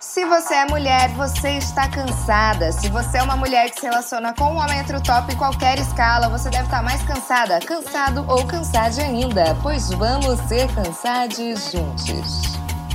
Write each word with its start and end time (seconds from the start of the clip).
Se 0.00 0.24
você 0.24 0.54
é 0.54 0.66
mulher, 0.66 1.10
você 1.10 1.58
está 1.58 1.86
cansada. 1.86 2.72
Se 2.72 2.88
você 2.88 3.18
é 3.18 3.22
uma 3.22 3.36
mulher 3.36 3.68
que 3.70 3.80
se 3.80 3.86
relaciona 3.86 4.32
com 4.32 4.44
um 4.44 4.56
homem 4.56 4.82
top 5.04 5.30
em 5.30 5.36
qualquer 5.36 5.78
escala, 5.78 6.26
você 6.30 6.48
deve 6.48 6.64
estar 6.64 6.82
mais 6.82 7.02
cansada, 7.02 7.60
cansado 7.60 8.24
ou 8.26 8.46
cansada 8.46 9.02
ainda, 9.02 9.54
pois 9.62 9.90
vamos 9.90 10.40
ser 10.48 10.72
cansados 10.74 11.70
juntos. 11.70 12.40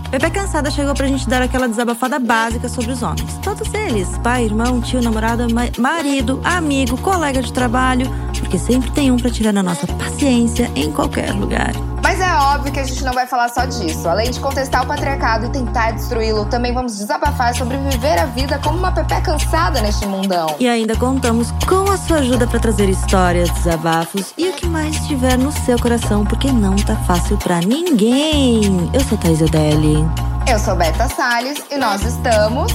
Pepe 0.09 0.31
Cansada 0.31 0.71
chegou 0.71 0.95
pra 0.95 1.05
gente 1.05 1.29
dar 1.29 1.43
aquela 1.43 1.67
desabafada 1.67 2.17
básica 2.17 2.67
sobre 2.67 2.91
os 2.91 3.03
homens. 3.03 3.37
Todos 3.43 3.71
eles: 3.75 4.17
pai, 4.23 4.45
irmão, 4.45 4.81
tio, 4.81 4.99
namorada, 4.99 5.47
ma 5.47 5.65
marido, 5.77 6.41
amigo, 6.43 6.97
colega 6.97 7.39
de 7.39 7.53
trabalho, 7.53 8.07
porque 8.39 8.57
sempre 8.57 8.89
tem 8.91 9.11
um 9.11 9.17
pra 9.17 9.29
tirar 9.29 9.51
na 9.51 9.61
nossa 9.61 9.85
paciência 9.85 10.71
em 10.75 10.91
qualquer 10.91 11.31
lugar. 11.33 11.71
Mas 12.05 12.21
é 12.21 12.35
óbvio 12.35 12.71
que 12.71 12.79
a 12.79 12.83
gente 12.83 13.03
não 13.03 13.13
vai 13.13 13.25
falar 13.25 13.49
só 13.49 13.65
disso. 13.65 14.07
Além 14.07 14.29
de 14.29 14.39
contestar 14.39 14.83
o 14.83 14.85
patriarcado 14.85 15.47
e 15.47 15.49
tentar 15.49 15.89
destruí-lo, 15.89 16.45
também 16.45 16.71
vamos 16.71 16.99
desabafar 16.99 17.55
sobre 17.55 17.77
viver 17.77 18.19
a 18.19 18.27
vida 18.27 18.59
como 18.63 18.77
uma 18.77 18.91
Pepe 18.91 19.19
cansada 19.21 19.81
neste 19.81 20.05
mundão. 20.05 20.55
E 20.59 20.67
ainda 20.67 20.95
contamos 20.95 21.49
com 21.67 21.89
a 21.89 21.97
sua 21.97 22.17
ajuda 22.17 22.45
para 22.45 22.59
trazer 22.59 22.87
histórias, 22.89 23.49
desabafos 23.49 24.35
e 24.37 24.49
o 24.49 24.53
que 24.53 24.67
mais 24.67 24.95
estiver 24.95 25.35
no 25.35 25.51
seu 25.51 25.79
coração, 25.79 26.23
porque 26.23 26.51
não 26.51 26.75
tá 26.75 26.95
fácil 27.07 27.39
para 27.39 27.59
ninguém. 27.61 28.87
Eu 28.93 29.01
sou 29.01 29.17
Thais 29.17 29.41
Odelli. 29.41 30.07
Eu 30.47 30.59
sou 30.59 30.75
Beta 30.75 31.09
Salles 31.09 31.57
e 31.71 31.75
nós 31.75 32.03
estamos 32.03 32.71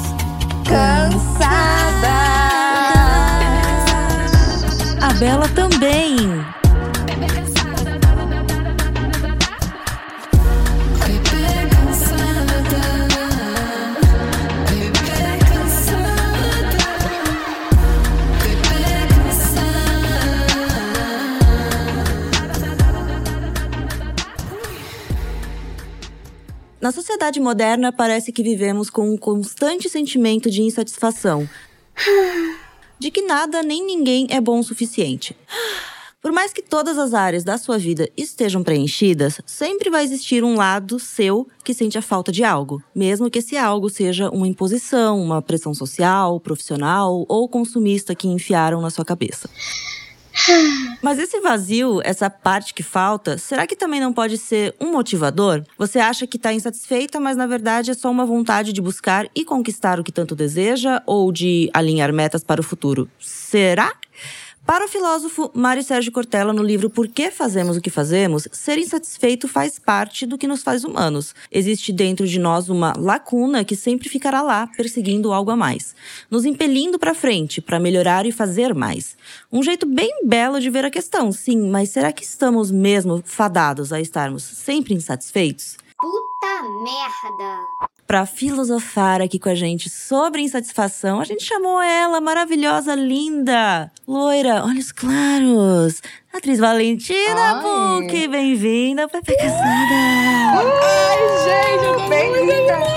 cansadas. 0.66 1.30
A 5.01 5.12
Bela 5.20 5.48
também. 5.51 6.59
Na 26.80 26.90
sociedade 26.90 27.38
moderna, 27.40 27.92
parece 27.92 28.32
que 28.32 28.42
vivemos 28.42 28.88
com 28.88 29.12
um 29.12 29.16
constante 29.16 29.86
sentimento 29.86 30.50
de 30.50 30.62
insatisfação. 30.62 31.46
De 32.98 33.10
que 33.10 33.20
nada 33.20 33.62
nem 33.62 33.84
ninguém 33.84 34.26
é 34.30 34.40
bom 34.40 34.59
o 34.59 34.64
suficiente. 34.64 35.37
Por 36.22 36.32
mais 36.32 36.54
que 36.54 36.62
todas 36.62 36.96
as 36.96 37.12
áreas 37.12 37.45
da 37.45 37.59
sua 37.59 37.76
vida 37.76 38.09
estejam 38.16 38.62
preenchidas, 38.62 39.42
sempre 39.45 39.90
vai 39.90 40.04
existir 40.04 40.42
um 40.42 40.54
lado 40.54 40.98
seu 40.98 41.46
que 41.62 41.74
sente 41.74 41.98
a 41.98 42.02
falta 42.02 42.32
de 42.32 42.45
algo, 42.45 42.82
mesmo 42.94 43.30
que 43.30 43.40
esse 43.40 43.59
algo 43.59 43.90
seja 43.90 44.30
uma 44.30 44.48
imposição, 44.48 45.20
uma 45.20 45.42
pressão 45.42 45.74
social, 45.74 46.40
profissional 46.40 47.26
ou 47.28 47.46
consumista 47.46 48.15
que 48.15 48.28
enfiaram 48.28 48.80
na 48.80 48.88
sua 48.88 49.04
cabeça. 49.04 49.50
Mas 51.02 51.18
esse 51.18 51.40
vazio, 51.40 52.00
essa 52.04 52.30
parte 52.30 52.74
que 52.74 52.82
falta, 52.82 53.36
será 53.38 53.66
que 53.66 53.76
também 53.76 54.00
não 54.00 54.12
pode 54.12 54.38
ser 54.38 54.74
um 54.80 54.92
motivador? 54.92 55.62
Você 55.78 55.98
acha 55.98 56.26
que 56.26 56.37
está 56.37 56.52
insatisfeita, 56.52 57.18
mas 57.20 57.37
na 57.37 57.46
verdade 57.46 57.90
é 57.90 57.95
só 57.95 58.10
uma 58.10 58.24
vontade 58.24 58.72
de 58.72 58.80
buscar 58.80 59.28
e 59.34 59.45
conquistar 59.45 59.98
o 59.98 60.04
que 60.04 60.12
tanto 60.12 60.34
deseja 60.34 61.02
ou 61.06 61.32
de 61.32 61.70
alinhar 61.72 62.12
metas 62.12 62.45
para 62.45 62.60
o 62.60 62.64
futuro? 62.64 63.09
Será? 63.18 63.92
Para 64.71 64.84
o 64.84 64.88
filósofo 64.88 65.50
Mário 65.53 65.82
Sérgio 65.82 66.12
Cortella, 66.12 66.53
no 66.53 66.62
livro 66.62 66.88
Por 66.88 67.09
que 67.09 67.32
Fazemos 67.32 67.76
o 67.76 67.81
que 67.81 67.91
Fazemos, 67.91 68.47
ser 68.53 68.78
insatisfeito 68.78 69.49
faz 69.49 69.81
parte 69.81 70.25
do 70.25 70.38
que 70.38 70.47
nos 70.47 70.62
faz 70.62 70.84
humanos. 70.84 71.34
Existe 71.50 71.93
dentro 71.93 72.25
de 72.25 72.38
nós 72.38 72.69
uma 72.69 72.93
lacuna 72.97 73.65
que 73.65 73.75
sempre 73.75 74.09
ficará 74.09 74.41
lá, 74.43 74.69
perseguindo 74.77 75.32
algo 75.32 75.50
a 75.50 75.56
mais, 75.56 75.93
nos 76.31 76.44
impelindo 76.44 77.00
para 77.00 77.17
frente, 77.17 77.61
para 77.61 77.81
melhorar 77.81 78.27
e 78.27 78.31
fazer 78.31 78.72
mais. 78.72 79.17
Um 79.50 79.61
jeito 79.61 79.84
bem 79.84 80.21
belo 80.25 80.61
de 80.61 80.71
ver 80.71 80.84
a 80.84 80.91
questão, 80.91 81.33
sim, 81.33 81.69
mas 81.69 81.89
será 81.91 82.12
que 82.12 82.23
estamos 82.23 82.71
mesmo 82.71 83.21
fadados 83.27 83.93
a 83.93 84.00
estarmos 84.00 84.44
sempre 84.44 84.94
insatisfeitos? 84.94 85.78
Puta 85.99 86.30
merda! 86.45 87.61
Para 88.06 88.27
filosofar 88.27 89.21
aqui 89.21 89.39
com 89.39 89.49
a 89.49 89.55
gente 89.55 89.89
sobre 89.89 90.43
insatisfação, 90.43 91.21
a 91.21 91.25
gente 91.25 91.45
chamou 91.45 91.81
ela, 91.81 92.21
maravilhosa, 92.21 92.95
linda, 92.95 93.91
loira, 94.06 94.65
olhos 94.65 94.91
claros, 94.91 96.03
atriz 96.33 96.59
Valentina 96.59 97.61
Puc. 97.62 98.29
Bem-vinda, 98.29 99.09
Pepe 99.09 99.37
Casada! 99.37 99.61
Ai, 100.83 101.19
gente, 101.45 101.84
eu 101.84 101.97
tô 101.99 102.09
Bem-vinda! 102.09 102.79
Pa- 102.79 102.91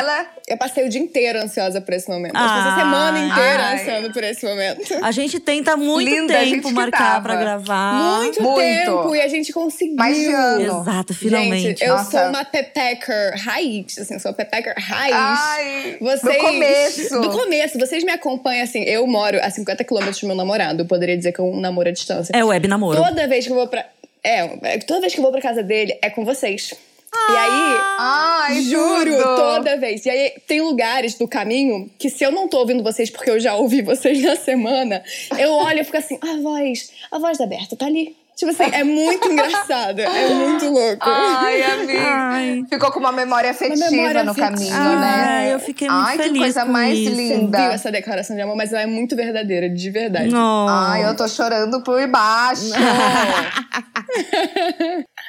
Ela 0.00 0.26
eu 0.48 0.56
passei 0.56 0.84
o 0.84 0.88
dia 0.88 1.00
inteiro 1.00 1.38
ansiosa 1.38 1.80
por 1.80 1.94
esse 1.94 2.08
momento. 2.08 2.34
Eu 2.34 2.40
Ai. 2.40 2.48
passei 2.48 2.72
a 2.72 2.84
semana 2.84 3.18
inteira 3.18 3.62
Ai. 3.62 3.74
ansiando 3.74 4.12
por 4.12 4.24
esse 4.24 4.44
momento. 4.44 4.80
A 5.00 5.12
gente 5.12 5.38
tenta 5.38 5.76
muito 5.76 6.10
Linda, 6.10 6.38
tempo 6.40 6.72
marcar 6.72 7.22
pra 7.22 7.36
gravar. 7.36 8.18
Muito, 8.18 8.42
muito. 8.42 8.58
tempo 8.58 9.14
e 9.14 9.20
a 9.20 9.28
gente 9.28 9.52
conseguiu. 9.52 9.94
Mais 9.94 10.16
de 10.16 10.26
ano. 10.26 10.80
Exato, 10.80 11.14
finalmente. 11.14 11.62
Gente, 11.62 11.84
eu 11.84 11.96
Nossa. 11.96 12.10
sou 12.10 12.28
uma 12.30 12.44
pepecker 12.44 13.34
raiz, 13.44 13.96
assim, 13.98 14.14
eu 14.14 14.20
sou 14.20 14.32
pepecker 14.32 14.74
raiz. 14.76 15.14
Ai, 15.14 15.96
Vocês, 16.00 16.36
do 16.36 16.40
começo. 16.40 17.20
Do 17.20 17.30
começo, 17.30 17.78
vocês 17.78 18.02
me 18.02 18.10
acompanham 18.10 18.64
assim. 18.64 18.82
Eu 18.82 19.06
moro 19.06 19.38
a 19.40 19.50
50 19.50 19.84
quilômetros 19.84 20.20
do 20.20 20.26
meu 20.26 20.36
namorado. 20.36 20.82
Eu 20.82 20.86
poderia 20.86 21.16
dizer 21.16 21.32
que 21.32 21.38
eu 21.38 21.54
namoro 21.54 21.88
à 21.88 21.92
distância. 21.92 22.32
É 22.34 22.42
web 22.44 22.66
namoro. 22.66 23.00
Toda 23.00 23.28
vez 23.28 23.46
que 23.46 23.52
eu 23.52 23.56
vou 23.56 23.68
pra. 23.68 23.86
É, 24.22 24.78
toda 24.78 25.00
vez 25.00 25.14
que 25.14 25.20
eu 25.20 25.22
vou 25.22 25.32
pra 25.32 25.40
casa 25.40 25.62
dele 25.62 25.96
é 26.02 26.10
com 26.10 26.24
vocês. 26.24 26.74
E 27.12 27.36
aí, 27.36 27.80
Ai, 27.98 28.62
Juro, 28.62 29.16
tudo. 29.16 29.36
toda 29.36 29.76
vez. 29.76 30.06
E 30.06 30.10
aí, 30.10 30.32
tem 30.46 30.60
lugares 30.60 31.14
do 31.14 31.26
caminho 31.26 31.90
que 31.98 32.08
se 32.08 32.24
eu 32.24 32.30
não 32.30 32.48
tô 32.48 32.58
ouvindo 32.58 32.82
vocês 32.82 33.10
porque 33.10 33.30
eu 33.30 33.40
já 33.40 33.54
ouvi 33.54 33.82
vocês 33.82 34.20
na 34.22 34.36
semana, 34.36 35.02
eu 35.38 35.52
olho 35.52 35.80
e 35.80 35.84
fico 35.84 35.96
assim, 35.96 36.18
a 36.20 36.36
voz, 36.40 36.90
a 37.10 37.18
voz 37.18 37.38
da 37.38 37.46
Berta 37.46 37.76
tá 37.76 37.86
ali. 37.86 38.16
Tipo 38.40 38.52
assim, 38.52 38.74
é 38.74 38.82
muito 38.82 39.28
engraçado, 39.30 40.00
é 40.00 40.28
muito 40.34 40.66
louco. 40.70 41.04
Ai, 41.06 41.62
amiga. 41.62 42.00
Ai. 42.02 42.64
Ficou 42.70 42.90
com 42.90 42.98
uma 42.98 43.12
memória 43.12 43.50
afetiva 43.50 43.90
memória 43.90 44.24
no 44.24 44.30
afetiva. 44.30 44.50
caminho, 44.56 44.74
Ah, 44.74 44.96
né? 45.00 45.50
eu 45.52 45.60
fiquei 45.60 45.90
muito 45.90 46.06
Ai, 46.08 46.16
feliz 46.16 46.32
que 46.32 46.38
coisa 46.38 46.64
com 46.64 46.72
mais 46.72 46.98
isso. 46.98 47.10
Você 47.10 47.16
linda. 47.36 47.58
viu 47.58 47.70
essa 47.70 47.92
declaração 47.92 48.34
de 48.34 48.40
amor, 48.40 48.56
mas 48.56 48.72
ela 48.72 48.80
é 48.80 48.86
muito 48.86 49.14
verdadeira, 49.14 49.68
de 49.68 49.90
verdade. 49.90 50.30
Não. 50.30 50.66
Ai, 50.70 51.04
eu 51.06 51.14
tô 51.14 51.28
chorando 51.28 51.82
por 51.82 52.06
baixo. 52.08 52.70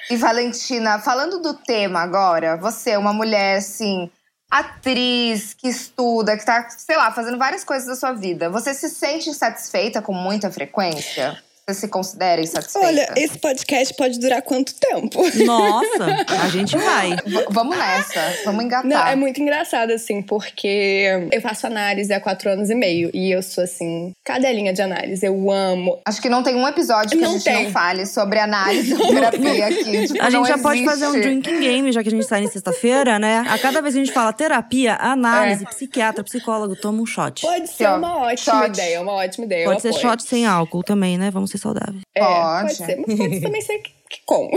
e 0.09 0.15
Valentina, 0.15 0.99
falando 0.99 1.39
do 1.41 1.53
tema 1.53 1.99
agora, 1.99 2.55
você 2.57 2.91
é 2.91 2.97
uma 2.97 3.11
mulher 3.13 3.57
assim, 3.57 4.09
atriz 4.49 5.53
que 5.53 5.67
estuda, 5.67 6.37
que 6.37 6.45
tá, 6.45 6.65
sei 6.69 6.95
lá, 6.95 7.11
fazendo 7.11 7.37
várias 7.37 7.63
coisas 7.65 7.87
da 7.87 7.95
sua 7.95 8.13
vida. 8.13 8.49
Você 8.49 8.73
se 8.73 8.89
sente 8.89 9.29
insatisfeita 9.29 10.01
com 10.01 10.13
muita 10.13 10.49
frequência? 10.49 11.37
Você 11.69 11.81
se 11.81 11.87
considera 11.89 12.41
insatisfeita? 12.41 12.87
Olha, 12.87 13.13
esse 13.15 13.37
podcast 13.37 13.93
pode 13.95 14.19
durar 14.19 14.41
quanto 14.41 14.73
tempo? 14.75 15.21
Nossa, 15.45 16.25
a 16.43 16.49
gente 16.49 16.75
vai. 16.75 17.11
V- 17.25 17.45
vamos 17.51 17.77
nessa, 17.77 18.19
vamos 18.45 18.65
engatar. 18.65 18.85
Não, 18.89 19.07
é 19.07 19.15
muito 19.15 19.39
engraçado, 19.41 19.91
assim, 19.91 20.23
porque 20.23 21.29
eu 21.31 21.39
faço 21.39 21.67
análise 21.67 22.11
há 22.11 22.19
quatro 22.19 22.49
anos 22.49 22.69
e 22.71 22.75
meio. 22.75 23.11
E 23.13 23.31
eu 23.31 23.43
sou, 23.43 23.63
assim, 23.63 24.11
cadelinha 24.25 24.73
de 24.73 24.81
análise. 24.81 25.23
Eu 25.25 25.51
amo. 25.51 25.99
Acho 26.05 26.19
que 26.19 26.29
não 26.29 26.41
tem 26.41 26.55
um 26.55 26.67
episódio 26.67 27.11
que 27.17 27.23
a 27.23 27.27
Não 27.27 27.33
gente 27.33 27.43
tem. 27.43 27.65
não 27.65 27.71
fale 27.71 28.05
sobre 28.07 28.39
análise 28.41 28.93
ou 28.95 29.07
terapia 29.07 29.67
aqui. 29.67 30.07
Tipo, 30.11 30.23
A 30.23 30.29
gente 30.31 30.47
já 30.47 30.57
pode 30.57 30.79
existe. 30.81 30.99
fazer 30.99 31.07
um 31.07 31.21
drinking 31.21 31.59
game, 31.59 31.91
já 31.91 32.01
que 32.01 32.07
a 32.09 32.11
gente 32.11 32.25
sai 32.25 32.43
em 32.43 32.47
sexta-feira, 32.47 33.19
né? 33.19 33.45
A 33.47 33.57
cada 33.59 33.81
vez 33.81 33.93
que 33.93 34.01
a 34.01 34.03
gente 34.03 34.13
fala 34.13 34.33
terapia, 34.33 34.95
análise, 34.95 35.63
É. 35.63 35.67
psiquiatra, 35.67 36.23
psicólogo, 36.23 36.75
toma 36.75 37.01
um 37.01 37.05
shot. 37.05 37.41
Pode 37.43 37.67
ser 37.69 37.87
uma 37.89 38.17
ótima 38.23 38.61
shot. 38.63 38.67
ideia, 38.69 38.99
uma 39.01 39.13
ótima 39.13 39.45
ideia. 39.45 39.65
Pode 39.67 39.81
ser 39.81 39.89
apoio. 39.89 40.01
shot 40.01 40.23
sem 40.23 40.45
álcool 40.47 40.81
também, 40.83 41.17
né? 41.17 41.29
Vamos 41.29 41.51
ser 41.51 41.57
saudáveis. 41.61 42.01
É, 42.15 42.19
Pode. 42.19 42.61
pode 42.61 42.75
ser. 42.75 43.03
Mas 43.07 43.17
pode 43.17 43.41
também 43.41 43.61
ser 43.61 43.77
que, 43.79 43.91
que 44.09 44.21
com. 44.25 44.49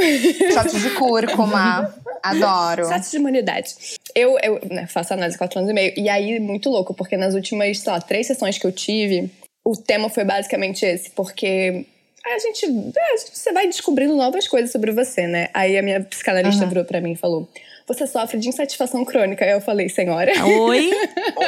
Shot 0.53 0.81
de 0.81 0.91
cúrcuma. 0.91 1.95
Adoro. 2.23 2.85
Status 2.85 3.11
de 3.11 3.17
imunidade. 3.19 3.75
Eu, 4.15 4.39
eu 4.43 4.61
né, 4.71 4.87
faço 4.87 5.13
análise 5.13 5.37
há 5.37 5.39
quatro 5.39 5.59
anos 5.59 5.71
e 5.71 5.75
meio. 5.75 5.93
E 5.97 6.09
aí, 6.09 6.41
muito 6.41 6.71
louco, 6.71 6.95
porque 6.95 7.17
nas 7.17 7.35
últimas, 7.35 7.79
sei 7.79 7.93
lá, 7.93 8.01
três 8.01 8.27
sessões 8.27 8.57
que 8.57 8.67
eu 8.67 8.73
tive, 8.73 9.31
o 9.65 9.77
tema 9.77 10.09
foi 10.09 10.25
basicamente 10.25 10.85
esse. 10.87 11.11
Porque 11.11 11.85
a 12.25 12.39
gente, 12.39 12.65
é, 12.67 13.13
a 13.13 13.17
gente- 13.17 13.37
você 13.37 13.53
vai 13.53 13.67
descobrindo 13.67 14.17
novas 14.17 14.49
coisas 14.49 14.73
sobre 14.73 14.91
você, 14.93 15.27
né? 15.27 15.49
Aí 15.53 15.77
a 15.77 15.83
minha 15.83 16.01
psicanalista 16.03 16.65
virou 16.67 16.85
pra 16.85 17.01
mim 17.01 17.13
e 17.13 17.17
falou... 17.17 17.49
Você 17.87 18.07
sofre 18.07 18.39
de 18.39 18.49
insatisfação 18.49 19.05
crônica. 19.05 19.45
Aí 19.45 19.51
eu 19.51 19.61
falei, 19.61 19.91
senhora... 19.91 20.33
Oi? 20.43 20.91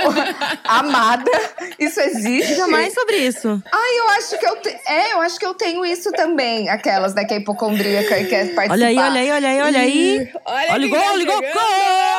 Amada, 0.64 1.30
isso 1.78 1.98
existe? 1.98 2.48
Diga 2.48 2.68
mais 2.68 2.92
sobre 2.92 3.16
isso. 3.16 3.62
Ai, 3.72 3.98
eu 3.98 4.08
acho 4.10 4.38
que 4.38 4.46
eu 4.46 4.56
te... 4.56 4.68
é, 4.86 5.14
eu 5.14 5.20
acho 5.22 5.38
que 5.38 5.46
eu 5.46 5.54
tenho 5.54 5.82
isso 5.82 6.12
também. 6.12 6.68
Aquelas, 6.68 7.14
né, 7.14 7.24
que 7.24 7.32
é 7.32 7.38
hipocondríaca 7.38 8.18
e 8.18 8.26
quer 8.26 8.54
participar. 8.54 8.74
Olha 8.74 8.86
aí, 8.88 8.98
olha 8.98 9.20
aí, 9.20 9.30
olha 9.30 9.48
aí, 9.48 9.60
olha 9.62 9.80
aí. 9.80 10.30
Olha 10.44 10.72
Olha 10.72 10.86
o 10.86 10.90
gol, 10.90 10.98
tá 11.00 11.10
olha 11.10 11.22
o 11.22 11.26
gol. 11.26 11.38
chegando! 11.38 11.58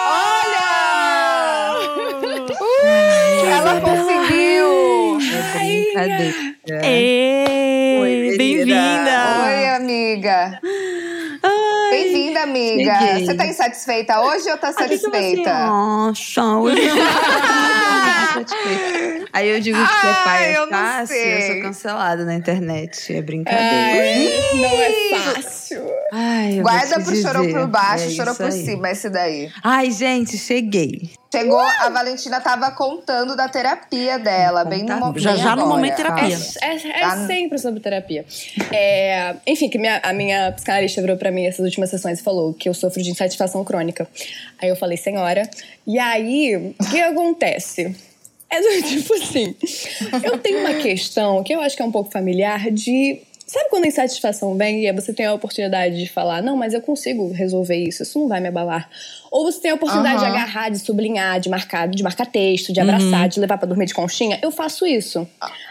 Olha! 0.10 0.78
Ela 3.52 3.82
conseguiu! 3.82 5.20
Ê, 6.84 8.00
Oi, 8.02 8.36
Bem-vinda! 8.36 9.46
Oi, 9.46 9.68
amiga. 9.76 10.60
Bem-vinda 10.64 11.77
Bem-vinda, 11.90 12.42
amiga. 12.44 13.00
Cheguei. 13.00 13.26
Você 13.26 13.34
tá 13.36 13.46
insatisfeita 13.48 14.22
hoje 14.22 14.50
ou 14.50 14.58
tá 14.58 14.68
Aí 14.68 14.74
fica 14.74 14.88
satisfeita? 14.88 15.52
Assim, 15.52 15.70
Nossa, 15.70 16.44
hoje 16.58 16.82
eu 16.88 16.96
tô 16.96 18.34
satisfeita. 18.34 19.27
Aí 19.38 19.50
eu 19.50 19.60
digo 19.60 19.78
que 19.78 19.94
você 19.94 20.08
é 20.08 20.10
Ai, 20.10 20.24
pai 20.24 20.46
é 20.56 20.58
eu 20.58 20.68
fácil, 20.68 21.16
eu 21.16 21.38
sei. 21.42 21.52
sou 21.54 21.62
cancelada 21.62 22.26
na 22.26 22.34
internet. 22.34 23.16
É 23.16 23.22
brincadeira. 23.22 23.68
Ai, 23.70 24.52
não 24.56 24.66
é 24.82 25.34
fácil. 25.34 25.88
Ai, 26.12 26.60
eu 26.60 26.64
Guarda 26.64 27.00
pro 27.02 27.16
chorou 27.16 27.42
dizer, 27.46 27.54
por 27.60 27.68
baixo, 27.68 28.06
é 28.06 28.10
chorou 28.10 28.34
por 28.36 28.46
aí. 28.46 28.66
cima, 28.66 28.90
esse 28.90 29.10
daí. 29.10 29.52
Ai, 29.64 29.92
gente, 29.92 30.38
cheguei. 30.38 31.12
Chegou, 31.32 31.60
a 31.60 31.90
Valentina 31.90 32.40
tava 32.40 32.72
contando 32.72 33.36
da 33.36 33.48
terapia 33.50 34.18
dela, 34.18 34.64
bem 34.64 34.84
no, 34.86 34.96
mo- 34.98 35.20
Já- 35.20 35.36
já 35.36 35.56
no 35.56 35.68
momento 35.68 35.98
terapia. 35.98 36.38
É, 36.62 36.68
é- 36.76 36.90
é 36.90 37.00
Tá. 37.02 37.28
sempre 37.28 37.60
sobre 37.60 37.80
terapia. 37.82 38.26
É, 38.72 39.36
enfim, 39.46 39.70
que 39.70 39.78
minha- 39.78 40.00
a 40.04 40.14
minha 40.14 40.52
psicanalista 40.54 41.02
virou 41.02 41.18
pra 41.18 41.30
mim 41.30 41.46
essas 41.46 41.66
últimas 41.66 41.90
sessões 41.90 42.20
e 42.22 42.24
falou 42.24 42.54
que 42.54 42.68
eu 42.70 42.74
sofro 42.74 43.04
de 43.04 43.12
insatisfação 43.12 43.64
crônica. 43.64 44.08
Aí 44.60 44.70
eu 44.70 44.76
falei, 44.76 44.98
senhora. 44.98 45.48
E 45.86 46.00
aí, 46.00 46.74
o 46.80 46.90
que 46.90 47.02
acontece? 47.02 47.94
É 48.50 48.62
do 48.62 48.82
tipo 48.88 49.14
assim, 49.14 49.56
eu 50.24 50.38
tenho 50.38 50.60
uma 50.60 50.76
questão 50.76 51.44
que 51.44 51.54
eu 51.54 51.60
acho 51.62 51.76
que 51.76 51.82
é 51.82 51.86
um 51.86 51.92
pouco 51.92 52.12
familiar 52.12 52.72
de. 52.72 53.20
Sabe 53.50 53.70
quando 53.70 53.86
a 53.86 53.88
insatisfação 53.88 54.58
vem 54.58 54.86
e 54.86 54.92
você 54.92 55.14
tem 55.14 55.26
a 55.26 55.34
oportunidade 55.34 55.98
de 55.98 56.10
falar, 56.10 56.44
não, 56.44 56.58
mas 56.58 56.74
eu 56.74 56.82
consigo 56.82 57.32
resolver 57.32 57.78
isso, 57.78 58.04
isso 58.04 58.20
não 58.20 58.28
vai 58.28 58.42
me 58.42 58.50
abalar. 58.50 58.90
Ou 59.32 59.46
você 59.46 59.62
tem 59.62 59.72
a 59.72 59.76
oportunidade 59.76 60.20
de 60.20 60.26
Aham. 60.26 60.34
agarrar, 60.36 60.70
de 60.70 60.80
sublinhar, 60.80 61.40
de 61.40 61.48
marcar, 61.48 61.88
de 61.88 62.04
marcar 62.04 62.26
texto, 62.26 62.74
de 62.74 62.82
abraçar, 62.82 63.30
de 63.30 63.40
levar 63.40 63.58
pra 63.58 63.66
dormir 63.66 63.86
de 63.86 63.94
conchinha. 63.94 64.38
Eu 64.42 64.52
faço 64.52 64.86
isso. 64.86 65.26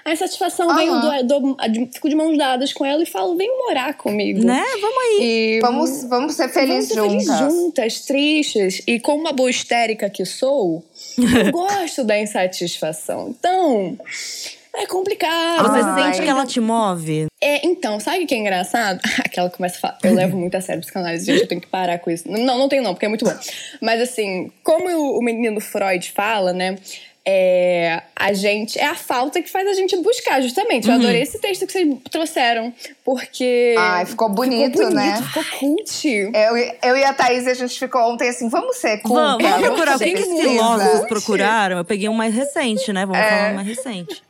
A 0.06 0.10
insatisfação 0.10 0.74
vem, 0.74 0.86
eu 0.86 1.00
dou- 1.02 1.40
dou- 1.40 1.56
de- 1.68 1.86
fico 1.92 2.08
de 2.08 2.14
mãos 2.14 2.36
dadas 2.38 2.72
com 2.72 2.82
ela 2.82 3.02
e 3.02 3.06
falo, 3.06 3.36
vem 3.36 3.48
morar 3.58 3.92
comigo. 3.92 4.42
Né? 4.42 4.64
Vamos 4.80 4.96
aí. 4.98 5.18
E 5.20 5.58
Vamos, 5.60 6.04
vamos 6.04 6.34
ser 6.34 6.48
felizes 6.48 6.94
Vamos 6.96 7.12
ser 7.12 7.26
juntas. 7.26 7.36
felizes 7.38 7.54
juntas, 7.56 8.00
tristes. 8.06 8.82
E 8.86 8.98
como 9.00 9.20
uma 9.20 9.32
boa 9.34 9.50
histérica 9.50 10.08
que 10.08 10.24
sou, 10.24 10.82
eu 11.18 11.52
gosto 11.52 12.04
da 12.04 12.18
insatisfação. 12.18 13.28
Então, 13.30 13.98
é 14.76 14.86
complicado. 14.86 15.68
Você 15.68 15.80
Ai. 15.80 16.12
sente 16.12 16.24
que 16.24 16.28
ela 16.30 16.44
te 16.44 16.60
move? 16.60 17.26
É, 17.40 17.66
então, 17.66 17.98
sabe 17.98 18.24
o 18.24 18.26
que 18.26 18.34
é 18.34 18.38
engraçado? 18.38 19.00
Aquela 19.24 19.48
começa 19.48 19.78
a 19.78 19.80
falar. 19.80 19.98
Eu 20.02 20.14
levo 20.14 20.36
muito 20.36 20.54
a 20.56 20.60
sério 20.60 20.82
psicanálise, 20.82 21.24
gente, 21.24 21.42
eu 21.42 21.48
tenho 21.48 21.60
que 21.60 21.66
parar 21.66 21.98
com 21.98 22.10
isso. 22.10 22.30
Não, 22.30 22.58
não 22.58 22.68
tenho 22.68 22.82
não, 22.82 22.92
porque 22.92 23.06
é 23.06 23.08
muito 23.08 23.24
bom. 23.24 23.34
Mas 23.80 24.00
assim, 24.02 24.52
como 24.62 24.88
o, 24.88 25.18
o 25.18 25.22
menino 25.22 25.60
Freud 25.60 26.12
fala, 26.12 26.52
né? 26.52 26.76
É, 27.28 28.02
a 28.14 28.32
gente. 28.32 28.78
É 28.78 28.86
a 28.86 28.94
falta 28.94 29.42
que 29.42 29.50
faz 29.50 29.66
a 29.66 29.72
gente 29.74 29.96
buscar, 29.96 30.40
justamente. 30.40 30.86
Eu 30.86 30.94
Uhum. 30.94 31.00
adorei 31.00 31.22
esse 31.22 31.40
texto 31.40 31.66
que 31.66 31.72
vocês 31.72 31.96
trouxeram. 32.08 32.72
Porque. 33.04 33.74
Ai, 33.76 34.06
ficou 34.06 34.28
bonito, 34.28 34.78
ficou 34.78 34.90
bonito, 34.90 34.94
né? 34.94 35.20
Ficou 35.22 35.44
cult. 35.58 36.08
Eu, 36.08 36.56
eu 36.90 36.96
e 36.96 37.04
a 37.04 37.12
Thaís, 37.12 37.46
a 37.48 37.54
gente 37.54 37.76
ficou 37.78 38.00
ontem 38.12 38.28
assim, 38.28 38.48
vamos 38.48 38.76
ser 38.76 38.98
culta. 38.98 39.20
Vamos, 39.22 39.42
vamos 39.42 39.66
procurar 39.66 39.96
o 39.96 39.98
ser 39.98 40.04
que, 40.06 40.22
que 40.22 40.22
filósofos 40.40 41.08
procuraram. 41.08 41.78
Eu 41.78 41.84
peguei 41.84 42.08
um 42.08 42.14
mais 42.14 42.32
recente, 42.32 42.92
né? 42.92 43.04
Vamos 43.04 43.20
É. 43.20 43.28
falar 43.28 43.50
um 43.50 43.54
mais 43.56 43.66
recente. 43.66 44.22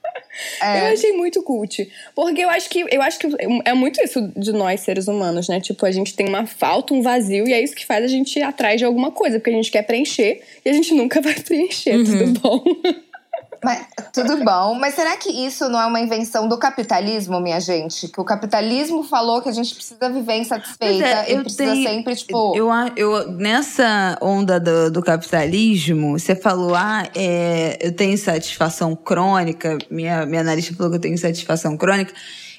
É. 0.63 0.81
Eu 0.81 0.93
achei 0.93 1.13
muito 1.13 1.43
cult. 1.43 1.91
Porque 2.15 2.43
eu 2.43 2.51
acho 2.51 2.69
que 2.69 2.85
eu 2.91 3.03
acho 3.03 3.19
que 3.19 3.29
é 3.65 3.75
muito 3.75 4.03
isso 4.03 4.33
de 4.37 4.53
nós, 4.53 4.81
seres 4.81 5.09
humanos, 5.09 5.49
né? 5.49 5.61
Tipo, 5.61 5.87
a 5.87 5.91
gente 5.91 6.15
tem 6.15 6.29
uma 6.29 6.47
falta, 6.47 6.95
um 6.95 7.03
vazio, 7.03 7.47
e 7.49 7.53
é 7.53 7.61
isso 7.61 7.75
que 7.75 7.87
faz 7.87 8.05
a 8.05 8.09
gente 8.09 8.39
ir 8.39 8.43
atrás 8.43 8.79
de 8.79 8.85
alguma 8.85 9.11
coisa, 9.11 9.39
porque 9.39 9.51
a 9.51 9.55
gente 9.55 9.71
quer 9.71 9.83
preencher 9.83 10.43
e 10.65 10.69
a 10.69 10.73
gente 10.73 10.95
nunca 10.95 11.21
vai 11.23 11.35
preencher, 11.35 12.05
tudo 12.05 12.41
bom? 12.41 12.65
Mas, 13.65 13.87
tudo 14.13 14.45
bom, 14.45 14.75
mas 14.75 14.95
será 14.95 15.17
que 15.17 15.31
isso 15.31 15.69
não 15.69 15.81
é 15.81 15.87
uma 15.87 16.01
invenção 16.01 16.49
do 16.49 16.59
capitalismo, 16.59 17.41
minha 17.41 17.61
gente? 17.61 18.09
Que 18.09 18.21
o 18.21 18.25
capitalismo 18.25 19.03
falou 19.03 19.41
que 19.43 19.49
a 19.49 19.53
gente 19.53 19.75
precisa 19.75 20.09
viver 20.11 20.37
insatisfeita 20.39 20.79
Pois 20.79 21.01
é, 21.03 21.33
e 21.33 21.41
precisa 21.41 21.73
tenho- 21.73 21.89
sempre, 21.89 22.17
tipo. 22.17 22.57
Eu, 22.57 22.69
eu, 22.97 23.31
nessa 23.33 24.19
onda 24.21 24.61
do, 24.61 24.91
do 24.91 25.03
capitalismo, 25.03 26.19
você 26.19 26.35
falou, 26.35 26.75
ah, 26.75 27.05
é, 27.15 27.79
eu 27.81 27.93
tenho 27.93 28.13
insatisfação 28.13 28.95
crônica, 28.95 29.79
minha, 29.91 30.27
minha 30.27 30.41
analista 30.41 30.75
falou 30.75 30.91
que 30.91 30.97
eu 30.97 31.01
tenho 31.01 31.15
insatisfação 31.15 31.77
crônica. 31.77 32.13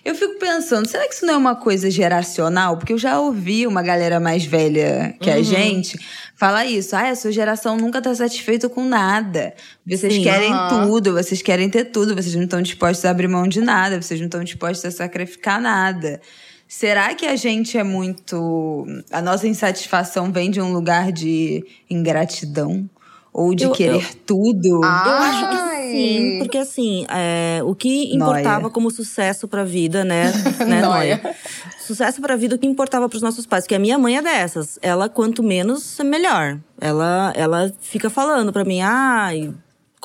Eu 0.07 0.15
fico 0.15 0.39
pensando, 0.39 0.87
será 0.87 1.05
que 1.05 1.15
isso 1.15 1.25
não 1.25 1.33
é 1.33 1.37
uma 1.37 1.53
coisa 1.53 1.91
geracional? 1.91 2.77
Porque 2.77 2.93
eu 2.93 2.97
já 2.97 3.19
ouvi 3.19 3.67
uma 3.67 3.83
galera 3.83 4.21
mais 4.21 4.45
velha 4.45 5.13
que 5.19 5.29
a 5.29 5.43
gente 5.43 5.99
falar 6.33 6.65
isso. 6.65 6.95
Ah, 6.95 7.09
a 7.09 7.15
sua 7.15 7.29
geração 7.29 7.75
nunca 7.75 8.01
tá 8.01 8.15
satisfeita 8.15 8.69
com 8.69 8.85
nada. 8.85 9.53
Vocês 9.85 10.13
Sim. 10.13 10.23
querem 10.23 10.53
Aham. 10.53 10.87
tudo, 10.87 11.11
vocês 11.11 11.41
querem 11.41 11.69
ter 11.69 11.91
tudo, 11.91 12.15
vocês 12.15 12.33
não 12.35 12.45
estão 12.45 12.61
dispostos 12.61 13.03
a 13.03 13.09
abrir 13.09 13.27
mão 13.27 13.49
de 13.49 13.59
nada, 13.59 14.01
vocês 14.01 14.17
não 14.17 14.27
estão 14.27 14.41
dispostos 14.45 14.85
a 14.85 14.91
sacrificar 14.91 15.59
nada. 15.59 16.21
Será 16.69 17.13
que 17.13 17.25
a 17.25 17.35
gente 17.35 17.77
é 17.77 17.83
muito. 17.83 18.87
A 19.11 19.21
nossa 19.21 19.45
insatisfação 19.45 20.31
vem 20.31 20.49
de 20.49 20.61
um 20.61 20.71
lugar 20.71 21.11
de 21.11 21.65
ingratidão? 21.89 22.89
Ou 23.37 23.53
de 23.53 23.65
Eu- 23.65 23.71
querer 23.71 24.15
tudo? 24.25 24.81
Ah, 24.83 25.03
Eu 25.05 25.13
acho 25.13 25.49
que 25.49 25.55
Ai. 25.63 25.91
sim, 25.91 26.39
porque 26.39 26.57
assim, 26.57 27.05
é, 27.07 27.61
o 27.63 27.75
que 27.75 28.11
importava 28.15 28.61
Nóia. 28.61 28.69
como 28.73 28.89
sucesso 28.89 29.47
pra 29.47 29.63
vida, 29.63 30.03
né? 30.03 30.31
né 30.67 30.81
Nóia. 30.81 31.21
Nóia? 31.21 31.35
Sucesso 31.79 32.19
pra 32.19 32.35
vida, 32.35 32.55
o 32.55 32.57
que 32.57 32.65
importava 32.65 33.07
pros 33.07 33.21
nossos 33.21 33.45
pais. 33.45 33.63
Porque 33.65 33.75
a 33.75 33.79
minha 33.79 33.97
mãe 33.99 34.17
é 34.17 34.21
dessas. 34.23 34.79
Ela, 34.81 35.07
quanto 35.07 35.43
menos, 35.43 35.99
melhor. 36.03 36.57
Ela, 36.81 37.31
ela 37.35 37.71
fica 37.79 38.09
falando 38.09 38.51
pra 38.51 38.65
mim, 38.65 38.81
ai. 38.81 39.53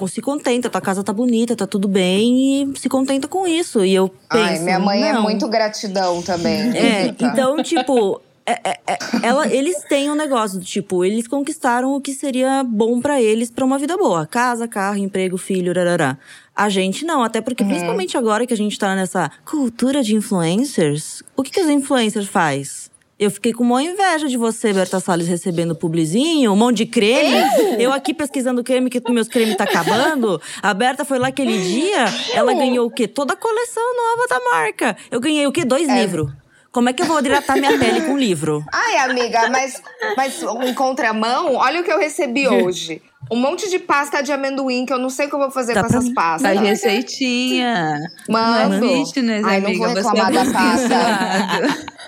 se 0.08 0.20
contenta, 0.20 0.69
tua 0.69 0.81
casa 0.82 1.02
tá 1.02 1.12
bonita, 1.12 1.56
tá 1.56 1.67
tudo 1.67 1.88
bem 1.88 2.62
e 2.75 2.78
se 2.78 2.88
contenta 2.90 3.26
com 3.26 3.46
isso. 3.46 3.82
E 3.82 3.94
eu 3.94 4.08
penso, 4.31 4.44
Ai, 4.44 4.58
minha 4.58 4.78
mãe 4.78 5.02
é 5.05 5.12
não. 5.14 5.23
muito 5.23 5.49
gratidão 5.49 6.20
também. 6.20 6.76
É, 6.76 7.02
Rita. 7.05 7.25
então, 7.32 7.62
tipo, 7.62 8.20
é- 8.46 8.60
é- 8.70 8.80
é- 8.86 8.98
ela, 9.22 9.46
eles 9.46 9.82
têm 9.88 10.10
um 10.10 10.14
negócio 10.14 10.58
do 10.58 10.64
tipo, 10.64 11.04
eles 11.04 11.28
conquistaram 11.28 11.94
o 11.94 12.00
que 12.00 12.12
seria 12.12 12.62
bom 12.64 13.00
pra 13.00 13.20
eles 13.22 13.50
pra 13.50 13.64
uma 13.64 13.78
vida 13.78 13.96
boa. 13.96 14.26
Casa, 14.26 14.66
carro, 14.66 14.96
emprego, 14.98 15.36
filho, 15.38 15.72
rarará. 15.74 16.18
A 16.54 16.68
gente 16.68 17.04
não, 17.04 17.22
até 17.22 17.40
porque 17.40 17.64
principalmente 17.64 18.16
agora 18.16 18.46
que 18.46 18.52
a 18.52 18.56
gente 18.56 18.78
tá 18.78 18.94
nessa 18.94 19.30
cultura 19.44 20.02
de 20.02 20.14
influencers, 20.14 21.22
o 21.36 21.42
que, 21.42 21.50
que 21.50 21.60
as 21.60 21.68
influencers 21.68 22.26
faz? 22.26 22.90
Eu 23.18 23.30
fiquei 23.30 23.52
com 23.52 23.62
uma 23.62 23.80
inveja 23.80 24.26
de 24.26 24.36
você, 24.36 24.72
Berta 24.72 24.98
Salles, 24.98 25.28
recebendo 25.28 25.76
publizinho, 25.76 26.50
um 26.52 26.56
monte 26.56 26.78
de 26.78 26.86
creme. 26.86 27.36
Eu 27.78 27.92
aqui 27.92 28.12
pesquisando 28.12 28.64
creme, 28.64 28.90
que 28.90 29.00
meus 29.12 29.28
cremes 29.28 29.56
tá 29.56 29.62
acabando. 29.62 30.42
A 30.60 30.74
Berta 30.74 31.04
foi 31.04 31.20
lá 31.20 31.28
aquele 31.28 31.56
dia, 31.62 32.06
ela 32.34 32.52
ganhou 32.52 32.86
o 32.86 32.90
quê? 32.90 33.06
Toda 33.06 33.34
a 33.34 33.36
coleção 33.36 33.84
nova 33.96 34.26
da 34.28 34.40
marca. 34.50 34.96
Eu 35.08 35.20
ganhei 35.20 35.46
o 35.46 35.52
quê? 35.52 35.64
Dois 35.64 35.86
livros. 35.88 36.32
Como 36.72 36.88
é 36.88 36.92
que 36.94 37.02
eu 37.02 37.06
vou 37.06 37.19
hidratar 37.19 37.56
minha 37.58 37.78
pele 37.78 38.00
com 38.02 38.16
livro? 38.16 38.64
Ai, 38.73 38.97
amiga, 39.11 39.50
mas, 39.50 39.82
mas 40.16 40.42
em 40.42 40.73
contramão, 40.73 41.54
olha 41.56 41.82
o 41.82 41.85
que 41.85 41.92
eu 41.92 41.99
recebi 41.99 42.49
hoje. 42.49 43.02
Um 43.30 43.37
monte 43.37 43.68
de 43.68 43.78
pasta 43.78 44.23
de 44.23 44.32
amendoim 44.32 44.87
que 44.87 44.92
eu 44.92 44.99
não 44.99 45.11
sei 45.11 45.26
o 45.26 45.28
que 45.28 45.35
eu 45.35 45.38
vou 45.38 45.50
fazer 45.50 45.75
Dá 45.75 45.82
com 45.82 45.87
essas 45.87 46.08
pastas. 46.08 46.50
Faz 46.50 46.61
receitinha. 46.61 48.00
Não 48.26 48.56
é 48.56 48.80
fitness, 48.80 49.44
Ai, 49.44 49.61
não 49.61 49.68
amiga. 49.68 49.85
vou 49.85 49.88
Você 49.94 49.94
reclamar 49.94 50.30
é 50.30 50.44
da 50.44 50.52
pasta. 50.52 51.92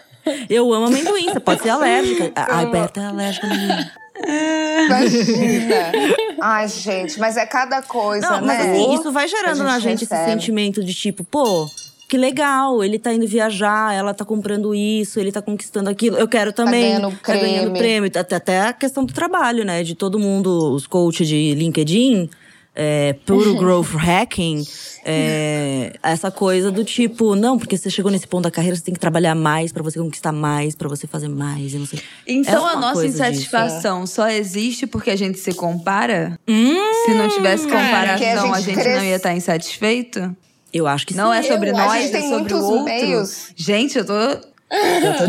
Eu 0.48 0.72
amo 0.72 0.86
amendoim, 0.86 1.24
você 1.24 1.38
pode 1.38 1.62
ser 1.62 1.68
alérgica. 1.68 2.32
A 2.34 2.60
a 2.60 2.64
Berta 2.66 3.02
é 3.02 3.04
alérgica 3.04 3.46
amendoim. 3.46 3.86
Imagina. 4.86 5.92
Ai, 6.40 6.68
gente, 6.68 7.20
mas 7.20 7.36
é 7.36 7.44
cada 7.44 7.82
coisa, 7.82 8.28
Não, 8.30 8.46
mas 8.46 8.58
né? 8.64 8.72
assim, 8.72 8.94
isso 8.94 9.12
vai 9.12 9.28
gerando 9.28 9.62
na 9.62 9.78
gente 9.78 10.04
esse 10.04 10.24
sentimento 10.24 10.82
de 10.82 10.94
tipo, 10.94 11.22
pô, 11.24 11.68
que 12.14 12.18
legal, 12.18 12.84
ele 12.84 12.96
tá 12.96 13.12
indo 13.12 13.26
viajar, 13.26 13.92
ela 13.92 14.14
tá 14.14 14.24
comprando 14.24 14.72
isso, 14.72 15.18
ele 15.18 15.32
tá 15.32 15.42
conquistando 15.42 15.90
aquilo. 15.90 16.16
Eu 16.16 16.28
quero 16.28 16.52
também. 16.52 16.92
ganhando 16.92 17.10
Tá 17.20 17.34
ganhando 17.34 17.72
prêmio. 17.76 18.08
Até, 18.14 18.36
até 18.36 18.60
a 18.60 18.72
questão 18.72 19.04
do 19.04 19.12
trabalho, 19.12 19.64
né? 19.64 19.82
De 19.82 19.96
todo 19.96 20.16
mundo, 20.16 20.72
os 20.72 20.86
coaches 20.86 21.26
de 21.26 21.54
LinkedIn, 21.56 22.30
é, 22.72 23.14
puro 23.26 23.56
growth 23.58 23.94
hacking. 23.96 24.62
é, 25.04 25.92
essa 26.02 26.30
coisa 26.30 26.70
do 26.70 26.84
tipo, 26.84 27.34
não, 27.34 27.58
porque 27.58 27.76
você 27.76 27.90
chegou 27.90 28.12
nesse 28.12 28.28
ponto 28.28 28.44
da 28.44 28.50
carreira, 28.50 28.76
você 28.76 28.82
tem 28.84 28.94
que 28.94 29.00
trabalhar 29.00 29.34
mais 29.34 29.72
pra 29.72 29.82
você 29.82 29.98
conquistar 29.98 30.30
mais, 30.32 30.76
pra 30.76 30.88
você 30.88 31.08
fazer 31.08 31.26
mais, 31.28 31.74
e 31.74 31.78
não 31.78 31.86
sei. 31.86 32.00
Então 32.26 32.68
É 32.68 32.72
a 32.74 32.76
nossa 32.76 33.02
disso, 33.02 33.14
insatisfação 33.16 34.06
só 34.06 34.28
existe 34.28 34.86
porque 34.86 35.10
a 35.10 35.16
gente 35.16 35.38
se 35.40 35.52
compara? 35.52 36.38
Hum, 36.48 36.74
Se 37.06 37.14
não 37.14 37.28
tivesse 37.28 37.66
a 37.66 37.70
comparação, 37.70 38.54
a 38.54 38.60
gente 38.60 38.66
gente, 38.66 38.74
cresce- 38.80 38.98
não 38.98 39.04
ia 39.04 39.16
estar 39.16 39.34
insatisfeito? 39.34 40.36
Eu 40.74 40.86
acho 40.86 41.06
que 41.06 41.14
Não 41.14 41.32
sim. 41.32 41.38
é 41.38 41.42
sobre 41.42 41.70
Eu- 41.70 41.74
nós, 41.76 41.92
a 41.92 41.98
gente 42.00 42.10
tem 42.12 42.20
é 42.20 42.28
sobre 42.28 42.38
muitos 42.54 42.60
o 42.60 42.70
outro. 42.70 42.84
meios. 42.84 43.48
Gente, 43.56 43.98
eu 43.98 44.04
tô. 44.04 44.14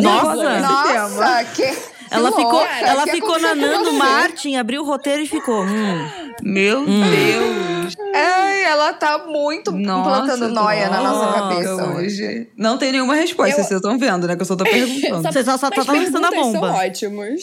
Nossa! 0.02 0.60
Nossa, 0.60 1.44
que. 1.56 1.96
Ela 2.12 2.30
que 2.32 2.38
ficou, 2.38 2.52
louca, 2.54 2.70
ela 2.82 3.08
ficou 3.08 3.40
nanando? 3.40 3.92
Martin, 3.94 4.56
abriu 4.58 4.84
o 4.84 4.86
roteiro 4.86 5.24
e 5.24 5.28
ficou. 5.28 5.64
Hum. 5.64 6.08
Meu 6.44 6.86
Deus! 6.86 7.96
Ai, 8.14 8.64
ela 8.64 8.94
tá 8.94 9.18
muito 9.28 9.72
Nossa, 9.72 10.00
implantando 10.22 10.46
eu 10.46 10.54
tô 10.54 10.62
noia 10.62 10.88
na 10.90 11.02
nossa 11.02 11.34
cabeça. 11.34 11.84
hoje. 11.96 12.48
Não 12.56 12.78
tem 12.78 12.92
nenhuma 12.92 13.16
resposta, 13.16 13.60
Eu- 13.60 13.64
vocês 13.64 13.80
estão 13.80 13.98
vendo, 13.98 14.28
né? 14.28 14.36
Que 14.36 14.42
eu 14.44 14.46
só 14.46 14.56
tô 14.56 14.64
perguntando. 14.64 15.24
Você 15.24 15.44
só, 15.44 15.58
só 15.58 15.70
tá 15.72 15.82
lançando 15.84 16.26
a 16.26 16.32
bomba. 16.32 16.68
São 16.68 16.76
ótimos. 16.78 17.42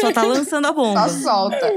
Só 0.00 0.12
tá 0.12 0.22
lançando 0.24 0.66
a 0.66 0.72
bomba. 0.72 1.08
Só 1.08 1.22
solta. 1.22 1.72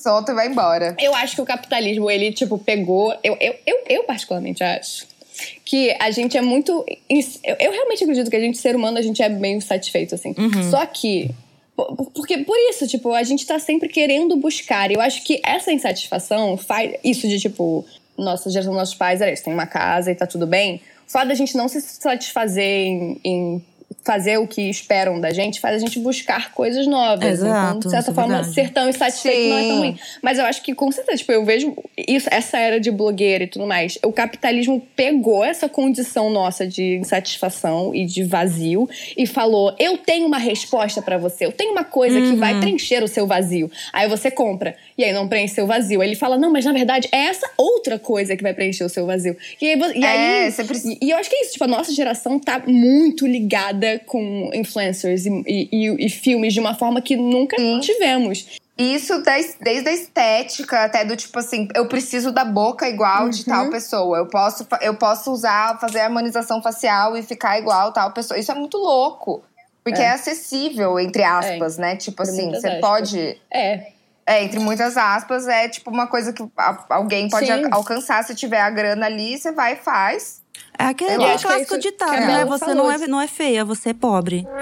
Solta 0.00 0.32
e 0.32 0.34
vai 0.34 0.48
embora. 0.48 0.96
Eu 1.00 1.14
acho 1.14 1.34
que 1.36 1.42
o 1.42 1.44
capitalismo, 1.46 2.10
ele, 2.10 2.32
tipo, 2.32 2.58
pegou. 2.58 3.14
Eu, 3.22 3.36
eu, 3.40 3.54
eu, 3.66 3.78
eu 3.88 4.04
particularmente 4.04 4.62
acho 4.62 5.06
que 5.64 5.94
a 5.98 6.10
gente 6.10 6.36
é 6.36 6.40
muito. 6.42 6.84
Eu, 7.08 7.56
eu 7.58 7.72
realmente 7.72 8.04
acredito 8.04 8.30
que 8.30 8.36
a 8.36 8.40
gente, 8.40 8.58
ser 8.58 8.76
humano, 8.76 8.98
a 8.98 9.02
gente 9.02 9.22
é 9.22 9.28
meio 9.28 9.60
satisfeito, 9.62 10.14
assim. 10.14 10.34
Só 10.70 10.84
que. 10.86 11.30
po- 11.76 12.10
Porque 12.14 12.38
por 12.38 12.56
isso, 12.70 12.86
tipo, 12.86 13.12
a 13.12 13.22
gente 13.22 13.46
tá 13.46 13.58
sempre 13.58 13.88
querendo 13.88 14.36
buscar. 14.36 14.90
E 14.90 14.94
eu 14.94 15.00
acho 15.00 15.22
que 15.24 15.40
essa 15.44 15.72
insatisfação 15.72 16.56
faz. 16.56 16.92
Isso 17.02 17.26
de, 17.28 17.38
tipo, 17.40 17.84
nossa 18.16 18.50
geração, 18.50 18.74
nossos 18.74 18.94
pais, 18.94 19.20
era 19.20 19.32
isso, 19.32 19.42
tem 19.44 19.52
uma 19.54 19.66
casa 19.66 20.10
e 20.10 20.14
tá 20.14 20.26
tudo 20.26 20.46
bem. 20.46 20.80
O 21.08 21.10
fato 21.12 21.28
da 21.28 21.34
gente 21.34 21.56
não 21.56 21.66
se 21.68 21.80
satisfazer 21.80 22.64
em, 22.86 23.20
em 23.24 23.64
fazer 24.04 24.36
o 24.38 24.46
que 24.46 24.62
esperam 24.68 25.20
da 25.20 25.30
gente 25.32 25.60
faz 25.60 25.76
a 25.76 25.78
gente 25.78 25.98
buscar 26.00 26.52
coisas 26.52 26.86
novas. 26.86 27.24
Exato, 27.40 27.78
então, 27.78 27.78
de 27.78 27.90
certa 27.90 28.10
é 28.10 28.14
forma, 28.14 28.34
verdade. 28.34 28.54
ser 28.54 28.70
tão 28.70 28.88
insatisfeito 28.88 29.48
não 29.48 29.56
é 29.58 29.62
tão 29.62 29.70
Sim. 29.70 29.78
ruim. 29.78 29.98
Mas 30.20 30.38
eu 30.38 30.44
acho 30.44 30.62
que, 30.62 30.74
com 30.74 30.90
certeza, 30.90 31.18
tipo, 31.18 31.30
eu 31.32 31.44
vejo 31.44 31.76
isso, 31.96 32.28
essa 32.30 32.58
era 32.58 32.80
de 32.80 32.90
blogueira 32.90 33.44
e 33.44 33.46
tudo 33.46 33.66
mais. 33.66 33.98
O 34.04 34.12
capitalismo 34.12 34.80
pegou 34.96 35.44
essa 35.44 35.68
condição 35.68 36.30
nossa 36.30 36.66
de 36.66 36.96
insatisfação 36.96 37.94
e 37.94 38.04
de 38.04 38.24
vazio 38.24 38.88
e 39.16 39.26
falou: 39.26 39.74
eu 39.78 39.96
tenho 39.98 40.26
uma 40.26 40.38
resposta 40.38 41.00
pra 41.00 41.16
você, 41.18 41.46
eu 41.46 41.52
tenho 41.52 41.72
uma 41.72 41.84
coisa 41.84 42.20
que 42.20 42.28
Uhum. 42.28 42.36
vai 42.36 42.58
preencher 42.60 43.02
o 43.02 43.08
seu 43.08 43.26
vazio. 43.26 43.70
Aí 43.92 44.08
você 44.08 44.30
compra, 44.30 44.74
e 44.98 45.04
aí 45.04 45.12
não 45.12 45.28
preenche 45.28 45.54
seu 45.54 45.66
vazio. 45.66 46.00
Aí 46.00 46.08
ele 46.08 46.16
fala: 46.16 46.36
não, 46.36 46.50
mas 46.50 46.64
na 46.64 46.72
verdade 46.72 47.08
é 47.12 47.26
essa 47.26 47.48
outra 47.56 47.98
coisa 47.98 48.36
que 48.36 48.42
vai 48.42 48.52
preencher 48.54 48.84
o 48.84 48.88
seu 48.88 49.06
vazio. 49.06 49.36
E 49.60 49.66
aí, 49.68 49.80
e 49.94 50.04
É, 50.04 50.08
aí- 50.44 50.50
você 50.50 50.64
precisa- 50.64 50.92
e, 51.00 51.06
e 51.06 51.10
eu 51.10 51.16
acho 51.18 51.30
que 51.30 51.36
é 51.36 51.42
isso, 51.42 51.52
tipo, 51.52 51.64
a 51.64 51.68
nossa 51.68 51.92
geração 51.92 52.38
tá 52.38 52.60
muito 52.66 53.26
ligada 53.26 53.91
com 54.00 54.50
influencers 54.54 55.26
e, 55.26 55.30
e- 55.46 56.06
e- 56.06 56.08
filmes 56.08 56.52
de 56.54 56.60
uma 56.60 56.74
forma 56.74 57.00
que 57.00 57.16
nunca 57.16 57.56
tivemos. 57.80 58.58
Isso 58.78 59.22
des- 59.22 59.56
desde 59.60 59.88
a 59.88 59.92
estética, 59.92 60.84
até 60.84 61.04
do 61.04 61.14
tipo 61.16 61.38
assim, 61.38 61.68
eu 61.74 61.86
preciso 61.86 62.32
da 62.32 62.44
boca 62.44 62.88
igual 62.88 63.28
de 63.28 63.40
Uhum. 63.40 63.44
tal 63.44 63.70
pessoa. 63.70 64.18
Eu 64.18 64.26
posso, 64.26 64.66
eu 64.80 64.94
posso 64.94 65.30
usar, 65.30 65.78
fazer 65.78 66.00
harmonização 66.00 66.62
facial 66.62 67.16
e 67.16 67.22
ficar 67.22 67.58
igual 67.58 67.92
tal 67.92 68.12
pessoa. 68.12 68.38
Isso 68.38 68.50
é 68.50 68.54
muito 68.54 68.78
louco. 68.78 69.42
Porque 69.84 70.00
é, 70.00 70.10
acessível, 70.10 70.98
entre 70.98 71.22
aspas, 71.24 71.76
né? 71.76 71.96
Tipo 71.96 72.22
Entre 72.22 72.32
assim, 72.34 72.50
você 72.50 72.66
aspas. 72.68 72.80
pode. 72.80 73.40
É, 73.52 73.92
É, 74.24 74.44
entre 74.44 74.60
muitas 74.60 74.96
aspas, 74.96 75.48
é 75.48 75.68
tipo 75.68 75.90
uma 75.90 76.06
coisa 76.06 76.32
que 76.32 76.44
alguém 76.88 77.28
pode 77.28 77.46
Sim. 77.46 77.64
alcançar. 77.72 78.22
Se 78.22 78.34
tiver 78.36 78.60
a 78.60 78.70
grana 78.70 79.06
ali, 79.06 79.36
você 79.36 79.50
vai 79.50 79.72
e 79.72 79.76
faz. 79.76 80.40
É 80.78 80.84
aquele, 80.84 81.22
é 81.22 81.38
clássico 81.38 81.78
ditado, 81.78 82.12
né? 82.12 82.44
Você 82.44 82.74
não 82.74 82.90
é, 82.90 82.98
não 83.06 83.20
é 83.20 83.26
feia, 83.26 83.64
você 83.64 83.90
é 83.90 83.94
pobre. 83.94 84.46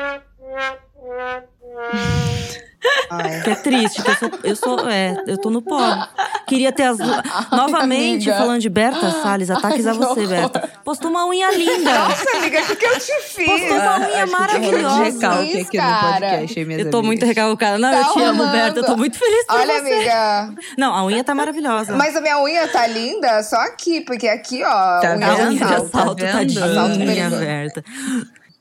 Ai. 3.11 3.43
Que 3.43 3.51
é 3.51 3.55
triste, 3.57 4.03
que 4.03 4.11
eu 4.11 4.15
sou, 4.17 4.31
eu 4.45 4.57
sou, 4.57 4.89
é, 4.89 5.17
eu 5.27 5.37
tô 5.39 5.51
no 5.51 5.61
pobre. 5.61 6.01
Queria 6.47 6.73
ter 6.73 6.85
as 6.85 6.97
duas. 6.99 7.21
Novamente, 7.53 8.29
amiga. 8.31 8.39
falando 8.43 8.61
de 8.61 8.69
Berta 8.69 9.11
Salles, 9.23 9.51
ataques 9.51 9.87
a 9.87 9.93
você, 9.93 10.27
Berta. 10.27 10.69
Postou 10.85 11.11
uma 11.11 11.27
unha 11.27 11.51
linda. 11.55 11.93
Nossa, 11.93 12.37
amiga, 12.39 12.61
o 12.63 12.67
que, 12.67 12.77
que 12.77 12.87
eu 12.87 12.99
te 12.99 13.13
fiz? 13.23 13.47
Postou 13.47 13.77
uma 13.77 13.99
unha 13.99 14.25
Acho 14.25 14.27
que 14.27 14.31
maravilhosa. 14.33 15.03
recalque 15.03 15.51
Isso, 15.59 15.67
aqui 15.69 15.77
no 15.77 15.83
cara. 15.83 16.13
podcast, 16.31 16.65
minhas 16.65 16.81
Eu 16.83 16.91
tô 16.91 16.97
amigas? 16.99 17.07
muito 17.07 17.27
recalcada. 17.27 17.79
Não, 17.79 17.91
Tá 17.91 17.99
eu 17.99 18.05
te 18.15 18.23
amo, 18.23 18.39
rolando. 18.39 18.53
Berta. 18.57 18.79
Eu 18.81 18.85
tô 18.87 18.97
muito 18.97 19.19
feliz 19.19 19.47
por 19.47 19.57
Olha, 19.61 19.81
você. 19.83 19.93
amiga. 19.95 20.55
Não, 20.79 20.95
a 20.95 21.05
unha 21.05 21.23
tá 21.25 21.35
maravilhosa. 21.35 21.95
Mas 21.97 22.17
a 22.17 22.21
minha 22.21 22.41
unha 22.41 22.67
tá 22.69 22.87
linda 22.87 23.43
só 23.43 23.57
aqui, 23.57 24.01
porque 24.01 24.27
aqui, 24.29 24.63
ó, 24.65 25.01
Tá 25.01 25.17
unha 25.17 25.35
vendo? 25.35 25.57
de 25.57 25.63
assalto. 25.65 25.91
Tá 25.91 25.99
assalto, 26.01 26.23
vendo? 26.25 26.33
tadinha, 26.33 26.65
Assalto 26.65 26.95
unha 26.97 27.07
perigoso. 27.07 27.37
Berta. 27.37 27.85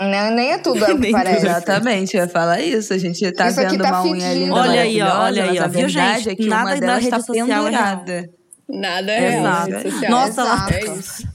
Não, 0.01 0.31
nem 0.31 0.53
é 0.53 0.57
tudo 0.57 0.85
é 0.85 0.93
o 0.93 0.97
que 1.01 1.11
parece. 1.11 1.45
Exatamente, 1.45 2.15
eu 2.15 2.23
ia 2.23 2.29
falar 2.29 2.61
isso. 2.61 2.93
A 2.93 2.97
gente 2.97 3.29
tá 3.33 3.49
Isso 3.49 3.57
vendo 3.59 3.83
tá 3.83 4.01
uma 4.01 4.03
unha 4.11 4.33
linda, 4.33 4.53
Olha 4.55 4.81
aí, 4.81 5.01
ó, 5.01 5.23
olha 5.23 5.43
aí, 5.43 5.59
ó. 5.59 5.63
a 5.63 5.67
Viu, 5.67 5.81
verdade 5.87 6.17
gente? 6.23 6.29
é 6.29 6.35
que 6.35 6.47
Nada 6.47 6.71
uma 6.71 6.79
delas 6.79 7.07
tá 7.09 7.17
é 7.17 7.33
pendurada. 7.33 8.29
nada 8.69 9.11
é 9.11 9.19
real. 9.29 9.39
Exato. 9.41 9.71
rede 9.71 9.91
social. 9.91 10.11
Nossa, 10.11 10.43
lá- 10.43 10.67
É 10.71 10.85
isso. 10.85 11.27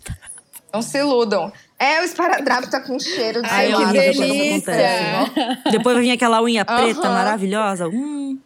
Não 0.73 0.83
se 0.83 0.99
iludam. 0.99 1.53
É, 1.79 2.01
o 2.01 2.05
esparadrapo 2.05 2.69
tá 2.71 2.81
com 2.81 2.99
cheiro 2.99 3.43
de 3.43 3.49
Ai, 3.51 3.73
que 3.73 3.93
delícia. 3.93 4.55
acontece. 4.73 5.71
Depois 5.71 5.95
vai 5.97 6.05
vir 6.05 6.11
aquela 6.13 6.43
unha 6.43 6.65
preta 6.65 7.01
Aham. 7.07 7.13
maravilhosa. 7.15 7.87
Hum, 7.89 8.39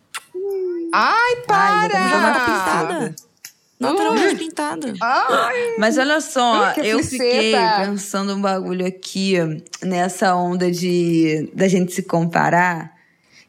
Ai, 0.92 1.14
Ai, 1.14 1.34
já 1.37 1.42
para! 1.46 2.04
estamos 2.04 2.38
pintada. 2.42 3.14
Naturalmente 3.78 4.37
pintada. 4.37 4.92
Ai, 5.00 5.76
Mas 5.78 5.97
olha 5.99 6.20
só, 6.20 6.73
eu 6.78 6.99
fliceta. 6.99 7.25
fiquei 7.25 7.52
pensando 7.85 8.35
um 8.35 8.40
bagulho 8.40 8.85
aqui, 8.85 9.35
nessa 9.82 10.35
onda 10.35 10.70
de 10.70 11.49
da 11.54 11.68
gente 11.68 11.92
se 11.92 12.02
comparar, 12.02 12.92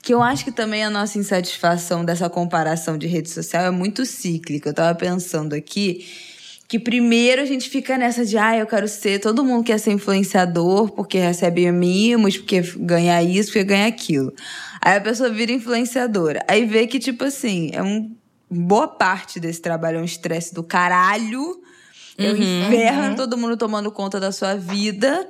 que 0.04 0.14
eu 0.14 0.22
acho 0.22 0.46
que 0.46 0.52
também 0.52 0.84
a 0.84 0.90
nossa 0.90 1.18
insatisfação 1.18 2.06
dessa 2.06 2.30
comparação 2.30 2.98
de 2.98 3.08
rede 3.08 3.30
social 3.30 3.64
é 3.64 3.72
muito 3.72 4.06
cíclica. 4.06 4.70
Eu 4.70 4.74
tava 4.74 4.96
pensando 4.96 5.54
aqui 5.54 6.06
que 6.68 6.78
primeiro 6.78 7.42
a 7.42 7.46
gente 7.46 7.68
fica 7.68 7.98
nessa 7.98 8.24
de, 8.24 8.38
ah, 8.38 8.56
eu 8.56 8.68
quero 8.68 8.88
ser, 8.88 9.20
todo 9.20 9.44
mundo 9.44 9.64
quer 9.64 9.80
ser 9.80 9.92
influenciador 9.92 10.92
porque 10.92 11.18
recebe 11.18 11.70
mimos, 11.72 12.38
porque 12.38 12.62
ganha 12.78 13.22
isso, 13.24 13.50
porque 13.50 13.64
ganha 13.64 13.88
aquilo. 13.88 14.32
Aí 14.80 14.96
a 14.96 15.02
pessoa 15.02 15.32
vira 15.32 15.52
influenciadora. 15.52 16.46
Aí 16.48 16.66
vê 16.66 16.86
que, 16.86 17.00
tipo 17.00 17.24
assim, 17.24 17.72
é 17.74 17.82
um. 17.82 18.16
Boa 18.50 18.88
parte 18.88 19.40
desse 19.40 19.62
trabalho 19.62 19.98
é 20.00 20.02
um 20.02 20.06
estresse 20.06 20.54
do 20.54 20.64
caralho. 20.64 21.62
É 22.18 22.32
um 22.32 22.36
inferno, 22.36 23.16
todo 23.16 23.38
mundo 23.38 23.56
tomando 23.56 23.90
conta 23.92 24.20
da 24.20 24.32
sua 24.32 24.56
vida. 24.56 25.28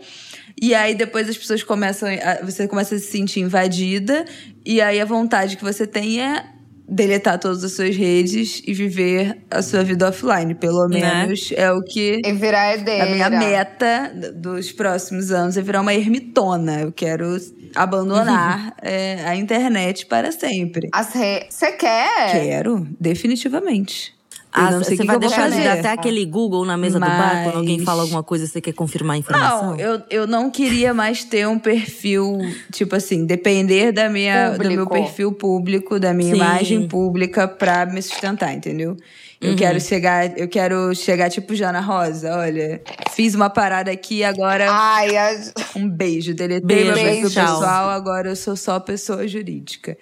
E 0.60 0.74
aí 0.74 0.96
depois 0.96 1.30
as 1.30 1.38
pessoas 1.38 1.62
começam. 1.64 2.10
a- 2.10 2.44
Você 2.46 2.68
começa 2.68 2.96
a 2.96 3.00
se 3.00 3.06
sentir 3.06 3.42
invadida. 3.42 4.26
E 4.66 4.82
aí 4.82 5.00
a 5.00 5.06
vontade 5.06 5.56
que 5.58 5.64
você 5.64 5.86
tem 5.86 6.20
é 6.22 6.46
deletar 6.90 7.40
todas 7.40 7.64
as 7.64 7.74
suas 7.74 7.96
redes 7.96 8.62
e 8.66 8.74
viver 8.74 9.38
a 9.50 9.62
sua 9.62 9.84
vida 9.84 10.08
offline. 10.10 10.56
Pelo 10.56 10.88
Né? 10.88 11.00
menos 11.24 11.52
é 11.56 11.72
o 11.72 11.82
que. 11.82 12.20
e 12.26 12.32
virar 12.34 12.74
herdeira. 12.74 13.04
A 13.04 13.08
minha 13.08 13.30
meta 13.30 14.12
dos 14.36 14.72
próximos 14.72 15.32
anos 15.32 15.56
é 15.58 15.62
virar 15.62 15.82
uma 15.82 15.94
ermitona. 15.94 16.82
Eu 16.82 16.92
quero 16.92 17.38
abandonar 17.76 18.76
é, 18.82 19.24
a 19.26 19.36
internet 19.36 20.06
para 20.06 20.32
sempre. 20.32 20.88
As 20.94 21.14
re... 21.14 21.46
Você 21.50 21.72
quer? 21.74 22.32
Quero, 22.32 22.88
definitivamente. 23.00 24.14
Ah, 24.52 24.72
não 24.72 24.84
sei 24.84 24.98
você 24.98 25.02
que 25.04 25.08
vai 25.08 25.16
que 25.18 25.28
deixar 25.28 25.50
de 25.50 25.58
dar 25.58 25.64
fazer. 25.64 25.80
até 25.80 25.90
aquele 25.90 26.26
Google 26.26 26.66
na 26.66 26.76
mesa 26.76 27.00
do 27.00 27.06
bar 27.06 27.44
quando 27.44 27.58
alguém 27.58 27.78
Mas- 27.78 27.86
fala 27.86 28.02
alguma 28.02 28.24
coisa 28.24 28.46
e 28.46 28.48
você 28.48 28.60
quer 28.60 28.74
confirmar 28.74 29.16
a 29.16 29.20
informação? 29.20 29.72
Não, 29.72 29.80
eu, 29.80 30.02
eu 30.10 30.26
não 30.28 30.50
queria 30.50 30.94
mais 30.94 31.24
ter 31.24 31.48
um 31.48 31.60
perfil, 31.60 32.38
tipo 32.72 32.96
assim, 32.96 33.26
depender 33.26 33.92
da 33.92 34.10
minha, 34.10 34.50
do 34.58 34.68
meu 34.72 34.88
perfil 34.88 35.32
público, 35.32 36.00
da 36.00 36.14
minha 36.14 36.32
Sim. 36.32 36.42
imagem 36.42 36.88
pública 36.88 37.48
pra 37.48 37.86
me 37.86 38.02
sustentar, 38.02 38.54
entendeu? 38.54 38.98
Uhum. 39.42 39.52
Eu 39.52 39.56
quero 39.56 39.80
chegar, 39.80 40.38
eu 40.38 40.48
quero 40.50 40.94
chegar 40.96 41.30
tipo 41.30 41.56
Jana 41.56 41.80
Rosa, 41.80 42.36
olha, 42.36 42.82
fiz 43.12 43.36
uma 43.36 43.50
parada 43.50 43.90
aqui, 43.92 44.22
agora 44.24 44.66
Ai, 44.70 45.16
a... 45.16 45.40
um 45.78 45.88
beijo, 45.88 46.34
deletei 46.34 46.66
Beijo, 46.66 46.92
meu 46.94 46.96
perfil 46.96 47.30
tchau. 47.30 47.46
pessoal, 47.60 47.90
agora 47.90 48.30
eu 48.30 48.36
sou 48.36 48.56
só 48.58 48.80
pessoa 48.82 49.26
jurídica. 49.28 49.96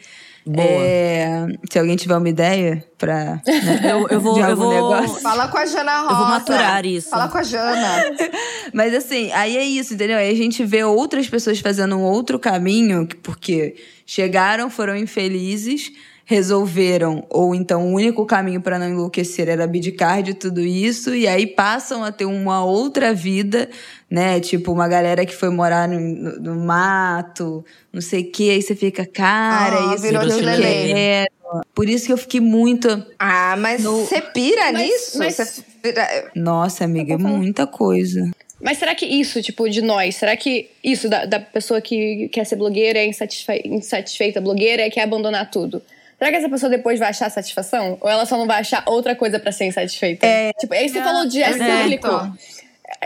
Boa. 0.50 0.66
É, 0.66 1.46
se 1.70 1.78
alguém 1.80 1.96
tiver 1.96 2.16
uma 2.18 2.30
ideia 2.30 2.84
pra 2.98 3.42
né, 3.46 3.82
Eu, 3.92 4.08
eu 4.10 4.22
vou, 4.22 4.34
de 4.36 4.40
eu 4.42 4.56
vou, 4.56 4.74
negócio. 4.74 5.22
fala 5.22 5.48
com 5.48 5.58
a 5.58 5.66
Jana 5.66 6.02
Rosa. 6.02 6.16
vou 6.16 6.26
maturar 6.28 6.86
isso. 6.86 7.10
Fala 7.10 7.28
com 7.28 7.38
a 7.38 7.44
Jana. 7.44 8.04
Mas 8.74 8.94
assim, 8.94 9.32
aí 9.34 9.58
é 9.58 9.64
isso, 9.64 9.94
entendeu? 9.94 10.18
Aí 10.18 10.32
a 10.32 10.36
gente 10.36 10.64
vê 10.66 10.84
outras 10.84 11.28
pessoas 11.30 11.60
fazendo 11.60 11.96
um 11.98 12.02
outro 12.04 12.40
caminho, 12.40 13.06
que- 13.08 13.16
porque 13.18 13.76
chegaram, 14.06 14.70
foram 14.70 14.96
infelizes, 14.96 15.92
resolveram, 16.30 17.26
ou 17.30 17.56
então 17.56 17.88
o 17.88 17.94
único 17.96 18.26
caminho 18.26 18.60
para 18.62 18.78
não 18.78 18.90
enlouquecer 18.90 19.48
era 19.48 19.64
abdicar 19.64 20.22
de 20.22 20.34
tudo 20.34 20.60
isso, 20.60 21.16
e 21.16 21.26
aí 21.26 21.48
passam 21.48 22.04
a 22.04 22.12
ter 22.12 22.26
uma 22.26 22.66
outra 22.66 23.14
vida, 23.14 23.70
né? 24.12 24.38
Tipo, 24.42 24.74
uma 24.74 24.90
galera 24.90 25.26
que 25.26 25.34
foi 25.34 25.50
morar 25.50 25.88
no, 25.88 25.98
no- 25.98 26.40
no 26.42 26.56
mato, 26.66 27.64
não 27.94 28.02
sei 28.02 28.24
o 28.24 28.30
quê, 28.32 28.50
aí 28.52 28.62
você 28.62 28.76
fica, 28.76 29.06
cara, 29.06 29.92
Ah, 29.92 29.96
isso 29.96 30.04
virou 30.04 30.22
que 30.22 30.44
quero. 30.44 31.28
Por 31.74 31.88
isso 31.88 32.06
que 32.08 32.12
eu 32.12 32.18
fiquei 32.18 32.42
muito. 32.42 33.06
Ah, 33.18 33.56
mas 33.58 33.84
você 33.84 34.20
pira 34.20 34.70
Mas- 34.74 34.82
nisso? 34.86 35.18
mas- 35.18 35.36
Você 35.38 35.64
pira- 35.82 36.32
Nossa, 36.36 36.84
amiga, 36.84 37.14
é 37.14 37.18
muita 37.18 37.66
coisa. 37.66 38.30
Mas 38.60 38.80
será 38.80 38.94
que 38.94 39.06
isso, 39.06 39.42
tipo, 39.42 39.70
de 39.70 39.82
nós, 39.82 40.18
será 40.18 40.36
que 40.36 40.70
isso 40.84 41.08
da, 41.08 41.24
da 41.26 41.40
pessoa 41.40 41.80
que 41.80 42.28
quer 42.34 42.46
ser 42.46 42.58
blogueira, 42.58 43.00
é 43.00 43.06
insatisfe- 43.08 43.62
insatisfeita 43.64 44.42
blogueira, 44.42 44.82
é 44.82 44.90
quer 44.90 45.04
abandonar 45.04 45.50
tudo? 45.50 45.82
Será 46.18 46.32
que 46.32 46.38
essa 46.38 46.50
pessoa 46.50 46.70
depois 46.70 46.98
vai 47.00 47.10
achar 47.10 47.30
satisfação? 47.30 47.98
Ou 48.02 48.10
ela 48.10 48.26
só 48.26 48.38
não 48.38 48.48
vai 48.48 48.60
achar 48.60 48.84
outra 48.88 49.16
coisa 49.16 49.40
pra 49.40 49.52
ser 49.52 49.66
insatisfeita? 49.66 50.26
É, 50.26 50.52
tipo, 50.54 50.74
aí 50.74 50.90
você 50.90 51.02
falou 51.02 51.28
de 51.28 51.42
é 51.44 51.50
Exato. 51.50 51.72
cíclico. 51.84 52.38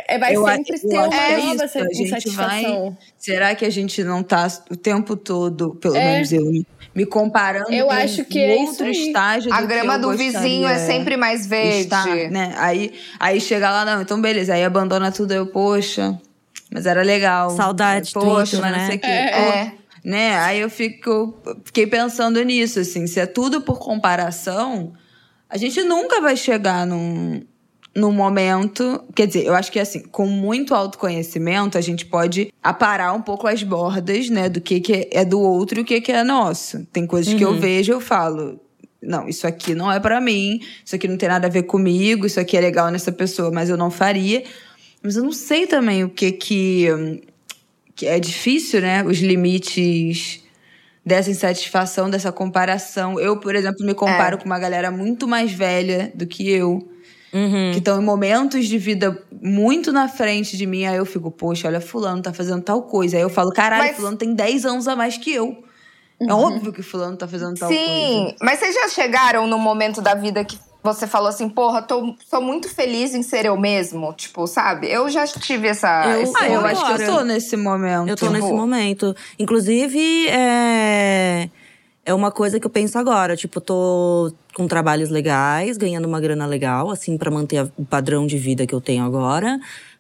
É, 0.08 0.18
vai 0.18 0.36
Eu 0.36 0.46
sempre 0.46 0.76
eu 0.76 0.90
ter 0.90 0.98
uma 0.98 1.06
é 1.16 1.38
nova 1.38 1.66
isso, 1.66 2.02
insatisfação. 2.04 2.98
Será 3.18 3.56
que 3.56 3.66
a 3.66 3.70
gente 3.70 4.04
não 4.04 4.24
tá 4.24 4.48
o 4.70 4.76
tempo 4.78 5.18
todo, 5.18 5.76
pelo 5.76 5.96
É. 5.98 6.14
menos 6.14 6.32
eu, 6.32 6.46
me 6.96 7.06
comparando 7.06 7.72
Eu 7.74 7.88
com 7.88 7.92
acho 7.92 8.24
que 8.24 8.40
um 8.40 8.50
é 8.50 8.56
outro 8.58 8.88
estágio 8.90 9.52
A 9.54 9.60
do 9.62 9.68
grama 9.68 9.98
que 10.00 10.06
eu 10.06 10.12
do 10.12 10.18
vizinho 10.18 10.68
é 10.68 10.78
sempre 10.80 11.18
mais 11.18 11.46
verde. 11.48 11.80
estar, 11.82 12.06
né? 12.30 12.54
Aí, 12.58 12.94
aí 13.20 13.42
chega 13.42 13.70
lá, 13.72 13.84
não, 13.84 14.02
então 14.02 14.22
beleza, 14.22 14.54
aí 14.54 14.64
abandona 14.64 15.12
tudo, 15.12 15.34
eu, 15.34 15.48
poxa, 15.48 16.18
mas 16.72 16.86
era 16.86 17.02
legal. 17.02 17.50
Saudade, 17.50 18.12
Poxa, 18.14 18.58
Twitter, 18.58 18.62
mas 18.62 18.72
né? 18.72 18.78
não 18.78 18.88
sei 18.88 18.96
o 18.96 19.00
quê. 19.00 19.08
É. 19.08 19.72
Né? 20.04 20.36
Aí 20.38 20.60
eu 20.60 20.70
fico, 20.70 21.40
fiquei 21.64 21.86
pensando 21.86 22.42
nisso, 22.44 22.80
assim, 22.80 23.06
se 23.06 23.20
é 23.20 23.26
tudo 23.26 23.62
por 23.62 23.78
comparação, 23.78 24.94
a 25.48 25.58
gente 25.58 25.84
nunca 25.84 26.20
vai 26.20 26.36
chegar 26.36 26.88
num, 26.88 27.44
no 27.96 28.12
momento. 28.12 29.04
Quer 29.16 29.28
dizer, 29.28 29.46
eu 29.46 29.54
acho 29.54 29.72
que 29.72 29.80
assim, 29.80 30.02
com 30.02 30.26
muito 30.26 30.74
autoconhecimento, 30.74 31.78
a 31.78 31.82
gente 31.82 32.06
pode 32.06 32.52
aparar 32.64 33.14
um 33.14 33.22
pouco 33.22 33.48
as 33.48 33.62
bordas, 33.62 34.30
né, 34.30 34.50
do 34.50 34.60
que, 34.60 34.80
que 34.80 35.10
é 35.12 35.24
do 35.24 35.40
outro 35.40 35.80
e 35.80 35.82
o 35.82 35.86
que, 35.86 36.02
que 36.02 36.12
é 36.12 36.24
nosso. 36.24 36.86
Tem 36.92 37.06
coisas 37.06 37.34
que 37.34 37.44
eu 37.44 37.60
vejo 37.60 37.92
e 37.92 37.94
eu 37.94 38.02
falo. 38.02 38.60
Não, 39.02 39.28
isso 39.28 39.48
aqui 39.48 39.74
não 39.74 39.92
é 39.92 40.00
pra 40.00 40.22
mim, 40.22 40.62
isso 40.86 40.96
aqui 40.96 41.08
não 41.08 41.18
tem 41.18 41.28
nada 41.28 41.48
a 41.48 41.50
ver 41.50 41.64
comigo, 41.64 42.26
isso 42.26 42.40
aqui 42.40 42.56
é 42.56 42.62
legal 42.62 42.92
nessa 42.92 43.12
pessoa, 43.12 43.50
mas 43.52 43.68
eu 43.70 43.76
não 43.76 43.90
faria. 43.90 44.44
Mas 45.02 45.16
eu 45.16 45.24
não 45.24 45.32
sei 45.32 45.66
também 45.66 46.04
o 46.04 46.10
que 46.10 46.32
que, 46.32 46.88
que 48.02 48.08
é 48.08 48.20
difícil, 48.20 48.82
né? 48.82 49.04
Os 49.04 49.20
limites 49.20 50.44
dessa 51.06 51.30
insatisfação, 51.30 52.10
dessa 52.10 52.32
comparação. 52.32 53.20
Eu, 53.20 53.38
por 53.40 53.54
exemplo, 53.56 53.86
me 53.86 53.94
comparo 53.94 54.40
com 54.40 54.46
uma 54.46 54.58
galera 54.58 54.90
muito 54.90 55.28
mais 55.28 55.52
velha 55.52 56.12
do 56.16 56.26
que 56.26 56.50
eu, 56.50 56.90
Uhum. 57.32 57.72
que 57.74 57.78
estão 57.78 58.02
em 58.02 58.04
momentos 58.04 58.66
de 58.68 58.80
vida 58.80 59.24
muito 59.40 59.92
na 59.92 60.08
frente 60.08 60.58
de 60.58 60.66
mim. 60.66 60.84
Aí 60.86 60.98
eu 60.98 61.06
fico, 61.06 61.30
poxa, 61.30 61.68
olha, 61.68 61.80
fulano 61.80 62.24
tá 62.24 62.34
fazendo 62.34 62.64
tal 62.64 62.82
coisa. 62.82 63.18
Aí 63.18 63.22
eu 63.22 63.30
falo, 63.30 63.52
caralho, 63.52 63.84
Mas- 63.84 63.96
fulano 63.96 64.18
tem 64.18 64.34
10 64.34 64.66
anos 64.66 64.88
a 64.88 64.96
mais 64.96 65.16
que 65.16 65.32
eu. 65.32 65.64
É 66.20 66.34
óbvio 66.34 66.74
que 66.74 66.82
fulano 66.82 67.16
tá 67.16 67.28
fazendo 67.28 67.56
tal 67.56 67.70
coisa. 67.70 67.84
Sim, 67.84 68.36
mas 68.42 68.58
vocês 68.60 68.74
já 68.74 68.90
chegaram 68.90 69.46
no 69.46 69.60
momento 69.60 70.02
da 70.02 70.16
vida 70.16 70.44
que 70.44 70.58
você 70.84 71.06
falou 71.08 71.30
assim, 71.30 71.48
porra, 71.50 71.82
tô, 71.82 72.16
sou 72.30 72.42
muito 72.42 72.68
feliz 72.70 73.14
em 73.14 73.22
ser 73.24 73.46
eu 73.46 73.58
mesmo? 73.58 74.14
Tipo, 74.14 74.48
sabe? 74.48 74.88
Eu 74.92 75.10
já 75.10 75.26
tive 75.28 75.68
essa. 75.68 76.06
Eu- 76.16 76.22
esse 76.24 76.34
Ah, 76.38 76.50
eu 76.50 76.66
acho 76.66 76.86
que 76.86 77.02
eu 77.04 77.14
tô 77.14 77.24
nesse 77.24 77.56
momento. 77.58 78.10
Eu 78.10 78.16
tô 78.16 78.26
Tipo- 78.28 78.38
nesse 78.38 78.52
momento. 78.54 79.16
Inclusive, 79.38 80.28
é. 80.30 81.50
É 82.04 82.14
uma 82.16 82.32
coisa 82.32 82.60
que 82.60 82.66
eu 82.66 82.70
penso 82.72 82.98
agora. 82.98 83.36
Tipo, 83.38 83.62
tô 83.62 84.34
com 84.56 84.68
trabalhos 84.68 85.10
legais, 85.12 85.78
ganhando 85.78 86.06
uma 86.08 86.20
grana 86.20 86.48
legal, 86.48 86.90
assim, 86.90 87.16
pra 87.18 87.30
manter 87.30 87.72
o 87.78 87.86
padrão 87.86 88.26
de 88.26 88.38
vida 88.40 88.66
que 88.66 88.74
eu 88.74 88.82
tenho 88.82 89.04
agora. 89.06 89.60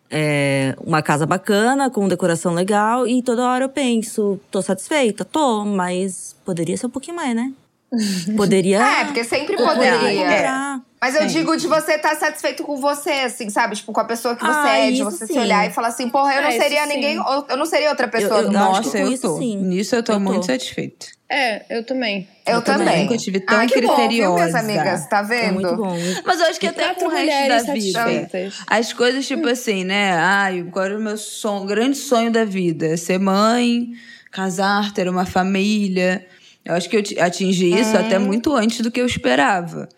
É, 0.09 0.75
uma 0.83 1.01
casa 1.01 1.25
bacana, 1.25 1.89
com 1.91 2.07
decoração 2.07 2.53
legal. 2.53 3.07
E 3.07 3.21
toda 3.21 3.43
hora 3.47 3.65
eu 3.65 3.69
penso, 3.69 4.39
tô 4.49 4.61
satisfeita? 4.63 5.23
Tô, 5.23 5.63
mas 5.63 6.35
poderia 6.43 6.75
ser 6.75 6.87
um 6.87 6.89
pouquinho 6.89 7.15
mais, 7.15 7.35
né? 7.35 7.53
Poderia. 8.37 8.81
É, 8.81 9.05
porque 9.05 9.23
sempre 9.23 9.55
comprar, 9.57 9.75
poderia. 9.75 10.21
comprar. 10.25 10.81
Mas 11.03 11.15
eu 11.15 11.21
Sim. 11.27 11.39
digo 11.39 11.57
de 11.57 11.67
você 11.67 11.93
estar 11.93 12.15
satisfeito 12.15 12.63
com 12.63 12.77
você, 12.77 13.09
assim, 13.09 13.49
sabe? 13.49 13.75
Tipo, 13.75 13.91
com 13.91 13.99
a 14.01 14.05
pessoa 14.05 14.35
que 14.35 14.45
você 14.45 14.67
Ah, 14.67 14.77
é, 14.77 14.91
de 14.91 15.03
você 15.03 15.25
se 15.25 15.33
sim. 15.33 15.39
olhar 15.39 15.67
e 15.67 15.73
falar 15.73 15.87
assim, 15.87 16.07
porra, 16.09 16.35
eu 16.35 16.41
não 16.43 16.49
Ah, 16.49 16.51
isso 16.51 16.61
seria 16.61 16.83
sim. 16.85 16.93
ninguém, 16.93 17.15
eu 17.49 17.57
não 17.57 17.65
seria 17.65 17.89
outra 17.89 18.07
pessoa 18.07 18.41
Eu- 18.41 18.51
no 18.51 18.53
eu 18.53 18.59
mundo. 18.59 18.69
acho 18.77 18.83
Nossa, 18.83 18.99
eu 18.99 19.11
isso, 19.11 19.21
tô. 19.23 19.37
sim. 19.39 19.57
Nisso 19.57 19.95
eu 19.95 20.03
tô 20.03 20.11
Eu 20.13 20.17
tô. 20.17 20.21
muito 20.21 20.45
satisfeita. 20.45 21.07
É, 21.27 21.65
eu 21.75 21.83
também. 21.83 22.27
Eu, 22.45 22.55
Eu 22.57 22.61
também. 22.61 22.85
também. 22.87 23.03
Nunca 23.05 23.17
tive 23.17 23.39
tão 23.39 23.59
ah, 23.59 23.65
que 23.65 23.81
bom, 23.81 23.95
viu, 23.95 24.33
minhas 24.33 24.51
criteriosa. 24.51 24.59
amigas? 24.59 25.07
Tá 25.07 25.19
É 25.19 25.23
vendo? 25.23 25.53
muito 25.53 25.75
bom. 25.75 25.97
Mas 26.23 26.39
eu 26.39 26.45
acho 26.45 26.59
que 26.59 26.65
E 26.67 26.69
até 26.69 26.93
com 26.93 27.05
o 27.05 27.09
resto 27.09 27.47
da 27.47 27.73
vida. 27.73 28.27
As 28.67 28.93
coisas, 28.93 29.25
tipo 29.27 29.47
assim, 29.47 29.83
né? 29.83 30.11
Ai, 30.13 30.59
agora 30.59 30.95
o 30.95 31.01
meu 31.01 31.17
sonho, 31.17 31.63
o 31.63 31.65
grande 31.65 31.97
sonho 31.97 32.31
da 32.31 32.45
vida 32.45 32.85
é 32.85 32.95
ser 32.97 33.17
mãe, 33.17 33.87
casar, 34.29 34.93
ter 34.93 35.09
uma 35.09 35.25
família. 35.25 36.27
Eu 36.63 36.75
acho 36.75 36.89
que 36.89 36.95
eu 36.97 37.03
ti- 37.03 37.19
atingi 37.19 37.73
isso 37.73 37.97
até 37.97 38.17
muito 38.19 38.53
antes 38.55 38.81
do 38.81 38.91
que 38.91 39.01
eu 39.01 39.05
esperava. 39.05 39.89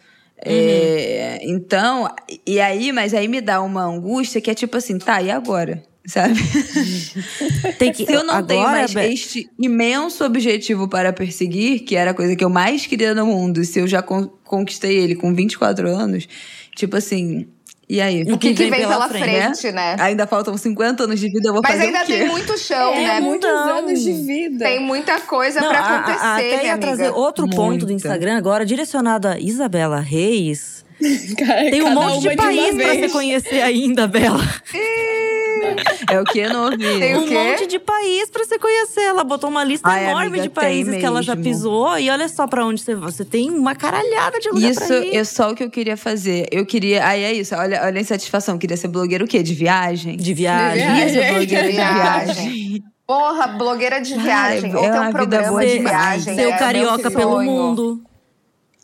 É, 0.46 1.40
então, 1.44 2.10
e 2.46 2.60
aí, 2.60 2.92
mas 2.92 3.14
aí 3.14 3.28
me 3.28 3.40
dá 3.42 3.62
uma 3.62 3.84
angústia 3.84 4.42
que 4.42 4.52
é 4.52 4.54
tipo 4.54 4.76
assim, 4.76 4.98
tá, 4.98 5.22
e 5.22 5.32
agora? 5.32 5.82
Sabe? 6.06 6.36
Tem 7.80 7.92
que, 7.94 8.06
Se 8.06 8.12
eu 8.14 8.24
não 8.26 8.44
tenho 8.46 8.62
agora, 8.62 8.78
mais 8.80 8.94
Be- 8.94 9.14
este 9.14 9.50
imenso 9.58 10.24
objetivo 10.26 10.88
para 10.88 11.14
perseguir, 11.14 11.82
que 11.86 11.96
era 11.96 12.12
a 12.12 12.14
coisa 12.14 12.36
que 12.36 12.44
eu 12.44 12.50
mais 12.50 12.86
queria 12.86 13.14
no 13.16 13.26
mundo, 13.26 13.64
se 13.64 13.80
eu 13.80 13.88
já 13.88 14.02
con- 14.02 14.28
conquistei 14.44 14.98
ele 14.98 15.16
com 15.16 15.34
24 15.34 15.88
anos, 15.88 16.28
tipo 16.76 16.98
assim, 16.98 17.48
e 17.90 18.00
aí? 18.02 18.24
O 18.24 18.38
que, 18.38 18.54
que 18.54 18.70
vem 18.70 18.88
pela 18.88 19.08
frente, 19.10 19.72
né? 19.72 19.96
Ainda 20.00 20.26
faltam 20.26 20.58
50 20.58 21.04
anos 21.04 21.20
de 21.20 21.28
vida, 21.30 21.50
eu 21.50 21.54
vou 21.54 21.62
Mas 21.62 21.74
fazer 21.74 21.86
ainda 21.88 22.04
o 22.04 22.06
quê? 22.06 22.18
tem 22.20 22.28
muito 22.28 22.58
chão, 22.58 22.94
É, 22.94 23.08
né? 23.08 23.20
muitos 23.20 23.50
Não. 23.50 23.78
anos 23.80 24.00
de 24.02 24.14
vida. 24.14 24.66
Tem 24.66 24.80
muita 24.80 25.20
coisa 25.22 25.62
Não, 25.62 25.70
pra 25.70 25.80
a- 25.80 25.84
a- 25.84 25.96
acontecer, 26.00 26.26
até 26.26 26.66
ia 26.66 26.74
amiga. 26.74 26.78
trazer 26.80 27.10
outro 27.10 27.48
ponto 27.50 27.78
do 27.80 27.86
Muita. 27.88 27.94
Instagram, 27.94 28.38
agora 28.38 28.66
direcionado 28.66 29.28
a 29.28 29.38
Isabela 29.40 30.00
Reis. 30.00 30.84
Cara, 31.38 31.70
Tem 31.70 31.82
um 31.84 31.90
monte 31.94 32.22
de 32.30 32.36
país 32.36 32.76
pra 32.76 32.86
vez. 32.86 33.00
você 33.00 33.10
conhecer 33.10 33.62
ainda, 33.62 34.08
Bela. 34.08 34.40
É 36.10 36.20
o 36.20 36.24
que 36.24 36.40
eu 36.40 36.50
não 36.50 36.66
ouvi. 36.66 36.78
Tem 37.00 37.18
um 37.18 37.28
quê? 37.28 37.34
monte 37.34 37.68
de 37.68 37.80
país 37.80 38.30
pra 38.30 38.44
você 38.44 38.60
conhecer. 38.60 39.02
Ela 39.02 39.24
botou 39.24 39.50
uma 39.50 39.64
lista 39.64 39.88
Ai, 39.88 40.06
enorme 40.06 40.28
amiga, 40.28 40.44
de 40.44 40.50
países 40.50 40.98
que 40.98 41.06
ela 41.06 41.22
já 41.22 41.36
pisou. 41.36 41.98
E 41.98 42.10
olha 42.10 42.28
só 42.28 42.48
pra 42.48 42.66
onde 42.66 42.82
você 42.82 42.96
vai. 42.96 43.12
Você 43.12 43.26
tem 43.26 43.50
uma 43.50 43.76
caralhada 43.76 44.40
de 44.40 44.50
lugar 44.50 44.70
Isso 44.70 44.86
pra 44.86 44.98
ir. 45.00 45.16
é 45.16 45.24
só 45.24 45.52
o 45.52 45.56
que 45.56 45.64
eu 45.64 45.70
queria 45.70 45.98
fazer. 45.98 46.48
Eu 46.52 46.66
queria. 46.66 47.06
Aí 47.06 47.24
é 47.24 47.34
isso, 47.34 47.56
olha, 47.56 47.82
olha 47.84 47.98
a 47.98 48.02
insatisfação. 48.02 48.56
Eu 48.56 48.60
queria 48.60 48.78
ser 48.78 48.88
blogueira 48.88 49.24
o 49.24 49.28
quê? 49.28 49.42
De 49.44 49.54
viagem? 49.54 50.18
De 50.18 50.34
viagem. 50.34 50.86
De 50.88 50.94
Queria 50.94 51.10
ser 51.10 51.34
blogueira 51.34 51.68
de 51.68 51.72
Viagem. 51.74 52.84
Porra, 53.06 53.48
blogueira 53.48 54.02
de 54.02 54.18
viagem. 54.18 54.72
é 54.72 54.76
ou 54.76 54.82
tem 54.82 54.92
uma 54.92 55.02
um 55.02 55.06
vida 55.08 55.18
programa 55.18 55.48
boa 55.50 55.66
de 55.66 55.80
viagem. 55.80 56.36
ser 56.36 56.42
é 56.42 56.56
o 56.56 56.58
carioca 56.58 57.12
pelo 57.12 57.42
mundo. 57.44 58.02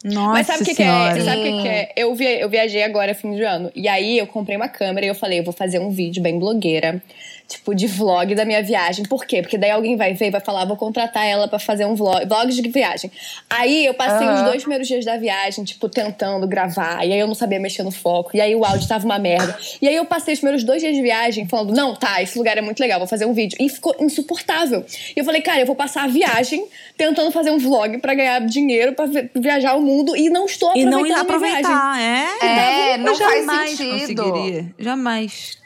Nossa 0.04 0.32
Mas 0.32 0.48
sabe 0.48 0.64
o 0.64 0.66
que, 0.66 0.76
que 0.76 0.82
é? 0.84 1.22
Sabe 1.22 1.42
o 1.42 1.44
que, 1.44 1.62
que 1.62 1.68
é? 1.68 1.94
Eu, 1.96 2.16
via, 2.16 2.40
eu 2.40 2.50
viajei 2.50 2.84
agora 2.84 3.14
fim 3.14 3.36
de 3.36 3.44
ano. 3.44 3.70
E 3.76 3.88
aí 3.88 4.18
eu 4.18 4.26
comprei 4.28 4.56
uma 4.56 4.70
câmera 4.70 5.06
e 5.06 5.10
eu 5.10 5.16
falei, 5.16 5.40
eu 5.40 5.44
vou 5.44 5.54
fazer 5.54 5.80
um 5.80 5.90
vídeo 5.90 6.22
bem 6.24 6.40
blogueira. 6.40 7.02
Tipo, 7.50 7.74
de 7.74 7.88
vlog 7.88 8.36
da 8.36 8.46
minha 8.46 8.62
viagem. 8.62 9.04
Por 9.06 9.26
quê? 9.26 9.42
Porque 9.42 9.58
daí 9.58 9.72
alguém 9.72 9.98
vai 9.98 10.14
ver 10.14 10.28
e 10.28 10.30
vai 10.30 10.40
falar, 10.40 10.66
vou 10.66 10.78
contratar 10.78 11.26
ela 11.26 11.48
pra 11.48 11.58
fazer 11.58 11.84
um 11.84 11.96
vlog, 11.96 12.24
vlog 12.28 12.48
de 12.54 12.70
viagem. 12.70 13.12
Aí 13.50 13.88
eu 13.88 13.94
passei 13.96 14.28
os 14.28 14.34
Aham. 14.36 14.46
dois 14.46 14.62
primeiros 14.62 14.88
dias 14.88 15.04
da 15.04 15.18
viagem, 15.18 15.64
tipo, 15.64 15.90
tentando 15.90 16.48
gravar. 16.48 17.04
E 17.04 17.12
aí 17.12 17.20
eu 17.20 17.26
não 17.26 17.34
sabia 17.34 17.60
mexer 17.60 17.82
no 17.82 17.90
foco. 17.90 18.30
E 18.38 18.40
aí 18.40 18.56
o 18.56 18.64
áudio 18.64 18.88
tava 18.88 19.04
uma 19.04 19.18
merda. 19.18 19.58
E 19.82 19.88
aí 19.88 19.96
eu 19.96 20.06
passei 20.06 20.36
os 20.36 20.40
primeiros 20.40 20.64
dois 20.64 20.80
dias 20.80 20.96
de 20.96 21.02
viagem 21.02 21.48
falando, 21.48 21.74
não, 21.74 21.96
tá, 21.96 22.22
esse 22.22 22.38
lugar 22.38 22.56
é 22.56 22.62
muito 22.62 22.80
legal, 22.80 23.00
vou 23.00 23.08
fazer 23.08 23.26
um 23.26 23.34
vídeo. 23.34 23.58
E 23.60 23.68
ficou 23.68 23.96
insuportável. 24.00 24.86
E 25.16 25.20
eu 25.20 25.26
falei, 25.26 25.42
cara, 25.42 25.60
eu 25.60 25.66
vou 25.66 25.76
passar 25.76 26.04
a 26.04 26.08
viagem 26.08 26.68
tentando 26.96 27.32
fazer 27.32 27.50
um 27.50 27.58
vlog 27.58 27.98
pra 27.98 28.14
ganhar 28.14 28.40
dinheiro, 28.46 28.94
pra 28.94 29.08
vi- 29.08 29.28
viajar 29.36 29.74
o 29.76 29.82
mundo. 29.82 30.16
E 30.16 30.30
não 30.30 30.46
estou 30.46 30.70
E 30.76 30.84
aproveitando 30.84 30.92
não 30.92 31.00
a 31.00 31.04
minha 31.04 31.16
viagem. 31.24 31.66
aproveitar, 31.66 32.00
é. 32.00 32.94
É, 32.94 32.98
não 33.00 33.14
eu 33.14 33.18
faz 33.18 33.46
jamais 33.46 33.70
sentido. 33.72 34.22
conseguiria. 34.24 34.66
Jamais. 34.78 35.58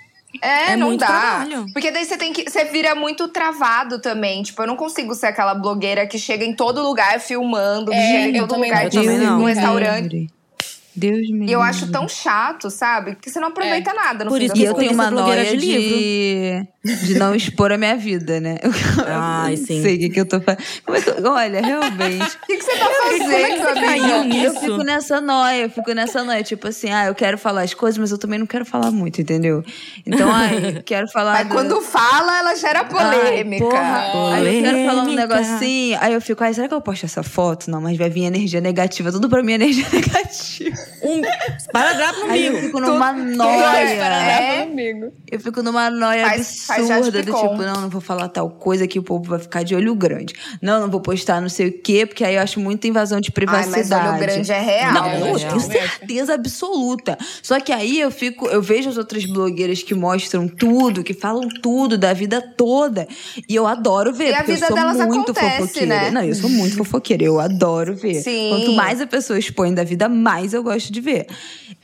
É, 0.42 0.72
É 0.72 0.76
não 0.76 0.88
muito 0.88 1.00
dá. 1.02 1.08
trabalho. 1.08 1.66
Porque 1.74 1.92
daí 1.92 2.06
você 2.06 2.18
tem 2.18 2.34
que. 2.34 2.50
Você 2.50 2.64
vira 2.66 2.96
muito 2.96 3.28
travado 3.28 4.00
também. 4.00 4.42
Tipo, 4.44 4.64
eu 4.64 4.68
não 4.68 4.76
consigo 4.76 5.14
ser 5.14 5.28
aquela 5.28 5.54
blogueira 5.54 6.08
que 6.08 6.18
chega 6.18 6.44
em 6.44 6.54
todo 6.56 6.82
lugar 6.82 7.20
filmando, 7.20 7.92
que 7.92 7.98
É, 7.98 8.12
chega 8.12 8.28
em 8.30 8.36
eu 8.38 8.48
todo 8.48 8.56
também 8.56 8.72
lugar, 8.72 8.84
não. 8.84 8.90
tipo, 8.90 9.04
num 9.06 9.38
me 9.46 9.54
restaurante. 9.54 10.02
livre. 10.04 10.30
Deus 10.96 11.30
me 11.32 11.48
E 11.48 11.52
eu 11.52 11.62
acho 11.62 11.92
tão 11.92 12.08
chato, 12.08 12.70
sabe? 12.70 13.16
Que 13.16 13.30
você 13.30 13.40
não 13.40 13.48
aproveita 13.48 13.94
nada 13.94 14.24
no 14.24 14.30
Por 14.30 14.38
fim 14.40 14.46
isso 14.46 14.54
das 14.56 14.64
E 14.64 14.66
eu 14.66 14.74
tenho 14.76 14.94
você 14.94 14.94
é 14.94 15.04
uma 15.04 15.10
blogueira 15.12 15.44
noia 15.44 15.58
de 15.58 15.66
de, 15.66 16.68
de 16.84 17.16
não 17.18 17.34
expor 17.34 17.72
a 17.72 17.78
minha 17.78 17.96
vida, 17.96 18.42
né? 18.42 18.58
Eu, 18.62 18.72
Ai, 19.08 19.54
eu 19.54 19.58
sim. 19.58 19.76
não 19.78 19.84
sei 19.84 19.96
o 19.96 20.00
que, 20.00 20.10
que 20.10 20.20
eu 20.20 20.26
tô 20.28 20.42
fazendo. 20.42 20.64
Como 20.86 20.98
é 20.98 21.02
que 21.02 21.10
eu- 21.10 21.32
olha, 21.32 21.62
realmente. 21.62 22.38
O 22.44 22.46
que, 22.46 22.58
que 22.58 22.64
você 22.64 22.78
tá 22.78 22.90
fazendo, 22.90 23.58
você 23.64 23.80
caiu 23.82 24.16
amiga? 24.16 24.24
nisso? 24.24 24.46
Eu 24.56 24.60
fico 24.60 24.78
nessa 24.84 25.22
noia, 25.22 25.62
eu 25.64 25.70
fico 25.70 25.94
nessa 25.94 26.24
noia. 26.24 26.44
Tipo 26.44 26.68
assim, 26.68 26.92
ah, 26.92 27.06
eu 27.06 27.16
quero 27.16 27.38
falar 27.38 27.62
as 27.62 27.74
coisas, 27.74 27.98
mas 27.98 28.12
eu 28.12 28.18
também 28.18 28.38
não 28.38 28.46
quero 28.46 28.66
falar 28.66 28.92
muito, 28.92 29.22
entendeu? 29.22 29.64
Então, 30.06 30.30
ai, 30.32 30.82
quero 30.86 31.08
falar. 31.08 31.34
Mas 31.34 31.48
do- 31.48 31.54
quando 31.54 31.82
fala, 31.82 32.40
ela 32.40 32.56
gera 32.56 32.80
Ai, 32.80 32.86
polêmica. 32.90 33.64
porra. 33.66 34.34
Aí 34.36 34.58
eu 34.58 34.64
quero 34.64 34.78
falar 34.86 35.02
um 35.04 35.06
Polêmica. 35.06 35.36
negocinho. 35.40 35.98
Aí 36.02 36.14
eu 36.14 36.22
fico, 36.22 36.44
ai, 36.44 36.54
será 36.54 36.68
que 36.68 36.74
eu 36.74 36.82
posto 36.82 37.06
essa 37.06 37.24
foto? 37.24 37.72
Não, 37.72 37.80
mas 37.82 37.98
vai 37.98 38.10
vir 38.10 38.24
energia 38.26 38.60
negativa. 38.60 39.10
Tudo 39.12 39.30
pra 39.30 39.42
mim 39.42 39.54
é 39.54 39.56
energia 39.56 39.88
negativa. 39.94 40.76
Um 41.02 41.22
paradrapo 41.72 42.20
no 42.26 42.32
Aí 42.32 42.46
eu 42.48 42.60
fico 42.62 42.80
numa 42.82 43.14
Tudo- 43.14 43.36
noia. 43.38 43.64
É. 43.64 44.66
comigo. 44.66 45.14
Eu 45.32 45.40
fico 45.40 45.64
numa 45.64 45.90
noia 45.90 46.28
Faz- 46.28 46.66
já 46.68 46.73
absurda 46.74 47.24
do 47.24 47.34
tipo, 47.34 47.56
não, 47.58 47.82
não 47.82 47.90
vou 47.90 48.02
falar 48.02 48.28
tal 48.30 48.50
coisa 48.50 48.88
que 48.88 48.98
o 49.00 49.04
povo 49.04 49.24
vai 49.30 49.40
ficar 49.40 49.64
de 49.64 49.76
olho 49.76 49.96
grande. 49.96 50.34
Não, 50.62 50.82
não 50.82 50.90
vou 50.90 51.00
postar 51.02 51.42
não 51.42 51.50
sei 51.50 51.68
o 51.68 51.82
quê, 51.82 52.06
porque 52.06 52.24
aí 52.24 52.36
eu 52.36 52.42
acho 52.42 52.60
muita 52.60 52.88
invasão 52.88 53.20
de 53.20 53.30
Ai, 53.30 53.34
privacidade. 53.34 53.90
mas 53.90 54.14
olho 54.14 54.20
grande 54.20 54.52
é 54.52 54.60
real. 54.62 54.94
Não, 54.94 55.06
É, 55.06 55.20
eu 55.32 55.38
tenho 55.40 55.60
certeza 55.60 56.34
absoluta. 56.34 57.18
Só 57.42 57.60
que 57.60 57.72
aí 57.72 58.00
eu 58.00 58.12
fico, 58.12 58.48
eu 58.48 58.62
vejo 58.62 58.90
as 58.90 58.98
outras 58.98 59.26
blogueiras 59.26 59.82
que 59.84 59.94
mostram 59.94 60.48
tudo, 60.48 61.04
que 61.04 61.14
falam 61.14 61.48
tudo 61.62 61.98
da 61.98 62.14
vida 62.14 62.42
toda. 62.42 63.08
E 63.48 63.56
eu 63.56 63.66
adoro 63.68 64.14
ver, 64.14 64.30
E 64.30 64.34
a 64.34 64.38
porque 64.38 64.54
vida 64.54 64.66
eu 64.66 64.68
sou 64.68 64.76
delas 64.76 64.98
muito 65.08 65.32
acontece, 65.32 65.58
fofoqueira. 65.62 65.88
né? 65.88 66.12
Não, 66.12 66.24
eu 66.24 66.36
sou 66.36 66.50
muito 66.50 66.76
fofoqueira, 66.78 67.24
eu 67.24 67.40
adoro 67.40 67.96
ver. 67.96 68.16
Sim. 68.22 68.50
Quanto 68.50 68.74
mais 68.74 69.02
a 69.02 69.08
pessoa 69.08 69.38
expõe 69.38 69.74
da 69.74 69.84
vida, 69.84 70.08
mais 70.10 70.54
eu 70.54 70.64
gosto 70.64 70.92
de 70.92 71.02
ver. 71.02 71.28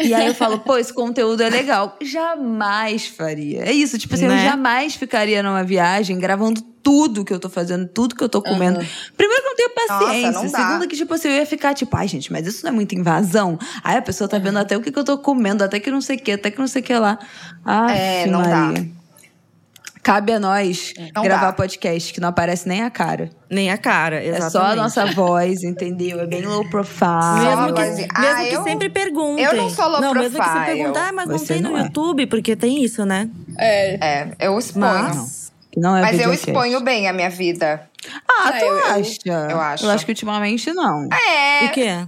E 0.01 0.13
aí 0.13 0.27
eu 0.27 0.35
falo, 0.35 0.59
pô, 0.59 0.77
esse 0.77 0.93
conteúdo 0.93 1.41
é 1.43 1.49
legal. 1.49 1.97
Jamais 2.01 3.07
faria. 3.07 3.63
É 3.63 3.71
isso, 3.71 3.97
tipo 3.97 4.13
assim, 4.15 4.25
eu 4.25 4.31
Né? 4.31 4.45
Jamais 4.79 4.95
ficaria 4.95 5.43
numa 5.43 5.63
viagem 5.63 6.17
gravando 6.17 6.61
tudo 6.61 7.25
que 7.25 7.33
eu 7.33 7.39
tô 7.39 7.49
fazendo, 7.49 7.87
tudo 7.87 8.15
que 8.15 8.23
eu 8.23 8.29
tô 8.29 8.41
comendo. 8.41 8.79
Primeiro 9.17 9.41
que 9.43 9.47
eu 9.47 9.49
não 9.49 9.55
tenho 9.55 9.69
paciência. 9.87 10.31
não 10.31 10.49
dá. 10.49 10.67
Segundo 10.67 10.87
que, 10.87 10.95
tipo 10.95 11.13
assim, 11.13 11.27
eu 11.27 11.35
ia 11.35 11.45
ficar 11.45 11.73
tipo, 11.73 11.95
ai, 11.95 12.07
gente, 12.07 12.31
mas 12.31 12.47
isso 12.47 12.63
não 12.63 12.71
é 12.71 12.75
muita 12.75 12.95
invasão? 12.95 13.59
Aí 13.83 13.97
a 13.97 14.01
pessoa 14.01 14.27
tá 14.27 14.37
vendo 14.39 14.57
até 14.57 14.77
o 14.77 14.81
que, 14.81 14.91
que 14.91 14.97
eu 14.97 15.03
tô 15.03 15.17
comendo, 15.17 15.63
até 15.63 15.79
que 15.79 15.91
não 15.91 16.01
sei 16.01 16.15
o 16.15 16.19
que, 16.19 16.31
até 16.31 16.49
que 16.49 16.57
não 16.59 16.67
sei 16.67 16.81
o 16.81 16.85
que 16.85 16.93
lá. 16.93 17.19
Ai, 17.65 17.97
É, 17.97 18.27
não 18.27 18.41
dá. 18.41 18.73
Cabe 20.01 20.31
a 20.31 20.39
nós 20.39 20.93
Não 21.13 21.23
gravar 21.23 21.47
dá. 21.47 21.53
podcast 21.53 22.13
que 22.13 22.21
não 22.21 22.29
aparece 22.29 22.67
nem 22.67 22.81
a 22.83 22.89
cara. 22.89 23.29
Nem 23.49 23.69
a 23.69 23.77
cara, 23.77 24.15
É 24.23 24.27
exatamente. 24.27 24.51
só 24.51 24.61
a 24.63 24.75
nossa 24.75 25.05
voz, 25.07 25.61
entendeu? 25.63 26.19
É 26.21 26.25
bem 26.25 26.41
low 26.43 26.67
profile. 26.69 27.43
Mesmo 27.45 27.73
que, 27.73 27.83
vozinha. 27.85 28.07
mesmo 28.17 28.35
Ah, 28.37 28.43
que 28.47 28.53
eu- 28.55 28.63
sempre 28.63 28.89
perguntem. 28.89 29.43
eu 29.45 29.55
não 29.55 29.69
sou 29.69 29.87
low 29.89 30.01
Não, 30.01 30.13
mesmo 30.13 30.29
que 30.39 30.43
você 30.45 30.51
profile. 30.51 30.65
perguntar, 30.77 31.09
ah, 31.09 31.11
mas 31.11 31.27
não 31.27 31.37
Você 31.37 31.53
tem 31.55 31.61
no 31.61 31.69
não 31.71 31.77
é. 31.77 31.81
YouTube, 31.83 32.25
porque 32.27 32.55
tem 32.55 32.83
isso, 32.83 33.05
né? 33.05 33.29
É. 33.57 33.93
É, 34.05 34.31
eu 34.39 34.57
exponho. 34.57 34.85
Mas. 34.85 35.51
Que 35.71 35.79
não 35.79 35.95
é 35.95 36.01
Mas 36.01 36.19
eu 36.19 36.33
exponho 36.33 36.79
bem 36.81 37.07
a 37.07 37.13
minha 37.13 37.29
vida. 37.29 37.81
Ah, 38.27 38.47
Ah, 38.47 38.51
tu 38.53 38.65
eu- 38.65 38.73
eu- 38.77 38.85
acha? 38.85 39.51
eu 39.51 39.59
acho. 39.61 39.85
Eu 39.85 39.89
acho 39.91 40.05
que 40.05 40.11
ultimamente 40.13 40.71
não. 40.73 41.07
É, 41.13 41.65
O 41.65 41.71
quê? 41.71 42.07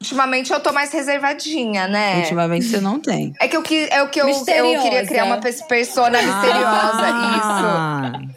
Ultimamente 0.00 0.52
eu 0.52 0.60
tô 0.60 0.72
mais 0.72 0.92
reservadinha, 0.92 1.86
né? 1.88 2.18
Ultimamente 2.18 2.66
você 2.66 2.80
não 2.80 3.00
tem. 3.00 3.32
É 3.40 3.48
que 3.48 3.56
eu, 3.56 3.62
é 3.90 4.02
o 4.02 4.08
que 4.08 4.20
eu, 4.20 4.26
eu 4.28 4.82
queria 4.82 5.06
criar 5.06 5.24
uma 5.24 5.38
pers- 5.38 5.62
persona 5.62 6.18
misteriosa, 6.22 7.06
isso. 7.36 8.35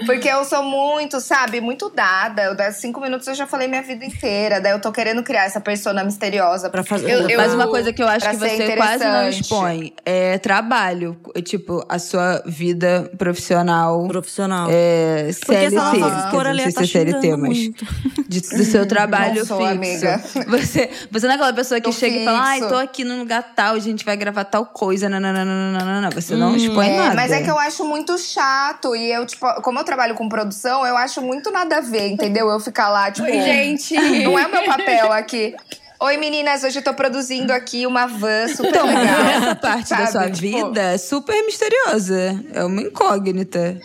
Ah, 0.00 0.06
Porque 0.06 0.28
eu 0.28 0.44
sou 0.44 0.62
muito, 0.62 1.20
sabe, 1.20 1.60
muito 1.60 1.90
dada. 1.90 2.42
Eu, 2.44 2.54
das 2.54 2.76
cinco 2.76 3.00
minutos 3.00 3.26
eu 3.26 3.34
já 3.34 3.46
falei 3.46 3.68
minha 3.68 3.82
vida 3.82 4.04
inteira. 4.04 4.60
Daí 4.60 4.72
eu 4.72 4.80
tô 4.80 4.90
querendo 4.92 5.22
criar 5.22 5.44
essa 5.44 5.60
persona 5.60 6.02
misteriosa. 6.04 6.70
Pra 6.70 6.82
fazer. 6.82 7.10
Eu- 7.10 7.28
eu- 7.28 7.36
Mas 7.38 7.52
uma 7.54 7.66
coisa 7.68 7.92
que 7.92 8.02
eu 8.02 8.08
acho 8.08 8.28
que 8.28 8.36
você 8.36 8.76
quase 8.76 9.04
não 9.04 9.28
expõe 9.28 9.92
é 10.04 10.38
trabalho. 10.38 11.16
Tipo, 11.44 11.84
a 11.88 11.98
sua 11.98 12.42
vida 12.46 13.10
profissional. 13.18 14.06
Profissional. 14.08 14.68
É, 14.70 15.30
Porque 15.40 15.52
CLT. 15.54 15.66
essa 15.76 15.76
nossa 15.76 15.90
quer 16.10 16.18
expor 16.26 16.38
dizer, 16.40 16.48
ali 16.48 16.64
não 16.64 16.72
tá 16.72 16.78
sei 16.80 16.86
se 16.86 16.98
é 16.98 17.00
CLT, 17.04 17.36
mas 17.36 17.58
muito. 17.58 17.86
de- 18.28 18.40
do 18.40 18.64
seu 18.64 18.86
trabalho 18.86 19.40
Não 19.40 19.46
sou, 19.46 19.58
fixo. 19.58 19.72
amiga. 19.72 20.20
Você, 20.48 20.90
você 21.10 21.26
não 21.26 21.32
é 21.32 21.36
aquela 21.36 21.52
pessoa 21.52 21.80
que 21.80 21.86
Tô 21.90 21.92
chega 21.92 22.16
e 22.16 22.24
fala, 22.24 22.40
ai, 22.40 22.58
fixo. 22.58 22.68
tô 22.74 22.76
aqui 22.78 23.04
num 23.04 23.18
lugar 23.18 23.42
tal, 23.54 23.74
a 23.74 23.78
gente 23.78 24.04
vai 24.04 24.16
gravar 24.16 24.44
tal 24.44 24.66
coisa. 24.66 25.08
Nananana. 25.08 26.10
Você 26.10 26.34
não 26.34 26.54
expõe 26.56 26.88
É, 26.90 26.96
nada. 26.96 27.14
mas 27.14 27.30
é 27.30 27.42
que 27.42 27.50
eu 27.50 27.58
acho 27.58 27.84
muito 27.84 28.16
chato. 28.18 28.94
E 28.94 29.10
eu, 29.12 29.24
tipo, 29.26 29.46
como 29.62 29.78
eu 29.78 29.84
trabalho 29.90 30.14
com 30.14 30.28
produção, 30.28 30.86
eu 30.86 30.96
acho 30.96 31.20
muito 31.20 31.50
nada 31.50 31.78
a 31.78 31.80
ver, 31.80 32.08
entendeu? 32.08 32.48
Eu 32.48 32.60
ficar 32.60 32.88
lá, 32.90 33.10
tipo. 33.10 33.26
Oi, 33.26 33.32
gente. 33.40 33.94
Não 34.22 34.38
é 34.38 34.46
o 34.46 34.50
meu 34.50 34.64
papel 34.64 35.12
aqui. 35.12 35.54
Oi, 36.02 36.16
meninas, 36.16 36.62
hoje 36.64 36.78
eu 36.78 36.82
tô 36.82 36.94
produzindo 36.94 37.52
aqui 37.52 37.86
uma 37.86 38.06
van 38.06 38.48
super 38.48 38.68
Então, 38.70 38.86
legal. 38.86 39.20
essa 39.36 39.54
parte 39.56 39.90
da 39.90 40.06
Sabe? 40.06 40.10
sua 40.12 40.30
Tipo, 40.30 40.66
vida 40.68 40.80
é 40.80 40.96
super 40.98 41.44
misteriosa. 41.44 42.42
É 42.54 42.64
uma 42.64 42.80
incógnita. 42.82 43.78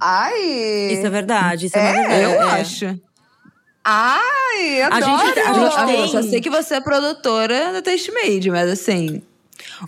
Ai! 0.00 0.40
Isso 0.92 1.06
é 1.06 1.10
verdade, 1.10 1.66
isso 1.66 1.76
é, 1.78 1.80
É, 1.80 1.92
verdade. 1.92 2.22
Eu 2.22 2.30
É. 2.30 2.60
acho. 2.60 3.00
Ai, 3.84 4.82
A 4.82 4.86
adoro! 4.96 5.26
gente- 5.26 5.38
a 5.38 5.52
gente 5.52 5.76
Eu 5.78 5.86
tem- 5.86 6.08
só 6.08 6.22
sei 6.22 6.40
que 6.40 6.50
você 6.50 6.74
é 6.74 6.80
produtora 6.80 7.72
da 7.72 7.82
Taste 7.82 8.10
Made, 8.12 8.50
mas 8.50 8.68
assim. 8.70 9.22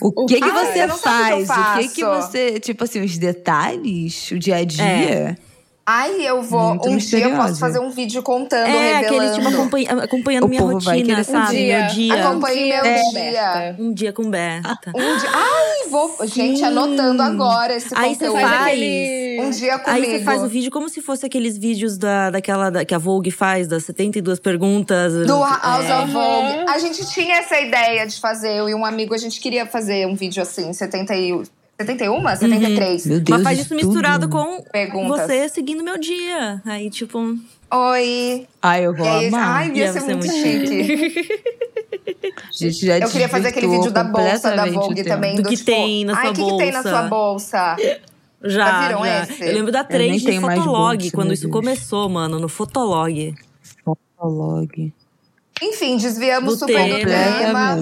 O 0.00 0.26
que 0.26 0.38
que 0.40 0.44
Ah, 0.48 0.52
você 0.52 0.80
eu 0.82 0.84
o 0.84 0.88
que 0.88 0.94
eu 0.94 0.98
faz? 0.98 1.50
O 1.50 1.78
que 1.78 1.88
que 1.88 2.04
você. 2.04 2.60
Tipo 2.60 2.84
assim, 2.84 3.02
os 3.04 3.18
detalhes, 3.18 4.30
o 4.30 4.38
dia 4.38 4.56
a 4.56 4.64
dia. 4.64 5.36
Ai, 5.84 6.22
eu 6.22 6.42
vou. 6.42 6.68
Muito 6.70 6.82
um 6.82 6.82
dia 6.82 6.90
eu 6.90 6.94
misteriosa. 6.94 7.36
posso 7.48 7.58
fazer 7.58 7.78
um 7.80 7.90
vídeo 7.90 8.22
contando, 8.22 8.68
É, 8.68 9.00
revelando. 9.00 9.16
aquele 9.26 9.34
tipo 9.34 9.48
acompanha- 9.48 9.90
acompanhando 10.04 10.44
O 10.44 10.48
minha 10.48 10.62
vai 10.62 10.74
rotina, 10.74 11.24
sabe? 11.24 11.46
saber. 11.46 11.76
Meu 11.78 11.86
dia. 11.88 12.28
Acompanhe 12.28 12.68
meu 12.68 12.84
É. 12.84 13.02
dia. 13.10 13.76
Um 13.80 13.92
dia 13.92 14.12
com 14.12 14.30
Berta. 14.30 14.90
Um 14.94 15.16
dia. 15.18 15.30
Ai, 15.32 15.88
vou. 15.90 16.16
Gente, 16.24 16.62
anotando 16.64 17.20
agora 17.20 17.74
esse 17.74 17.88
Aí 17.96 18.14
você 18.14 18.26
conteúdo. 18.28 18.40
faz. 18.48 18.66
aquele- 18.68 19.40
Um 19.40 19.50
dia 19.50 19.78
comigo. 19.80 20.04
Aí 20.06 20.18
você 20.18 20.24
faz 20.24 20.42
o 20.42 20.46
vídeo 20.48 20.70
como 20.70 20.88
se 20.88 21.02
fosse 21.02 21.26
aqueles 21.26 21.58
vídeos 21.58 21.98
da, 21.98 22.30
daquela 22.30 22.70
da- 22.70 22.84
que 22.84 22.94
a 22.94 22.98
Vogue 22.98 23.32
faz, 23.32 23.66
das 23.66 23.84
72 23.84 24.38
perguntas. 24.38 25.12
Do 25.26 25.40
House 25.42 25.84
É. 25.86 25.98
of 25.98 26.12
Vogue. 26.12 26.64
A 26.68 26.78
gente 26.78 27.04
tinha 27.08 27.38
essa 27.38 27.58
ideia 27.58 28.06
de 28.06 28.20
fazer, 28.20 28.56
eu 28.56 28.68
e 28.68 28.74
um 28.74 28.84
amigo, 28.86 29.14
a 29.14 29.18
gente 29.18 29.40
queria 29.40 29.66
fazer 29.66 30.06
um 30.06 30.14
vídeo 30.14 30.40
assim, 30.42 30.72
70 30.72 31.12
e... 31.16 31.32
71? 31.80 32.22
73? 32.36 33.06
Meu 33.06 33.20
Deus. 33.20 33.28
Mas 33.38 33.42
faz 33.42 33.60
isso 33.60 33.74
misturado 33.74 34.28
com 34.28 34.62
Perguntas. 34.72 35.26
você 35.26 35.48
seguindo 35.48 35.82
meu 35.82 35.98
dia. 35.98 36.60
Aí, 36.64 36.88
tipo. 36.90 37.36
Oi. 37.74 38.46
Ai, 38.60 38.86
eu 38.86 38.94
vou 38.94 39.08
aí, 39.08 39.28
amar. 39.28 39.48
ai, 39.56 39.68
ia 39.70 39.74
Ia 39.86 39.92
ser 39.92 40.00
ser 40.00 40.14
muito 40.14 40.26
muito 40.26 40.42
chique. 40.42 41.28
A 42.36 42.52
gente 42.52 42.86
já 42.86 42.98
Eu 42.98 43.08
queria 43.08 43.28
fazer 43.28 43.48
aquele 43.48 43.66
vídeo 43.68 43.90
da 43.90 44.04
bolsa 44.04 44.54
da 44.54 44.66
Vogue 44.66 45.02
tema. 45.02 45.14
também. 45.16 45.36
Do 45.36 45.42
que 45.42 45.56
tipo, 45.56 45.64
tem 45.66 46.04
na 46.04 46.16
ai, 46.16 46.22
sua 46.22 46.30
o 46.30 46.34
que, 46.34 46.44
que 46.44 46.56
tem 46.58 46.72
na 46.72 46.82
bolsa? 46.82 46.90
sua 46.90 47.02
bolsa? 47.08 47.76
Já, 48.44 48.66
Já 48.66 48.88
viram 48.88 49.04
já. 49.04 49.22
esse? 49.22 49.44
Eu 49.44 49.52
lembro 49.54 49.72
da 49.72 49.84
trend 49.84 50.18
de 50.20 50.40
Fotolog, 50.40 50.98
bolsa, 50.98 51.14
quando 51.16 51.32
isso 51.32 51.42
Deus. 51.48 51.52
começou, 51.52 52.08
mano, 52.08 52.38
no 52.38 52.48
Fotolog. 52.48 53.34
Fotolog. 53.84 54.92
Enfim, 55.62 55.96
desviamos 55.96 56.54
Do 56.54 56.58
super 56.58 56.88
do 57.00 57.06
tema. 57.06 57.76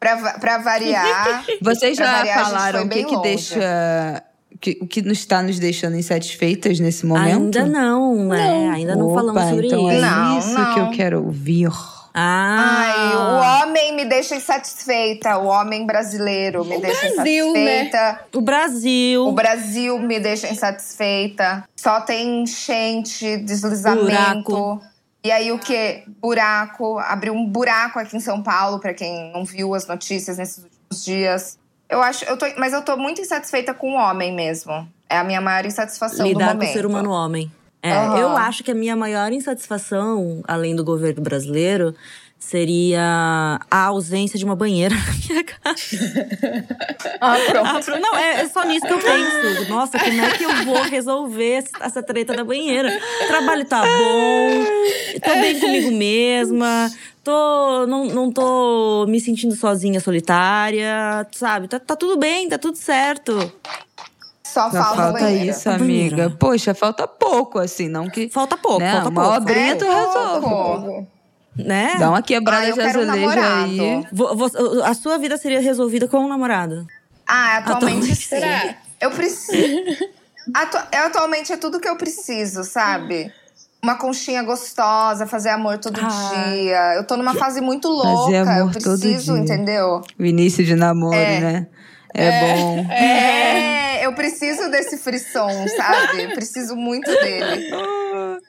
Pra 0.00 0.58
variar. 0.58 1.44
Vocês 1.60 1.96
já 1.96 2.10
variar, 2.10 2.44
falaram 2.44 2.84
o 2.84 2.88
que, 2.88 3.04
que 3.04 3.16
deixa. 3.22 4.22
Que, 4.60 4.78
o 4.80 4.86
que 4.86 5.00
nos 5.02 5.18
está 5.18 5.42
nos 5.42 5.58
deixando 5.58 5.96
insatisfeitas 5.96 6.78
nesse 6.80 7.06
momento? 7.06 7.56
Ainda 7.58 7.64
não, 7.64 8.26
né? 8.26 8.70
Ainda 8.74 8.94
não 8.96 9.06
Opa, 9.08 9.20
falamos 9.20 9.42
sobre 9.50 9.66
então 9.68 9.88
isso. 9.90 9.96
É 9.96 10.00
Não, 10.00 10.38
isso 10.38 10.52
não. 10.58 10.74
que 10.74 10.80
eu 10.80 10.90
quero 10.90 11.24
ouvir. 11.24 11.68
Ah, 12.12 12.82
Ai, 12.82 13.14
o 13.16 13.62
homem 13.62 13.94
me 13.94 14.04
deixa 14.04 14.34
insatisfeita. 14.34 15.38
O 15.38 15.46
homem 15.46 15.86
brasileiro 15.86 16.64
me 16.64 16.76
O 16.76 16.80
deixa 16.80 17.08
Brasil, 17.14 17.52
né? 17.54 17.60
insatisfeita. 17.84 18.20
o 18.34 18.40
Brasil. 18.40 19.26
O 19.28 19.32
Brasil 19.32 19.98
me 20.00 20.18
deixa 20.20 20.48
insatisfeita. 20.48 21.64
Só 21.76 22.00
tem 22.00 22.42
enchente, 22.42 23.36
deslizamento. 23.38 24.04
Buraco. 24.52 24.82
E 25.22 25.30
aí 25.30 25.52
o 25.52 25.58
que? 25.58 26.04
Buraco. 26.20 26.98
Abriu 26.98 27.34
um 27.34 27.46
buraco 27.46 27.98
aqui 27.98 28.16
em 28.16 28.20
São 28.20 28.42
Paulo, 28.42 28.78
pra 28.78 28.94
quem 28.94 29.32
não 29.32 29.44
viu 29.44 29.74
as 29.74 29.86
notícias 29.86 30.38
nesses 30.38 30.64
últimos 30.64 31.04
dias. 31.04 31.58
Eu 31.88 32.02
acho, 32.02 32.24
eu 32.24 32.36
tô, 32.36 32.46
mas 32.56 32.72
eu 32.72 32.82
tô 32.82 32.96
muito 32.96 33.20
insatisfeita 33.20 33.74
com 33.74 33.92
o 33.92 33.96
homem 33.96 34.34
mesmo. 34.34 34.88
É 35.08 35.18
a 35.18 35.24
minha 35.24 35.40
maior 35.40 35.66
insatisfação 35.66 36.24
do 36.24 36.28
lidar 36.28 36.54
momento. 36.54 36.60
com 36.60 36.70
o 36.70 36.72
ser 36.72 36.86
humano 36.86 37.10
homem. 37.10 37.50
É, 37.82 37.92
Aham. 37.92 38.18
eu 38.18 38.36
acho 38.36 38.62
que 38.62 38.70
a 38.70 38.74
minha 38.74 38.94
maior 38.94 39.32
insatisfação, 39.32 40.42
além 40.46 40.76
do 40.76 40.84
governo 40.84 41.22
brasileiro, 41.22 41.94
seria 42.40 43.60
a 43.70 43.84
ausência 43.84 44.38
de 44.38 44.44
uma 44.44 44.56
banheira 44.56 44.94
na 44.96 45.12
minha 45.28 45.44
casa. 45.44 45.80
Ah, 47.22 47.36
pronto. 47.50 47.66
Ah, 47.68 47.80
pro- 47.84 48.00
não, 48.00 48.16
é, 48.16 48.40
é 48.42 48.48
só 48.48 48.64
nisso 48.64 48.86
que 48.86 48.92
eu 48.92 48.98
penso. 48.98 49.68
Nossa, 49.68 49.98
como 49.98 50.20
é 50.22 50.30
que 50.30 50.42
eu 50.44 50.64
vou 50.64 50.82
resolver 50.82 51.52
essa- 51.52 51.84
essa 51.84 52.02
treta 52.02 52.34
da 52.34 52.42
banheira? 52.44 52.88
O 53.22 53.26
trabalho 53.26 53.64
tá 53.66 53.82
bom, 53.82 54.64
tô 55.22 55.30
bem 55.40 55.60
comigo 55.60 55.90
mesma, 55.92 56.90
tô, 57.22 57.86
não, 57.86 58.06
não 58.06 58.32
tô 58.32 59.04
me 59.06 59.20
sentindo 59.20 59.54
sozinha, 59.54 60.00
solitária, 60.00 61.26
sabe? 61.32 61.68
Tá, 61.68 61.78
tá 61.78 61.94
tudo 61.94 62.18
bem, 62.18 62.48
tá 62.48 62.56
tudo 62.58 62.76
certo. 62.76 63.32
Só 64.42 64.70
Só 64.70 64.70
falta, 64.70 64.96
falta 65.02 65.30
isso, 65.32 65.68
amiga. 65.70 66.30
Poxa, 66.38 66.74
falta 66.74 67.06
pouco, 67.06 67.58
assim, 67.58 67.88
não 67.88 68.08
que. 68.08 68.28
Falta 68.30 68.56
pouco, 68.56 68.80
né, 68.80 68.92
falta 68.92 69.08
uma 69.10 69.22
pouco. 69.22 69.36
obrinha 69.36 69.72
É, 69.72 69.74
tu 69.76 69.84
pouco. 69.86 69.98
resolve. 70.48 71.06
Né? 71.56 71.96
Dá 71.98 72.08
uma 72.10 72.22
quebrada 72.22 72.68
Ah, 72.68 72.70
de 72.70 72.80
um 72.80 72.82
azulejo 72.86 73.06
namorado. 73.06 73.64
aí. 73.64 74.06
A 74.84 74.94
sua 74.94 75.18
vida 75.18 75.36
seria 75.36 75.60
resolvida 75.60 76.06
com 76.08 76.18
um 76.20 76.28
namorado. 76.28 76.86
Ah, 77.26 77.58
atualmente 77.58 77.96
Atualmente, 78.12 78.16
será? 78.16 78.74
Eu 79.00 79.10
preciso. 79.10 80.08
Atu- 80.54 80.96
atualmente 81.06 81.52
é 81.52 81.56
tudo 81.56 81.78
que 81.80 81.88
eu 81.88 81.96
preciso, 81.96 82.64
sabe? 82.64 83.32
Uma 83.82 83.96
conchinha 83.96 84.42
gostosa, 84.42 85.26
fazer 85.26 85.50
amor 85.50 85.78
todo 85.78 85.98
Ah. 86.02 86.42
dia. 86.52 86.94
Eu 86.96 87.04
tô 87.06 87.16
numa 87.16 87.34
fase 87.34 87.60
muito 87.60 87.88
louca. 87.88 88.32
eu 88.34 88.42
amor 88.48 88.72
todo 88.74 88.98
preciso, 88.98 89.34
dia. 89.34 89.42
entendeu? 89.42 90.02
O 90.18 90.24
início 90.24 90.64
de 90.64 90.74
namoro, 90.76 91.14
É. 91.14 91.40
né? 91.40 91.66
É, 92.14 92.40
bom. 92.40 92.90
É. 92.92 94.06
eu 94.06 94.12
preciso 94.14 94.68
desse 94.70 94.98
frisson, 94.98 95.66
sabe? 95.76 96.24
Eu 96.24 96.30
preciso 96.30 96.74
muito 96.76 97.10
dele. 97.10 97.70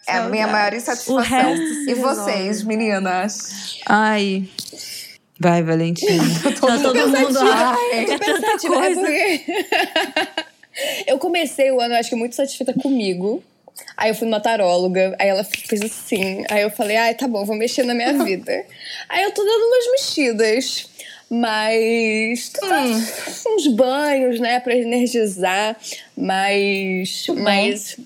É 0.07 0.13
a 0.17 0.23
minha 0.29 0.47
maior 0.47 0.73
insatisfação. 0.73 1.55
E 1.87 1.93
vocês, 1.93 2.63
meninas? 2.63 3.79
Ai. 3.87 4.47
Vai, 5.39 5.63
Valentina. 5.63 6.23
Tá 6.43 6.51
todo 6.77 7.07
mundo. 7.07 7.39
Ai, 7.39 8.05
Tô 8.05 8.13
é 8.13 8.17
tanta 8.19 8.47
é 8.47 8.57
coisa. 8.59 9.01
porque- 9.01 9.43
eu 11.07 11.17
comecei 11.17 11.71
o 11.71 11.79
ano, 11.81 11.95
acho 11.95 12.09
que 12.09 12.15
muito 12.15 12.35
satisfeita 12.35 12.73
comigo. 12.73 13.43
Aí 13.97 14.09
eu 14.11 14.15
fui 14.15 14.27
numa 14.27 14.39
taróloga, 14.39 15.15
aí 15.19 15.29
ela 15.29 15.43
fez 15.43 15.81
assim. 15.81 16.43
Aí 16.49 16.61
eu 16.61 16.69
falei, 16.69 16.97
ai, 16.97 17.13
tá 17.15 17.27
bom, 17.27 17.43
vou 17.45 17.55
mexer 17.55 17.83
na 17.83 17.93
minha 17.93 18.13
vida. 18.23 18.65
aí 19.09 19.23
eu 19.23 19.31
tô 19.31 19.43
dando 19.43 19.63
umas 19.63 19.91
mexidas. 19.91 20.87
Mas. 21.31 22.49
tô 22.49 22.67
dando 22.67 23.01
uns 23.55 23.67
banhos, 23.67 24.37
né, 24.41 24.59
pra 24.59 24.75
energizar. 24.75 25.77
Mas. 26.17 27.25
Mas. 27.37 27.97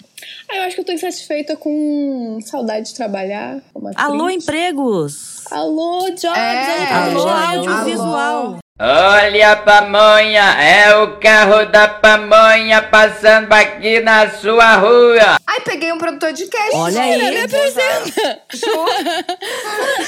Aí 0.47 0.59
eu 0.59 0.63
acho 0.63 0.75
que 0.75 0.81
eu 0.81 0.85
tô 0.85 0.91
insatisfeita 0.91 1.57
com 1.57 2.37
saudade 2.45 2.89
de 2.89 2.93
trabalhar. 2.93 3.61
como 3.73 3.89
Alô, 3.95 4.29
empregos! 4.29 5.43
Alô, 5.49 6.07
Jobs! 6.11 6.37
É, 6.37 6.85
alô, 6.93 7.27
audiovisual! 7.27 8.59
Olha 8.77 9.53
a 9.53 9.55
pamonha, 9.55 10.43
é 10.61 10.93
o 10.97 11.17
carro 11.17 11.65
da 11.71 11.87
pamonha 11.87 12.81
passando 12.81 13.53
aqui 13.53 14.01
na 14.01 14.29
sua 14.29 14.75
rua. 14.75 15.39
Ai, 15.47 15.61
peguei 15.61 15.93
um 15.93 15.97
produtor 15.97 16.33
de 16.33 16.45
cast. 16.47 16.75
Olha 16.75 17.01
aí. 17.01 17.17
Me 17.31 17.39
apresenta. 17.39 18.41
Juro. 18.53 18.85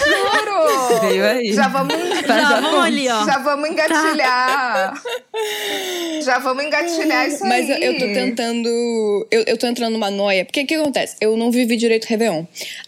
Juro. 0.04 1.00
Veio 1.00 1.26
aí. 1.26 1.54
Já 1.54 1.70
vamos, 1.70 1.96
Já 2.28 2.60
vamos 2.60 2.84
ali, 2.84 3.08
ó. 3.08 3.26
já 3.26 3.38
vamos 3.38 3.70
engatilhar. 3.70 4.94
Já 6.26 6.40
vamos 6.40 6.66
engatilhar 6.66 7.26
isso 7.26 7.46
Mas 7.46 7.70
eu, 7.70 7.76
aí. 7.76 7.84
eu 7.86 7.94
tô 7.94 8.06
tentando. 8.06 9.28
Eu, 9.32 9.44
eu 9.48 9.58
tô 9.58 9.66
entrando 9.66 9.94
numa 9.94 10.12
noia. 10.12 10.44
Porque 10.44 10.64
o 10.64 10.68
que 10.68 10.76
acontece? 10.76 11.16
Eu 11.22 11.38
não 11.38 11.52
vivi 11.52 11.78
direito 11.78 12.04
o 12.04 12.08
Réveillon. 12.10 12.44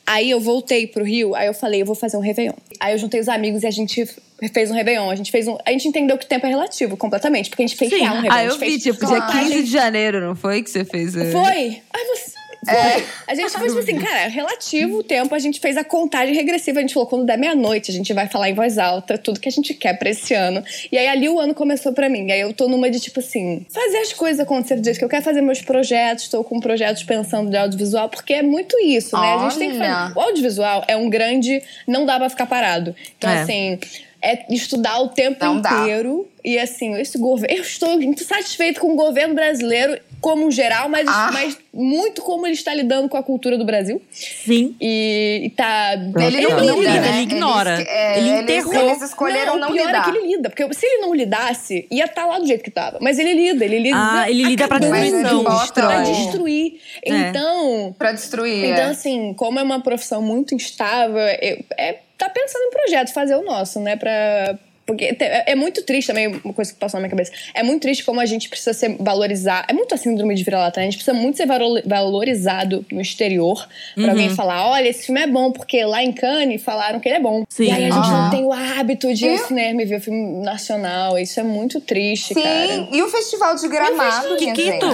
Aí 0.06 0.30
eu 0.30 0.42
voltei 0.42 0.88
pro 0.88 1.06
Rio, 1.06 1.34
aí 1.36 1.48
eu 1.48 1.54
falei, 1.54 1.84
eu 1.84 1.86
vou 1.86 1.96
fazer 1.96 2.18
um 2.18 2.22
Réveillon. 2.22 2.52
Aí 2.82 2.94
eu 2.96 2.98
juntei 2.98 3.22
os 3.22 3.30
amigos 3.30 3.64
e 3.64 3.68
a 3.68 3.72
gente 3.72 4.06
fez 4.48 4.72
um 4.72 4.74
Réveillon. 4.74 5.10
A 5.10 5.16
gente 5.16 5.32
fez 5.32 5.48
um. 5.48 5.58
A 5.66 5.72
gente 5.72 5.88
entendeu 5.88 6.18
que 6.18 6.26
o 6.26 6.28
tempo 6.28 6.46
é 6.46 6.50
relativo, 6.50 6.96
completamente. 6.96 7.50
Porque 7.50 7.64
a 7.64 7.68
gente 7.68 7.78
fez 7.78 7.92
Sim. 7.92 8.00
real 8.00 8.16
um 8.16 8.22
Réveillon. 8.22 8.36
Ah, 8.36 8.44
eu 8.46 8.54
vi, 8.58 8.66
fez 8.66 8.84
tipo, 8.84 9.06
dia 9.06 9.22
contagem. 9.22 9.50
15 9.50 9.64
de 9.64 9.72
janeiro, 9.72 10.22
não 10.22 10.36
foi 10.36 10.64
que 10.64 10.70
você 10.70 10.86
fez? 10.86 11.16
é? 11.18 11.32
Foi! 11.32 11.82
Ai, 11.94 12.06
você. 12.16 12.40
Foi. 12.66 13.04
A 13.26 13.36
gente 13.36 13.52
fez 13.58 13.72
tipo 13.72 13.80
assim, 13.80 13.98
cara, 14.00 14.20
é 14.24 14.28
relativo 14.28 14.98
o 14.98 15.04
tempo, 15.04 15.34
a 15.34 15.40
gente 15.40 15.62
fez 15.62 15.78
a 15.78 15.84
contagem 15.84 16.36
regressiva. 16.36 16.80
A 16.80 16.82
gente 16.82 16.94
falou, 16.94 17.08
quando 17.08 17.26
der 17.26 17.38
meia-noite, 17.38 17.90
a 17.90 17.94
gente 17.94 18.12
vai 18.14 18.28
falar 18.28 18.50
em 18.50 18.54
voz 18.54 18.78
alta 18.78 19.18
tudo 19.18 19.40
que 19.40 19.48
a 19.48 19.52
gente 19.52 19.74
quer 19.74 19.98
pra 19.98 20.10
esse 20.10 20.34
ano. 20.34 20.62
E 20.92 20.98
aí 20.98 21.08
ali 21.08 21.30
o 21.30 21.40
ano 21.40 21.54
começou 21.54 21.94
pra 21.94 22.10
mim. 22.10 22.30
Aí 22.30 22.42
eu 22.42 22.52
tô 22.54 22.68
numa 22.68 22.90
de, 22.92 23.00
tipo 23.00 23.22
assim, 23.22 23.66
fazer 23.74 24.00
as 24.00 24.12
coisas 24.12 24.42
acontecerem 24.42 24.82
do 24.82 24.86
jeito 24.86 25.00
que 25.00 25.06
eu 25.06 25.10
quero 25.10 25.24
fazer 25.24 25.40
meus 25.42 25.62
projetos, 25.62 26.28
tô 26.28 26.44
com 26.44 26.60
projetos 26.60 27.02
pensando 27.04 27.50
de 27.50 27.56
audiovisual, 27.56 28.10
porque 28.10 28.34
é 28.34 28.42
muito 28.44 28.78
isso, 28.84 29.18
né? 29.18 29.36
A 29.36 29.50
gente 29.50 29.58
tem 29.58 29.72
que 29.72 29.78
Olha. 29.78 29.94
fazer. 29.96 30.18
O 30.18 30.22
audiovisual 30.22 30.84
é 30.90 30.98
um 30.98 31.10
grande. 31.10 31.64
Não 31.88 32.06
dá 32.06 32.20
pra 32.20 32.30
ficar 32.30 32.46
parado. 32.46 32.94
Então, 33.18 33.30
É. 33.30 33.42
assim. 33.42 33.80
É 34.22 34.46
estudar 34.54 35.00
o 35.02 35.08
tempo 35.10 35.44
Não 35.44 35.62
dá. 35.62 35.72
inteiro. 35.82 36.28
E 36.44 36.58
assim, 36.58 36.94
esse 37.00 37.18
governo. 37.18 37.56
Eu 37.56 37.62
estou 37.64 37.96
muito 38.00 38.24
satisfeito 38.24 38.80
com 38.82 38.94
o 38.94 38.96
governo 38.96 39.34
brasileiro 39.34 40.00
como 40.22 40.46
um 40.48 40.52
geral, 40.52 40.90
mas, 40.90 41.08
Ah. 41.08 41.30
mas 41.34 41.58
muito 41.74 42.22
como 42.22 42.46
ele 42.46 42.54
está 42.54 42.74
lidando 42.74 43.08
com 43.08 43.16
a 43.16 43.24
cultura 43.24 43.58
do 43.58 43.64
Brasil. 43.66 44.02
Sim. 44.12 44.76
E, 44.82 45.42
e 45.46 45.50
tá. 45.52 45.94
Ele 45.94 46.42
Não, 46.42 46.50
não, 46.58 46.66
não 46.66 46.80
lida, 46.80 46.92
né? 47.02 47.08
ele 47.10 47.22
ignora. 47.22 47.76
Eles, 47.76 47.88
é, 47.88 48.18
Ele 48.20 48.30
enterrou. 48.42 48.74
Eles 48.90 49.02
escolheram 49.04 49.58
não, 49.58 49.70
o 49.70 49.72
pior 49.74 49.86
lidar. 49.88 50.00
é 50.00 50.12
que 50.12 50.18
ele 50.18 50.28
lida. 50.36 50.50
Porque 50.50 50.74
se 50.74 50.86
ele 50.86 51.02
não 51.02 51.14
lidasse, 51.14 51.88
ia 51.90 52.06
estar 52.06 52.26
lá 52.26 52.40
do 52.40 52.46
jeito 52.48 52.64
que 52.64 52.72
tava. 52.72 52.98
Mas 53.02 53.20
ele 53.20 53.34
lida, 53.34 53.64
ele 53.64 53.80
lida. 53.80 53.98
Ah, 53.98 54.30
ele 54.30 54.44
lida 54.44 54.68
pra 54.68 54.78
acabando 54.78 55.02
destruição. 55.02 55.44
Pra 55.44 56.02
Destrói. 56.02 56.04
destruir. 56.24 56.74
É. 57.06 57.10
Então. 57.16 57.96
Pra 57.98 58.12
destruir. 58.12 58.66
Então, 58.66 58.84
é. 58.84 58.90
assim, 58.92 59.34
como 59.34 59.60
é 59.60 59.64
uma 59.64 59.82
profissão 59.82 60.22
muito 60.22 60.54
instável, 60.56 61.20
é, 61.20 61.60
é- 61.78 62.00
tá 62.20 62.30
pensando 62.30 62.64
em 62.66 62.70
projeto, 62.70 63.12
fazer 63.14 63.36
o 63.36 63.42
nosso, 63.44 63.80
né? 63.80 63.96
Pra. 63.96 64.56
Porque 64.86 65.16
é 65.20 65.52
é 65.52 65.56
muito 65.56 65.84
triste 65.84 66.08
também, 66.08 66.42
uma 66.44 66.52
coisa 66.52 66.74
que 66.74 66.80
passou 66.80 66.98
na 67.00 67.04
minha 67.04 67.12
cabeça. 67.12 67.32
É 67.54 67.62
muito 67.62 67.80
triste 67.84 68.04
como 68.04 68.20
a 68.20 68.26
gente 68.26 68.50
precisa 68.50 68.74
ser 68.74 68.96
valorizado. 69.00 69.68
É 69.70 69.74
muito 69.74 69.94
a 69.94 69.98
síndrome 70.00 70.34
de 70.34 70.44
vira-lata, 70.44 70.80
né? 70.80 70.88
A 70.88 70.90
gente 70.90 70.98
precisa 71.04 71.16
muito 71.16 71.38
ser 71.38 71.46
valo- 71.46 71.80
valorizado 71.86 72.84
no 72.92 73.00
exterior 73.00 73.68
pra 73.94 74.04
Uhum. 74.06 74.10
alguém 74.10 74.30
falar: 74.32 74.68
olha, 74.68 74.90
esse 74.90 75.06
filme 75.06 75.22
é 75.22 75.28
bom, 75.28 75.52
porque 75.52 75.86
lá 75.86 76.04
em 76.04 76.12
Cannes 76.12 76.64
falaram 76.64 77.00
que 77.00 77.08
ele 77.08 77.18
é 77.18 77.22
bom. 77.22 77.44
Sim. 77.48 77.66
E 77.66 77.72
aí 77.72 77.84
a 77.86 77.92
gente 77.92 77.98
Aham. 78.00 78.24
não 78.24 78.30
tem 78.32 78.44
o 78.44 78.52
hábito 78.52 79.14
de 79.14 79.28
ir 79.28 79.40
ao 79.40 79.46
cinema 79.48 79.80
e 79.84 79.86
ver 79.86 79.98
o 79.98 80.02
filme 80.02 80.44
nacional. 80.44 81.20
Isso 81.20 81.40
é 81.40 81.44
muito 81.44 81.80
triste, 81.80 82.34
Sim, 82.34 82.42
cara. 82.42 82.88
e 82.92 83.04
o 83.04 83.10
Festival 83.10 83.56
de 83.58 83.68
Gramado, 83.68 84.38
Kikito. 84.38 84.88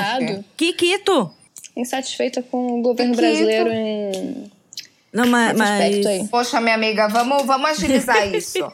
Kikito. 0.57 1.31
Insatisfeita 1.77 2.41
com 2.41 2.79
o 2.79 2.81
governo 2.81 3.13
Que 3.15 3.21
brasileiro 3.21 3.71
em. 3.71 4.51
Não, 5.15 5.25
mas. 5.27 5.57
Mas... 5.57 6.05
aí. 6.05 6.27
Poxa, 6.29 6.59
minha 6.61 6.75
amiga, 6.75 7.07
vamos, 7.07 7.43
vamos 7.45 7.69
agilizar 7.71 8.27
isso. 8.35 8.71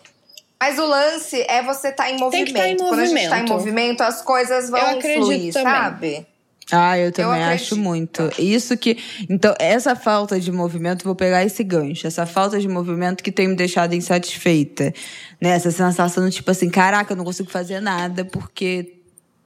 Mas 0.60 0.77
o 0.77 0.86
lance 0.86 1.41
é 1.49 1.63
você 1.63 1.88
estar 1.89 2.10
em 2.10 2.17
Tem 2.17 2.19
movimento. 2.19 2.47
que 2.47 2.54
tá 2.54 2.67
em 2.67 2.77
Quando 2.77 2.99
a 2.99 3.06
gente 3.06 3.30
tá 3.30 3.39
em 3.39 3.41
movimento. 3.41 3.49
movimento, 3.54 4.01
as 4.01 4.21
coisas 4.21 4.69
vão 4.69 4.80
Eu 4.80 4.88
acredito 4.97 5.23
fluir, 5.25 5.54
também. 5.54 5.73
sabe? 5.73 6.27
Ah, 6.71 6.97
eu 6.97 7.12
também 7.12 7.41
acredito. 7.43 7.63
acho 7.63 7.75
muito. 7.77 8.30
Isso 8.39 8.77
que. 8.77 8.97
Então, 9.30 9.54
essa 9.60 9.95
falta 9.95 10.39
de 10.39 10.51
movimento, 10.51 11.04
vou 11.04 11.15
pegar 11.15 11.43
esse 11.43 11.63
gancho. 11.63 12.08
Essa 12.08 12.25
falta 12.25 12.60
de 12.60 12.67
movimento 12.67 13.23
que 13.23 13.32
tem 13.32 13.47
me 13.47 13.56
deixado 13.56 13.93
insatisfeita. 13.93 14.93
Né? 15.41 15.49
Essa 15.49 15.71
sensação 15.71 16.30
de 16.30 16.36
tipo 16.36 16.49
assim, 16.51 16.69
caraca, 16.69 17.12
eu 17.13 17.17
não 17.17 17.25
consigo 17.25 17.49
fazer 17.49 17.82
nada 17.82 18.23
porque 18.23 19.01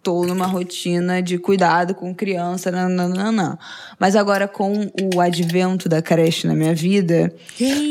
tô 0.06 0.24
numa 0.24 0.46
rotina 0.46 1.20
de 1.20 1.40
cuidado 1.40 1.96
com 1.96 2.14
criança, 2.14 2.70
nananana. 2.70 3.58
Mas 4.00 4.16
agora, 4.16 4.48
com 4.48 4.88
o 5.16 5.20
advento 5.20 5.90
da 5.90 6.00
creche 6.00 6.46
na 6.46 6.54
minha 6.54 6.76
vida, 6.76 7.34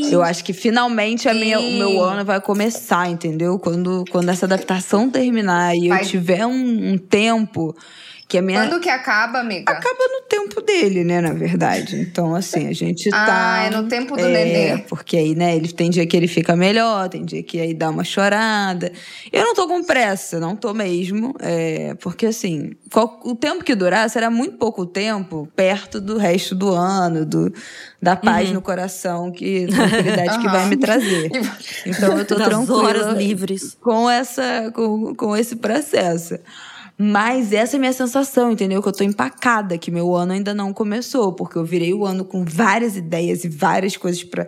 eu 0.09 0.23
acho 0.23 0.45
que 0.45 0.53
finalmente 0.53 1.29
a 1.29 1.35
minha, 1.35 1.59
o 1.59 1.73
meu 1.73 2.01
ano 2.01 2.25
vai 2.25 2.41
começar, 2.41 3.11
entendeu? 3.11 3.59
Quando, 3.59 4.05
quando 4.13 4.29
essa 4.29 4.47
adaptação 4.47 5.11
terminar 5.11 5.75
e 5.75 5.89
Vai. 5.89 6.03
eu 6.03 6.07
tiver 6.07 6.47
um, 6.47 6.93
um 6.93 6.97
tempo 6.97 7.75
que 8.35 8.39
a 8.39 8.43
minha. 8.43 8.67
Quando 8.67 8.81
que 8.81 8.89
acaba, 8.89 9.39
amiga? 9.39 9.71
Acaba 9.73 9.99
no 10.11 10.27
tempo 10.29 10.61
dele, 10.61 11.05
né, 11.05 11.21
na 11.21 11.33
verdade. 11.33 12.01
Então, 12.01 12.35
assim, 12.35 12.67
a 12.69 12.73
gente 12.73 13.09
tá. 13.11 13.55
Ah, 13.55 13.65
é 13.67 13.71
no 13.71 13.87
tempo 13.89 14.17
do 14.17 14.25
é, 14.25 14.29
nenê. 14.29 14.79
Porque 14.89 15.17
aí, 15.17 15.35
né, 15.37 15.55
ele 15.55 15.73
tem 15.73 15.89
dia 15.89 16.05
que 16.07 16.17
ele 16.17 16.27
fica 16.27 16.57
melhor, 16.57 17.09
tem 17.09 17.25
dia 17.25 17.43
que 17.45 17.61
aí 17.61 17.73
dá 17.73 17.91
uma 17.91 18.03
chorada. 18.03 18.91
Eu 19.33 19.45
não 19.45 19.55
tô 19.55 19.69
com 19.69 19.85
pressa, 19.85 20.41
não 20.41 20.57
tô 20.57 20.75
mesmo. 20.75 21.35
é, 21.41 21.95
porque, 22.01 22.27
assim, 22.27 22.73
qual- 22.93 23.21
o 23.25 23.35
tempo 23.37 23.63
que 23.63 23.75
durar 23.75 24.09
será 24.11 24.31
muito 24.31 24.57
pouco 24.57 24.85
tempo 24.85 25.49
perto 25.55 26.01
do 26.01 26.17
resto 26.19 26.55
do 26.55 26.71
ano, 26.75 27.25
do, 27.25 27.53
da 28.03 28.17
paz 28.17 28.49
Uhum. 28.49 28.55
no 28.55 28.63
coração, 28.63 29.31
que, 29.31 29.67
tranquilidade 29.69 30.39
que 30.41 30.49
vai 30.49 30.67
me 30.71 30.77
trazer. 30.77 31.31
Então, 31.87 32.19
eu 32.19 32.25
tô 32.25 32.35
Das 32.35 32.49
tranquila 32.49 32.83
horas 32.83 33.17
livres. 33.17 33.77
com 33.81 34.11
essa 34.11 34.73
com, 34.75 35.15
com 35.15 35.37
esse 35.37 35.55
processo. 35.57 36.37
Mas 36.97 37.53
essa 37.53 37.77
é 37.77 37.79
a 37.79 37.81
minha 37.81 37.93
sensação, 37.93 38.53
entendeu? 38.53 38.81
Que 38.81 38.89
eu 38.89 38.93
tô 38.93 39.03
empacada, 39.03 39.77
que 39.77 39.91
meu 39.91 40.15
ano 40.15 40.33
ainda 40.33 40.55
não 40.55 40.73
começou, 40.73 41.33
porque 41.33 41.59
eu 41.59 41.65
virei 41.65 41.93
o 41.93 42.07
ano 42.07 42.25
com 42.25 42.45
várias 42.45 42.97
ideias 42.97 43.45
e 43.45 43.49
várias 43.49 43.97
coisas 43.97 44.23
pra 44.23 44.47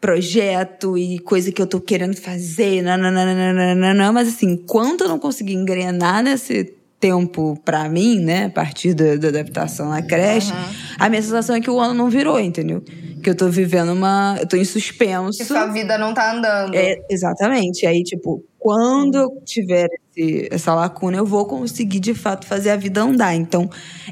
projeto 0.00 0.96
e 0.96 1.18
coisa 1.18 1.50
que 1.50 1.60
eu 1.60 1.66
tô 1.66 1.80
querendo 1.80 2.16
fazer, 2.16 2.82
nananana, 2.82 4.12
mas 4.12 4.28
assim, 4.28 4.52
enquanto 4.52 5.02
eu 5.02 5.08
não 5.08 5.18
conseguir 5.18 5.54
engrenar 5.54 6.22
nesse 6.22 6.75
tempo 6.98 7.60
pra 7.64 7.88
mim, 7.88 8.20
né, 8.20 8.46
a 8.46 8.50
partir 8.50 8.94
da, 8.94 9.16
da 9.16 9.28
adaptação 9.28 9.90
na 9.90 10.02
creche, 10.02 10.52
a 10.98 11.08
minha 11.08 11.20
sensação 11.22 11.54
é 11.56 11.60
que 11.60 11.70
o 11.70 11.78
ano 11.78 11.92
não 11.94 12.08
virou, 12.08 12.40
entendeu? 12.40 12.82
Que 13.22 13.30
eu 13.30 13.34
tô 13.34 13.48
vivendo 13.48 13.92
uma, 13.92 14.36
eu 14.40 14.46
tô 14.46 14.56
em 14.56 14.64
suspenso. 14.64 15.38
Que 15.38 15.44
sua 15.44 15.66
vida 15.66 15.98
não 15.98 16.14
tá 16.14 16.32
andando. 16.32 16.74
É, 16.74 16.96
exatamente. 17.10 17.86
Aí, 17.86 18.02
tipo, 18.02 18.42
quando 18.58 19.16
eu 19.16 19.28
tiver 19.44 19.88
esse- 20.16 20.48
essa 20.50 20.74
lacuna, 20.74 21.16
eu 21.18 21.26
vou 21.26 21.44
conseguir, 21.46 22.00
de 22.00 22.14
fato, 22.14 22.46
fazer 22.46 22.70
a 22.70 22.76
vida 22.76 23.02
andar. 23.02 23.34
Então, 23.34 23.68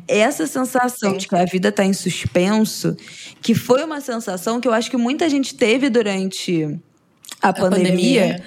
essa 0.06 0.46
sensação 0.46 1.16
de 1.16 1.26
que 1.28 1.34
a 1.36 1.44
vida 1.44 1.70
tá 1.72 1.84
em 1.84 1.92
suspenso, 1.92 2.96
que 3.40 3.54
foi 3.54 3.82
uma 3.84 4.00
sensação 4.00 4.60
que 4.60 4.68
eu 4.68 4.72
acho 4.72 4.90
que 4.90 4.96
muita 4.96 5.28
gente 5.30 5.54
teve 5.54 5.88
durante 5.88 6.78
a, 7.40 7.52
pandemia, 7.52 8.22
pandemia. 8.22 8.42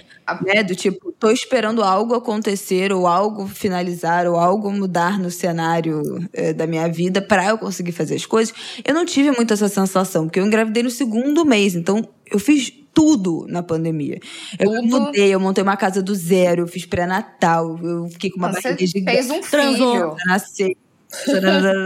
Né? 0.45 0.63
Do 0.63 0.75
tipo, 0.75 1.11
tô 1.13 1.31
esperando 1.31 1.83
algo 1.83 2.13
acontecer, 2.15 2.91
ou 2.93 3.07
algo 3.07 3.47
finalizar, 3.47 4.27
ou 4.27 4.35
algo 4.37 4.71
mudar 4.71 5.19
no 5.19 5.29
cenário 5.31 6.01
eh, 6.33 6.53
da 6.53 6.67
minha 6.67 6.87
vida 6.89 7.21
para 7.21 7.45
eu 7.49 7.57
conseguir 7.57 7.91
fazer 7.91 8.15
as 8.15 8.25
coisas. 8.25 8.53
Eu 8.85 8.93
não 8.93 9.05
tive 9.05 9.31
muito 9.31 9.53
essa 9.53 9.67
sensação, 9.69 10.25
porque 10.25 10.39
eu 10.39 10.45
engravidei 10.45 10.83
no 10.83 10.89
segundo 10.91 11.45
mês, 11.45 11.75
então 11.75 12.07
eu 12.31 12.39
fiz 12.39 12.71
tudo 12.93 13.45
na 13.47 13.61
pandemia. 13.61 14.19
Eu 14.59 14.71
Tudo? 14.71 14.87
mudei, 14.87 15.33
eu 15.33 15.39
montei 15.39 15.63
uma 15.63 15.77
casa 15.77 16.01
do 16.01 16.15
zero, 16.15 16.63
eu 16.63 16.67
fiz 16.67 16.83
pré-natal, 16.85 17.77
eu 17.83 18.09
fiquei 18.09 18.31
com 18.31 18.39
uma 18.39 18.51
Você 18.51 18.61
barriga 18.61 18.87
gigante. 18.87 19.11
fez 19.11 19.29
um 19.29 19.39
Transou. 19.41 19.93
filho. 19.93 20.15
pra 20.15 20.25
nascer. 20.33 20.71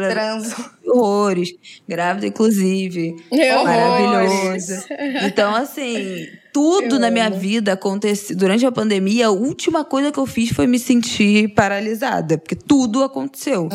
Transo. 0.10 0.56
Horrores. 0.86 1.54
Grávida, 1.88 2.28
inclusive. 2.28 3.16
Horrores. 3.32 3.64
Maravilhosa. 3.64 4.86
Então, 5.24 5.56
assim, 5.56 6.28
tudo 6.54 6.96
Eu 6.96 7.00
na 7.00 7.10
minha 7.10 7.28
amo. 7.28 7.38
vida 7.38 7.74
aconteceu. 7.74 8.36
Durante 8.36 8.66
a 8.66 8.72
pandemia, 8.72 9.28
a 9.28 9.32
última 9.32 9.86
coisa 9.86 10.12
que 10.12 10.20
eu 10.20 10.26
fiz 10.26 10.50
foi 10.50 10.68
me 10.68 10.78
sentir 10.80 11.54
paralisada. 11.54 12.38
Porque 12.38 12.56
tudo 12.56 13.04
aconteceu. 13.04 13.70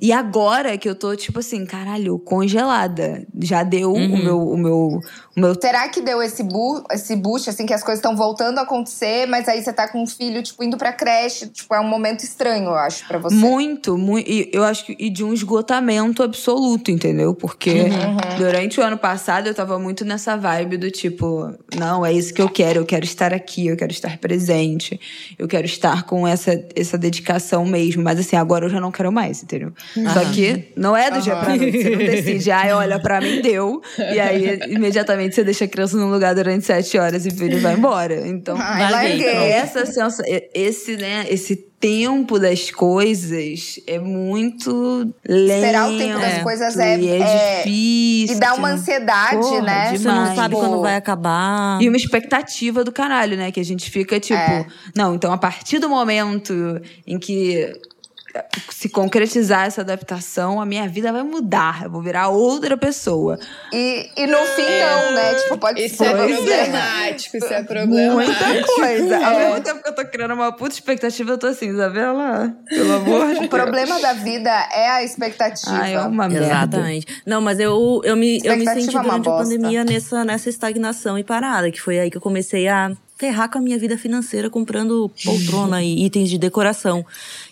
E 0.00 0.12
agora 0.12 0.76
que 0.78 0.88
eu 0.88 0.94
tô, 0.94 1.14
tipo 1.16 1.38
assim, 1.40 1.64
caralho, 1.66 2.18
congelada. 2.18 3.26
Já 3.42 3.62
deu 3.62 3.92
o 3.92 3.98
meu. 3.98 4.40
O 4.40 4.56
meu, 4.56 5.00
o 5.36 5.40
meu 5.40 5.54
Será 5.60 5.88
que 5.88 6.00
deu 6.00 6.22
esse, 6.22 6.42
bu 6.42 6.82
esse 6.90 7.14
boost, 7.16 7.50
assim, 7.50 7.66
que 7.66 7.74
as 7.74 7.82
coisas 7.82 7.98
estão 7.98 8.16
voltando 8.16 8.58
a 8.58 8.62
acontecer, 8.62 9.26
mas 9.26 9.48
aí 9.48 9.62
você 9.62 9.72
tá 9.72 9.86
com 9.88 10.02
um 10.02 10.06
filho, 10.06 10.42
tipo, 10.42 10.62
indo 10.64 10.76
pra 10.76 10.92
creche? 10.92 11.48
Tipo, 11.48 11.74
é 11.74 11.80
um 11.80 11.88
momento 11.88 12.20
estranho, 12.20 12.66
eu 12.66 12.74
acho, 12.74 13.06
pra 13.06 13.18
você. 13.18 13.34
Muito, 13.34 13.98
muito. 13.98 14.30
E 14.30 14.50
eu 14.52 14.64
acho 14.64 14.86
que 14.86 14.96
e 14.98 15.10
de 15.10 15.22
um 15.22 15.32
esgotamento 15.32 16.22
absoluto, 16.50 16.90
entendeu? 16.90 17.34
Porque 17.34 17.72
Uhum. 17.72 18.16
durante 18.38 18.78
o 18.78 18.82
ano 18.82 18.96
passado 18.96 19.48
eu 19.48 19.54
tava 19.54 19.78
muito 19.78 20.04
nessa 20.04 20.36
vibe 20.36 20.76
do 20.76 20.90
tipo, 20.90 21.52
não, 21.74 22.06
é 22.06 22.12
isso 22.12 22.32
que 22.32 22.40
eu 22.40 22.48
quero, 22.48 22.80
eu 22.80 22.86
quero 22.86 23.04
estar 23.04 23.34
aqui, 23.34 23.66
eu 23.66 23.76
quero 23.76 23.90
estar 23.90 24.16
presente, 24.18 24.98
eu 25.38 25.48
quero 25.48 25.66
estar 25.66 26.04
com 26.04 26.26
essa, 26.26 26.64
essa 26.74 26.96
dedicação 26.96 27.64
mesmo. 27.64 28.02
Mas 28.02 28.20
assim, 28.20 28.36
agora 28.36 28.66
eu 28.66 28.70
já 28.70 28.80
não 28.80 28.92
quero 28.92 29.10
mais, 29.10 29.42
entendeu? 29.42 29.72
Só 30.12 30.24
que 30.32 30.68
não 30.76 30.96
é 30.96 31.10
do 31.10 31.20
dia 31.20 31.34
pra 31.36 31.56
noite, 31.56 31.82
você 31.82 31.90
não 31.90 31.98
decide, 31.98 32.50
ai, 32.50 32.72
olha, 32.72 32.98
pra 33.00 33.20
mim 33.20 33.40
deu. 33.40 33.82
E 33.98 34.20
aí, 34.20 34.60
imediatamente, 34.68 35.34
você 35.34 35.42
deixa 35.42 35.64
a 35.64 35.68
criança 35.68 35.96
num 35.96 36.10
lugar 36.10 36.34
durante 36.34 36.64
sete 36.64 36.96
horas 36.98 37.26
e 37.26 37.28
o 37.30 37.34
filho 37.34 37.60
vai 37.60 37.74
embora. 37.74 38.26
Então, 38.26 38.56
Ai, 38.58 38.92
larguei. 38.92 39.26
essa 39.26 39.84
sensação, 39.84 40.24
esse, 40.54 40.96
né, 40.96 41.26
esse 41.28 41.56
tempo 41.78 42.38
das 42.38 42.70
coisas 42.70 43.80
é 43.86 43.98
muito 43.98 45.12
lento. 45.28 45.52
Esperar 45.52 45.90
o 45.90 45.98
tempo 45.98 46.18
das 46.18 46.42
coisas 46.42 46.78
é- 46.78 46.98
e 46.98 47.08
é, 47.08 47.18
é- 47.18 47.56
difícil. 47.58 48.36
E 48.36 48.40
dá 48.40 48.54
uma 48.54 48.70
ansiedade, 48.70 49.36
Porra, 49.40 49.62
né? 49.62 49.96
Você 49.96 50.04
não 50.08 50.14
demais. 50.14 50.36
sabe 50.36 50.54
quando 50.54 50.80
vai 50.80 50.96
acabar. 50.96 51.80
E 51.82 51.88
uma 51.88 51.96
expectativa 51.96 52.82
do 52.82 52.90
caralho, 52.92 53.36
né? 53.36 53.52
Que 53.52 53.60
a 53.60 53.64
gente 53.64 53.90
fica 53.90 54.18
tipo, 54.18 54.38
É. 54.38 54.66
não, 54.94 55.14
então 55.14 55.32
a 55.32 55.38
partir 55.38 55.78
do 55.78 55.88
momento 55.88 56.80
em 57.06 57.18
que 57.18 57.72
se 58.70 58.88
concretizar 58.88 59.66
essa 59.66 59.80
adaptação, 59.80 60.60
a 60.60 60.66
minha 60.66 60.88
vida 60.88 61.12
vai 61.12 61.22
mudar. 61.22 61.84
Eu 61.84 61.90
vou 61.90 62.02
virar 62.02 62.28
outra 62.28 62.76
pessoa. 62.76 63.38
E, 63.72 64.10
e 64.16 64.26
no 64.26 64.38
fim, 64.38 64.62
não, 64.62 65.12
né? 65.14 65.34
Tipo, 65.34 65.58
pode 65.58 65.84
Isso 65.84 66.02
é 66.04 66.08
ser. 66.08 66.16
problemático, 66.16 67.36
isso 67.36 67.52
é 67.52 67.62
problemático. 67.62 68.44
Muita 68.44 68.66
coisa. 68.74 69.16
Ao 69.26 69.32
É. 69.32 69.48
mesmo 69.48 69.60
tempo 69.64 69.82
que 69.82 69.88
eu 69.88 69.94
tô 69.94 70.04
criando 70.06 70.34
uma 70.34 70.52
puta 70.52 70.74
expectativa, 70.74 71.30
eu 71.32 71.38
tô 71.38 71.46
assim, 71.46 71.68
Isabela, 71.70 72.54
pelo 72.68 72.92
amor 72.94 73.26
de 73.28 73.32
Deus. 73.34 73.46
O 73.46 73.48
problema 73.48 74.00
da 74.00 74.12
vida 74.12 74.50
é 74.72 74.88
a 74.90 75.02
expectativa. 75.04 75.78
Ah, 75.80 75.88
é 75.88 76.00
uma 76.00 76.28
merda. 76.28 76.46
Exatamente. 76.46 77.06
Não, 77.26 77.40
mas 77.40 77.58
eu, 77.60 78.00
eu, 78.04 78.16
me, 78.16 78.40
eu 78.44 78.56
me 78.56 78.64
senti 78.66 78.96
é 78.96 79.02
durante 79.02 79.14
a 79.14 79.18
bosta. 79.18 79.30
pandemia 79.44 79.84
nessa, 79.84 80.24
nessa 80.24 80.48
estagnação 80.48 81.18
e 81.18 81.24
parada, 81.24 81.70
que 81.70 81.80
foi 81.80 81.98
aí 81.98 82.10
que 82.10 82.16
eu 82.16 82.20
comecei 82.20 82.68
a 82.68 82.90
ferrar 83.16 83.50
com 83.50 83.58
a 83.58 83.60
minha 83.60 83.78
vida 83.78 83.96
financeira 83.96 84.50
comprando 84.50 85.10
poltrona 85.24 85.82
e 85.82 86.04
itens 86.04 86.28
de 86.28 86.38
decoração. 86.38 87.04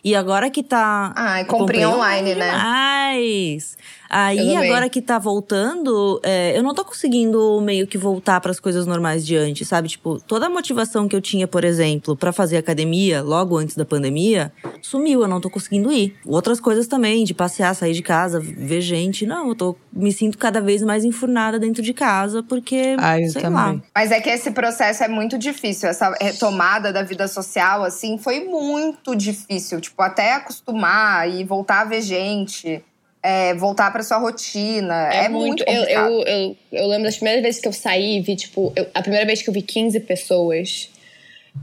E 0.03 0.14
agora 0.14 0.50
que 0.50 0.62
tá. 0.62 1.12
Eu 1.40 1.46
comprei 1.46 1.85
comprei 1.85 1.87
online, 1.87 2.35
né? 2.35 2.50
Demais. 2.50 3.77
Aí, 4.08 4.54
agora 4.56 4.88
que 4.88 5.00
tá 5.00 5.18
voltando, 5.18 6.20
é, 6.22 6.56
eu 6.56 6.62
não 6.62 6.74
tô 6.74 6.84
conseguindo 6.84 7.60
meio 7.60 7.86
que 7.86 7.98
voltar 7.98 8.40
pras 8.40 8.60
coisas 8.60 8.86
normais 8.86 9.26
de 9.26 9.36
antes, 9.36 9.66
sabe? 9.66 9.88
Tipo, 9.88 10.20
toda 10.20 10.46
a 10.46 10.50
motivação 10.50 11.08
que 11.08 11.16
eu 11.16 11.20
tinha, 11.20 11.48
por 11.48 11.64
exemplo, 11.64 12.16
pra 12.16 12.32
fazer 12.32 12.56
academia 12.56 13.22
logo 13.22 13.56
antes 13.56 13.76
da 13.76 13.84
pandemia, 13.84 14.52
sumiu, 14.82 15.22
eu 15.22 15.28
não 15.28 15.40
tô 15.40 15.50
conseguindo 15.50 15.90
ir. 15.92 16.14
Outras 16.26 16.60
coisas 16.60 16.86
também, 16.86 17.24
de 17.24 17.34
passear, 17.34 17.74
sair 17.74 17.92
de 17.94 18.02
casa, 18.02 18.40
ver 18.40 18.80
gente. 18.80 19.26
Não, 19.26 19.48
eu 19.48 19.54
tô 19.54 19.76
me 19.92 20.12
sinto 20.12 20.38
cada 20.38 20.60
vez 20.60 20.82
mais 20.82 21.04
enfurnada 21.04 21.58
dentro 21.58 21.82
de 21.82 21.92
casa, 21.92 22.42
porque, 22.42 22.96
Ah, 22.98 23.20
eu 23.20 23.28
sei 23.30 23.42
também. 23.42 23.58
lá. 23.76 23.82
Mas 23.94 24.10
é 24.10 24.20
que 24.20 24.28
esse 24.30 24.50
processo 24.50 25.02
é 25.02 25.08
muito 25.08 25.38
difícil. 25.38 25.88
Essa 25.88 26.14
retomada 26.20 26.92
da 26.92 27.02
vida 27.02 27.26
social, 27.26 27.82
assim, 27.82 28.18
foi 28.18 28.40
muito 28.44 29.14
difícil. 29.16 29.80
Tipo, 29.80 30.02
até 30.02 30.34
acostumar 30.34 31.28
e 31.30 31.44
voltar 31.44 31.80
a 31.80 31.84
ver 31.84 32.02
gente, 32.02 32.82
é, 33.24 33.54
voltar 33.54 33.90
pra 33.90 34.02
sua 34.02 34.18
rotina. 34.18 35.08
É, 35.12 35.28
muito 35.30 35.64
eu, 35.66 35.74
complicado. 35.78 36.10
eu, 36.10 36.22
eu, 36.22 36.56
eu 36.72 36.87
lembro 36.88 37.04
das 37.04 37.16
primeiras 37.16 37.42
vezes 37.42 37.58
que 37.60 37.66
eu 37.66 37.72
saí 37.72 38.18
e 38.18 38.20
vi, 38.20 38.37
tipo, 38.37 38.70
eu- 38.76 38.87
a 38.92 39.00
primeira 39.00 39.24
vez 39.24 39.40
que 39.40 39.48
eu 39.48 39.54
vi 39.54 39.62
15 39.62 39.98
pessoas, 40.00 40.90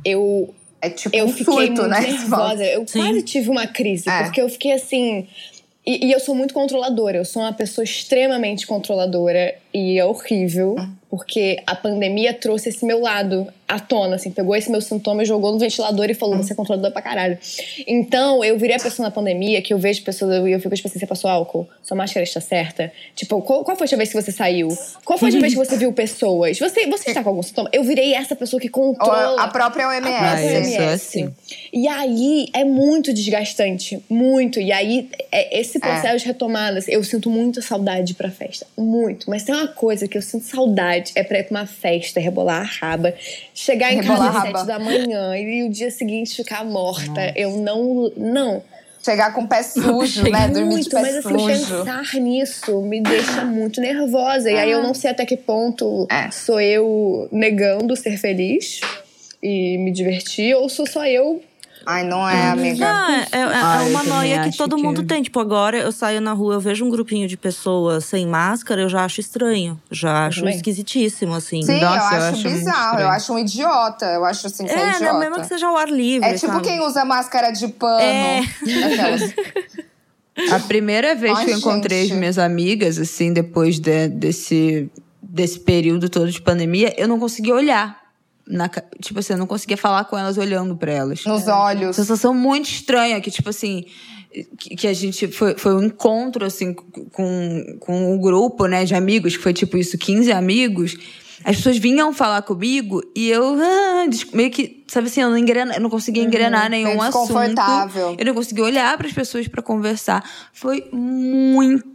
eu 0.04 0.54
É 0.82 0.90
tipo 0.90 1.16
eu 1.16 1.26
um 1.26 1.30
fiquei 1.30 1.46
surto, 1.46 1.60
muito 1.60 1.88
né? 1.88 2.02
nervosa. 2.02 2.64
Eu 2.66 2.88
Sim. 2.88 3.00
quase 3.00 3.22
tive 3.22 3.50
uma 3.50 3.68
crise, 3.68 4.10
É. 4.10 4.24
porque 4.24 4.42
eu 4.42 4.50
fiquei 4.50 4.72
assim. 4.72 5.28
E, 5.86 6.08
e 6.08 6.12
eu 6.12 6.20
sou 6.20 6.34
muito 6.34 6.54
controladora, 6.54 7.18
eu 7.18 7.26
sou 7.26 7.42
uma 7.44 7.54
pessoa 7.54 7.84
extremamente 7.84 8.66
controladora 8.66 9.56
e 9.74 10.00
é 10.00 10.06
horrível, 10.06 10.76
porque 11.12 11.62
a 11.68 11.76
pandemia 11.76 12.34
trouxe 12.34 12.70
esse 12.70 12.86
meu 12.86 13.02
lado 13.02 13.46
à 13.68 13.78
tona, 13.80 14.16
assim, 14.16 14.32
pegou 14.32 14.56
esse 14.56 14.72
meu 14.72 14.80
sintoma 14.80 15.24
e 15.24 15.26
jogou 15.26 15.52
no 15.52 15.60
ventilador 15.60 16.10
e 16.10 16.14
falou: 16.14 16.38
você 16.38 16.54
é 16.54 16.56
controladora 16.56 16.90
pra 16.90 17.02
caralho. 17.02 17.38
Então, 17.86 18.42
eu 18.46 18.58
virei 18.58 18.78
a 18.78 18.80
pessoa 18.80 19.08
na 19.08 19.12
pandemia 19.12 19.62
que 19.62 19.74
eu 19.74 19.78
vejo 19.78 20.02
pessoas 20.04 20.48
e 20.48 20.52
eu 20.52 20.60
fico 20.62 20.74
tipo 20.74 20.88
assim: 20.88 21.00
você 21.00 21.06
passou 21.06 21.30
álcool? 21.30 21.68
Sua 21.84 21.98
máscara 21.98 22.24
está 22.24 22.40
certa? 22.40 22.94
Tipo, 23.14 23.42
qual, 23.42 23.66
qual 23.66 23.76
foi 23.76 23.84
a 23.84 23.88
última 23.88 23.98
vez 23.98 24.10
que 24.10 24.22
você 24.22 24.32
saiu? 24.32 24.70
Qual 25.04 25.20
foi 25.20 25.28
a 25.28 25.30
última 25.32 25.42
vez 25.42 25.54
que 25.54 25.60
você 25.60 25.78
viu 25.78 25.92
pessoas? 25.92 26.58
Você, 26.58 26.88
você 26.88 27.10
está 27.10 27.22
com 27.22 27.30
algum 27.30 27.44
sintoma? 27.44 27.70
Eu 27.74 27.84
virei 27.84 28.14
essa 28.14 28.34
pessoa 28.34 28.58
que 28.58 28.70
Ou 28.72 28.96
controla. 28.96 29.42
a 29.42 29.50
própria 29.50 29.88
a 29.88 29.90
OMS. 29.90 30.08
Ah, 30.08 30.32
própria 30.32 30.60
OMS. 30.60 30.78
assim. 30.78 31.34
E 31.74 31.90
aí 31.90 32.48
é 32.54 32.64
muito 32.64 33.14
desgastante, 33.14 34.02
muito. 34.10 34.62
E 34.62 34.72
aí 34.72 35.10
é, 35.30 35.60
esse 35.60 35.78
processo 35.78 36.20
de 36.20 36.26
retomadas, 36.26 36.88
eu 36.88 37.04
sinto 37.04 37.30
muita 37.30 37.62
saudade 37.62 38.14
pra 38.14 38.32
festa, 38.32 38.66
muito. 38.78 39.30
Mas 39.30 39.44
tem 39.44 39.54
uma 39.54 39.68
coisa 39.68 40.08
que 40.08 40.18
eu 40.18 40.22
sinto 40.22 40.46
saudade 40.46 41.01
é 41.16 41.24
pra 41.24 41.40
ir 41.40 41.44
pra 41.44 41.60
uma 41.60 41.66
festa, 41.66 42.20
rebolar 42.20 42.62
a 42.62 42.64
raba, 42.64 43.14
chegar 43.54 43.92
em 43.92 44.02
Rebolar 44.02 44.34
casa 44.34 44.38
a 44.38 44.42
às 44.42 44.60
sete 44.60 44.68
da 44.68 44.80
manhã 44.80 45.36
e 45.38 45.64
o 45.64 45.70
dia 45.70 45.92
seguinte 45.92 46.36
ficar 46.36 46.64
morta. 46.64 47.34
Eu 47.36 47.58
não, 47.58 48.12
não. 48.16 48.64
Chegar 49.04 49.34
com 49.34 49.42
o 49.42 49.48
pé 49.48 49.64
sujo, 49.64 50.30
né? 50.30 50.48
Dormir 50.48 50.54
de 50.54 50.64
muito, 50.64 50.90
pé 50.92 51.02
mas 51.02 51.16
assim, 51.16 51.30
sujo. 51.30 51.48
pensar 51.48 52.14
nisso 52.16 52.82
me 52.82 53.02
deixa 53.02 53.44
muito 53.44 53.82
nervosa. 53.82 54.52
E 54.52 54.56
aí 54.56 54.70
eu 54.72 54.84
não 54.84 54.94
sei 54.94 55.10
até 55.10 55.26
que 55.26 55.36
ponto 55.36 56.08
É. 56.10 56.30
sou 56.30 56.62
eu 56.62 57.28
negando 57.32 57.96
ser 57.96 58.18
feliz 58.18 58.80
e 59.42 59.78
me 59.80 59.92
divertir, 59.92 60.56
ou 60.56 60.70
sou 60.70 60.86
só 60.86 61.06
eu 61.08 61.42
Ai, 61.86 62.04
não 62.04 62.28
é, 62.28 62.50
amiga. 62.50 62.86
Não, 62.94 63.10
é, 63.12 63.28
é- 63.32 63.38
é 63.40 63.44
Ah, 63.44 63.80
eu 63.84 63.90
uma 63.90 64.04
noia 64.04 64.42
que 64.44 64.50
acho 64.50 64.58
todo 64.58 64.76
que- 64.76 64.84
mundo 64.84 65.04
tem. 65.04 65.22
Tipo, 65.24 65.40
agora 65.40 65.78
eu 65.78 65.92
saio 65.92 66.22
na 66.22 66.32
rua, 66.34 66.56
eu 66.56 66.60
vejo 66.60 66.86
um 66.86 66.90
grupinho 66.90 67.28
de 67.28 67.36
pessoas 67.36 68.06
sem 68.06 68.28
máscara, 68.28 68.82
eu 68.82 68.90
já 68.90 69.04
acho 69.04 69.20
estranho. 69.20 69.80
Já 69.90 70.28
acho 70.28 70.42
também. 70.42 70.56
esquisitíssimo, 70.56 71.34
assim. 71.34 71.62
Sim, 71.64 71.80
Nossa, 71.82 72.16
eu 72.16 72.20
eu 72.20 72.26
acho 72.28 72.36
acho 72.38 72.50
bizarro. 72.50 73.00
Eu 73.00 73.10
acho 73.10 73.34
um 73.34 73.40
idiota. 73.40 74.06
Eu 74.06 74.26
acho 74.26 74.48
assim, 74.48 74.66
que 74.66 74.72
é, 74.72 74.76
É, 74.76 74.88
idiota. 74.96 75.06
não, 75.14 75.20
mesmo 75.20 75.36
que 75.42 75.48
seja 75.48 75.68
ao 75.68 75.76
ar 75.78 75.90
livre. 75.90 76.28
É 76.30 76.34
tipo 76.36 76.52
sabe? 76.54 76.64
quem 76.66 76.80
usa 76.82 77.04
máscara 77.04 77.52
de 77.52 77.68
pano. 77.68 78.00
É. 78.02 78.40
Aquelas. 78.40 79.34
A 80.52 80.60
primeira 80.60 81.14
vez 81.14 81.38
Ai, 81.38 81.46
que 81.46 81.52
eu 81.52 81.58
encontrei 81.58 82.04
gente. 82.04 82.14
as 82.14 82.18
minhas 82.20 82.38
amigas, 82.38 82.98
assim, 82.98 83.34
depois 83.34 83.80
de- 83.80 84.08
desse, 84.08 84.90
desse 85.22 85.60
período 85.60 86.10
todo 86.10 86.32
de 86.32 86.42
pandemia, 86.42 86.94
eu 86.98 87.08
não 87.08 87.20
conseguia 87.20 87.54
olhar. 87.54 88.01
Na, 88.52 88.70
tipo 89.02 89.20
assim, 89.20 89.34
eu 89.34 89.40
não 89.40 89.48
conseguia 89.48 89.78
falar 89.78 90.04
com 90.06 90.18
elas 90.18 90.38
olhando 90.38 90.76
pra 90.76 90.92
elas. 90.92 91.24
Nos 91.26 91.48
olhos. 91.48 91.96
Sensação 91.96 92.34
muito 92.34 92.70
estranha, 92.70 93.22
que 93.22 93.32
tipo 93.32 93.50
assim, 93.50 93.86
que, 94.58 94.76
que 94.76 94.88
a 94.88 94.94
gente 94.94 95.28
foi, 95.30 95.58
foi 95.58 95.74
um 95.74 95.84
encontro 95.84 96.46
assim 96.46 96.74
com, 96.74 97.78
com 97.80 98.14
um 98.14 98.20
grupo, 98.20 98.66
né, 98.66 98.84
de 98.84 98.94
amigos, 98.94 99.38
que 99.38 99.44
foi 99.44 99.54
tipo 99.54 99.78
isso, 99.78 99.98
15 99.98 100.32
amigos. 100.32 100.98
As 101.44 101.56
pessoas 101.56 101.78
vinham 101.78 102.14
falar 102.14 102.44
comigo 102.44 103.02
e 103.16 103.30
eu 103.30 103.58
ah, 103.60 104.06
meio 104.34 104.52
que, 104.52 104.84
sabe 104.88 105.08
assim, 105.08 105.22
eu 105.22 105.30
não, 105.30 105.38
engrena, 105.38 105.74
eu 105.74 105.82
não 105.82 105.90
conseguia 105.90 106.24
engrenar 106.24 106.70
nenhum 106.70 106.90
meio 106.90 107.02
assunto. 107.02 107.28
desconfortável. 107.28 108.16
Eu 108.18 108.26
não 108.26 108.34
conseguia 108.34 108.64
olhar 108.64 108.96
para 108.96 109.08
as 109.08 109.14
pessoas 109.14 109.48
para 109.48 109.62
conversar. 109.62 110.24
Foi 110.54 110.88
muito 110.92 111.91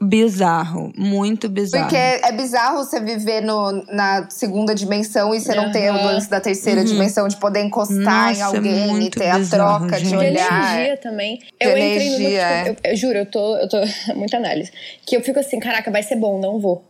bizarro, 0.00 0.92
muito 0.96 1.48
bizarro. 1.48 1.84
Porque 1.84 1.96
é 1.96 2.32
bizarro 2.32 2.78
você 2.78 3.00
viver 3.00 3.40
no, 3.40 3.84
na 3.92 4.28
segunda 4.30 4.74
dimensão 4.74 5.34
e 5.34 5.40
você 5.40 5.54
não 5.54 5.70
ter 5.70 5.90
o 5.90 5.94
lance 5.94 6.28
da 6.28 6.40
terceira 6.40 6.84
dimensão 6.84 7.26
de 7.28 7.36
poder 7.36 7.62
encostar 7.62 8.34
em 8.34 8.38
Nossa, 8.38 8.40
é 8.40 8.42
alguém 8.42 8.84
e 8.84 8.86
muito 8.88 9.18
ter 9.18 9.30
a 9.30 9.38
bizarro, 9.38 9.78
troca 9.78 9.98
de 9.98 10.04
gente. 10.08 10.18
De 10.18 10.26
olhar. 10.26 10.74
energia 10.74 10.96
também. 10.98 11.38
De 11.38 11.46
eu 11.60 11.70
entrei 11.70 12.10
no 12.10 12.16
energia, 12.16 12.40
é. 12.40 12.68
eu, 12.70 12.76
eu 12.84 12.96
juro, 12.96 13.18
eu 13.18 13.26
tô, 13.26 13.56
eu 13.56 13.68
tô. 13.68 13.78
Muita 14.14 14.36
análise. 14.36 14.70
Que 15.06 15.16
eu 15.16 15.22
fico 15.22 15.38
assim, 15.38 15.58
caraca, 15.58 15.90
vai 15.90 16.02
ser 16.02 16.16
bom, 16.16 16.40
não 16.40 16.58
vou. 16.58 16.84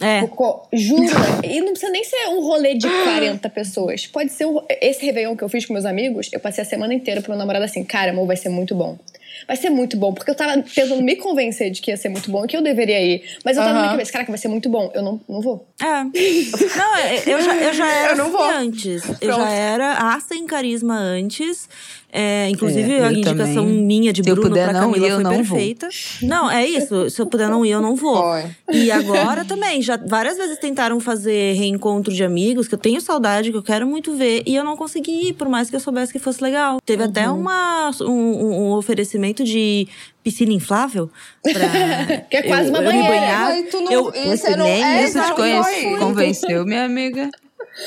É. 0.00 0.22
Ficou- 0.22 0.66
Juro. 0.72 1.02
e 1.44 1.60
não 1.60 1.72
precisa 1.72 1.92
nem 1.92 2.02
ser 2.04 2.26
um 2.28 2.40
rolê 2.40 2.74
de 2.74 2.88
40 2.88 3.50
pessoas. 3.50 4.06
Pode 4.06 4.32
ser 4.32 4.46
um, 4.46 4.62
esse 4.80 5.04
Réveillon 5.04 5.36
que 5.36 5.44
eu 5.44 5.48
fiz 5.48 5.66
com 5.66 5.74
meus 5.74 5.84
amigos. 5.84 6.30
Eu 6.32 6.40
passei 6.40 6.62
a 6.62 6.66
semana 6.66 6.94
inteira 6.94 7.20
pro 7.20 7.30
meu 7.30 7.38
namorado 7.38 7.66
assim, 7.66 7.84
cara, 7.84 8.10
amor, 8.10 8.26
vai 8.26 8.36
ser 8.36 8.48
muito 8.48 8.74
bom. 8.74 8.98
Vai 9.46 9.56
ser 9.56 9.70
muito 9.70 9.96
bom. 9.96 10.12
Porque 10.12 10.30
eu 10.30 10.34
tava 10.34 10.62
tentando 10.62 11.02
me 11.02 11.16
convencer 11.16 11.70
de 11.70 11.80
que 11.80 11.90
ia 11.90 11.96
ser 11.96 12.08
muito 12.08 12.30
bom 12.30 12.44
e 12.44 12.48
que 12.48 12.56
eu 12.56 12.62
deveria 12.62 13.00
ir. 13.02 13.22
Mas 13.44 13.56
eu 13.56 13.62
tava 13.62 13.74
na 13.74 13.80
minha 13.80 13.90
cabeça, 13.92 14.12
caraca, 14.12 14.30
vai 14.30 14.38
ser 14.38 14.48
muito 14.48 14.68
bom. 14.68 14.90
Eu 14.94 15.02
não, 15.02 15.20
não 15.28 15.40
vou. 15.40 15.66
É. 15.80 16.04
Não, 16.04 16.98
eu 17.26 17.42
já, 17.42 17.56
eu 17.56 17.72
já 17.74 17.86
era 17.92 18.12
Eu 18.12 18.16
não 18.16 18.24
assim 18.26 18.32
vou. 18.36 18.44
antes. 18.44 19.08
Eu 19.08 19.14
Pronto. 19.16 19.40
já 19.40 19.50
era 19.50 19.92
a 20.14 20.20
sem 20.20 20.46
carisma 20.46 20.96
antes. 20.98 21.68
É, 22.12 22.48
inclusive, 22.50 22.92
É, 22.92 23.04
a 23.04 23.06
eu 23.06 23.18
indicação 23.18 23.64
também. 23.64 23.82
minha 23.82 24.12
de 24.12 24.22
Se 24.22 24.28
eu 24.30 24.34
Bruno 24.34 24.48
puder 24.50 24.68
pra 24.70 24.80
não 24.80 24.90
Camila 24.90 25.06
eu 25.06 25.14
foi 25.16 25.22
não 25.24 25.30
vou. 25.44 25.56
perfeita. 25.58 25.88
Não, 26.22 26.50
é 26.50 26.66
isso. 26.66 27.08
Se 27.08 27.22
eu 27.22 27.26
puder 27.26 27.48
não 27.48 27.64
ir, 27.64 27.70
eu 27.70 27.80
não 27.80 27.94
vou. 27.94 28.16
Foi. 28.20 28.44
E 28.72 28.90
agora 28.90 29.44
também, 29.44 29.80
já 29.80 29.96
várias 29.96 30.36
vezes 30.36 30.58
tentaram 30.58 30.98
fazer 30.98 31.52
reencontro 31.54 32.12
de 32.12 32.24
amigos, 32.24 32.66
que 32.66 32.74
eu 32.74 32.78
tenho 32.78 33.00
saudade, 33.00 33.50
que 33.52 33.56
eu 33.56 33.62
quero 33.62 33.86
muito 33.86 34.14
ver, 34.16 34.42
e 34.44 34.56
eu 34.56 34.64
não 34.64 34.76
consegui 34.76 35.28
ir, 35.28 35.32
por 35.34 35.48
mais 35.48 35.70
que 35.70 35.76
eu 35.76 35.80
soubesse 35.80 36.12
que 36.12 36.18
fosse 36.18 36.42
legal. 36.42 36.78
Teve 36.84 37.04
até 37.04 37.28
Uhum. 37.30 37.38
uma, 37.40 37.90
um, 38.00 38.06
um- 38.10 38.60
um 38.62 38.72
oferecimento 38.72 39.44
de 39.44 39.86
piscina 40.24 40.52
inflável 40.52 41.08
pra 41.42 41.52
Que 42.30 42.36
é 42.38 42.42
quase 42.42 42.68
eu, 42.68 42.74
uma 42.74 42.78
eu 42.78 42.92
me 42.92 43.02
banheira. 43.02 43.08
banhar. 43.08 43.48
Mas 43.50 43.70
tu 43.70 43.80
não- 43.80 43.92
Eu- 43.92 44.12
Você 44.36 44.56
não, 44.56 44.64
nem 44.66 44.82
é, 44.84 45.04
isso 45.04 45.16
não 45.18 45.24
te 45.26 45.32
conhece, 45.34 45.96
convenceu, 45.96 46.64
minha 46.66 46.84
amiga. 46.84 47.30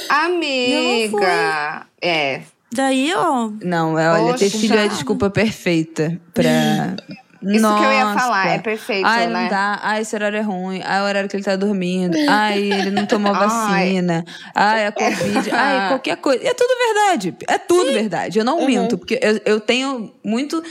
Amiga. 0.10 1.86
É. 2.02 2.42
Daí, 2.74 3.14
ó, 3.16 3.50
Não, 3.64 3.98
é, 3.98 4.10
olha, 4.10 4.38
ter 4.38 4.50
filho 4.50 4.76
é 4.76 4.84
a 4.84 4.88
desculpa 4.88 5.30
perfeita 5.30 6.20
pra 6.34 6.44
Isso 7.46 7.60
Nossa. 7.62 7.78
que 7.82 7.86
eu 7.88 7.92
ia 7.92 8.14
falar, 8.14 8.48
é 8.48 8.60
perfeito, 8.60 9.06
Ai, 9.06 9.28
né? 9.28 9.44
não 9.44 9.50
dá. 9.50 9.78
Ai, 9.84 10.02
esse 10.02 10.16
horário 10.16 10.38
é 10.38 10.42
ruim. 10.42 10.82
Ai, 10.82 11.02
o 11.02 11.04
horário 11.04 11.28
que 11.30 11.36
ele 11.36 11.44
tá 11.44 11.58
dormindo. 11.58 12.16
Ai, 12.30 12.72
ele 12.72 12.90
não 12.90 13.06
tomou 13.06 13.34
vacina. 13.36 14.24
Ai, 14.56 14.86
a 14.88 14.94
Covid. 14.94 15.52
Ai, 15.52 15.90
qualquer 15.90 16.16
coisa. 16.16 16.42
E 16.42 16.48
é 16.48 16.54
tudo 16.54 16.70
verdade. 16.88 17.36
É 17.50 17.58
tudo 17.58 17.92
verdade. 17.92 18.40
Eu 18.40 18.46
não 18.46 18.60
Uhum. 18.60 18.66
minto, 18.66 18.98
porque 18.98 19.20
eu, 19.22 19.42
eu 19.44 19.60
tenho 19.60 20.14
muito 20.24 20.64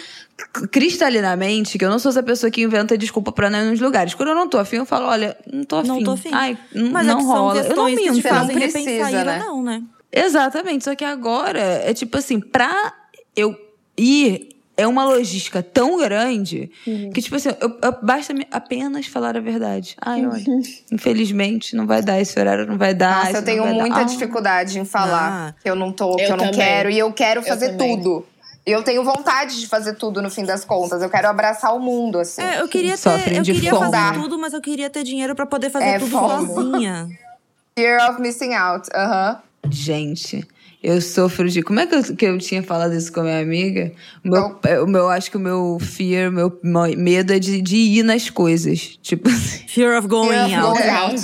cristalinamente 0.70 1.78
que 1.78 1.84
eu 1.84 1.90
não 1.90 1.98
sou 1.98 2.09
essa 2.09 2.22
pessoa 2.22 2.50
que 2.50 2.62
inventa 2.62 2.96
desculpa 2.96 3.30
pra 3.32 3.50
não 3.50 3.59
ir 3.61 3.70
nos 3.70 3.80
lugares. 3.80 4.14
Quando 4.14 4.30
eu 4.30 4.34
não 4.34 4.48
tô 4.48 4.59
afim, 4.59 4.76
eu 4.76 4.86
falo, 4.86 5.09
olha, 5.09 5.36
não 5.53 5.64
tô 5.64 5.76
afim. 5.76 5.88
Não 5.88 6.03
tô 6.03 6.12
afim. 6.12 6.30
Ai, 6.32 6.57
Mas 6.74 7.07
não 7.07 7.14
é 7.14 7.16
que 7.18 7.22
são 7.22 7.32
rola. 7.32 7.61
Eu 7.61 7.76
não 7.76 7.84
minto. 7.84 8.14
Você 8.14 8.30
não 8.32 8.46
precisa, 8.48 9.11
né? 9.24 9.38
não, 9.38 9.62
né? 9.62 9.82
Exatamente, 10.12 10.84
só 10.84 10.94
que 10.94 11.04
agora 11.04 11.60
é 11.60 11.94
tipo 11.94 12.16
assim, 12.18 12.38
pra 12.38 12.92
eu 13.34 13.56
ir, 13.96 14.50
é 14.76 14.86
uma 14.86 15.04
logística 15.04 15.62
tão 15.62 15.98
grande 15.98 16.70
que, 16.84 17.22
tipo 17.22 17.36
assim, 17.36 17.48
eu, 17.60 17.78
eu- 17.82 17.96
basta 18.02 18.34
me 18.34 18.46
apenas 18.50 19.06
falar 19.06 19.36
a 19.36 19.40
verdade. 19.40 19.96
Ai, 20.00 20.26
olha, 20.26 20.42
infelizmente 20.92 21.74
não 21.74 21.86
vai 21.86 22.02
dar, 22.02 22.20
esse 22.20 22.38
horário 22.38 22.66
não 22.66 22.76
vai 22.76 22.92
dar. 22.94 23.16
Nossa, 23.16 23.28
isso 23.30 23.38
eu 23.38 23.44
tenho 23.44 23.62
vai 23.62 23.72
dar. 23.74 23.80
muita 23.80 24.00
Ah, 24.00 24.02
dificuldade 24.04 24.78
em 24.78 24.84
falar 24.84 25.48
Ah. 25.48 25.54
que 25.62 25.68
eu 25.70 25.74
não 25.74 25.90
tô, 25.92 26.16
que 26.16 26.22
Eu 26.24 26.28
eu, 26.30 26.36
não 26.36 26.44
também. 26.50 26.60
quero. 26.60 26.90
E 26.90 26.98
eu 26.98 27.12
quero 27.12 27.40
Eu 27.40 27.44
fazer 27.44 27.70
também. 27.70 27.96
tudo. 27.96 28.26
E 28.66 28.70
eu 28.70 28.82
tenho 28.84 29.02
vontade 29.02 29.58
de 29.58 29.66
fazer 29.66 29.94
tudo 29.94 30.22
no 30.22 30.30
fim 30.30 30.44
das 30.44 30.64
contas. 30.64 31.02
Eu 31.02 31.10
quero 31.10 31.26
abraçar 31.26 31.74
o 31.74 31.80
mundo, 31.80 32.18
assim. 32.20 32.40
É, 32.42 32.60
eu 32.60 32.68
queria 32.68 32.96
ter, 32.96 33.36
eu 33.38 33.42
queria 33.42 33.70
fome. 33.70 33.90
fazer 33.90 34.20
tudo, 34.20 34.38
mas 34.38 34.52
eu 34.52 34.60
queria 34.60 34.88
ter 34.88 35.02
dinheiro 35.02 35.34
pra 35.34 35.46
poder 35.46 35.68
fazer 35.70 35.84
É, 35.86 35.98
tudo 35.98 36.10
fome. 36.12 36.46
sozinha. 36.46 37.08
Fear 37.76 38.10
of 38.10 38.20
missing 38.20 38.52
out. 38.54 38.88
Aham. 38.94 39.38
Gente, 39.70 40.44
eu 40.82 41.00
sofro 41.00 41.48
de. 41.48 41.62
Como 41.62 41.78
é 41.80 41.86
que 41.86 41.94
eu, 41.94 42.02
que 42.16 42.24
eu 42.26 42.38
tinha 42.38 42.62
falado 42.62 42.94
isso 42.94 43.12
com 43.12 43.20
a 43.20 43.24
minha 43.24 43.40
amiga? 43.40 43.92
O 44.24 44.28
meu, 44.28 44.58
é, 44.64 44.80
o 44.80 44.86
meu 44.86 45.08
acho 45.08 45.30
que 45.30 45.36
o 45.36 45.40
meu 45.40 45.78
fear, 45.80 46.30
o 46.30 46.32
meu 46.32 46.60
medo 46.96 47.32
é 47.32 47.38
de, 47.38 47.62
de 47.62 47.76
ir 47.76 48.02
nas 48.02 48.28
coisas. 48.28 48.98
Tipo 49.00 49.28
assim. 49.28 49.66
Fear 49.68 49.98
of 49.98 50.08
going 50.08 50.28
Fear 50.30 50.44
of 50.44 50.54
out. 50.54 50.80
going 50.80 50.90
out. 50.90 51.16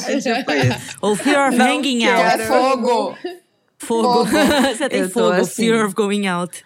Ou 1.03 1.17
fear 1.17 1.49
of 1.49 1.59
hanging 1.61 1.99
Que 1.99 2.05
out. 2.09 2.41
é 2.41 2.47
fogo. 2.47 3.15
Fogo. 3.79 4.25
Você 4.77 4.89
tem 4.89 5.01
Eu 5.01 5.11
fogo. 5.11 5.33
assim. 5.33 5.67
Fear 5.67 5.85
of 5.87 5.95
going 5.95 6.27
out. 6.29 6.65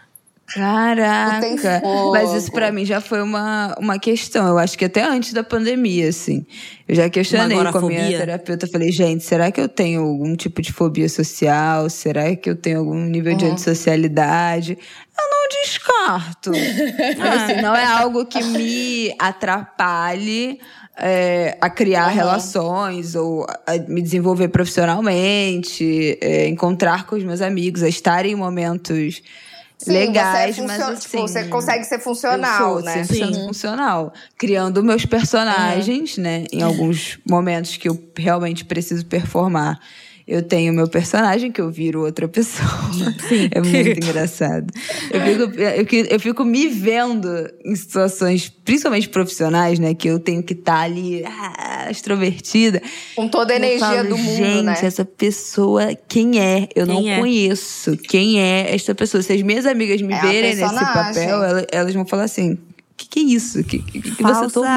Caraca! 0.54 1.82
Mas 2.12 2.32
isso 2.34 2.52
pra 2.52 2.70
mim 2.70 2.84
já 2.84 3.00
foi 3.00 3.22
uma, 3.22 3.74
uma 3.78 3.98
questão. 3.98 4.46
Eu 4.48 4.58
acho 4.58 4.76
que 4.76 4.84
até 4.84 5.02
antes 5.02 5.32
da 5.32 5.42
pandemia, 5.42 6.08
assim. 6.08 6.44
Eu 6.86 6.94
já 6.94 7.08
questionei 7.08 7.56
com 7.72 7.78
a 7.78 7.82
minha 7.82 8.18
terapeuta. 8.18 8.66
Eu 8.66 8.70
falei, 8.70 8.92
gente, 8.92 9.24
será 9.24 9.50
que 9.50 9.60
eu 9.60 9.68
tenho 9.68 10.02
algum 10.02 10.36
tipo 10.36 10.60
de 10.60 10.72
fobia 10.72 11.08
social? 11.08 11.88
Será 11.88 12.34
que 12.36 12.50
eu 12.50 12.56
tenho 12.56 12.80
algum 12.80 13.00
nível 13.04 13.32
Uhum. 13.32 13.38
de 13.38 13.46
antissocialidade? 13.46 14.72
Eu 15.18 15.30
não 15.30 15.48
descarto. 15.62 16.50
Mas, 17.18 17.42
assim, 17.42 17.62
não 17.62 17.74
é 17.74 17.84
algo 17.84 18.26
que 18.26 18.42
me 18.42 19.14
atrapalhe 19.18 20.58
é, 20.98 21.56
a 21.60 21.70
criar 21.70 22.08
relações 22.08 23.14
ou 23.14 23.46
a 23.66 23.78
me 23.88 24.02
desenvolver 24.02 24.48
profissionalmente, 24.48 26.18
é, 26.20 26.46
encontrar 26.48 27.06
com 27.06 27.16
os 27.16 27.24
meus 27.24 27.40
amigos, 27.40 27.82
a 27.82 27.88
estar 27.88 28.26
em 28.26 28.34
momentos 28.34 29.22
Sim, 29.84 29.92
legais, 29.92 30.54
você 30.56 30.60
é 30.60 30.64
mas 30.66 30.76
funcio- 30.76 30.92
assim. 30.92 31.00
tipo, 31.08 31.18
você 31.28 31.44
consegue 31.44 31.84
ser 31.84 31.96
eu 31.96 32.00
funcional, 32.00 32.74
sou 32.74 32.82
né? 32.82 33.02
100% 33.04 33.44
funcional. 33.46 34.12
Criando 34.38 34.82
meus 34.84 35.04
personagens, 35.04 36.16
né? 36.18 36.44
Em 36.52 36.62
alguns 36.62 37.18
momentos 37.28 37.76
que 37.76 37.88
eu 37.88 37.98
realmente 38.16 38.64
preciso 38.64 39.04
performar. 39.06 39.78
Eu 40.26 40.42
tenho 40.42 40.72
meu 40.72 40.88
personagem 40.88 41.50
que 41.50 41.60
eu 41.60 41.70
viro 41.70 42.04
outra 42.04 42.28
pessoa. 42.28 42.68
É 43.50 43.60
muito 43.60 44.04
engraçado. 44.04 44.72
Eu 45.10 45.20
fico, 45.20 45.60
eu, 45.60 46.04
eu 46.10 46.20
fico 46.20 46.44
me 46.44 46.68
vendo 46.68 47.28
em 47.64 47.74
situações, 47.74 48.48
principalmente 48.48 49.08
profissionais, 49.08 49.78
né? 49.78 49.94
Que 49.94 50.08
eu 50.08 50.18
tenho 50.18 50.42
que 50.42 50.52
estar 50.52 50.80
ali, 50.80 51.24
ah, 51.24 51.88
extrovertida. 51.90 52.80
Com 53.16 53.28
toda 53.28 53.52
a 53.52 53.56
energia 53.56 53.86
falo, 53.86 54.08
do 54.10 54.18
mundo, 54.18 54.36
Gente, 54.36 54.64
né? 54.64 54.78
essa 54.82 55.04
pessoa, 55.04 55.94
quem 56.08 56.40
é? 56.40 56.68
Eu 56.74 56.86
não 56.86 56.96
Quem 56.96 57.14
é? 57.14 57.18
conheço. 57.18 57.96
Quem 57.96 58.40
é 58.40 58.74
esta 58.74 58.94
pessoa? 58.94 59.22
Se 59.22 59.32
as 59.32 59.42
minhas 59.42 59.66
amigas 59.66 60.00
me 60.00 60.12
É 60.12 60.20
verem 60.20 60.54
nesse 60.54 60.74
papel, 60.74 61.42
elas, 61.42 61.66
elas 61.72 61.94
vão 61.94 62.06
falar 62.06 62.24
assim: 62.24 62.58
que, 62.96 63.08
que 63.08 63.20
é 63.20 63.22
isso? 63.22 63.60
O 63.60 63.64
que, 63.64 63.78
que, 63.78 64.00
que 64.00 64.22
você 64.22 64.48
tomou? 64.48 64.68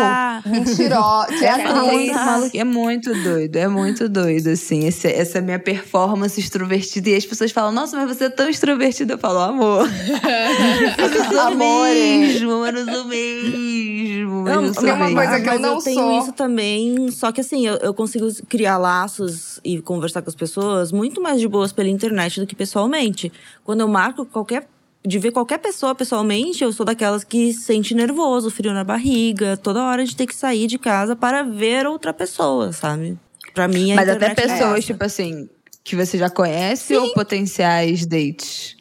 Mentirosa. 0.45 1.27
Que 1.27 1.45
É, 1.45 2.13
maluco, 2.13 2.57
é 2.57 2.63
muito 2.63 3.13
doido, 3.23 3.55
é 3.55 3.67
muito 3.67 4.07
doido, 4.09 4.49
assim, 4.49 4.85
esse- 4.85 5.07
essa 5.07 5.41
minha 5.41 5.59
performance 5.59 6.39
extrovertida. 6.39 7.09
E 7.09 7.15
as 7.15 7.25
pessoas 7.25 7.51
falam, 7.51 7.71
nossa, 7.71 7.95
mas 7.97 8.15
você 8.17 8.25
é 8.25 8.29
tão 8.29 8.49
extrovertida. 8.49 9.13
Eu 9.13 9.17
falo, 9.17 9.39
amor. 9.39 9.87
eu 10.97 11.09
não 11.09 11.29
sou 11.31 11.39
Amore. 11.41 11.93
mesmo, 11.93 12.51
eu 12.65 12.71
não 12.73 12.93
sou 12.93 13.05
mesmo. 13.05 14.41
Mas 14.43 14.55
Não, 14.55 14.63
eu 14.65 14.73
sou 14.73 14.83
tem 14.83 14.93
uma 14.93 15.05
mesmo. 15.05 15.15
coisa 15.15 15.39
que 15.41 15.47
eu 15.47 15.53
mas 15.53 15.61
não 15.61 15.79
tenho 15.81 15.95
sou. 15.99 16.19
isso 16.19 16.31
também, 16.33 17.11
só 17.11 17.31
que 17.31 17.41
assim, 17.41 17.65
eu, 17.65 17.75
eu 17.77 17.93
consigo 17.93 18.27
criar 18.47 18.77
laços 18.77 19.59
e 19.63 19.81
conversar 19.81 20.21
com 20.21 20.29
as 20.29 20.35
pessoas 20.35 20.91
muito 20.91 21.21
mais 21.21 21.39
de 21.41 21.47
boas 21.47 21.71
pela 21.73 21.89
internet 21.89 22.39
do 22.39 22.47
que 22.47 22.55
pessoalmente. 22.55 23.31
Quando 23.63 23.81
eu 23.81 23.87
marco 23.87 24.25
qualquer. 24.25 24.67
De 25.05 25.19
ver 25.19 25.31
qualquer 25.31 25.59
pessoa 25.59 25.93
pessoalmente, 25.93 26.63
eu 26.63 26.71
sou 26.71 26.85
daquelas 26.85 27.23
que 27.23 27.53
sente 27.53 27.93
nervoso, 27.93 28.49
frio 28.49 28.73
na 28.73 28.83
barriga, 28.83 29.55
toda 29.55 29.83
hora 29.83 30.03
de 30.03 30.15
ter 30.15 30.25
que 30.25 30.35
sair 30.35 30.67
de 30.67 30.79
casa 30.79 31.15
para 31.15 31.43
ver 31.43 31.85
outra 31.85 32.11
pessoa, 32.13 32.71
sabe? 32.73 33.17
Pra 33.53 33.67
mim, 33.67 33.91
a 33.91 33.95
Mas 33.95 34.09
até 34.09 34.27
é 34.27 34.33
pessoas, 34.33 34.79
essa. 34.79 34.81
tipo 34.81 35.03
assim, 35.03 35.47
que 35.83 35.95
você 35.95 36.17
já 36.17 36.29
conhece 36.29 36.95
ou 36.95 37.13
potenciais 37.13 38.05
dates? 38.05 38.75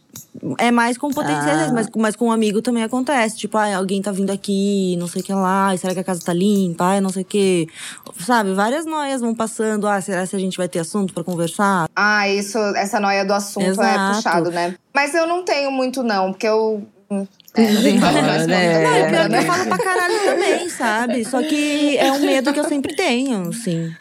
É 0.59 0.71
mais 0.71 0.99
com 0.99 1.11
potenciais, 1.11 1.71
Ah. 1.71 1.73
mas, 1.73 1.89
mas 1.97 2.17
com 2.17 2.27
um 2.27 2.33
amigo 2.33 2.61
também 2.61 2.83
acontece. 2.83 3.37
Tipo, 3.37 3.57
ah, 3.57 3.77
alguém 3.77 4.03
tá 4.03 4.13
vindo 4.13 4.31
aqui, 4.31 4.97
não 4.99 5.07
sei 5.07 5.23
o 5.23 5.25
que 5.25 5.33
lá, 5.33 5.75
será 5.77 5.95
que 5.95 6.01
a 6.01 6.05
casa 6.05 6.21
tá 6.25 6.33
limpa? 6.33 6.85
Ai, 6.85 7.01
não 7.01 7.09
sei 7.11 7.23
o 7.23 7.25
que. 7.25 7.67
Sabe, 8.21 8.53
várias 8.53 8.85
noias 8.85 9.21
vão 9.21 9.35
passando. 9.35 9.87
Ah, 9.87 10.01
será 10.01 10.27
que 10.27 10.37
a 10.37 10.39
gente 10.39 10.57
vai 10.59 10.69
ter 10.69 10.81
assunto 10.81 11.15
pra 11.15 11.25
conversar? 11.25 11.89
Ah, 11.97 12.29
isso, 12.29 12.59
essa 12.77 13.01
noia 13.01 13.25
do 13.25 13.33
assunto 13.33 13.65
é 13.65 13.69
Exato. 13.69 14.17
puxado, 14.17 14.51
né? 14.51 14.75
Mas 14.95 15.15
eu 15.15 15.27
não 15.27 15.45
tenho 15.45 15.71
muito, 15.71 16.03
não, 16.03 16.33
porque 16.33 16.47
eu. 16.47 16.87
É, 17.57 17.67
Desenrola, 17.67 18.13
faz 18.25 18.47
né? 18.47 18.83
Não, 18.83 19.11
pior 19.11 19.23
que 19.25 19.29
né? 19.29 19.39
eu 19.39 19.43
falo 19.47 19.67
pra 19.67 19.79
caralho 19.79 20.25
também, 20.25 20.69
sabe? 20.69 21.25
Só 21.25 21.41
que 21.43 21.97
é 21.97 22.11
um 22.13 22.21
medo 22.21 22.53
que 22.53 22.59
eu 22.61 22.65
sempre 22.69 22.95
tenho, 22.97 23.49
assim. 23.49 23.95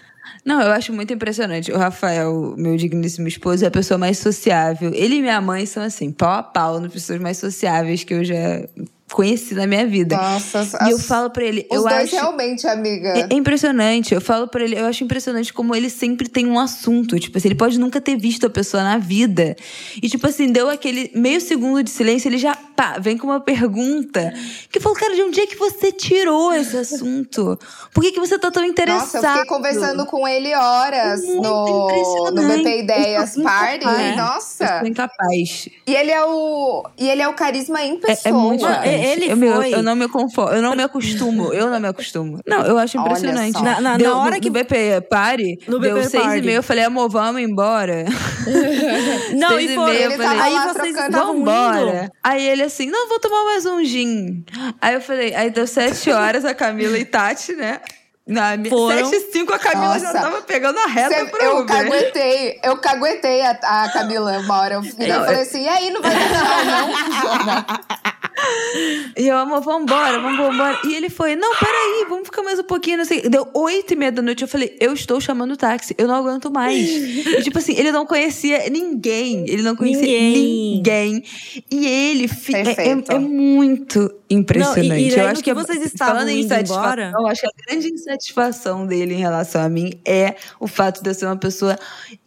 Não, 0.46 0.62
eu 0.62 0.72
acho 0.72 0.92
muito 0.92 1.14
impressionante. 1.14 1.72
O 1.72 1.78
Rafael, 1.78 2.54
meu 2.58 2.76
digníssimo 2.76 3.28
esposo, 3.28 3.64
é 3.64 3.68
a 3.68 3.72
pessoa 3.72 3.98
mais 3.98 4.18
sociável. 4.18 4.92
Ele 4.94 5.16
e 5.16 5.22
minha 5.22 5.40
mãe 5.40 5.66
são 5.66 5.82
assim, 5.82 6.12
pau 6.12 6.32
a 6.32 6.44
pau, 6.44 6.80
nas 6.80 6.92
pessoas 6.92 7.20
mais 7.20 7.38
sociáveis 7.38 8.04
que 8.04 8.14
eu 8.14 8.24
já 8.26 8.68
conheci 9.12 9.54
na 9.54 9.68
minha 9.68 9.86
vida. 9.86 10.16
Nossa, 10.16 10.68
E 10.88 10.92
eu 10.92 10.98
falo 10.98 11.30
pra 11.30 11.44
ele, 11.44 11.68
Os 11.70 11.78
eu 11.78 11.84
dois 11.84 11.94
acho 11.94 12.16
realmente, 12.16 12.66
amiga. 12.66 13.10
É, 13.10 13.28
é 13.30 13.34
impressionante. 13.36 14.14
Eu 14.14 14.22
falo 14.22 14.48
pra 14.48 14.64
ele, 14.64 14.76
eu 14.80 14.86
acho 14.86 15.04
impressionante 15.04 15.54
como 15.54 15.76
ele 15.76 15.90
sempre 15.90 16.28
tem 16.28 16.48
um 16.48 16.58
assunto. 16.60 17.20
Tipo 17.20 17.38
assim, 17.38 17.50
ele 17.50 17.56
pode 17.56 17.80
nunca 17.80 18.02
ter 18.02 18.16
visto 18.18 18.46
a 18.48 18.50
pessoa 18.50 18.82
na 18.82 18.98
vida. 18.98 19.56
E, 20.02 20.10
tipo 20.10 20.26
assim, 20.26 20.52
deu 20.52 20.70
aquele 20.70 21.12
meio 21.14 21.40
segundo 21.40 21.84
de 21.84 21.92
silêncio, 21.92 22.28
ele 22.28 22.40
já, 22.40 22.56
pá, 22.76 22.98
vem 23.00 23.18
com 23.18 23.28
uma 23.28 23.40
pergunta. 23.40 24.34
Que 24.72 24.80
falou, 24.80 24.98
cara, 24.98 25.14
de 25.16 25.22
onde 25.22 25.40
é 25.42 25.46
que 25.46 25.58
você 25.58 25.92
tirou 25.92 26.52
esse 26.54 26.76
assunto? 26.76 27.60
Por 27.94 28.02
que, 28.02 28.14
que 28.14 28.20
você 28.20 28.40
tá 28.40 28.50
tão 28.50 28.66
interessado? 28.66 29.00
Nossa, 29.04 29.18
eu 29.28 29.32
fiquei 29.34 29.46
conversando 29.46 30.06
com 30.08 30.28
ele 30.28 30.56
horas 30.56 31.22
Muito 31.24 31.42
no, 31.44 32.32
no. 32.32 32.48
BP 32.48 32.80
Ideias 32.80 33.36
Party. 33.36 33.86
incapaz. 33.86 34.10
Eu 34.10 34.16
Nossa! 34.18 34.80
sou 34.80 34.88
incapaz. 34.88 35.70
E 35.86 35.96
ele 35.96 36.12
é 36.12 36.24
o. 36.26 36.84
E 36.98 37.08
ele 37.10 37.22
é 37.22 37.28
o 37.28 37.34
carisma 37.34 37.84
em 37.84 37.92
É, 37.92 37.96
é 37.96 37.98
pessoa. 38.16 38.34
muito 38.42 38.62
chocante. 38.62 38.93
Ele 38.94 39.32
eu, 39.32 39.38
foi- 39.56 39.74
eu 39.74 39.84
não 39.84 39.96
me 39.96 40.08
conformo, 40.08 40.52
eu 40.56 40.62
não 40.62 40.76
me 40.76 40.84
acostumo, 40.84 41.54
eu 41.54 41.70
não 41.70 41.80
me 41.80 41.88
acostumo. 41.88 42.40
Não, 42.46 42.66
eu 42.66 42.78
acho 42.78 42.98
impressionante. 42.98 43.62
Na- 43.62 43.80
na- 43.82 43.98
Deu- 43.98 44.12
na 44.12 44.18
hora 44.22 44.36
no, 44.36 44.42
que- 44.42 44.50
no 44.50 44.54
BP 44.54 45.02
Party, 45.10 45.58
No 45.68 45.80
deu 45.80 45.96
BP 45.96 46.10
seis 46.10 46.24
Party. 46.24 46.38
e 46.40 46.42
meia, 46.42 46.56
eu 46.58 46.64
falei, 46.64 46.84
amor, 46.84 47.10
vamos 47.10 47.42
embora. 47.42 48.06
Não, 49.36 49.50
Seis 49.50 49.70
e 49.70 49.74
e 49.74 49.76
foi. 49.76 49.92
meia, 49.92 50.04
eu 50.06 50.12
Ele 50.12 50.24
falei, 50.24 50.42
aí 50.42 50.74
vocês 50.74 50.96
Vambora. 51.12 51.80
indo. 52.04 52.12
Aí 52.24 52.48
ele 52.48 52.64
assim, 52.64 52.90
não, 52.90 53.08
vou 53.10 53.20
tomar 53.20 53.44
mais 53.46 53.66
um 53.66 53.84
gin. 53.84 54.44
Aí 54.82 54.94
eu 54.96 55.02
falei, 55.02 55.34
aí 55.34 55.50
deu 55.50 55.66
sete 55.68 56.12
horas, 56.12 56.44
a 56.46 56.54
Camila 56.54 56.98
e 56.98 57.06
Tati, 57.06 57.54
né? 57.54 57.80
Na 58.26 58.56
minha, 58.56 58.70
Foram. 58.70 59.06
sete 59.10 59.16
e 59.30 59.32
cinco, 59.34 59.54
a 59.54 59.60
Camila 59.60 60.00
já 60.00 60.14
Nossa. 60.14 60.22
tava 60.22 60.42
pegando 60.44 60.80
a 60.80 60.86
reta 60.88 61.14
Cê- 61.14 61.26
pro 61.26 61.42
eu 61.44 61.58
Uber. 61.60 61.76
caguetei, 61.76 62.60
eu 62.64 62.78
caguetei 62.78 63.42
a, 63.42 63.52
a 63.52 63.90
Camila 63.92 64.40
uma 64.40 64.60
hora. 64.62 64.76
Eu, 64.76 64.82
e 64.84 65.08
Não, 65.10 65.26
falei 65.26 65.42
assim, 65.42 65.64
e 65.64 65.68
aí, 65.68 65.90
não 65.90 66.02
vai 66.02 66.12
dar 66.12 66.66
não? 66.66 67.66
E 69.16 69.28
eu, 69.28 69.38
amor, 69.38 69.62
vambora, 69.62 70.20
vamos 70.20 70.54
embora. 70.56 70.80
E 70.86 70.96
ele 70.96 71.08
foi, 71.10 71.36
não, 71.36 71.54
peraí, 71.56 72.06
vamos 72.10 72.26
ficar 72.26 72.42
mais 72.42 72.58
um 72.58 72.64
pouquinho, 72.64 72.98
não 72.98 73.06
sei. 73.06 73.22
Deu 73.22 73.48
oito 73.54 73.94
e 73.94 73.96
meia 73.96 74.12
da 74.12 74.22
noite, 74.24 74.42
eu 74.42 74.48
falei, 74.48 74.76
eu 74.80 74.92
estou 74.94 75.22
chamando 75.22 75.52
o 75.52 75.58
táxi, 75.58 75.94
eu 75.98 76.08
não 76.08 76.16
aguento 76.16 76.50
mais. 76.52 76.76
E, 76.90 77.42
tipo 77.44 77.58
assim, 77.60 77.74
ele 77.78 77.92
não 77.92 78.06
conhecia 78.06 78.68
ninguém, 78.70 79.46
ele 79.48 79.62
não 79.62 79.76
conhecia 79.76 80.02
Ninguém. 80.02 80.74
ninguém. 80.76 81.24
E 81.70 81.86
ele 81.86 82.28
fi- 82.28 82.56
é, 82.56 82.62
é- 82.90 83.04
é 83.16 83.20
muito 83.20 84.12
impressionante. 84.30 84.88
Não, 84.90 84.96
e- 84.98 85.10
e 85.10 85.14
eu 85.20 85.28
acho 85.28 85.44
que 85.44 85.52
que 85.52 85.54
vocês 85.54 85.86
estavam 85.86 86.16
falando 86.16 86.30
em 86.30 86.38
indo 86.40 86.46
insatisfação, 86.46 86.84
embora- 86.84 87.12
eu 87.20 87.28
acho 87.28 87.42
que 87.42 87.48
a 87.48 87.52
grande 87.68 87.88
insatisfação 87.90 88.88
dele 88.88 89.14
em 89.14 89.20
relação 89.20 89.62
a 89.62 89.70
mim 89.70 89.92
é 90.06 90.36
o 90.60 90.68
fato 90.68 91.04
de 91.04 91.10
eu 91.10 91.14
ser 91.14 91.26
uma 91.28 91.38
pessoa 91.38 91.78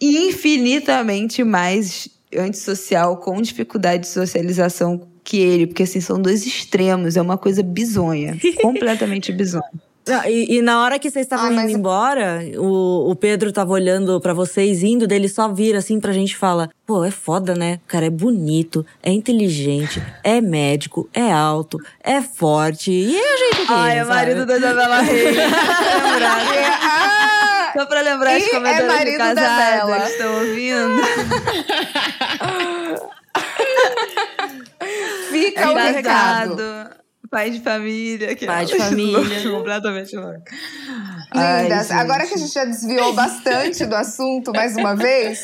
infinitamente 0.01 1.43
mais 1.43 2.09
antissocial, 2.37 3.17
com 3.17 3.41
dificuldade 3.43 4.03
de 4.05 4.09
socialização 4.09 5.09
que 5.27 5.39
ele, 5.41 5.66
porque 5.66 5.83
assim, 5.83 6.01
são 6.01 6.22
dois 6.22 6.47
extremos, 6.47 7.16
é 7.16 7.20
uma 7.20 7.37
coisa 7.37 7.61
bizonha, 7.62 8.39
completamente 8.62 9.33
bizonha. 9.33 9.64
Não, 10.09 10.24
e, 10.24 10.59
e 10.59 10.62
na 10.62 10.85
hora 10.85 11.01
que 11.01 11.11
vocês 11.11 11.27
estavam 11.27 11.47
Ah, 11.49 11.51
mas- 11.51 11.68
indo 11.68 11.81
embora, 11.81 12.41
o, 12.59 13.11
o 13.11 13.16
Pedro 13.16 13.51
tava 13.51 13.72
olhando 13.72 14.20
pra 14.20 14.33
vocês 14.33 14.85
indo, 14.85 15.05
dele 15.05 15.29
só 15.29 15.49
vira 15.49 15.79
assim 15.81 15.99
pra 15.99 16.12
gente 16.12 16.31
e 16.31 16.37
fala: 16.37 16.70
Pô, 16.87 17.03
é 17.05 17.11
foda, 17.11 17.57
né? 17.57 17.81
O 17.85 17.89
cara 17.89 18.07
é 18.07 18.11
bonito, 18.11 18.87
é 19.03 19.11
inteligente, 19.11 20.01
é 20.22 20.41
médico, 20.41 21.09
é 21.12 21.33
alto, 21.33 21.77
é 22.05 22.22
forte. 22.22 22.93
E 22.93 23.18
a 23.18 23.37
gente 23.37 23.62
aqui, 23.62 23.72
Ai, 23.72 23.99
é 23.99 24.05
sabe? 24.05 24.14
marido 24.14 24.47
da 24.47 24.57
Isabela 24.57 25.01
Reis. 25.01 25.37
Ah, 26.22 27.72
Só 27.77 27.85
pra 27.87 28.01
lembrar 28.01 28.39
E 28.39 28.43
as 28.43 28.49
é 28.49 28.81
de 28.81 28.85
marido 28.87 29.18
da 29.18 29.35
Bela. 29.35 29.35
casadas 29.35 30.05
que 30.05 30.11
estão 30.12 30.35
ouvindo. 30.39 31.03
fica 35.30 35.70
o 35.70 35.74
recado. 35.74 36.57
Pai 37.30 37.51
de 37.51 37.61
família. 37.61 38.34
que- 38.37 38.47
Pai 38.47 38.64
de 38.64 38.76
família. 38.76 39.51
completamente 39.51 40.14
louco. 40.16 40.43
Lindas. 41.34 41.91
Ai, 41.91 41.99
Agora 41.99 42.26
que 42.26 42.34
a 42.34 42.37
gente 42.37 42.53
já 42.53 42.64
desviou 42.64 43.12
bastante 43.12 43.84
do 43.84 43.95
assunto 43.97 44.53
mais 44.53 44.76
uma 44.76 44.95
vez, 44.95 45.41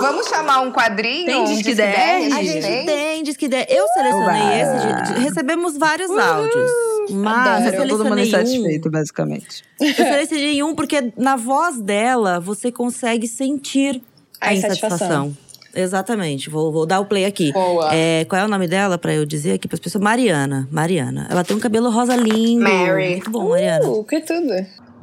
vamos 0.00 0.28
chamar 0.28 0.60
um 0.60 0.70
quadrinho? 0.72 1.26
Tem 1.26 1.34
um 1.36 1.44
Disque 1.44 1.64
Disque 1.64 1.74
10? 1.74 2.32
A 2.32 2.36
A 2.38 2.42
gente 2.42 2.62
tem? 2.62 2.86
tem, 2.86 3.22
diz 3.24 3.36
que 3.36 3.48
der. 3.48 3.66
Eu 3.68 3.86
selecionei 3.88 4.40
Uba. 4.40 4.56
esse. 4.56 4.86
de- 4.86 5.14
de- 5.14 5.20
recebemos 5.24 5.76
vários 5.76 6.10
áudios. 6.10 6.70
Mas 7.10 7.66
eu 7.66 7.72
Tá 7.72 7.78
todo 7.78 8.04
mundo 8.04 8.14
selecionei 8.14 8.24
um. 8.24 8.26
insatisfeito, 8.28 8.90
basicamente. 8.90 9.64
Eu 9.80 9.94
selecionei 9.94 10.62
um 10.62 10.74
porque 10.76 11.12
na 11.16 11.34
voz 11.36 11.80
dela 11.80 12.38
você 12.40 12.70
consegue 12.72 13.26
sentir 13.26 14.00
a, 14.40 14.48
A 14.50 14.54
insatisfação. 14.54 14.96
insatisfação. 14.96 15.36
Exatamente. 15.76 16.48
Vou, 16.48 16.72
vou 16.72 16.86
dar 16.86 17.00
o 17.00 17.04
play 17.04 17.24
aqui. 17.26 17.52
Boa. 17.52 17.94
É, 17.94 18.24
qual 18.24 18.40
é 18.40 18.44
o 18.44 18.48
nome 18.48 18.66
dela 18.66 18.96
pra 18.96 19.14
eu 19.14 19.26
dizer 19.26 19.52
aqui 19.52 19.68
pras 19.68 19.78
pessoas? 19.78 20.02
Mariana. 20.02 20.66
Mariana. 20.70 21.26
Ela 21.30 21.44
tem 21.44 21.56
um 21.56 21.60
cabelo 21.60 21.90
rosa 21.90 22.16
lindo. 22.16 22.64
Mary. 22.64 23.10
Muito 23.10 23.30
bom, 23.30 23.50
Mariana. 23.50 23.86
Uh, 23.86 24.02
que 24.04 24.20
tudo. 24.20 24.52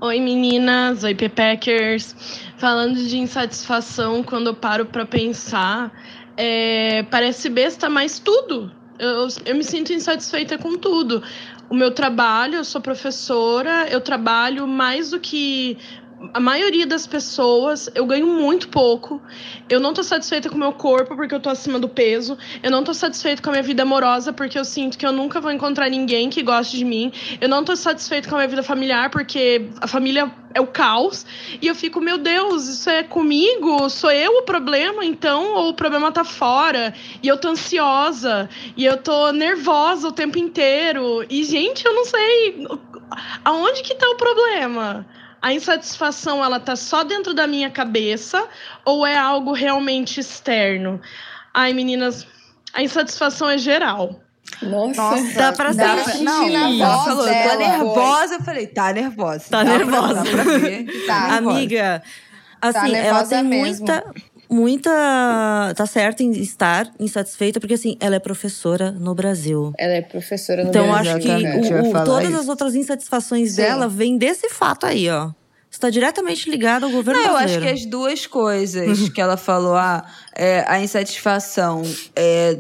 Oi 0.02 0.20
meninas, 0.20 1.04
oi 1.04 1.16
Pepeckers. 1.16 2.16
Falando 2.58 2.96
de 2.96 3.18
insatisfação, 3.18 4.24
quando 4.24 4.48
eu 4.48 4.56
paro 4.56 4.86
pra 4.86 5.06
pensar, 5.06 5.92
é, 6.36 7.04
parece 7.04 7.50
besta, 7.50 7.90
mas 7.90 8.20
tudo. 8.20 8.72
Eu, 9.00 9.28
eu 9.46 9.56
me 9.56 9.64
sinto 9.64 9.94
insatisfeita 9.94 10.58
com 10.58 10.78
tudo. 10.78 11.24
O 11.70 11.76
meu 11.76 11.92
trabalho, 11.92 12.56
eu 12.56 12.64
sou 12.64 12.82
professora, 12.82 13.88
eu 13.90 14.02
trabalho 14.02 14.68
mais 14.68 15.12
do 15.12 15.20
que 15.20 15.78
a 16.32 16.40
maioria 16.40 16.86
das 16.86 17.06
pessoas, 17.06 17.90
eu 17.94 18.06
ganho 18.06 18.28
muito 18.28 18.70
pouco. 18.70 19.22
Eu 19.68 19.80
não 19.80 19.94
tô 19.94 20.04
satisfeita 20.04 20.50
com 20.50 20.56
o 20.56 20.60
meu 20.60 20.72
corpo 20.72 21.16
porque 21.16 21.34
eu 21.34 21.40
tô 21.40 21.50
acima 21.50 21.80
do 21.80 21.90
peso. 21.90 22.38
Eu 22.62 22.72
não 22.72 22.84
tô 22.84 22.94
satisfeita 22.94 23.42
com 23.42 23.50
a 23.50 23.54
minha 23.54 23.64
vida 23.64 23.84
amorosa 23.84 24.32
porque 24.32 24.58
eu 24.58 24.64
sinto 24.64 24.98
que 24.98 25.06
eu 25.06 25.12
nunca 25.12 25.42
vou 25.42 25.52
encontrar 25.52 25.90
ninguém 25.90 26.30
que 26.30 26.42
goste 26.44 26.78
de 26.78 26.86
mim. 26.86 27.12
Eu 27.42 27.50
não 27.50 27.64
tô 27.64 27.76
satisfeita 27.76 28.30
com 28.30 28.36
a 28.36 28.38
minha 28.40 28.48
vida 28.48 28.64
familiar 28.64 29.10
porque 29.10 29.70
a 29.82 29.88
família 29.88 30.32
é 30.54 30.62
o 30.62 30.68
caos. 30.68 31.26
E 31.62 31.68
eu 31.68 31.76
fico, 31.76 32.00
meu 32.00 32.18
Deus, 32.18 32.68
isso 32.68 32.90
é 32.90 33.04
comigo? 33.04 33.90
Sou 33.90 34.12
eu 34.12 34.38
o 34.38 34.44
problema, 34.44 35.04
então? 35.04 35.56
Ou 35.56 35.70
o 35.70 35.74
problema 35.74 36.12
tá 36.12 36.24
fora? 36.24 36.94
E 37.22 37.28
eu 37.28 37.38
tô 37.38 37.50
ansiosa. 37.50 38.50
E 38.78 38.86
eu 38.86 38.98
tô 38.98 39.32
nervosa 39.32 40.08
o 40.08 40.12
tempo 40.12 40.38
inteiro. 40.38 41.26
E, 41.30 41.44
gente, 41.44 41.86
eu 41.86 41.94
não 41.94 42.06
sei 42.06 42.68
aonde 43.44 43.82
que 43.82 43.96
tá 43.96 44.08
o 44.10 44.16
problema. 44.16 45.06
A 45.44 45.52
insatisfação, 45.54 46.44
ela 46.44 46.58
tá 46.60 46.74
só 46.76 47.04
dentro 47.04 47.34
da 47.34 47.46
minha 47.46 47.70
cabeça 47.70 48.48
ou 48.86 49.06
é 49.06 49.18
algo 49.18 49.52
realmente 49.52 50.20
externo? 50.22 51.02
Ai, 51.54 51.74
meninas, 51.74 52.26
a 52.74 52.82
insatisfação 52.82 53.50
é 53.50 53.58
geral. 53.58 54.22
Nossa. 54.62 55.02
Nossa, 55.02 55.34
Dá 55.38 55.52
pra 55.52 55.74
dá 55.74 55.96
pra 55.96 56.04
sentir. 56.06 56.56
Ela 56.56 56.70
voz 56.96 57.04
falou, 57.06 57.26
dela. 57.26 57.50
tá 57.50 57.56
nervosa. 57.58 58.34
Eu 58.36 58.42
falei, 58.44 58.68
tá 58.68 58.94
nervosa. 58.94 59.46
Tá 59.50 59.64
Dá 59.64 59.70
pra- 59.70 59.78
nervosa. 59.78 60.14
dá 60.14 60.32
pra 60.32 60.44
ver 60.58 61.06
tá 61.06 61.28
nervosa. 61.32 61.38
Amiga, 61.58 62.04
assim, 62.62 62.78
ela 62.78 62.88
nervosa 62.88 63.36
tem 63.36 63.44
mesmo. 63.44 63.86
muita. 63.86 64.04
Muita. 64.54 65.74
Tá 65.76 65.86
certa 65.86 66.24
em 66.24 66.32
estar 66.32 66.92
insatisfeita, 67.00 67.60
porque 67.60 67.74
assim, 67.74 67.98
ela 68.00 68.16
é 68.16 68.20
professora 68.20 68.92
no 68.92 69.16
Brasil. 69.16 69.74
Ela 69.78 69.94
é 69.94 70.02
professora 70.02 70.64
no 70.64 70.70
Então, 70.70 70.90
Brasil. 70.92 71.12
acho 71.12 71.20
que 71.20 71.74
eu 71.74 71.84
o- 71.84 71.90
o- 71.90 72.04
todas 72.06 72.30
isso. 72.30 72.40
as 72.40 72.48
outras 72.50 72.76
insatisfações 72.76 73.52
Sim. 73.52 73.58
dela 73.64 73.88
vêm 73.88 74.18
desse 74.18 74.50
fato 74.50 74.86
aí, 74.86 75.10
ó. 75.10 75.32
Está 75.72 75.90
diretamente 75.90 76.50
ligado 76.52 76.84
ao 76.86 76.92
governo 76.92 77.20
Não, 77.20 77.30
eu 77.32 77.36
acho 77.36 77.46
brasileiro. 77.56 77.76
que 77.78 77.82
as 77.84 77.86
duas 77.90 78.28
coisas 78.28 79.10
que 79.10 79.20
ela 79.20 79.38
falou, 79.38 79.76
ah, 79.76 80.06
é, 80.36 80.64
a 80.68 80.80
insatisfação 80.80 81.82
é, 82.16 82.60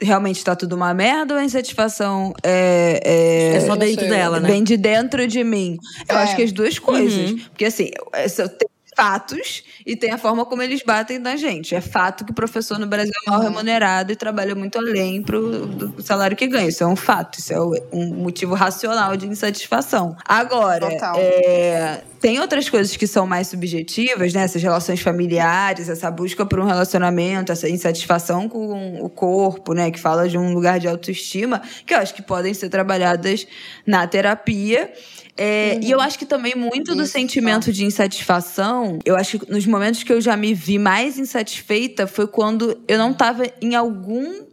realmente 0.00 0.44
tá 0.44 0.54
tudo 0.54 0.76
uma 0.76 0.94
merda 0.94 1.34
ou 1.34 1.40
a 1.40 1.44
insatisfação 1.44 2.32
é, 2.42 3.00
é, 3.04 3.56
É 3.56 3.60
só 3.60 3.72
Eu 3.72 3.76
dentro 3.78 4.08
dela, 4.08 4.38
né? 4.38 4.48
vem 4.48 4.62
de 4.62 4.76
dentro 4.76 5.26
de 5.26 5.42
mim? 5.42 5.76
Eu 6.08 6.16
É. 6.16 6.22
acho 6.22 6.36
que 6.36 6.42
as 6.42 6.52
duas 6.52 6.78
coisas. 6.78 7.30
Uhum. 7.32 7.38
Porque 7.48 7.64
assim, 7.64 7.90
é, 8.12 8.28
só 8.28 8.46
tem 8.46 8.68
fatos 8.96 9.62
e 9.84 9.96
tem 9.96 10.10
a 10.10 10.18
forma 10.18 10.44
como 10.44 10.62
eles 10.62 10.82
batem 10.82 11.18
na 11.18 11.36
gente. 11.36 11.74
É 11.74 11.80
fato 11.80 12.24
que 12.24 12.30
o 12.30 12.34
professor 12.34 12.78
no 12.78 12.86
Brasil 12.86 13.12
é 13.26 13.30
mal 13.30 13.40
remunerado 13.40 14.12
e 14.12 14.16
trabalha 14.16 14.54
muito 14.54 14.78
além 14.78 15.22
pro, 15.22 15.66
do 15.66 16.02
salário 16.02 16.36
que 16.36 16.46
ganha. 16.46 16.68
Isso 16.68 16.84
é 16.84 16.86
um 16.86 16.96
fato, 16.96 17.38
isso 17.38 17.52
é 17.52 17.60
um 17.92 18.14
motivo 18.14 18.54
racional 18.54 19.16
de 19.16 19.26
insatisfação. 19.26 20.16
Agora, 20.24 20.88
é, 21.16 22.02
tem 22.20 22.38
outras 22.38 22.68
coisas 22.68 22.96
que 22.96 23.06
são 23.06 23.26
mais 23.26 23.48
subjetivas, 23.48 24.32
né? 24.32 24.44
Essas 24.44 24.62
relações 24.62 25.00
familiares, 25.00 25.88
essa 25.88 26.10
busca 26.10 26.46
por 26.46 26.60
um 26.60 26.64
relacionamento, 26.64 27.50
essa 27.50 27.68
insatisfação 27.68 28.48
com 28.48 29.02
o 29.02 29.08
corpo, 29.08 29.72
né? 29.74 29.90
Que 29.90 29.98
fala 29.98 30.28
de 30.28 30.38
um 30.38 30.52
lugar 30.52 30.78
de 30.78 30.86
autoestima, 30.86 31.60
que 31.84 31.92
eu 31.92 31.98
acho 31.98 32.14
que 32.14 32.22
podem 32.22 32.54
ser 32.54 32.68
trabalhadas 32.68 33.46
na 33.86 34.06
terapia. 34.06 34.92
É, 35.36 35.78
E 35.82 35.90
eu 35.90 36.00
acho 36.00 36.18
que 36.18 36.26
também 36.26 36.54
muito 36.54 36.94
do 36.94 37.02
Isso. 37.04 37.12
sentimento 37.12 37.72
de 37.72 37.84
insatisfação, 37.84 38.98
eu 39.04 39.16
acho 39.16 39.38
que 39.38 39.50
nos 39.50 39.64
momentos 39.66 40.02
que 40.02 40.12
eu 40.12 40.20
já 40.20 40.36
me 40.36 40.52
vi 40.54 40.78
mais 40.78 41.18
insatisfeita 41.18 42.06
foi 42.06 42.26
quando 42.26 42.78
eu 42.86 42.98
não 42.98 43.12
tava 43.14 43.44
em 43.60 43.74
algum. 43.74 44.44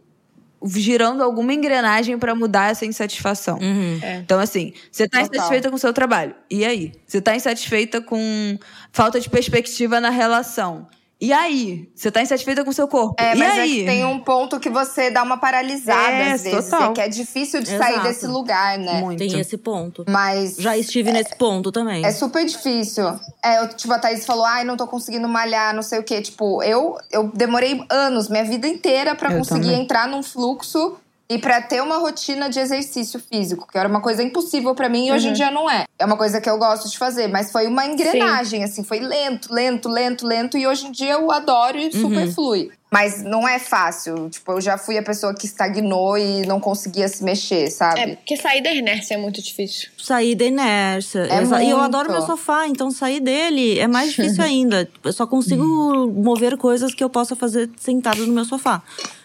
girando 0.62 1.22
alguma 1.22 1.54
engrenagem 1.54 2.18
pra 2.18 2.34
mudar 2.34 2.70
essa 2.70 2.84
insatisfação. 2.84 3.58
Uhum. 3.58 3.98
Então, 4.22 4.38
assim, 4.38 4.74
você 4.92 5.08
tá 5.08 5.20
Total. 5.20 5.32
insatisfeita 5.34 5.70
com 5.70 5.76
o 5.76 5.78
seu 5.78 5.92
trabalho. 5.92 6.34
E 6.50 6.64
aí? 6.66 6.92
Você 7.06 7.18
tá 7.20 7.34
insatisfeita 7.34 8.00
com 8.02 8.58
falta 8.92 9.18
de 9.18 9.30
perspectiva 9.30 10.00
na 10.00 10.10
relação. 10.10 10.86
E 11.20 11.34
aí? 11.34 11.90
Você 11.94 12.10
tá 12.10 12.22
insatisfeita 12.22 12.64
com 12.64 12.70
o 12.70 12.72
seu 12.72 12.88
corpo. 12.88 13.14
É, 13.22 13.34
e 13.34 13.38
mas 13.38 13.58
é 13.58 13.60
aí? 13.60 13.74
que 13.80 13.84
tem 13.84 14.04
um 14.06 14.20
ponto 14.20 14.58
que 14.58 14.70
você 14.70 15.10
dá 15.10 15.22
uma 15.22 15.36
paralisada 15.36 16.10
É, 16.12 16.32
às 16.32 16.42
vezes. 16.44 16.70
total. 16.70 16.90
É 16.90 16.94
que 16.94 17.00
é 17.02 17.08
difícil 17.08 17.60
de 17.60 17.68
sair 17.68 17.92
Exato. 17.92 18.08
desse 18.08 18.26
lugar, 18.26 18.78
né? 18.78 19.00
Muito. 19.00 19.18
Tem 19.18 19.38
esse 19.38 19.58
ponto. 19.58 20.04
Mas 20.08 20.56
Já 20.56 20.78
estive 20.78 21.12
nesse 21.12 21.36
ponto 21.36 21.70
também. 21.70 22.04
é 22.06 22.10
super 22.10 22.44
difícil. 22.46 23.04
É, 23.44 23.58
eu, 23.62 23.68
tipo, 23.68 23.92
a 23.92 23.98
Thaís 23.98 24.24
falou, 24.24 24.46
ai, 24.46 24.64
não 24.64 24.78
tô 24.78 24.86
conseguindo 24.86 25.28
malhar, 25.28 25.74
não 25.74 25.82
sei 25.82 25.98
o 25.98 26.02
quê. 26.02 26.22
Tipo, 26.22 26.62
eu, 26.62 26.96
eu 27.10 27.28
demorei 27.34 27.84
anos, 27.90 28.28
minha 28.30 28.44
vida 28.44 28.66
inteira, 28.66 29.14
pra 29.14 29.30
Eu 29.30 29.38
conseguir 29.38 29.64
também. 29.68 29.82
entrar 29.82 30.08
num 30.08 30.22
fluxo 30.22 30.96
e 31.30 31.38
pra 31.38 31.62
ter 31.62 31.80
uma 31.80 31.96
rotina 31.98 32.50
de 32.50 32.58
exercício 32.58 33.20
físico, 33.20 33.68
que 33.70 33.78
era 33.78 33.88
uma 33.88 34.00
coisa 34.00 34.20
impossível 34.20 34.74
pra 34.74 34.88
mim 34.88 35.06
e 35.06 35.12
hoje 35.12 35.28
em 35.28 35.32
dia 35.32 35.48
não 35.50 35.70
é. 35.70 35.84
É 35.96 36.04
uma 36.04 36.16
coisa 36.16 36.40
que 36.40 36.50
eu 36.50 36.58
gosto 36.58 36.90
de 36.90 36.98
fazer, 36.98 37.28
mas 37.28 37.52
foi 37.52 37.68
uma 37.68 37.86
engrenagem, 37.86 38.64
assim, 38.64 38.82
foi 38.82 38.98
lento, 38.98 39.54
lento, 39.54 39.88
lento, 39.88 40.26
lento, 40.26 40.58
e 40.58 40.66
hoje 40.66 40.88
em 40.88 40.90
dia 40.90 41.12
eu 41.12 41.30
adoro 41.30 41.78
e 41.78 41.92
super 41.92 42.26
flui. 42.34 42.70
Mas 42.92 43.22
não 43.22 43.46
é 43.46 43.60
fácil. 43.60 44.28
Tipo, 44.28 44.50
eu 44.50 44.60
já 44.60 44.76
fui 44.76 44.98
a 44.98 45.02
pessoa 45.04 45.32
que 45.32 45.46
estagnou 45.46 46.18
e 46.18 46.44
não 46.44 46.58
conseguia 46.58 47.06
se 47.06 47.22
mexer, 47.22 47.70
sabe? 47.70 48.00
É, 48.00 48.16
porque 48.16 48.36
sair 48.36 48.60
da 48.60 48.72
inércia 48.74 49.14
é 49.14 49.16
muito 49.16 49.40
difícil. 49.40 49.88
Sair 49.96 50.34
da 50.34 50.44
inércia. 50.46 51.20
É 51.30 51.40
Exa- 51.40 51.62
E 51.62 51.70
eu 51.70 51.78
adoro 51.78 52.10
meu 52.10 52.22
sofá, 52.22 52.66
então 52.66 52.90
sair 52.90 53.20
dele 53.20 53.78
é 53.78 53.86
mais 53.86 54.10
difícil 54.10 54.42
ainda. 54.42 54.90
Eu 55.04 55.12
só 55.12 55.24
consigo 55.24 55.62
mover 56.08 56.56
coisas 56.56 56.92
que 56.92 57.04
eu 57.04 57.08
possa 57.08 57.36
fazer 57.36 57.70
sentado 57.78 58.26
no 58.26 58.32
meu 58.32 58.44
sofá. 58.44 58.82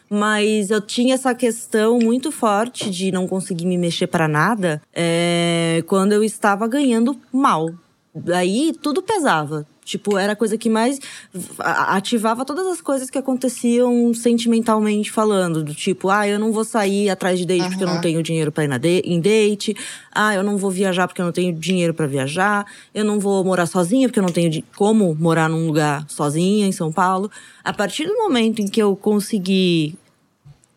Mas 0.10 0.70
eu 0.70 0.82
tinha 0.82 1.16
essa 1.16 1.34
questão 1.34 2.00
muito 2.00 2.32
forte 2.32 2.90
de 2.90 3.12
não 3.12 3.28
conseguir 3.28 3.66
me 3.66 3.78
mexer 3.78 4.08
pra 4.08 4.28
nada 4.28 4.82
é, 4.94 5.84
quando 5.88 6.14
eu 6.14 6.24
estava 6.24 6.68
ganhando 6.68 7.20
mal. 7.32 7.70
Daí 8.14 8.72
tudo 8.82 9.02
pesava. 9.02 9.66
Tipo, 9.86 10.18
era 10.18 10.34
a 10.34 10.36
coisa 10.36 10.58
que 10.58 10.68
mais 10.68 11.00
ativava 11.60 12.44
todas 12.44 12.66
as 12.66 12.82
coisas 12.82 13.08
que 13.10 13.20
aconteciam 13.20 14.14
sentimentalmente 14.16 15.12
falando. 15.12 15.64
Do 15.64 15.76
tipo, 15.76 16.10
ah, 16.10 16.28
eu 16.28 16.40
não 16.40 16.52
vou 16.52 16.66
sair 16.66 17.08
atrás 17.10 17.38
de 17.38 17.46
date 17.46 17.68
porque 17.70 17.84
eu 17.84 17.88
não 17.88 18.02
tenho 18.02 18.24
dinheiro 18.24 18.52
pra 18.52 18.64
ir 18.64 18.68
na 18.68 18.80
de- 18.80 19.04
em 19.06 19.22
date. 19.22 19.76
Ah, 20.12 20.34
eu 20.34 20.42
não 20.44 20.58
vou 20.58 20.72
viajar 20.72 21.08
porque 21.08 21.22
eu 21.22 21.26
não 21.26 21.32
tenho 21.32 21.54
dinheiro 21.54 21.94
pra 21.94 22.08
viajar. 22.08 22.66
Eu 22.96 23.06
não 23.06 23.20
vou 23.20 23.44
morar 23.44 23.68
sozinha 23.68 24.08
porque 24.10 24.20
eu 24.20 24.24
não 24.24 24.32
tenho 24.32 24.64
como 24.76 25.14
morar 25.14 25.48
num 25.48 25.68
lugar 25.68 26.04
sozinha 26.10 26.66
em 26.66 26.72
São 26.72 26.92
Paulo. 26.92 27.30
A 27.64 27.72
partir 27.72 28.06
do 28.08 28.16
momento 28.16 28.62
em 28.64 28.68
que 28.68 28.82
eu 28.82 28.96
consegui 28.96 29.96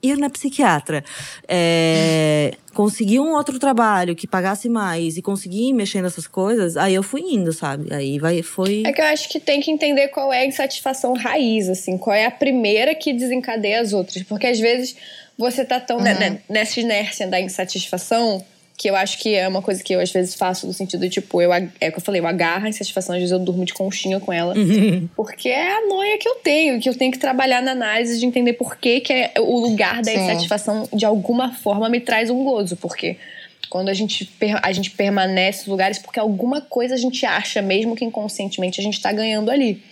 ir 0.03 0.17
na 0.19 0.29
psiquiatra, 0.31 1.03
é, 1.49 2.55
conseguir 2.79 3.19
um 3.19 3.33
outro 3.33 3.59
trabalho 3.59 4.15
que 4.15 4.25
pagasse 4.25 4.69
mais 4.69 5.17
e 5.17 5.21
conseguir 5.21 5.73
mexer 5.73 6.01
nessas 6.01 6.29
coisas, 6.29 6.77
aí 6.77 6.95
eu 6.95 7.03
fui 7.03 7.23
indo, 7.23 7.53
sabe? 7.53 7.93
Aí 7.93 8.21
vai, 8.21 8.41
foi. 8.41 8.85
É 8.87 8.93
que 8.93 9.01
eu 9.01 9.07
acho 9.07 9.29
que 9.29 9.41
tem 9.41 9.61
que 9.61 9.69
entender 9.69 10.07
qual 10.09 10.33
é 10.33 10.43
a 10.43 10.47
insatisfação 10.47 11.13
raiz, 11.13 11.69
assim, 11.69 11.99
qual 11.99 12.15
é 12.15 12.25
a 12.25 12.31
primeira 12.31 12.95
que 12.95 13.13
desencadeia 13.13 13.81
as 13.81 13.93
outras. 13.93 14.23
Porque 14.23 14.47
às 14.47 14.61
vezes 14.61 14.95
você 15.37 15.65
tá 15.65 15.81
tão 15.81 15.99
né, 16.01 16.15
né, 16.15 16.41
nessa 16.49 16.79
inércia 16.79 17.27
da 17.27 17.41
insatisfação 17.41 18.45
que 18.79 18.89
eu 18.89 18.95
acho 18.95 19.19
que 19.19 19.35
é 19.35 19.49
uma 19.49 19.61
coisa 19.61 19.83
que 19.83 19.93
eu 19.93 19.99
às 19.99 20.13
vezes 20.13 20.37
faço 20.37 20.65
no 20.65 20.73
sentido 20.73 21.01
de, 21.01 21.11
tipo, 21.11 21.43
eu, 21.43 21.53
é 21.53 21.89
o 21.89 21.91
que 21.91 21.99
eu 21.99 22.01
falei, 22.01 22.21
eu 22.21 22.27
agarro 22.29 22.67
a 22.67 22.69
insatisfação, 22.69 23.17
às 23.17 23.21
vezes 23.21 23.33
eu 23.33 23.41
durmo 23.41 23.65
de 23.65 23.75
conchinha 23.75 24.21
com 24.21 24.33
ela. 24.33 24.55
Porque 25.17 25.49
é 25.49 25.79
a 25.79 25.87
noia 25.89 26.17
que 26.17 26.29
eu 26.29 26.37
tenho, 26.37 26.81
que 26.81 26.89
eu 26.89 26.95
tenho 26.95 27.11
que 27.11 27.19
trabalhar 27.19 27.61
na 27.61 27.73
análise 27.73 28.21
de 28.21 28.25
entender 28.25 28.53
por 28.53 28.77
que, 28.77 29.01
que 29.01 29.13
é 29.13 29.33
o 29.37 29.59
lugar 29.59 29.97
da 29.97 30.13
Sim. 30.13 30.23
insatisfação 30.23 30.89
de 30.93 31.05
alguma 31.05 31.53
forma 31.53 31.89
me 31.89 31.99
traz 31.99 32.31
um 32.31 32.45
gozo. 32.45 32.77
Porque 32.77 33.17
quando 33.69 33.89
a 33.89 33.95
gente, 33.95 34.31
a 34.63 34.71
gente 34.71 34.93
permanece 34.93 35.63
nos 35.63 35.69
lugares, 35.69 35.99
porque 35.99 36.21
alguma 36.21 36.61
coisa 36.61 36.95
a 36.95 36.99
gente 36.99 37.27
acha, 37.27 37.61
mesmo 37.61 37.97
que 37.97 38.05
inconscientemente, 38.05 38.81
a 38.81 38.85
gente 38.85 39.03
tá 39.03 39.11
ganhando 39.11 39.51
ali. 39.51 39.83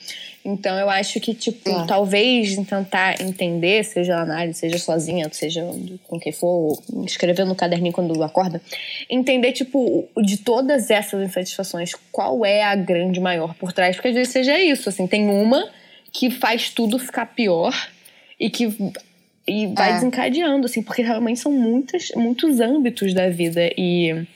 Então 0.47 0.79
eu 0.79 0.89
acho 0.89 1.19
que, 1.19 1.35
tipo, 1.35 1.87
talvez 1.87 2.55
tentar 2.67 3.21
entender, 3.21 3.85
seja 3.85 4.15
na 4.15 4.23
análise, 4.23 4.61
seja 4.61 4.79
sozinha, 4.79 5.29
seja 5.33 5.63
com 6.07 6.21
quem 6.21 6.31
for, 6.33 6.81
escrevendo 7.05 7.49
no 7.49 7.55
caderninho 7.57 7.93
quando 7.93 8.23
acorda, 8.23 8.63
entender, 9.11 9.51
tipo, 9.53 10.09
de 10.23 10.37
todas 10.39 10.89
essas 10.89 11.21
insatisfações, 11.29 11.93
qual 12.13 12.45
é 12.47 12.63
a 12.63 12.77
grande 12.77 13.19
maior 13.19 13.55
por 13.55 13.73
trás, 13.73 13.97
porque 13.97 14.09
às 14.09 14.15
vezes 14.15 14.33
seja 14.33 14.57
isso, 14.63 14.89
assim, 14.89 15.07
tem 15.07 15.29
uma 15.29 15.69
que 16.13 16.31
faz 16.31 16.71
tudo 16.71 16.97
ficar 16.99 17.27
pior 17.27 17.75
e 18.39 18.49
que 18.49 18.73
e 19.49 19.67
vai 19.69 19.91
É. 19.91 19.93
desencadeando, 19.95 20.67
assim, 20.67 20.83
porque 20.83 21.03
realmente 21.03 21.39
são 21.41 21.53
muitas, 21.53 22.11
muitos 22.17 22.59
âmbitos 22.61 23.15
da 23.15 23.29
vida 23.29 23.71
e, 23.77 24.27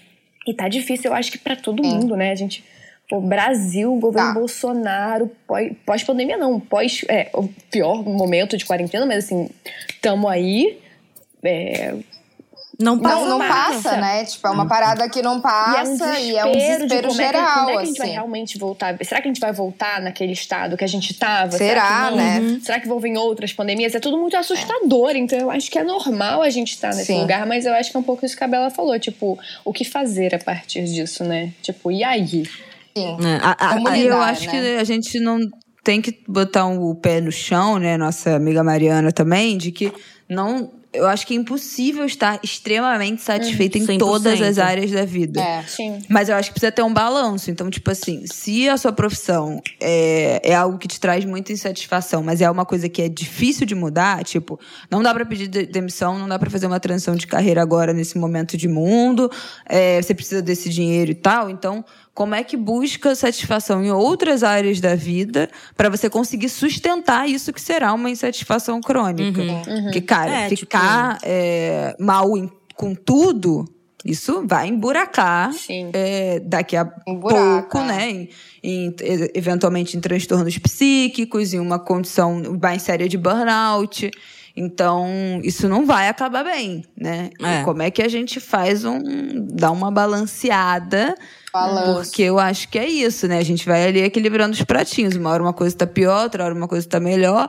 e 0.46 0.54
tá 0.54 0.68
difícil, 0.68 1.10
eu 1.10 1.14
acho 1.16 1.32
que 1.32 1.38
pra 1.38 1.56
todo 1.56 1.82
mundo, 1.82 2.16
né? 2.16 2.30
A 2.30 2.34
gente, 2.36 2.62
pô, 3.10 3.20
Brasil, 3.20 3.92
governo 3.96 4.28
Tá. 4.32 4.38
Bolsonaro, 4.38 5.30
pós- 5.46 5.72
pós-pandemia 5.84 6.36
não, 6.38 6.60
pós, 6.60 7.04
é, 7.08 7.28
o 7.34 7.48
pior 7.70 8.04
momento 8.04 8.56
de 8.56 8.64
quarentena, 8.64 9.04
mas 9.04 9.24
assim, 9.24 9.50
tamo 10.00 10.28
aí, 10.28 10.78
é, 11.42 11.94
Não 12.78 12.98
passa. 12.98 13.14
Não, 13.16 13.28
não 13.28 13.38
passa, 13.40 13.72
passa. 13.82 13.96
né? 13.98 14.24
Tipo, 14.24 14.46
é 14.46 14.50
uma 14.52 14.66
parada 14.66 15.06
que 15.08 15.20
não 15.20 15.32
E 15.32 15.34
é 15.34 15.38
um 15.38 15.40
passa 15.42 15.84
desespero, 15.84 16.20
e 16.24 16.36
é 16.36 16.44
um 16.46 16.52
desespero, 16.52 16.86
de 16.86 17.08
como 17.08 17.20
é 17.20 17.26
que, 17.26 17.32
geral, 17.36 17.68
é 17.68 17.72
que 17.72 17.78
a 17.78 17.84
gente 17.84 17.98
vai 17.98 18.06
assim. 18.06 18.12
realmente 18.14 18.58
voltar? 18.58 18.96
Será 19.04 19.20
que 19.20 19.28
a 19.28 19.30
gente 19.30 19.40
vai 19.40 19.52
voltar 19.52 20.00
naquele 20.00 20.32
estado 20.32 20.76
que 20.78 20.84
a 20.84 20.86
gente 20.86 21.12
tava? 21.12 21.52
Será, 21.58 22.10
não? 22.10 22.16
né? 22.16 22.60
Será 22.62 22.80
que 22.80 22.88
vão 22.88 22.98
vir 22.98 23.14
outras 23.18 23.52
pandemias? 23.52 23.94
É 23.94 24.00
tudo 24.00 24.16
muito 24.16 24.34
assustador, 24.36 25.10
então 25.14 25.38
eu 25.38 25.50
acho 25.50 25.70
que 25.70 25.78
é 25.78 25.82
normal 25.84 26.40
a 26.40 26.48
gente 26.48 26.70
estar 26.72 26.88
nesse 26.94 27.06
Sim. 27.12 27.20
lugar, 27.20 27.44
mas 27.44 27.66
eu 27.66 27.74
acho 27.74 27.90
que 27.90 27.96
é 27.96 28.00
um 28.00 28.04
pouco 28.04 28.24
isso 28.24 28.34
que 28.36 28.44
a 28.44 28.48
Bela 28.48 28.70
falou, 28.70 28.98
tipo, 28.98 29.38
o 29.62 29.72
que 29.74 29.84
fazer 29.84 30.34
a 30.34 30.38
partir 30.38 30.84
disso, 30.84 31.22
né? 31.24 31.52
Tipo, 31.60 31.90
e 31.90 32.02
aí? 32.02 32.44
Sim. 32.96 33.16
É, 33.24 33.38
a- 33.42 33.56
a- 33.90 33.98
E 33.98 34.06
eu 34.06 34.20
acho 34.20 34.46
né? 34.46 34.50
que 34.50 34.56
a 34.78 34.84
gente 34.84 35.18
não 35.20 35.38
tem 35.84 36.00
que 36.00 36.18
botar 36.28 36.66
o 36.66 36.94
pé 36.94 37.20
no 37.20 37.32
chão, 37.32 37.78
né? 37.78 37.96
Nossa 37.96 38.34
amiga 38.36 38.62
Mariana 38.62 39.12
também, 39.12 39.56
de 39.56 39.70
que 39.72 39.92
não. 40.28 40.72
Eu 40.92 41.06
acho 41.06 41.24
que 41.24 41.34
é 41.34 41.36
impossível 41.36 42.04
estar 42.04 42.40
extremamente 42.42 43.22
satisfeita 43.22 43.78
em 43.78 43.86
100%. 43.86 43.98
todas 44.00 44.40
as 44.42 44.58
áreas 44.58 44.90
da 44.90 45.04
vida. 45.04 45.40
É. 45.40 45.62
Sim. 45.62 46.00
Mas 46.08 46.28
eu 46.28 46.34
acho 46.34 46.48
que 46.48 46.54
precisa 46.54 46.72
ter 46.72 46.82
um 46.82 46.92
balanço. 46.92 47.48
Então, 47.48 47.70
tipo 47.70 47.88
assim, 47.92 48.24
se 48.26 48.68
a 48.68 48.76
sua 48.76 48.90
profissão 48.92 49.62
é, 49.80 50.40
é 50.42 50.52
algo 50.52 50.78
que 50.78 50.88
te 50.88 50.98
traz 50.98 51.24
muita 51.24 51.52
insatisfação, 51.52 52.24
mas 52.24 52.40
é 52.40 52.50
uma 52.50 52.64
coisa 52.66 52.88
que 52.88 53.00
é 53.02 53.08
difícil 53.08 53.64
de 53.66 53.74
mudar, 53.76 54.24
tipo, 54.24 54.58
não 54.90 55.00
dá 55.00 55.14
pra 55.14 55.24
pedir 55.24 55.46
de- 55.46 55.66
demissão, 55.66 56.18
não 56.18 56.26
dá 56.28 56.36
pra 56.40 56.50
fazer 56.50 56.66
uma 56.66 56.80
transição 56.80 57.14
de 57.14 57.24
carreira 57.28 57.62
agora 57.62 57.92
nesse 57.92 58.18
momento 58.18 58.56
de 58.56 58.66
mundo, 58.66 59.30
é, 59.68 60.02
você 60.02 60.12
precisa 60.12 60.42
desse 60.42 60.68
dinheiro 60.68 61.12
e 61.12 61.14
tal. 61.14 61.48
Então, 61.48 61.84
como 62.14 62.34
é 62.34 62.42
que 62.44 62.56
busca 62.56 63.14
satisfação 63.14 63.82
em 63.84 63.90
outras 63.90 64.42
áreas 64.42 64.80
da 64.80 64.94
vida 64.94 65.48
pra 65.76 65.88
você 65.88 66.10
conseguir 66.10 66.48
sustentar 66.48 67.28
isso 67.28 67.52
que 67.52 67.60
será 67.60 67.92
uma 67.94 68.10
insatisfação 68.10 68.80
crônica? 68.80 69.40
Porque, 69.84 70.00
cara, 70.00 70.30
É, 70.42 70.48
ficar 70.50 71.18
é, 71.22 71.96
mal 71.98 72.36
em- 72.36 72.50
com 72.74 72.94
tudo. 72.94 73.64
Isso 74.02 74.44
vai 74.46 74.66
emburacar 74.66 75.50
é, 75.92 76.40
daqui 76.40 76.74
a 76.74 76.90
Emburaca. 77.06 77.68
pouco, 77.68 77.86
né? 77.86 78.10
Em, 78.10 78.28
em- 78.62 78.94
eventualmente 79.34 79.94
em 79.96 80.00
transtornos 80.00 80.56
psíquicos, 80.56 81.52
em 81.52 81.58
uma 81.60 81.78
condição 81.78 82.42
mais 82.62 82.80
séria 82.80 83.06
de 83.06 83.18
burnout. 83.18 84.10
Então, 84.56 85.06
isso 85.44 85.68
não 85.68 85.84
vai 85.86 86.08
acabar 86.08 86.42
bem, 86.44 86.82
né? 86.96 87.30
É. 87.42 87.60
E 87.60 87.64
como 87.64 87.82
é 87.82 87.90
que 87.90 88.02
a 88.02 88.08
gente 88.08 88.40
faz 88.40 88.84
um. 88.86 88.98
dá 89.46 89.70
uma 89.70 89.90
balanceada? 89.90 91.14
Balanço. 91.52 92.10
Porque 92.10 92.22
eu 92.22 92.38
acho 92.38 92.68
que 92.68 92.78
é 92.78 92.88
isso, 92.88 93.26
né? 93.26 93.38
A 93.38 93.42
gente 93.44 93.66
vai 93.66 93.86
ali 93.86 94.00
equilibrando 94.02 94.54
os 94.54 94.62
pratinhos. 94.62 95.16
Uma 95.16 95.30
hora 95.30 95.42
uma 95.42 95.52
coisa 95.52 95.76
tá 95.76 95.86
pior, 95.86 96.24
outra 96.24 96.44
hora 96.44 96.54
uma 96.54 96.68
coisa 96.68 96.88
tá 96.88 97.00
melhor. 97.00 97.48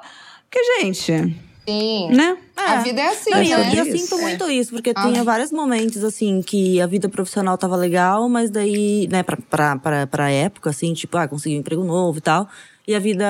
Porque, 0.49 0.81
gente, 0.81 1.37
Sim. 1.67 2.09
né? 2.11 2.37
A 2.57 2.77
vida 2.81 3.01
é 3.01 3.07
assim, 3.07 3.29
Não, 3.31 3.41
e 3.41 3.51
eu, 3.51 3.57
né? 3.59 3.71
e 3.73 3.77
eu 3.77 3.85
sinto 3.97 4.17
muito 4.19 4.49
isso, 4.51 4.71
porque 4.71 4.91
Ah. 4.95 5.07
tinha 5.07 5.23
vários 5.23 5.51
momentos, 5.51 6.03
assim, 6.03 6.41
que 6.41 6.79
a 6.81 6.85
vida 6.85 7.09
profissional 7.09 7.57
tava 7.57 7.75
legal, 7.75 8.27
mas 8.29 8.49
daí, 8.51 9.07
né, 9.11 9.23
pra, 9.23 9.37
pra, 9.49 9.75
pra, 9.77 10.07
pra 10.07 10.29
época, 10.29 10.69
assim, 10.69 10.93
tipo, 10.93 11.17
ah, 11.17 11.27
consegui 11.27 11.55
um 11.55 11.59
emprego 11.59 11.83
novo 11.83 12.17
e 12.19 12.21
tal. 12.21 12.47
E 12.87 12.93
a 12.95 12.99
vida 12.99 13.25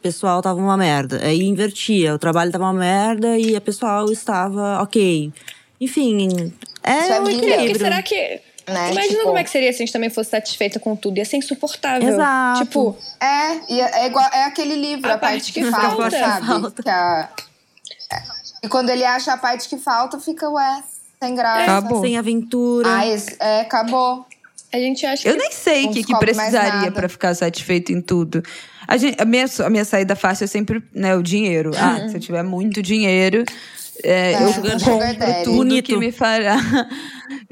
pessoal 0.00 0.40
tava 0.40 0.58
uma 0.60 0.76
merda. 0.76 1.20
Aí 1.22 1.42
invertia, 1.42 2.14
o 2.14 2.18
trabalho 2.18 2.50
tava 2.50 2.64
uma 2.64 2.72
merda 2.72 3.36
e 3.38 3.54
a 3.56 3.60
pessoal 3.60 4.10
estava 4.10 4.80
ok. 4.82 5.32
Enfim, 5.80 6.52
é 6.82 6.98
Isso 7.02 7.12
é 7.12 7.20
um 7.20 7.28
equilíbrio. 7.28 7.78
será 7.78 8.02
que. 8.02 8.40
Né? 8.72 8.90
Imagina 8.92 9.08
Tipo- 9.14 9.22
como 9.24 9.38
é 9.38 9.44
que 9.44 9.50
seria 9.50 9.72
se 9.72 9.76
a 9.76 9.86
gente 9.86 9.92
também 9.92 10.10
fosse 10.10 10.30
satisfeita 10.30 10.78
com 10.80 10.94
tudo. 10.96 11.18
Ia 11.18 11.24
ser 11.24 11.36
insuportável. 11.36 12.08
Exato. 12.08 12.60
Tipo, 12.64 12.96
É, 13.20 13.52
é, 13.74 14.02
é 14.02 14.06
igual, 14.06 14.26
é 14.32 14.44
aquele 14.44 14.74
livro, 14.76 15.10
A 15.10 15.14
a, 15.14 15.18
parte, 15.18 15.32
parte 15.34 15.52
que, 15.52 15.62
que 15.62 15.70
falta, 15.70 15.96
falta. 15.96 16.10
sabe? 16.18 16.46
Falta. 16.46 16.82
Que 16.82 16.88
a- 16.90 17.28
é. 18.12 18.22
E 18.62 18.68
quando 18.68 18.90
ele 18.90 19.04
acha 19.04 19.32
a 19.32 19.36
parte 19.36 19.68
que 19.68 19.78
falta, 19.78 20.18
fica, 20.20 20.48
ué, 20.50 20.82
sem 21.22 21.34
graça. 21.34 21.62
Acabou. 21.78 22.00
Sem 22.02 22.16
aventura. 22.18 22.88
Ah, 22.98 23.06
esse- 23.06 23.36
é, 23.40 23.60
acabou. 23.60 24.26
a 24.72 24.76
gente 24.78 25.04
acha 25.04 25.28
Eu 25.28 25.32
que. 25.34 25.38
nem 25.40 25.50
sei 25.50 25.86
o 25.86 25.90
que, 25.92 26.04
que 26.04 26.16
precisaria 26.16 26.92
pra 26.92 27.08
ficar 27.08 27.34
satisfeito 27.34 27.90
em 27.92 28.00
tudo. 28.00 28.42
A, 28.86 28.96
gente- 28.96 29.20
a 29.20 29.24
minha, 29.24 29.46
a 29.64 29.70
minha 29.70 29.84
saída 29.84 30.14
fácil 30.14 30.44
é 30.44 30.46
sempre 30.46 30.82
né, 30.94 31.14
o 31.16 31.22
dinheiro. 31.22 31.70
Ah, 31.76 32.08
se 32.08 32.16
eu 32.16 32.20
tiver 32.20 32.42
muito 32.44 32.80
dinheiro, 32.82 33.44
é, 34.04 34.32
É, 34.32 34.34
eu 34.42 34.52
compro 34.54 34.78
tudo 35.44 35.56
Bonito. 35.56 35.86
que 35.86 35.96
me 35.96 36.10
fará. 36.12 36.56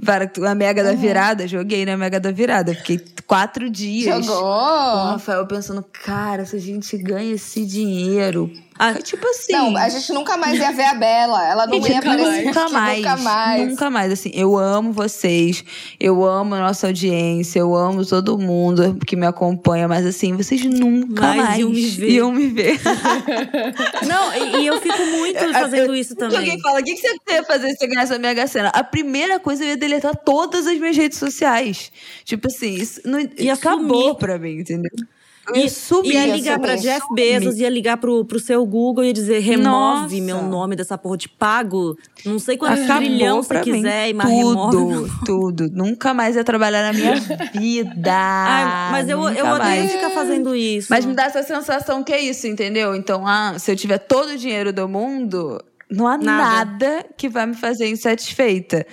Para 0.04 0.30
a 0.50 0.54
Mega 0.54 0.82
da 0.82 0.92
Virada, 0.94 1.46
joguei 1.46 1.84
na 1.84 1.96
Mega 1.96 2.18
da 2.20 2.30
Virada. 2.30 2.74
Fiquei 2.74 3.00
quatro 3.26 3.68
dias. 3.68 4.14
Com 4.14 4.20
o 4.20 4.22
Jogou? 4.22 5.04
Rafael 5.12 5.46
pensando, 5.46 5.84
cara, 6.04 6.44
se 6.44 6.56
a 6.56 6.60
gente 6.60 6.96
ganha 6.98 7.34
esse 7.34 7.64
dinheiro. 7.64 8.50
Ah, 8.80 8.94
tipo 8.94 9.26
assim. 9.26 9.52
Não, 9.52 9.76
a 9.76 9.88
gente 9.88 10.12
nunca 10.12 10.36
mais 10.36 10.56
ia 10.56 10.70
ver 10.70 10.84
a 10.84 10.94
Bela. 10.94 11.44
Ela 11.48 11.66
não 11.66 11.74
ia 11.74 11.80
Nunca, 11.80 11.98
aparecer 11.98 12.44
nunca 12.44 12.68
mais, 12.68 12.98
Nunca 12.98 13.16
mais. 13.16 13.68
Nunca 13.70 13.90
mais. 13.90 14.12
Assim, 14.12 14.30
eu 14.32 14.56
amo 14.56 14.92
vocês. 14.92 15.64
Eu 15.98 16.24
amo 16.24 16.54
a 16.54 16.60
nossa 16.60 16.86
audiência. 16.86 17.58
Eu 17.58 17.74
amo 17.74 18.06
todo 18.06 18.38
mundo 18.38 18.96
que 19.04 19.16
me 19.16 19.26
acompanha. 19.26 19.88
Mas 19.88 20.06
assim, 20.06 20.32
vocês 20.36 20.64
nunca 20.64 21.22
Mais 21.22 21.36
mais, 21.42 21.58
iam 21.58 21.70
me 21.70 21.86
ver. 21.90 22.10
iam 22.10 22.32
me 22.32 22.46
ver. 22.46 22.80
Não, 24.06 24.34
e, 24.34 24.62
e 24.62 24.66
eu 24.68 24.80
fico 24.80 25.02
muito 25.16 25.40
fazendo 25.52 25.94
isso 25.96 26.10
Se 26.10 26.16
também. 26.16 26.38
alguém 26.38 26.60
fala, 26.60 26.80
o 26.80 26.84
que 26.84 26.94
que 26.94 27.00
você 27.00 27.16
ia 27.34 27.42
fazer 27.44 27.70
se 27.70 27.78
você 27.78 27.86
ganhasse 27.88 28.14
a 28.14 28.18
Mega 28.18 28.46
Sena? 28.46 28.68
A 28.68 28.84
primeira 28.84 29.40
coisa 29.40 29.64
eu 29.64 29.67
ia 29.68 29.76
deletar 29.76 30.16
todas 30.16 30.66
as 30.66 30.78
minhas 30.78 30.96
redes 30.96 31.18
sociais. 31.18 31.92
Tipo 32.24 32.48
assim, 32.48 32.74
isso 32.74 33.00
não, 33.04 33.18
Ia 33.38 33.54
acabou 33.54 34.02
sumir. 34.02 34.16
pra 34.16 34.38
mim, 34.38 34.58
entendeu? 34.58 34.90
Eu 35.48 35.56
E, 35.56 35.60
ia 35.60 35.68
sumir. 35.70 36.12
ia 36.12 36.26
ligar 36.26 36.58
pra 36.60 36.76
sumir. 36.76 36.92
Jeff 36.92 37.06
Bezos, 37.14 37.58
ia 37.58 37.70
ligar 37.70 37.96
pro, 37.96 38.22
pro 38.22 38.38
seu 38.38 38.66
Google 38.66 39.02
e 39.04 39.06
ia 39.06 39.12
dizer: 39.14 39.38
remove 39.38 40.20
Nossa. 40.20 40.20
meu 40.20 40.42
nome 40.42 40.76
dessa 40.76 40.98
porra 40.98 41.16
de 41.16 41.26
pago. 41.26 41.96
Não 42.22 42.38
sei 42.38 42.58
quantos 42.58 42.80
Acabou 42.84 43.02
trilhão 43.02 43.42
você 43.42 43.60
quiser, 43.60 44.12
mas 44.12 44.28
remove. 44.28 44.76
meu 44.76 45.08
Tudo, 45.08 45.24
tudo. 45.24 45.70
Nunca 45.72 46.12
mais 46.12 46.36
ia 46.36 46.44
trabalhar 46.44 46.82
na 46.82 46.92
minha 46.92 47.14
vida. 47.54 48.12
Ai, 48.14 48.92
mas 48.92 49.08
eu, 49.08 49.18
eu 49.22 49.46
odeio 49.46 49.58
mais. 49.58 49.92
ficar 49.92 50.10
fazendo 50.10 50.54
isso. 50.54 50.88
Mas 50.90 51.06
me 51.06 51.14
dá 51.14 51.24
essa 51.24 51.42
sensação 51.42 52.04
que 52.04 52.12
é 52.12 52.20
isso, 52.20 52.46
entendeu? 52.46 52.94
Então, 52.94 53.26
ah, 53.26 53.54
se 53.58 53.72
eu 53.72 53.76
tiver 53.76 53.96
todo 53.98 54.32
o 54.32 54.36
dinheiro 54.36 54.70
do 54.70 54.86
mundo, 54.86 55.64
não 55.90 56.06
há 56.06 56.18
Nada. 56.18 56.64
nada, 56.66 57.06
que 57.16 57.26
vai 57.26 57.46
me 57.46 57.54
fazer 57.54 57.88
insatisfeita. 57.88 58.86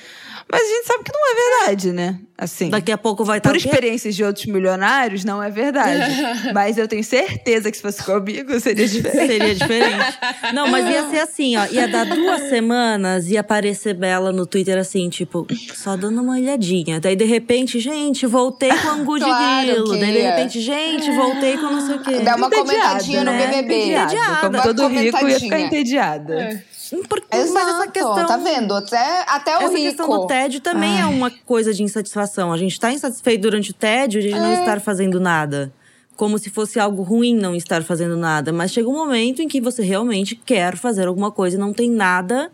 Mas 0.51 0.61
a 0.61 0.65
gente 0.65 0.85
sabe 0.85 1.03
que 1.03 1.11
não 1.11 1.31
é 1.31 1.59
verdade, 1.59 1.91
né? 1.91 2.19
Assim. 2.37 2.69
Daqui 2.69 2.91
a 2.91 2.97
pouco 2.97 3.23
vai 3.23 3.37
estar. 3.37 3.49
Por 3.49 3.55
experiências 3.55 4.13
de 4.13 4.23
outros 4.23 4.45
milionários, 4.45 5.23
não 5.23 5.41
é 5.41 5.49
verdade. 5.49 6.11
mas 6.53 6.77
eu 6.77 6.87
tenho 6.87 7.03
certeza 7.03 7.71
que 7.71 7.77
se 7.77 7.81
fosse 7.81 8.03
comigo, 8.03 8.59
seria 8.59 8.87
diferente. 8.87 9.27
Seria 9.27 9.55
diferente. 9.55 10.17
Não, 10.53 10.67
mas 10.67 10.87
ia 10.87 11.09
ser 11.09 11.19
assim, 11.19 11.55
ó. 11.55 11.65
Ia 11.71 11.87
dar 11.87 12.05
duas 12.05 12.49
semanas 12.49 13.29
e 13.29 13.37
aparecer 13.37 13.93
Bela 13.93 14.31
no 14.31 14.45
Twitter 14.45 14.77
assim, 14.77 15.09
tipo, 15.09 15.47
só 15.73 15.95
dando 15.95 16.21
uma 16.21 16.33
olhadinha. 16.33 16.99
Daí, 16.99 17.15
de 17.15 17.25
repente, 17.25 17.79
gente, 17.79 18.27
voltei 18.27 18.69
com 18.69 18.89
angu 18.89 19.17
de 19.17 19.25
Claro 19.25 19.65
grilo. 19.65 19.97
Daí, 19.97 20.11
de 20.11 20.21
repente, 20.21 20.61
gente, 20.61 21.11
voltei 21.11 21.57
com 21.57 21.67
não 21.67 21.85
sei 21.85 21.95
o 21.95 22.03
quê. 22.03 22.19
Dá 22.19 22.35
uma 22.35 22.47
Entediada, 22.47 22.73
comentadinha 22.73 23.23
no 23.23 23.31
né? 23.31 23.47
BBB. 23.47 23.93
Entediada. 23.93 24.35
Como 24.41 24.53
Uma 24.57 24.63
todo 24.63 24.87
rico 24.87 25.27
ia 25.27 25.39
ficar 25.39 25.59
entediada. 25.59 26.63
Porque, 27.09 27.35
Exato, 27.35 27.53
mas 27.53 27.67
essa 27.67 27.87
questão. 27.87 28.25
tá 28.27 28.37
vendo? 28.37 28.73
Até, 28.73 29.23
até 29.27 29.57
o 29.57 29.61
Essa 29.61 29.69
rico. 29.77 29.83
questão 29.83 30.09
do 30.09 30.27
tédio 30.27 30.59
também 30.61 30.99
é 30.99 31.05
uma 31.05 31.29
coisa 31.31 31.73
de 31.73 31.83
insatisfação. 31.83 32.51
A 32.51 32.57
gente 32.57 32.79
tá 32.79 32.91
insatisfeito 32.91 33.41
durante 33.41 33.71
o 33.71 33.73
tédio 33.73 34.21
de 34.21 34.29
não 34.31 34.53
estar 34.53 34.79
fazendo 34.81 35.19
nada. 35.19 35.71
Como 36.15 36.37
se 36.37 36.49
fosse 36.49 36.79
algo 36.79 37.01
ruim 37.03 37.35
não 37.35 37.55
estar 37.55 37.83
fazendo 37.83 38.15
nada. 38.15 38.53
Mas 38.53 38.71
chega 38.71 38.87
um 38.87 38.93
momento 38.93 39.41
em 39.41 39.47
que 39.47 39.59
você 39.59 39.81
realmente 39.83 40.35
quer 40.35 40.77
fazer 40.77 41.07
alguma 41.07 41.29
coisa 41.31 41.57
e 41.57 41.59
não 41.59 41.73
tem 41.73 41.89
nada 41.89 42.49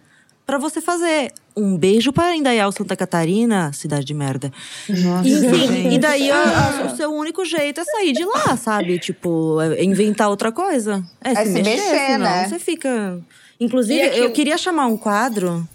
pra 0.45 0.57
você 0.57 0.81
fazer. 0.81 1.31
Um 1.55 1.77
beijo 1.77 2.11
para 2.13 2.35
Indaial, 2.35 2.71
Santa 2.71 2.95
Catarina, 2.95 3.71
cidade 3.73 4.05
de 4.05 4.13
merda. 4.13 4.51
Nossa, 4.89 5.27
Enfim, 5.27 5.67
gente. 5.67 5.95
e 5.95 5.99
daí 5.99 6.31
a- 6.31 6.81
a- 6.81 6.85
o 6.91 6.95
seu 6.95 7.11
único 7.13 7.43
jeito 7.45 7.79
é 7.81 7.83
sair 7.83 8.13
de 8.13 8.23
lá, 8.25 8.55
sabe? 8.57 8.97
Tipo, 8.97 9.59
é 9.61 9.83
inventar 9.83 10.29
outra 10.29 10.51
coisa. 10.51 11.03
É, 11.23 11.31
É 11.33 11.35
se, 11.35 11.51
se 11.51 11.61
mexer, 11.61 11.69
mexer, 11.69 12.05
senão 12.07 12.19
né? 12.25 12.47
você 12.47 12.57
fica. 12.57 13.19
Inclusive, 13.61 14.01
aquilo- 14.01 14.25
eu 14.25 14.31
queria 14.31 14.57
chamar 14.57 14.87
um 14.87 14.97
quadro 14.97 15.65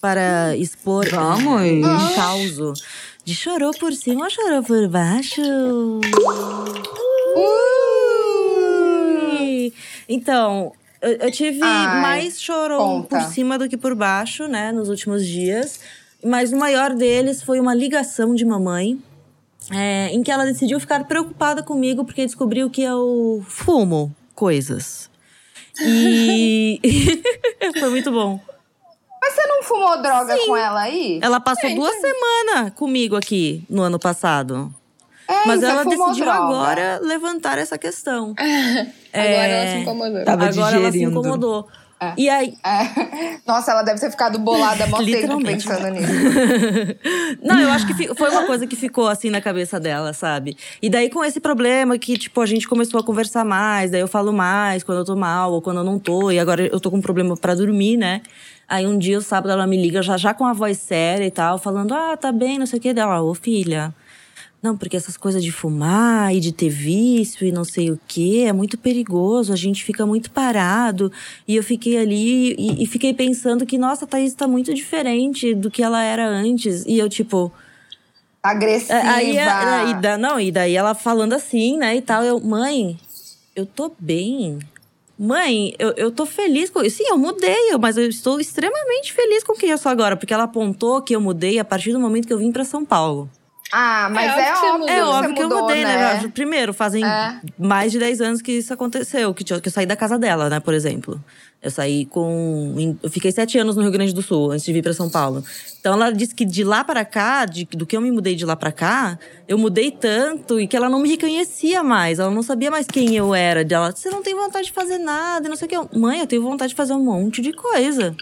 para 0.00 0.56
expor 0.56 1.08
Vamos. 1.10 1.62
um 1.62 2.14
causo 2.14 2.72
de 3.24 3.34
chorou 3.34 3.72
por 3.72 3.92
cima 3.92 4.24
ou 4.24 4.30
chorou 4.30 4.62
por 4.62 4.86
baixo. 4.88 5.40
Ui! 9.28 9.72
Então, 10.08 10.72
eu, 11.02 11.12
eu 11.12 11.30
tive 11.30 11.60
Ai, 11.62 12.00
mais 12.00 12.40
chorou 12.40 12.78
conta. 12.78 13.18
por 13.18 13.24
cima 13.32 13.58
do 13.58 13.68
que 13.68 13.76
por 13.76 13.94
baixo, 13.94 14.46
né, 14.46 14.72
nos 14.72 14.88
últimos 14.88 15.26
dias. 15.26 15.80
Mas 16.24 16.52
o 16.52 16.56
maior 16.56 16.94
deles 16.94 17.42
foi 17.42 17.58
uma 17.60 17.74
ligação 17.74 18.34
de 18.34 18.44
mamãe, 18.44 18.98
é, 19.70 20.08
em 20.08 20.22
que 20.22 20.30
ela 20.30 20.44
decidiu 20.44 20.78
ficar 20.78 21.04
preocupada 21.04 21.62
comigo 21.62 22.04
porque 22.04 22.24
descobriu 22.26 22.68
que 22.70 22.82
eu 22.82 23.42
fumo 23.46 24.14
coisas. 24.34 25.09
E 25.80 26.80
foi 27.78 27.90
muito 27.90 28.10
bom. 28.10 28.40
Mas 29.22 29.34
você 29.34 29.46
não 29.46 29.62
fumou 29.62 30.00
droga 30.02 30.36
com 30.46 30.56
ela 30.56 30.80
aí? 30.80 31.20
Ela 31.22 31.40
passou 31.40 31.74
duas 31.74 31.94
semanas 32.00 32.72
comigo 32.74 33.16
aqui 33.16 33.64
no 33.68 33.82
ano 33.82 33.98
passado. 33.98 34.74
É, 35.28 35.46
Mas 35.46 35.62
ela 35.62 35.84
decidiu 35.84 36.24
droga. 36.24 36.32
agora 36.32 36.98
levantar 37.02 37.56
essa 37.56 37.78
questão. 37.78 38.34
Agora 39.12 39.46
ela 39.46 39.70
se 39.70 39.78
incomodou. 39.78 40.24
Tava 40.24 40.48
agora 40.48 40.76
ela 40.76 40.90
se 40.90 40.98
digerindo. 40.98 41.66
Incomodou. 42.00 42.14
E 42.16 42.28
aí, 42.28 42.54
É. 42.64 43.38
Nossa, 43.46 43.72
ela 43.72 43.82
deve 43.82 44.00
ter 44.00 44.10
ficado 44.10 44.38
bolada 44.38 44.86
mó 44.86 44.98
Literalmente. 45.00 45.66
pensando 45.66 45.90
nisso. 45.90 46.12
Não, 47.42 47.60
eu 47.60 47.70
acho 47.70 47.86
que 47.86 48.14
foi 48.14 48.30
uma 48.30 48.46
coisa 48.46 48.66
que 48.66 48.76
ficou 48.76 49.08
assim 49.08 49.30
na 49.30 49.40
cabeça 49.40 49.78
dela, 49.78 50.12
sabe? 50.12 50.56
E 50.80 50.88
daí 50.88 51.10
com 51.10 51.24
esse 51.24 51.40
problema 51.40 51.98
que, 51.98 52.16
tipo, 52.16 52.40
a 52.40 52.46
gente 52.46 52.68
começou 52.68 53.00
a 53.00 53.04
conversar 53.04 53.44
mais, 53.44 53.90
daí 53.90 54.00
eu 54.00 54.08
falo 54.08 54.32
mais 54.32 54.82
quando 54.82 54.98
eu 54.98 55.04
tô 55.04 55.16
mal 55.16 55.52
ou 55.52 55.62
quando 55.62 55.78
eu 55.78 55.84
não 55.84 55.98
tô, 55.98 56.30
e 56.30 56.38
agora 56.38 56.66
eu 56.66 56.80
tô 56.80 56.90
com 56.90 56.98
um 56.98 57.02
problema 57.02 57.36
pra 57.36 57.54
dormir, 57.54 57.96
né? 57.96 58.22
Aí 58.68 58.86
um 58.86 58.96
dia, 58.96 59.18
o 59.18 59.22
sábado, 59.22 59.50
ela 59.50 59.66
me 59.66 59.80
liga 59.80 60.00
já, 60.00 60.16
já 60.16 60.32
com 60.32 60.46
a 60.46 60.52
voz 60.52 60.78
séria 60.78 61.26
e 61.26 61.30
tal, 61.30 61.58
falando: 61.58 61.92
Ah, 61.92 62.16
tá 62.16 62.30
bem, 62.30 62.58
não 62.58 62.66
sei 62.66 62.78
o 62.78 62.82
que 62.82 62.94
dela. 62.94 63.20
Ô, 63.20 63.34
filha. 63.34 63.92
Não, 64.62 64.76
porque 64.76 64.96
essas 64.96 65.16
coisas 65.16 65.42
de 65.42 65.50
fumar 65.50 66.34
e 66.34 66.40
de 66.40 66.52
ter 66.52 66.68
vício 66.68 67.46
e 67.46 67.50
não 67.52 67.64
sei 67.64 67.90
o 67.90 67.98
que 68.06 68.42
é 68.44 68.52
muito 68.52 68.76
perigoso, 68.76 69.54
a 69.54 69.56
gente 69.56 69.82
fica 69.82 70.04
muito 70.04 70.30
parado. 70.30 71.10
E 71.48 71.56
eu 71.56 71.62
fiquei 71.62 71.96
ali 71.96 72.54
e, 72.58 72.82
e 72.84 72.86
fiquei 72.86 73.14
pensando 73.14 73.64
que, 73.64 73.78
nossa, 73.78 74.04
a 74.04 74.08
Thaís 74.08 74.34
tá 74.34 74.46
muito 74.46 74.74
diferente 74.74 75.54
do 75.54 75.70
que 75.70 75.82
ela 75.82 76.02
era 76.04 76.28
antes. 76.28 76.84
E 76.86 76.98
eu, 76.98 77.08
tipo. 77.08 77.50
Agressiva. 78.42 78.94
É, 78.98 79.02
Aí, 79.08 79.38
aí, 79.38 79.94
da- 80.00 80.18
não, 80.18 80.38
e 80.38 80.52
daí 80.52 80.74
ela 80.76 80.94
falando 80.94 81.32
assim, 81.32 81.78
né, 81.78 81.96
e 81.96 82.02
tal. 82.02 82.22
Eu, 82.22 82.38
mãe, 82.38 82.98
eu 83.56 83.64
tô 83.64 83.90
bem. 83.98 84.58
Mãe, 85.18 85.74
eu, 85.78 85.92
eu 85.96 86.10
tô 86.10 86.26
feliz 86.26 86.68
com. 86.70 86.86
Sim, 86.88 87.04
eu 87.08 87.16
mudei, 87.18 87.54
mas 87.80 87.96
eu 87.96 88.06
estou 88.08 88.38
extremamente 88.40 89.12
feliz 89.14 89.42
com 89.42 89.54
quem 89.54 89.70
eu 89.70 89.78
sou 89.78 89.90
agora. 89.90 90.16
Porque 90.16 90.32
ela 90.34 90.44
apontou 90.44 91.00
que 91.00 91.14
eu 91.16 91.20
mudei 91.20 91.58
a 91.58 91.64
partir 91.64 91.92
do 91.92 92.00
momento 92.00 92.26
que 92.26 92.32
eu 92.32 92.38
vim 92.38 92.52
pra 92.52 92.64
São 92.64 92.84
Paulo. 92.84 93.28
Ah, 93.72 94.08
mas 94.10 94.24
É 94.36 94.48
é, 94.48 94.52
óbvio 94.52 94.54
que 94.54 94.66
óbvio, 94.66 94.78
mudou. 94.78 94.88
É 94.90 94.94
que 94.94 95.02
óbvio 95.02 95.34
que 95.34 95.42
eu 95.42 95.48
mudei, 95.48 95.84
né? 95.84 95.96
né? 96.22 96.30
Primeiro, 96.34 96.74
fazem 96.74 97.04
É. 97.04 97.40
mais 97.58 97.92
de 97.92 97.98
10 97.98 98.20
anos 98.20 98.42
que 98.42 98.52
isso 98.52 98.72
aconteceu, 98.74 99.32
que, 99.32 99.44
eu- 99.52 99.60
saí 99.70 99.86
da 99.86 99.94
casa 99.96 100.18
dela, 100.18 100.48
né, 100.50 100.58
por 100.60 100.74
exemplo. 100.74 101.22
Eu 101.62 101.70
saí 101.70 102.06
com. 102.06 102.96
Eu 103.02 103.10
fiquei 103.10 103.30
sete 103.30 103.58
anos 103.58 103.76
no 103.76 103.82
Rio 103.82 103.90
Grande 103.90 104.14
do 104.14 104.22
Sul, 104.22 104.50
antes 104.50 104.64
de 104.64 104.72
vir 104.72 104.82
pra 104.82 104.94
São 104.94 105.10
Paulo. 105.10 105.44
Então 105.78 105.92
ela 105.92 106.10
disse 106.10 106.34
que 106.34 106.44
de 106.46 106.64
lá 106.64 106.82
para 106.82 107.04
cá, 107.04 107.44
de- 107.44 107.66
do 107.66 107.84
que 107.84 107.94
eu 107.94 108.00
me 108.00 108.10
mudei 108.10 108.34
de 108.34 108.46
lá 108.46 108.56
para 108.56 108.72
cá, 108.72 109.18
eu 109.46 109.58
mudei 109.58 109.90
tanto 109.90 110.58
e 110.58 110.66
que 110.66 110.74
ela 110.74 110.88
não 110.88 111.00
me 111.00 111.10
reconhecia 111.10 111.82
mais. 111.82 112.18
Ela 112.18 112.30
não 112.30 112.42
sabia 112.42 112.70
mais 112.70 112.86
quem 112.86 113.14
eu 113.14 113.34
era. 113.34 113.60
Ela, 113.70 113.92
você 113.94 114.08
não 114.08 114.22
tem 114.22 114.34
vontade 114.34 114.68
de 114.68 114.72
fazer 114.72 114.96
nada, 114.98 115.50
não 115.50 115.56
sei 115.56 115.66
o 115.66 115.68
que. 115.88 115.98
Mãe, 115.98 116.20
eu 116.20 116.26
tenho 116.26 116.42
vontade 116.42 116.70
de 116.70 116.74
fazer 116.76 116.94
um 116.94 117.04
monte 117.04 117.42
de 117.42 117.52
coisa. 117.52 118.16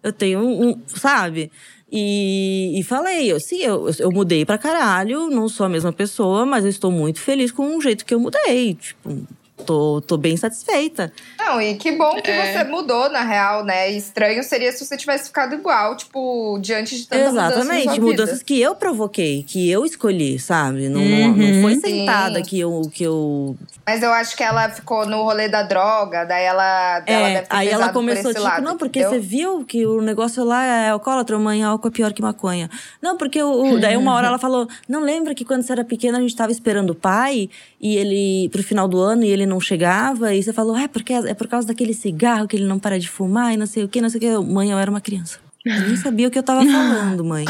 Eu 0.00 0.12
tenho 0.12 0.38
um, 0.40 0.80
sabe? 0.86 1.50
E, 1.96 2.80
e 2.80 2.82
falei, 2.82 3.30
eu, 3.30 3.38
sim, 3.38 3.58
eu, 3.62 3.88
eu 4.00 4.10
mudei 4.10 4.44
pra 4.44 4.58
caralho, 4.58 5.30
não 5.30 5.48
sou 5.48 5.64
a 5.64 5.68
mesma 5.68 5.92
pessoa, 5.92 6.44
mas 6.44 6.64
eu 6.64 6.70
estou 6.70 6.90
muito 6.90 7.20
feliz 7.20 7.52
com 7.52 7.76
o 7.76 7.80
jeito 7.80 8.04
que 8.04 8.12
eu 8.12 8.18
mudei. 8.18 8.74
Tipo, 8.74 9.24
tô, 9.66 10.00
tô 10.00 10.16
bem 10.16 10.36
satisfeita. 10.36 11.12
Não, 11.38 11.60
e 11.60 11.74
que 11.76 11.92
bom 11.92 12.20
que 12.22 12.30
É. 12.30 12.46
você 12.46 12.64
mudou, 12.64 13.08
na 13.10 13.22
real, 13.22 13.64
né? 13.64 13.90
Estranho 13.90 14.42
seria 14.42 14.72
se 14.72 14.84
você 14.84 14.96
tivesse 14.96 15.26
ficado 15.26 15.54
igual, 15.54 15.96
tipo, 15.96 16.58
diante 16.60 16.96
de 16.96 17.06
tanta 17.06 17.30
mudança 17.30 17.48
na 17.48 17.50
Exatamente, 17.54 18.00
mudanças 18.00 18.38
vida. 18.38 18.44
que 18.44 18.60
eu 18.60 18.74
provoquei, 18.74 19.42
que 19.42 19.70
eu 19.70 19.84
escolhi, 19.84 20.38
sabe? 20.38 20.88
Não, 20.88 21.04
não, 21.04 21.36
não 21.36 21.62
foi 21.62 21.74
Sim. 21.74 21.80
sentada 21.80 22.42
que 22.42 22.58
eu, 22.58 22.90
que 22.92 23.04
eu 23.04 23.56
Mas 23.86 24.02
eu 24.02 24.12
acho 24.12 24.36
que 24.36 24.42
ela 24.42 24.68
ficou 24.70 25.06
no 25.06 25.22
rolê 25.22 25.48
da 25.48 25.62
droga, 25.62 26.24
daí 26.24 26.44
ela, 26.44 27.02
ela 27.06 27.28
É, 27.28 27.34
deve 27.34 27.46
ter 27.48 27.56
aí 27.56 27.68
ela 27.68 27.88
começou, 27.90 28.32
tipo, 28.32 28.42
lado, 28.44 28.62
não, 28.64 28.76
porque 28.78 29.00
entendeu? 29.00 29.20
você 29.20 29.26
viu 29.26 29.64
que 29.64 29.86
o 29.86 30.00
negócio 30.00 30.42
lá 30.44 30.64
é 30.64 30.88
alcoólatra, 30.90 31.38
mãe, 31.38 31.62
álcool 31.62 31.88
é 31.88 31.90
pior 31.90 32.12
que 32.12 32.22
maconha. 32.22 32.68
Não, 33.02 33.16
porque 33.16 33.42
o, 33.42 33.74
o- 33.74 33.78
daí 33.80 33.96
uma 33.96 34.14
hora 34.14 34.28
ela 34.28 34.38
falou, 34.38 34.66
não 34.88 35.00
lembra 35.00 35.34
que 35.34 35.44
quando 35.44 35.62
você 35.62 35.72
era 35.72 35.84
pequena 35.84 36.18
a 36.18 36.20
gente 36.20 36.34
tava 36.34 36.50
esperando 36.50 36.90
o 36.90 36.94
pai 36.94 37.48
e 37.84 37.98
ele, 37.98 38.48
pro 38.48 38.62
final 38.62 38.88
do 38.88 38.98
ano, 38.98 39.24
e 39.24 39.28
ele 39.28 39.44
não 39.44 39.60
chegava, 39.60 40.34
e 40.34 40.42
você 40.42 40.54
falou, 40.54 40.74
é 40.74 40.88
porque 40.88 41.12
é 41.12 41.34
por 41.34 41.46
causa 41.46 41.68
daquele 41.68 41.92
cigarro 41.92 42.48
que 42.48 42.56
ele 42.56 42.64
não 42.64 42.78
para 42.78 42.98
de 42.98 43.10
fumar 43.10 43.52
e 43.52 43.58
não 43.58 43.66
sei 43.66 43.84
o 43.84 43.88
que, 43.88 44.00
não 44.00 44.08
sei 44.08 44.16
o 44.16 44.20
que. 44.22 44.50
Mãe, 44.50 44.70
eu 44.70 44.78
era 44.78 44.90
uma 44.90 45.02
criança. 45.02 45.38
Eu 45.62 45.80
nem 45.82 45.96
sabia 45.96 46.28
o 46.28 46.30
que 46.30 46.38
eu 46.38 46.42
tava 46.42 46.64
falando, 46.64 47.22
mãe. 47.22 47.44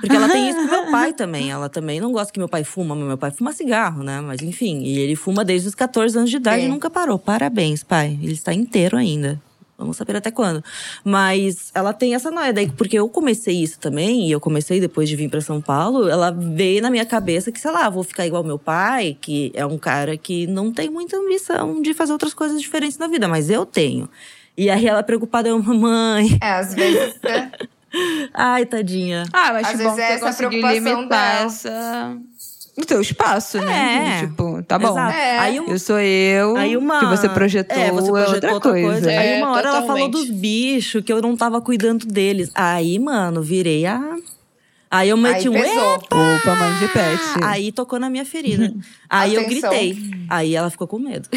Porque 0.00 0.16
ela 0.16 0.30
tem 0.30 0.48
isso 0.48 0.58
com 0.58 0.70
meu 0.70 0.90
pai 0.90 1.12
também. 1.12 1.50
Ela 1.50 1.68
também 1.68 2.00
não 2.00 2.10
gosta 2.10 2.32
que 2.32 2.38
meu 2.38 2.48
pai 2.48 2.64
fuma, 2.64 2.94
mas 2.94 3.06
meu 3.06 3.18
pai 3.18 3.30
fuma 3.30 3.52
cigarro, 3.52 4.02
né? 4.02 4.18
Mas 4.22 4.40
enfim, 4.40 4.80
e 4.82 4.98
ele 4.98 5.14
fuma 5.14 5.44
desde 5.44 5.68
os 5.68 5.74
14 5.74 6.16
anos 6.16 6.30
de 6.30 6.36
idade 6.36 6.62
Sim. 6.62 6.68
e 6.68 6.70
nunca 6.70 6.88
parou. 6.88 7.18
Parabéns, 7.18 7.82
pai. 7.82 8.18
Ele 8.22 8.32
está 8.32 8.54
inteiro 8.54 8.96
ainda. 8.96 9.38
Vamos 9.78 9.96
saber 9.96 10.16
até 10.16 10.30
quando. 10.30 10.64
Mas 11.04 11.70
ela 11.74 11.92
tem 11.92 12.14
essa 12.14 12.30
noia. 12.30 12.52
Daí, 12.52 12.70
porque 12.70 12.98
eu 12.98 13.08
comecei 13.08 13.62
isso 13.62 13.78
também, 13.78 14.26
e 14.28 14.32
eu 14.32 14.40
comecei 14.40 14.80
depois 14.80 15.08
de 15.08 15.16
vir 15.16 15.28
pra 15.28 15.40
São 15.40 15.60
Paulo, 15.60 16.08
ela 16.08 16.30
veio 16.30 16.80
na 16.80 16.90
minha 16.90 17.04
cabeça 17.04 17.52
que, 17.52 17.60
sei 17.60 17.70
lá, 17.70 17.88
vou 17.90 18.02
ficar 18.02 18.26
igual 18.26 18.42
meu 18.42 18.58
pai, 18.58 19.16
que 19.20 19.52
é 19.54 19.66
um 19.66 19.76
cara 19.76 20.16
que 20.16 20.46
não 20.46 20.72
tem 20.72 20.88
muita 20.88 21.16
ambição 21.18 21.82
de 21.82 21.92
fazer 21.92 22.12
outras 22.12 22.32
coisas 22.32 22.60
diferentes 22.60 22.96
na 22.96 23.06
vida, 23.06 23.28
mas 23.28 23.50
eu 23.50 23.66
tenho. 23.66 24.08
E 24.56 24.70
aí 24.70 24.86
ela 24.86 25.02
preocupada, 25.02 25.48
eu, 25.48 25.62
mamãe. 25.62 26.38
É, 26.40 26.52
às 26.52 26.74
vezes. 26.74 27.20
né? 27.22 27.52
Ai, 28.34 28.66
tadinha. 28.66 29.24
Ah, 29.32 29.52
mas 29.52 29.66
Às 29.66 29.70
que 29.72 29.76
vezes 29.78 29.92
bom 29.92 29.96
que 29.96 30.02
é 30.02 30.12
essa 30.12 30.32
preocupação 30.34 30.74
limitar 30.74 31.08
dela. 31.08 31.46
essa... 31.46 32.18
o 32.76 32.84
teu 32.84 33.00
espaço, 33.00 33.58
né? 33.58 34.18
É. 34.18 34.20
De, 34.20 34.26
Tipo, 34.28 34.62
tá 34.62 34.78
bom. 34.78 34.98
É. 34.98 35.38
Aí 35.38 35.60
um- 35.60 35.66
Eu 35.68 35.78
sou 35.78 35.98
eu, 35.98 36.56
Aí 36.56 36.76
uma... 36.76 37.00
que 37.00 37.06
você 37.06 37.28
projetou, 37.28 37.76
é, 37.76 37.90
você 37.90 38.10
projetou 38.10 38.50
outra, 38.52 38.70
coisa. 38.72 39.10
É, 39.10 39.18
Aí 39.18 39.42
uma 39.42 39.52
hora 39.52 39.68
ela 39.68 39.82
falou 39.82 39.96
totalmente. 40.08 40.12
dos 40.12 40.30
bichos, 40.30 41.02
que 41.04 41.12
eu 41.12 41.22
não 41.22 41.36
tava 41.36 41.60
cuidando 41.60 42.06
deles. 42.06 42.50
Aí, 42.54 42.98
mano, 42.98 43.42
virei 43.42 43.86
a... 43.86 44.00
Aí 44.90 45.08
eu 45.08 45.16
meti 45.16 45.40
Aí 45.40 45.48
um... 45.48 45.52
pesou. 45.52 45.94
Opa, 45.94 46.54
mãe 46.54 46.78
de 46.78 46.88
pet. 46.88 47.20
Aí 47.42 47.72
tocou 47.72 47.98
na 47.98 48.08
minha 48.08 48.24
ferida. 48.24 48.72
Aí 49.10 49.34
eu 49.34 49.40
Atenção. 49.42 49.70
gritei. 49.70 49.98
Aí 50.28 50.54
ela 50.54 50.70
ficou 50.70 50.86
com 50.86 50.98
medo. 50.98 51.28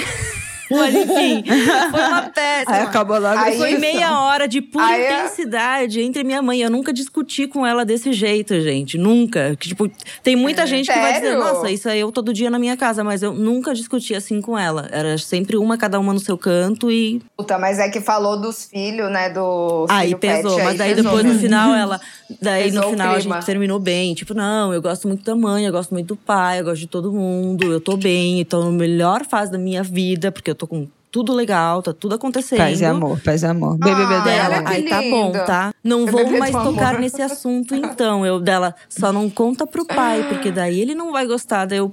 Mas 0.78 0.94
enfim, 0.96 1.44
foi 1.92 2.02
uma 2.02 2.22
péssima. 2.24 2.76
Aí 2.76 2.82
acabou 2.84 3.20
logo 3.20 3.38
Aí 3.40 3.58
Foi 3.58 3.78
meia 3.78 4.20
hora 4.22 4.48
de 4.48 4.62
pura 4.62 4.86
Aí 4.86 5.02
é- 5.04 5.20
intensidade 5.20 6.02
entre 6.02 6.24
minha 6.24 6.42
mãe. 6.42 6.62
Eu 6.62 6.70
nunca 6.70 6.94
discuti 6.94 7.48
com 7.48 7.66
ela 7.66 7.84
desse 7.84 8.14
jeito, 8.14 8.60
gente. 8.62 8.98
Nunca. 8.98 9.56
Que, 9.60 9.70
tipo, 9.70 9.90
tem 10.24 10.36
muita 10.36 10.66
gente 10.68 10.92
que 10.92 11.00
vai 11.00 11.14
dizer, 11.14 11.28
Sério? 11.28 11.40
nossa, 11.40 11.72
isso 11.72 11.90
aí 11.90 12.00
eu 12.00 12.12
todo 12.12 12.34
dia 12.34 12.50
na 12.50 12.60
minha 12.60 12.78
casa, 12.78 13.04
mas 13.04 13.24
eu 13.24 13.34
nunca 13.34 13.74
discuti 13.74 14.14
assim 14.16 14.42
com 14.42 14.58
ela. 14.58 14.88
Era 14.92 15.18
sempre 15.18 15.58
uma, 15.58 15.78
cada 15.78 16.00
uma 16.00 16.14
no 16.14 16.20
seu 16.20 16.38
canto 16.38 16.92
e. 16.92 17.22
Puta, 17.38 17.58
mas 17.58 17.80
é 17.80 17.90
que 17.90 18.00
falou 18.02 18.40
dos 18.40 18.66
filhos, 18.66 19.10
né? 19.12 19.30
Do 19.30 19.86
Aí 19.90 20.16
pesou. 20.16 20.56
pet, 20.56 20.64
mas 20.64 20.72
aí 20.74 20.78
daí 20.78 20.90
pesou 20.96 21.04
depois 21.04 21.24
no 21.24 21.30
mesmo. 21.32 21.42
final 21.48 21.74
ela. 21.76 22.00
Daí 22.40 22.66
Pesou 22.66 22.84
no 22.84 22.90
final 22.92 23.16
a 23.16 23.20
gente 23.20 23.46
terminou 23.46 23.80
bem. 23.80 24.14
Tipo, 24.14 24.36
não, 24.36 24.72
eu 24.72 24.80
gosto 24.80 25.08
muito 25.08 25.24
da 25.24 25.36
mãe, 25.36 25.66
eu 25.66 25.72
gosto 25.72 25.90
muito 25.92 26.10
do 26.10 26.16
pai, 26.16 26.60
eu 26.60 26.64
gosto 26.64 26.78
de 26.82 26.86
todo 26.88 27.12
mundo, 27.12 27.72
eu 27.72 27.82
tô 27.82 27.98
bem, 27.98 28.40
então 28.40 28.64
na 28.66 28.72
melhor 28.72 29.26
fase 29.26 29.52
da 29.52 29.58
minha 29.58 29.82
vida, 29.82 30.32
porque 30.32 30.52
eu 30.52 30.54
tô 30.60 30.68
com 30.68 30.88
tudo 31.12 31.34
legal, 31.34 31.82
tá 31.82 31.92
tudo 31.92 32.14
acontecendo. 32.16 32.60
Paz 32.60 32.82
e 32.82 32.86
amor, 32.86 33.20
paz 33.22 33.42
e 33.42 33.46
amor. 33.48 33.78
BBB 33.80 34.14
Ah, 34.14 34.20
dela. 34.20 34.64
Aí 34.70 34.84
tá 34.88 35.02
bom, 35.02 35.32
tá? 35.32 35.74
Não 35.84 36.06
vou 36.06 36.30
mais 36.38 36.52
tocar 36.52 36.90
amor. 36.90 37.00
nesse 37.02 37.22
assunto, 37.22 37.74
então. 37.74 38.24
Eu 38.26 38.40
dela, 38.40 38.76
só 38.88 39.12
não 39.12 39.28
conta 39.30 39.66
pro 39.66 39.86
pai, 39.86 40.24
porque 40.30 40.52
daí 40.52 40.80
ele 40.80 40.94
não 40.94 41.12
vai 41.12 41.26
gostar. 41.26 41.66
Daí 41.66 41.80
eu. 41.80 41.92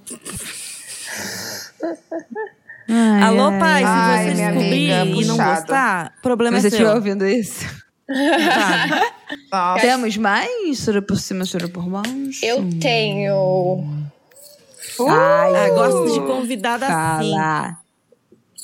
Ai, 2.88 3.22
Alô, 3.22 3.44
ai. 3.48 3.58
pai, 3.58 3.82
se 3.82 3.86
Ai, 3.88 4.24
você 4.28 4.34
minha 4.34 4.52
descobrir 4.52 4.92
amiga, 4.92 5.20
e 5.20 5.24
não 5.24 5.36
gostar, 5.36 6.12
problema 6.22 6.56
Se 6.56 6.62
você 6.62 6.66
é 6.66 6.70
estiver 6.70 6.88
seu. 6.88 6.96
ouvindo 6.96 7.26
isso. 7.26 7.64
Tá. 9.50 9.76
Temos 9.80 10.16
mais? 10.16 10.84
Chora 10.84 11.02
por 11.02 11.16
cima, 11.16 11.44
chora 11.50 11.68
por 11.68 11.84
baixo. 11.88 12.44
Eu 12.44 12.68
tenho. 12.80 13.84
Ai, 15.08 15.66
Ah, 15.66 15.70
gosto 15.74 16.12
de 16.12 16.20
convidada 16.20 16.86
assim. 16.86 17.32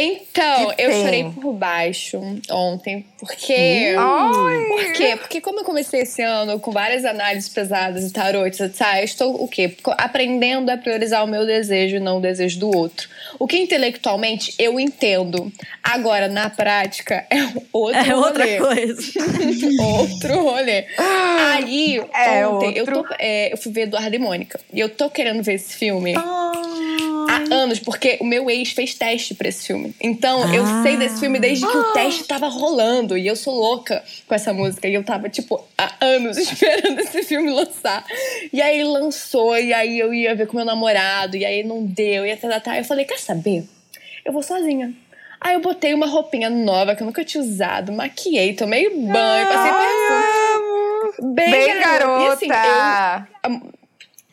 Então, 0.00 0.72
eu 0.78 0.92
chorei 0.92 1.24
por 1.24 1.52
baixo 1.52 2.20
ontem, 2.50 3.04
porque. 3.18 3.94
Por 4.68 4.92
quê? 4.92 5.16
Porque 5.16 5.40
como 5.40 5.60
eu 5.60 5.64
comecei 5.64 6.02
esse 6.02 6.22
ano 6.22 6.60
com 6.60 6.70
várias 6.70 7.04
análises 7.04 7.48
pesadas 7.48 8.04
e 8.04 8.12
tarotes, 8.12 8.60
etc., 8.60 8.80
eu 8.98 9.04
estou 9.04 9.42
o 9.42 9.48
quê? 9.48 9.74
Aprendendo 9.96 10.70
a 10.70 10.76
priorizar 10.76 11.24
o 11.24 11.26
meu 11.26 11.44
desejo 11.44 11.96
e 11.96 12.00
não 12.00 12.18
o 12.18 12.20
desejo 12.20 12.60
do 12.60 12.76
outro. 12.76 13.08
O 13.38 13.46
que 13.46 13.58
intelectualmente 13.58 14.54
eu 14.58 14.78
entendo. 14.78 15.52
Agora, 15.82 16.28
na 16.28 16.48
prática, 16.48 17.26
é 17.30 17.38
outro 17.72 17.98
É 17.98 18.14
outra 18.14 18.44
rolê. 18.44 18.58
coisa. 18.58 19.02
outro 19.82 20.42
rolê. 20.42 20.84
Aí, 20.96 22.00
É 22.14 22.46
ontem, 22.46 22.72
eu, 22.76 22.84
outro. 22.86 23.02
tô, 23.02 23.14
é, 23.18 23.52
eu 23.52 23.56
fui 23.56 23.72
ver 23.72 23.82
Eduardo 23.82 24.14
e 24.14 24.18
Mônica. 24.18 24.60
E 24.72 24.78
eu 24.78 24.88
tô 24.88 25.10
querendo 25.10 25.42
ver 25.42 25.54
esse 25.54 25.74
filme 25.74 26.14
há 26.16 27.54
anos, 27.54 27.78
porque 27.78 28.16
o 28.20 28.24
meu 28.24 28.48
ex 28.50 28.70
fez 28.72 28.94
teste 28.94 29.34
pra 29.34 29.48
esse 29.48 29.66
filme. 29.66 29.87
Então, 30.00 30.52
eu 30.54 30.64
Ah. 30.64 30.82
sei 30.82 30.96
desse 30.96 31.20
filme 31.20 31.38
desde 31.38 31.66
que 31.66 31.76
o 31.76 31.92
teste 31.92 32.24
tava 32.24 32.48
rolando. 32.48 33.16
E 33.16 33.26
eu 33.26 33.36
sou 33.36 33.54
louca 33.54 34.02
com 34.26 34.34
essa 34.34 34.52
música. 34.52 34.88
E 34.88 34.94
eu 34.94 35.04
tava, 35.04 35.28
tipo, 35.28 35.64
há 35.76 35.92
anos 36.00 36.36
esperando 36.38 37.00
esse 37.00 37.22
filme 37.22 37.50
lançar. 37.50 38.04
E 38.52 38.60
aí 38.62 38.82
lançou, 38.84 39.56
e 39.58 39.72
aí 39.72 39.98
eu 39.98 40.12
ia 40.14 40.34
ver 40.34 40.46
com 40.46 40.56
meu 40.56 40.64
namorado, 40.66 41.36
e 41.36 41.44
aí 41.44 41.62
não 41.62 41.84
deu, 41.84 42.24
e 42.26 42.32
até 42.32 42.48
tarde. 42.60 42.80
Eu 42.80 42.84
falei, 42.84 43.04
quer 43.04 43.18
saber? 43.18 43.64
Eu 44.24 44.32
vou 44.32 44.42
sozinha. 44.42 44.92
Aí 45.40 45.54
eu 45.54 45.60
botei 45.60 45.94
uma 45.94 46.06
roupinha 46.06 46.50
nova 46.50 46.96
que 46.96 47.02
eu 47.02 47.06
nunca 47.06 47.24
tinha 47.24 47.42
usado, 47.42 47.92
maquiei, 47.92 48.54
tomei 48.54 48.90
banho, 48.90 49.46
passei 49.46 49.70
perfume. 49.72 51.34
Bem, 51.34 51.50
Bem 51.50 51.78
garota. 51.80 52.24
E, 52.24 52.26
assim, 52.28 52.44
eu- 52.46 52.50
garota. 52.50 53.28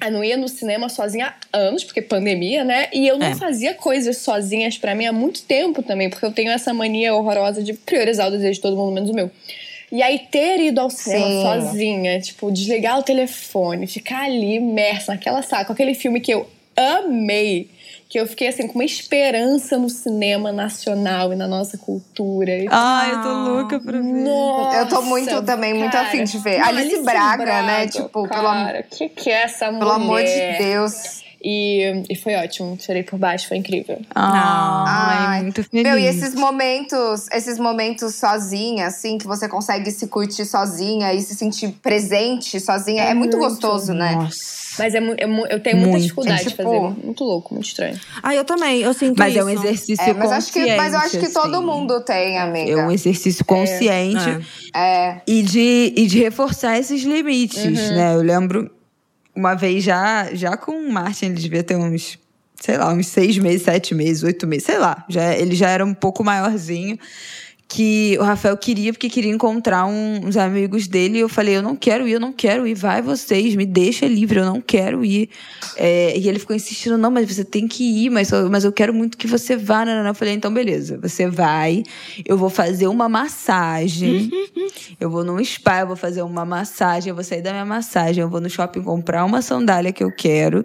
Eu 0.06 0.12
não 0.12 0.24
ia 0.24 0.38
no 0.38 0.48
cinema 0.48 0.90
sozinha 0.90 1.34
há 1.52 1.58
anos, 1.58 1.84
porque 1.84 2.02
pandemia, 2.02 2.64
né? 2.64 2.88
E 2.94 3.08
eu 3.08 3.18
não 3.18 3.28
É. 3.28 3.36
fazia 3.36 3.74
coisas 3.74 4.18
sozinhas 4.18 4.78
pra 4.78 4.96
mim 4.96 5.06
há 5.06 5.14
muito 5.14 5.44
tempo 5.44 5.82
também, 5.84 6.10
porque 6.10 6.26
eu 6.26 6.32
tenho 6.32 6.52
essa 6.52 6.74
mania 6.74 7.14
horrorosa 7.14 7.62
de 7.64 7.74
priorizar 7.74 8.28
o 8.28 8.32
desejo 8.32 8.54
de 8.54 8.62
todo 8.62 8.76
mundo, 8.76 8.92
menos 8.94 9.10
o 9.10 9.14
meu. 9.14 9.30
E 9.92 10.02
aí, 10.02 10.20
ter 10.32 10.60
ido 10.60 10.82
ao 10.82 10.90
cinema 10.90 11.30
Sim. 11.30 11.42
sozinha, 11.42 12.20
tipo, 12.20 12.52
desligar 12.52 12.98
o 13.00 13.04
telefone, 13.04 13.86
ficar 13.88 14.24
ali 14.26 14.56
imersa 14.56 15.14
naquela 15.14 15.42
sala, 15.42 15.64
com 15.64 15.74
aquele 15.74 15.94
filme 15.94 16.20
que 16.20 16.34
eu 16.34 16.48
amei, 16.76 17.70
que 18.08 18.20
eu 18.20 18.28
fiquei 18.28 18.48
assim, 18.48 18.68
com 18.68 18.76
uma 18.76 18.86
esperança 18.86 19.78
no 19.78 19.90
cinema 19.90 20.52
nacional 20.52 21.34
e 21.34 21.36
na 21.36 21.48
nossa 21.48 21.78
cultura. 21.78 22.52
Ai, 22.70 23.12
eu 23.16 23.22
tô 23.22 23.30
louca 23.30 23.80
pra 23.80 23.94
ver. 24.00 24.04
nossa, 24.04 24.78
Eu 24.78 24.88
tô 24.88 25.02
muito 25.02 25.42
também, 25.44 25.74
muito 25.74 25.92
cara. 25.92 26.08
afim 26.08 26.24
de 26.24 26.38
ver. 26.38 26.60
Não, 26.60 26.68
Alice 26.68 27.02
Braga, 27.02 27.64
né? 27.64 27.88
Tipo, 27.88 28.10
pelo 28.10 28.28
cara, 28.28 28.84
que 28.84 29.10
que 29.10 29.30
é 29.30 29.44
essa 29.44 29.66
mulher? 29.68 29.80
Pelo 29.80 29.92
amor 29.92 30.24
de 30.24 30.58
Deus. 30.58 31.25
E, 31.48 32.04
e 32.10 32.16
foi 32.16 32.34
ótimo, 32.36 32.76
chorei 32.82 33.04
por 33.04 33.20
baixo, 33.20 33.48
foi 33.48 33.58
incrível. 33.58 34.00
Ai, 34.16 35.18
Ai. 35.38 35.42
muito 35.44 35.64
feliz. 35.64 35.84
Meu, 35.84 36.00
e 36.00 36.06
esses 36.08 36.34
momentos, 36.34 37.28
esses 37.32 37.60
momentos 37.60 38.16
sozinha, 38.16 38.88
assim, 38.88 39.20
que 39.20 39.28
você 39.28 39.48
consegue 39.48 39.92
se 39.92 40.08
curtir 40.08 40.44
sozinha 40.46 41.14
e 41.14 41.22
se 41.22 41.36
sentir 41.36 41.70
presente 41.84 42.60
sozinha, 42.60 43.04
é, 43.04 43.14
muito 43.14 43.38
gostoso, 43.38 43.94
né? 43.94 44.16
Nossa. 44.16 44.66
Mas 44.80 44.94
é, 44.96 45.00
mu- 45.00 45.14
é 45.14 45.24
eu 45.54 45.60
tenho 45.62 45.78
muita 45.78 45.92
Muito. 45.92 46.02
dificuldade 46.02 46.42
É 46.42 46.44
de 46.46 46.50
tipo- 46.50 46.64
fazer. 46.64 46.80
Muito 47.06 47.24
louco, 47.24 47.54
muito 47.54 47.68
estranho. 47.68 47.98
Ah, 48.24 48.34
eu 48.36 48.44
também, 48.44 48.82
eu 48.82 48.94
sinto 48.94 49.18
Mas 49.20 49.32
isso. 49.34 49.40
é 49.40 49.46
um 49.46 49.50
exercício 49.50 50.04
É, 50.04 50.14
mas, 50.14 50.32
acho 50.32 50.52
que, 50.52 50.76
mas 50.76 50.94
eu 50.94 51.00
acho 51.00 51.10
que 51.12 51.18
consciente, 51.28 51.34
todo 51.34 51.56
assim. 51.58 51.66
mundo 51.66 52.02
tem, 52.02 52.38
amiga. 52.40 52.72
É 52.72 52.86
um 52.86 52.92
exercício 52.92 53.46
consciente 53.46 54.46
É. 54.76 55.22
e, 55.28 55.44
de, 55.44 55.94
e 55.96 56.08
de 56.08 56.20
reforçar 56.20 56.78
esses 56.80 57.04
limites, 57.04 57.64
né? 57.92 58.16
Eu 58.16 58.22
lembro 58.22 58.70
uma 59.36 59.54
vez 59.54 59.84
já, 59.84 60.34
já 60.34 60.56
com 60.56 60.72
o 60.72 60.92
Martin, 60.92 61.26
ele 61.26 61.36
devia 61.36 61.64
ter 61.64 61.76
uns, 61.76 62.18
sei 62.56 62.78
lá, 62.78 62.94
uns 62.94 63.08
seis 63.08 63.38
meses, 63.38 63.64
sete 63.64 63.94
meses, 63.94 64.24
oito 64.24 64.48
meses, 64.48 64.66
sei 64.66 64.78
lá. 64.78 65.04
Já, 65.10 65.34
ele 65.36 65.56
já 65.56 65.70
era 65.70 65.86
um 65.86 65.94
pouco 65.94 66.24
maiorzinho. 66.24 66.98
Que 67.68 68.16
o 68.20 68.24
Rafael 68.24 68.56
queria, 68.56 68.94
porque 68.94 69.10
queria 69.10 69.32
encontrar 69.34 69.86
um- 69.88 70.28
uns 70.28 70.38
amigos 70.38 70.88
dele. 70.88 71.18
E 71.18 71.22
eu 71.22 71.28
falei: 71.28 71.58
Eu 71.58 71.64
não 71.64 71.76
quero 71.76 72.08
ir, 72.08 72.12
eu 72.12 72.20
não 72.20 72.32
quero 72.32 72.68
ir, 72.68 72.76
vai 72.76 73.02
vocês, 73.02 73.56
me 73.56 73.66
deixa 73.66 74.06
livre, 74.06 74.40
eu 74.40 74.46
não 74.46 74.62
quero 74.62 75.04
ir. 75.04 75.30
É, 75.76 76.16
e 76.16 76.30
ele 76.30 76.38
ficou 76.38 76.56
insistindo: 76.56 76.96
Não, 76.96 77.10
mas 77.10 77.28
você 77.28 77.44
tem 77.44 77.68
que 77.68 77.84
ir, 78.06 78.12
mas, 78.12 78.32
eu- 78.32 78.50
mas 78.52 78.64
eu 78.64 78.72
quero 78.72 78.94
muito 78.94 79.18
que 79.18 79.26
você 79.26 79.58
vá. 79.58 79.84
Não, 79.84 79.96
não, 79.96 80.04
não. 80.04 80.10
Eu 80.12 80.16
falei: 80.16 80.36
Então, 80.36 80.54
beleza, 80.54 81.00
você 81.02 81.28
vai, 81.28 81.82
eu 82.24 82.38
vou 82.38 82.52
fazer 82.52 82.88
uma 82.88 83.10
massagem. 83.10 84.30
Eu 85.00 85.10
vou 85.10 85.24
num 85.24 85.44
spa, 85.44 85.80
eu 85.82 85.88
vou 85.88 85.96
fazer 85.96 86.22
uma 86.22 86.46
massagem, 86.46 87.10
eu 87.10 87.16
vou 87.16 87.24
sair 87.24 87.42
da 87.42 87.52
minha 87.52 87.66
massagem, 87.66 88.22
eu 88.22 88.30
vou 88.30 88.40
no 88.40 88.50
shopping 88.50 88.82
comprar 88.84 89.26
uma 89.26 89.42
sandália 89.42 89.92
que 89.92 90.04
eu 90.04 90.12
quero. 90.12 90.64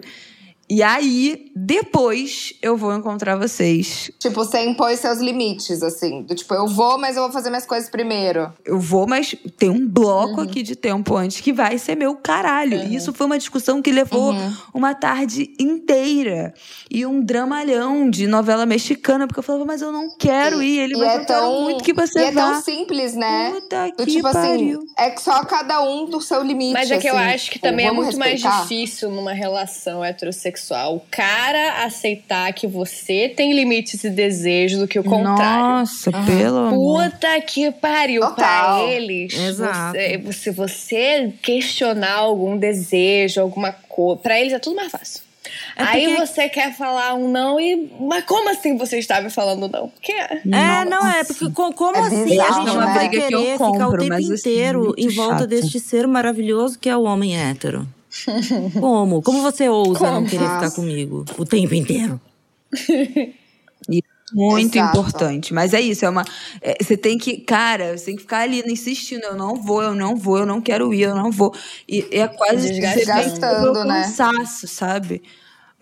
E 0.73 0.81
aí, 0.81 1.51
depois, 1.53 2.53
eu 2.61 2.77
vou 2.77 2.95
encontrar 2.95 3.35
vocês. 3.35 4.09
Tipo, 4.17 4.35
você 4.35 4.63
impõe 4.63 4.95
seus 4.95 5.19
limites, 5.19 5.83
assim. 5.83 6.23
Do 6.23 6.33
tipo, 6.33 6.53
eu 6.53 6.65
vou, 6.65 6.97
mas 6.97 7.17
eu 7.17 7.23
vou 7.23 7.31
fazer 7.33 7.49
minhas 7.49 7.65
coisas 7.65 7.89
primeiro. 7.89 8.53
Eu 8.63 8.79
vou, 8.79 9.05
mas 9.05 9.35
tem 9.57 9.69
um 9.69 9.85
bloco 9.85 10.39
aqui 10.39 10.63
de 10.63 10.77
tempo 10.77 11.17
antes 11.17 11.41
que 11.41 11.51
vai 11.51 11.77
ser 11.77 11.95
meu 11.95 12.15
caralho. 12.15 12.83
E 12.85 12.95
isso 12.95 13.11
foi 13.11 13.25
uma 13.25 13.37
discussão 13.37 13.81
que 13.81 13.91
levou 13.91 14.33
uma 14.73 14.95
tarde 14.95 15.53
inteira. 15.59 16.53
E 16.89 17.05
um 17.05 17.21
dramalhão 17.21 18.09
de 18.09 18.25
novela 18.25 18.65
mexicana, 18.65 19.27
porque 19.27 19.39
eu 19.39 19.43
falava, 19.43 19.65
mas 19.65 19.81
eu 19.81 19.91
não 19.91 20.07
quero 20.17 20.63
ir. 20.63 20.79
Ele, 20.79 20.93
e 20.95 20.97
mas 20.97 21.09
é 21.09 21.15
eu 21.15 21.25
quero 21.25 21.39
tão, 21.41 21.61
muito 21.63 21.83
que 21.83 21.91
você 21.91 22.19
e 22.19 22.23
é 22.23 22.31
vá. 22.31 22.53
tão 22.53 22.61
simples, 22.61 23.13
né? 23.13 23.51
Puta 23.51 23.87
Do 23.87 24.05
que 24.05 24.11
tipo 24.13 24.31
pariu. 24.31 24.79
assim, 24.79 24.93
é 24.97 25.09
que 25.09 25.21
só 25.21 25.43
cada 25.43 25.81
um 25.83 26.05
do 26.05 26.21
seu 26.21 26.41
limite. 26.41 26.71
Mas 26.71 26.89
é 26.89 26.97
que 26.97 27.07
eu 27.07 27.17
assim. 27.17 27.33
acho 27.33 27.51
que 27.51 27.59
também 27.59 27.87
é 27.87 27.91
muito 27.91 28.17
mais 28.17 28.31
respeitar. 28.31 28.61
difícil 28.61 29.11
numa 29.11 29.33
relação 29.33 30.01
heterossexual 30.01 30.60
o 30.95 31.01
cara 31.11 31.83
aceitar 31.85 32.51
que 32.53 32.67
você 32.67 33.27
tem 33.35 33.53
limites 33.53 34.03
e 34.03 34.09
desejos 34.09 34.79
do 34.79 34.87
que 34.87 34.99
o 34.99 35.03
contrário. 35.03 35.63
Nossa, 35.63 36.11
pelo 36.11 36.57
amor. 36.57 37.09
Puta 37.11 37.41
que 37.41 37.71
pariu 37.71 38.21
Total. 38.21 38.35
pra 38.35 38.91
eles. 38.93 39.33
Exato. 39.33 39.97
Você, 39.97 40.33
se 40.33 40.51
você 40.51 41.33
questionar 41.41 42.15
algum 42.17 42.57
desejo, 42.57 43.41
alguma 43.41 43.71
coisa, 43.87 44.21
pra 44.21 44.39
eles 44.39 44.53
é 44.53 44.59
tudo 44.59 44.75
mais 44.75 44.91
fácil. 44.91 45.21
É 45.75 45.83
Aí 45.83 46.05
porque- 46.07 46.25
você 46.25 46.49
quer 46.49 46.73
falar 46.77 47.15
um 47.15 47.29
não 47.29 47.59
e. 47.59 47.91
Mas 47.99 48.23
como 48.25 48.49
assim 48.49 48.77
você 48.77 48.99
estava 48.99 49.29
falando 49.29 49.67
não? 49.67 49.89
Porque 49.89 50.11
É, 50.13 50.85
não 50.87 51.05
é, 51.09 51.23
porque 51.23 51.49
co- 51.51 51.73
como 51.73 51.97
É 51.97 52.01
assim 52.01 52.39
a 52.39 52.51
gente 52.51 52.65
né? 52.67 52.85
vai 52.85 53.09
Briga 53.09 53.27
que 53.27 53.33
eu 53.33 53.39
querer 53.39 53.51
ficar 53.53 53.65
o 53.65 53.71
compro, 53.73 53.97
tempo 54.01 54.13
assim, 54.13 54.33
inteiro 54.33 54.79
muito 54.79 54.99
em 54.99 55.09
volta 55.09 55.39
chato. 55.39 55.47
deste 55.47 55.79
ser 55.79 56.07
maravilhoso 56.07 56.77
que 56.79 56.87
é 56.87 56.95
o 56.95 57.03
homem 57.03 57.35
hétero? 57.37 57.85
Como? 58.79 59.21
Como 59.21 59.41
você 59.41 59.69
ousa 59.69 60.05
não 60.05 60.15
Como? 60.15 60.27
querer 60.27 60.43
ficar 60.43 60.71
comigo 60.71 61.25
o 61.37 61.45
tempo 61.45 61.73
inteiro? 61.73 62.19
Muito 64.33 64.77
Exato. 64.77 64.97
importante. 64.97 65.53
Mas 65.53 65.73
é 65.73 65.81
isso, 65.81 66.05
é 66.05 66.09
uma. 66.09 66.23
é, 66.61 66.81
você 66.81 66.95
tem 66.95 67.17
que. 67.17 67.37
Cara, 67.37 67.97
você 67.97 68.05
tem 68.05 68.15
que 68.15 68.21
ficar 68.21 68.39
ali 68.39 68.63
insistindo. 68.65 69.23
Eu 69.23 69.35
não 69.35 69.55
vou, 69.55 69.81
eu 69.81 69.93
não 69.93 70.15
vou, 70.15 70.39
eu 70.39 70.45
não 70.45 70.61
quero 70.61 70.93
ir, 70.93 71.01
eu 71.01 71.15
não 71.15 71.31
vou. 71.31 71.53
E 71.87 72.07
é 72.11 72.27
quase 72.27 72.69
Desgastando. 72.69 73.05
Desgastando, 73.05 73.83
né? 73.85 74.03
cansaço, 74.03 74.67
sabe? 74.67 75.21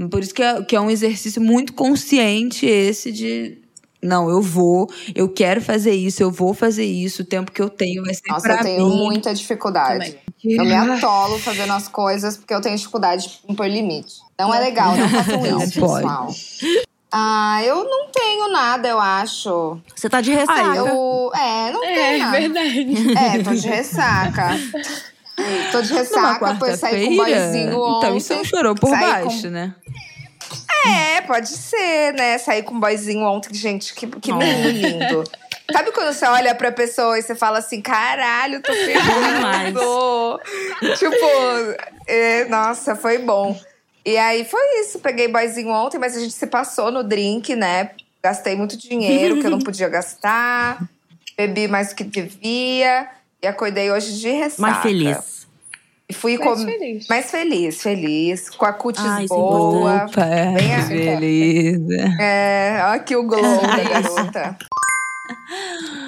Por 0.10 0.24
isso 0.24 0.34
que 0.34 0.42
é, 0.42 0.64
que 0.64 0.76
é 0.76 0.82
um 0.82 0.90
exercício 0.90 1.42
muito 1.42 1.74
consciente 1.74 2.66
esse 2.66 3.12
de. 3.12 3.58
Não, 4.02 4.30
eu 4.30 4.42
vou, 4.42 4.90
eu 5.14 5.28
quero 5.28 5.62
fazer 5.62 5.92
isso, 5.94 6.24
eu 6.24 6.32
vou 6.32 6.54
fazer 6.54 6.86
isso, 6.86 7.22
o 7.22 7.26
tempo 7.26 7.52
que 7.52 7.62
eu 7.62 7.70
tenho 7.70 8.02
vai 8.04 8.14
ser 8.14 8.22
Nossa, 8.30 8.42
pra 8.44 8.56
eu 8.60 8.64
tenho 8.64 8.86
mim. 8.88 8.96
muita 8.98 9.34
dificuldade. 9.34 10.12
Também. 10.42 10.58
Eu 10.58 10.64
me 10.64 10.74
atolo 10.74 11.38
fazendo 11.38 11.74
as 11.74 11.90
coisas 11.90 12.38
porque 12.38 12.54
eu 12.54 12.62
tenho 12.62 12.78
dificuldade 12.78 13.28
de 13.46 13.52
impor 13.52 13.68
limite. 13.68 14.14
Não 14.40 14.54
é 14.54 14.60
legal, 14.62 14.96
não 14.96 15.10
façam 15.10 15.42
Não 15.42 15.62
isso, 15.64 15.80
pode. 15.82 16.02
pessoal. 16.04 16.30
Ah, 17.12 17.62
eu 17.66 17.84
não 17.84 18.08
tenho 18.12 18.48
nada, 18.52 18.88
eu 18.88 19.00
acho. 19.00 19.78
Você 19.96 20.08
tá 20.10 20.22
de 20.22 20.32
ressaca. 20.32 20.62
Ah, 20.72 20.76
Eu. 20.78 21.32
É, 21.36 21.72
não 21.74 21.84
É, 21.84 21.94
tenho 21.96 22.20
nada. 22.20 22.40
verdade. 22.40 23.18
É, 23.18 23.44
tô 23.44 23.52
de 23.54 23.68
ressaca. 23.68 24.50
Tô 25.72 25.82
de 25.82 25.94
ressaca, 25.94 26.58
pois 26.60 26.78
saí 26.82 27.08
com 27.08 27.16
boyzinho 27.16 27.80
ontem. 27.82 27.98
Então 28.08 28.18
isso 28.18 28.34
é 28.34 28.42
um 28.42 28.44
chorou 28.44 28.76
por 28.76 28.90
Saí 28.90 29.00
com- 29.24 29.30
baixo, 29.30 29.50
né? 29.50 29.74
É, 30.86 31.22
pode 31.22 31.50
ser, 31.50 32.14
né? 32.14 32.38
Sair 32.38 32.64
com 32.64 32.76
um 32.76 32.80
boyzinho 32.80 33.26
ontem, 33.26 33.54
gente, 33.54 33.94
que, 33.94 34.08
que 34.08 34.32
menino 34.32 34.70
lindo. 34.70 35.24
Sabe 35.72 35.92
quando 35.92 36.14
você 36.14 36.26
olha 36.26 36.56
pra 36.56 36.72
pessoa 36.72 37.18
e 37.20 37.22
você 37.22 37.36
fala 37.36 37.60
assim, 37.60 37.82
caralho, 37.82 38.62
tô 38.62 38.74
ferrado. 38.74 40.40
tipo, 40.98 41.16
é, 42.08 42.46
nossa, 42.46 42.96
foi 42.96 43.20
bom. 43.20 43.60
E 44.06 44.18
aí 44.18 44.46
foi 44.46 44.82
isso, 44.82 45.00
peguei 45.00 45.28
boyzinho 45.28 45.70
ontem, 45.70 46.00
mas 46.00 46.18
a 46.18 46.20
gente 46.20 46.34
se 46.34 46.48
passou 46.48 46.92
no 46.92 47.04
drink, 47.04 47.56
né? 47.56 47.92
Gastei 48.24 48.56
muito 48.56 48.78
dinheiro 48.78 49.40
que 49.40 49.46
eu 49.46 49.52
não 49.52 49.60
podia 49.60 49.88
gastar. 49.88 50.82
Bebi 51.38 51.68
mais 51.68 51.90
do 51.90 51.96
que 51.96 52.04
devia. 52.04 53.08
E 53.42 53.48
acordei 53.48 53.92
hoje 53.92 54.20
de 54.20 54.30
ressaca. 54.30 54.62
Mais 54.62 54.82
feliz. 54.82 55.39
E 56.10 56.14
fui 56.14 56.38
Mais 56.40 56.60
com... 56.60 56.66
feliz. 56.66 57.08
mais 57.08 57.30
feliz, 57.30 57.82
feliz. 57.84 58.50
Com 58.50 58.66
a 58.66 58.74
cutis 58.74 59.04
é 59.06 59.26
boa. 59.28 60.06
Opa, 60.06 60.26
Bem 60.58 60.76
assim, 60.76 60.96
beleza. 60.96 62.16
É, 62.20 62.80
olha 62.84 62.94
aqui 62.94 63.16
o 63.16 63.24
glow 63.24 63.42
da 63.62 63.78
garota. 64.02 64.58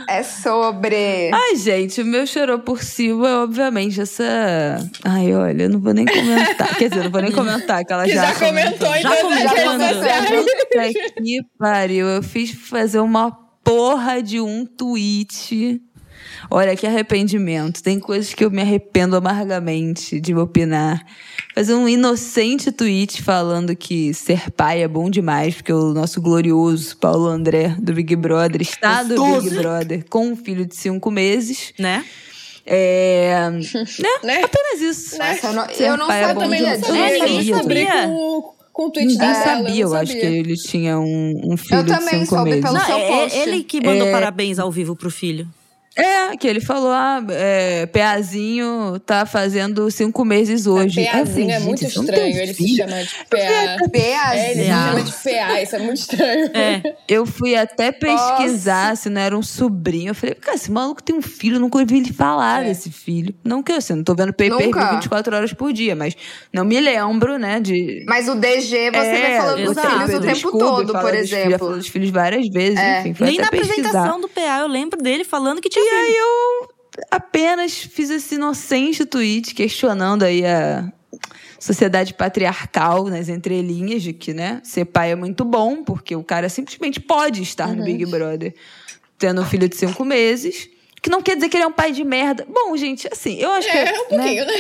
É 0.09 0.23
sobre. 0.23 1.29
Ai, 1.31 1.55
gente, 1.55 2.01
o 2.01 2.05
meu 2.05 2.25
chorou 2.25 2.57
por 2.57 2.81
cima 2.81 3.29
é 3.29 3.35
obviamente 3.35 4.01
essa. 4.01 4.23
Ai, 5.05 5.33
olha, 5.35 5.63
eu 5.63 5.69
não 5.69 5.79
vou 5.79 5.93
nem 5.93 6.05
comentar. 6.05 6.75
Quer 6.77 6.89
dizer, 6.89 7.01
eu 7.01 7.03
não 7.05 7.11
vou 7.11 7.21
nem 7.21 7.31
comentar, 7.31 7.85
que 7.85 7.93
ela 7.93 8.03
Que 8.03 8.15
já, 8.15 8.33
já 8.33 8.39
comentou 8.39 8.93
Já 8.97 9.17
comentou, 9.17 9.55
redes 9.77 9.97
sociais. 9.97 10.29
Puta 10.29 11.13
que 11.21 11.41
pariu. 11.59 12.07
Eu 12.07 12.23
fiz 12.23 12.51
fazer 12.51 12.99
uma 12.99 13.31
porra 13.63 14.21
de 14.23 14.41
um 14.41 14.65
tweet. 14.65 15.79
Olha 16.49 16.75
que 16.75 16.87
arrependimento. 16.87 17.81
Tem 17.83 17.99
coisas 17.99 18.33
que 18.33 18.43
eu 18.43 18.49
me 18.51 18.61
arrependo 18.61 19.15
amargamente 19.15 20.19
de 20.19 20.33
opinar. 20.35 21.05
Fazer 21.53 21.73
um 21.73 21.87
inocente 21.87 22.71
tweet 22.71 23.21
falando 23.21 23.75
que 23.75 24.13
ser 24.13 24.49
pai 24.51 24.81
é 24.81 24.87
bom 24.87 25.09
demais, 25.09 25.55
porque 25.55 25.73
o 25.73 25.93
nosso 25.93 26.21
glorioso 26.21 26.95
Paulo 26.97 27.27
André 27.27 27.75
do 27.79 27.93
Big 27.93 28.15
Brother 28.15 28.61
está 28.61 29.03
do. 29.03 29.41
Big 29.41 29.55
Brother 29.55 30.05
com 30.09 30.27
um 30.31 30.35
filho 30.35 30.65
de 30.65 30.75
cinco 30.75 31.11
meses. 31.11 31.73
Né? 31.77 32.03
É. 32.65 33.49
né? 33.51 34.09
Né? 34.23 34.43
Apenas 34.43 34.81
isso. 34.81 35.17
Nossa, 35.17 35.47
eu 35.47 35.53
não, 35.97 36.01
eu 36.01 36.07
pai 36.07 36.23
é 36.23 36.27
sabia 36.27 36.33
bom 36.33 36.39
também 36.41 36.61
não 36.61 36.71
demais. 36.71 36.85
sabia. 36.85 37.01
É, 37.01 37.49
eu 37.49 37.55
sabia. 37.57 38.07
com, 38.07 38.53
com 38.71 38.85
o 38.87 38.91
tweet 38.91 39.07
Ninguém 39.11 39.27
dela. 39.33 39.43
sabia, 39.43 39.83
eu, 39.83 39.89
não 39.89 39.97
acho 39.97 40.13
que 40.13 40.25
ele 40.25 40.55
tinha 40.55 40.99
um, 40.99 41.41
um 41.53 41.57
filho 41.57 41.79
Eu 41.79 41.83
de 41.83 41.89
também 41.93 42.19
cinco 42.21 42.25
soube 42.35 42.49
meses. 42.51 42.63
pelo 42.63 42.73
Não, 42.75 42.85
seu 42.85 42.95
é 42.97 43.07
post. 43.07 43.37
ele 43.37 43.63
que 43.63 43.81
mandou 43.85 44.07
É. 44.07 44.11
parabéns 44.11 44.59
ao 44.59 44.71
vivo 44.71 44.95
pro 44.95 45.09
filho. 45.11 45.47
É, 45.97 46.37
que 46.37 46.47
ele 46.47 46.61
falou, 46.61 46.91
ah, 46.91 47.21
é, 47.31 47.85
Peazinho 47.87 48.97
tá 49.05 49.25
fazendo 49.25 49.91
cinco 49.91 50.23
meses 50.23 50.65
hoje. 50.65 51.01
Eu 51.01 51.05
falei, 51.07 51.23
PAzinho 51.25 51.51
é 51.51 51.59
muito 51.59 51.81
não 51.81 51.89
estranho 51.89 52.37
ele 52.37 52.53
se 52.53 52.77
chama 52.77 53.03
de 53.03 53.15
PA. 53.29 53.87
Beazinho. 53.91 54.31
É, 54.33 54.51
ele 54.51 54.61
se 54.63 54.67
chama 54.69 55.01
de 55.03 55.11
PA, 55.11 55.61
isso 55.61 55.75
é 55.75 55.79
muito 55.79 55.97
estranho. 55.97 56.51
É. 56.53 56.95
Eu 57.09 57.25
fui 57.25 57.55
até 57.55 57.91
pesquisar 57.91 58.95
se 58.95 59.09
não 59.09 59.19
era 59.21 59.37
um 59.37 59.43
sobrinho. 59.43 60.11
Eu 60.11 60.15
falei, 60.15 60.35
cara, 60.35 60.55
esse 60.55 60.71
maluco 60.71 61.03
tem 61.03 61.15
um 61.15 61.21
filho, 61.21 61.57
eu 61.57 61.59
nunca 61.59 61.77
ouvi 61.77 61.97
ele 61.97 62.13
falar 62.13 62.63
É. 62.63 62.69
desse 62.69 62.89
filho. 62.89 63.33
Não 63.43 63.61
que 63.61 63.71
eu 63.73 63.75
assim, 63.77 63.95
não 63.95 64.03
tô 64.03 64.15
vendo 64.15 64.31
pay 64.33 64.49
per 64.49 64.67
Nunca. 64.67 64.91
24 64.93 65.35
horas 65.35 65.53
por 65.53 65.73
dia, 65.73 65.95
mas 65.95 66.15
não 66.53 66.63
me 66.63 66.79
lembro, 66.79 67.37
né, 67.37 67.59
de. 67.59 68.05
Mas 68.07 68.29
o 68.29 68.35
DG, 68.35 68.91
você 68.91 68.97
É, 68.97 69.21
vai 69.21 69.37
falando 69.41 69.65
dos 69.73 69.81
filhos 69.83 70.13
o 70.13 70.21
tempo 70.21 70.51
todo, 70.57 70.93
por 70.93 71.01
dos 71.01 71.11
filhos, 71.11 71.29
já 71.29 71.37
exemplo. 71.39 71.59
falou 71.59 71.77
dos 71.77 71.87
filhos 71.87 72.09
várias 72.09 72.47
vezes, 72.47 72.79
É. 72.79 73.01
enfim. 73.07 73.23
Nem 73.25 73.37
na 73.37 73.47
apresentação 73.47 74.21
do 74.21 74.29
PA 74.29 74.59
eu 74.61 74.67
lembro 74.67 75.01
dele 75.01 75.23
falando 75.25 75.59
que 75.61 75.67
tinha 75.69 75.80
E 75.83 75.89
aí 75.89 76.15
eu 76.17 76.69
apenas 77.09 77.73
fiz 77.77 78.09
esse 78.09 78.35
inocente 78.35 79.05
tweet 79.05 79.53
questionando 79.55 80.23
aí 80.23 80.45
a 80.45 80.91
sociedade 81.59 82.13
patriarcal 82.13 83.05
nas 83.05 83.29
entrelinhas 83.29 84.01
de 84.03 84.13
que, 84.13 84.33
né, 84.33 84.59
ser 84.63 84.85
pai 84.85 85.11
é 85.11 85.15
muito 85.15 85.45
bom, 85.45 85.83
porque 85.83 86.15
o 86.15 86.23
cara 86.23 86.49
simplesmente 86.49 86.99
pode 86.99 87.41
estar 87.41 87.67
no 87.75 87.83
Big 87.83 88.05
Brother 88.05 88.53
tendo 89.17 89.41
um 89.41 89.45
filho 89.45 89.69
de 89.69 89.75
cinco 89.75 90.03
meses. 90.03 90.69
Que 91.03 91.09
não 91.09 91.19
quer 91.21 91.33
dizer 91.35 91.49
que 91.49 91.57
ele 91.57 91.63
é 91.63 91.67
um 91.67 91.71
pai 91.71 91.91
de 91.91 92.03
merda. 92.03 92.45
Bom, 92.47 92.77
gente, 92.77 93.07
assim, 93.11 93.35
eu 93.39 93.51
acho 93.53 93.67
que. 93.71 93.75
É, 93.75 93.91
um 94.05 94.07
pouquinho, 94.09 94.45
né? 94.45 94.53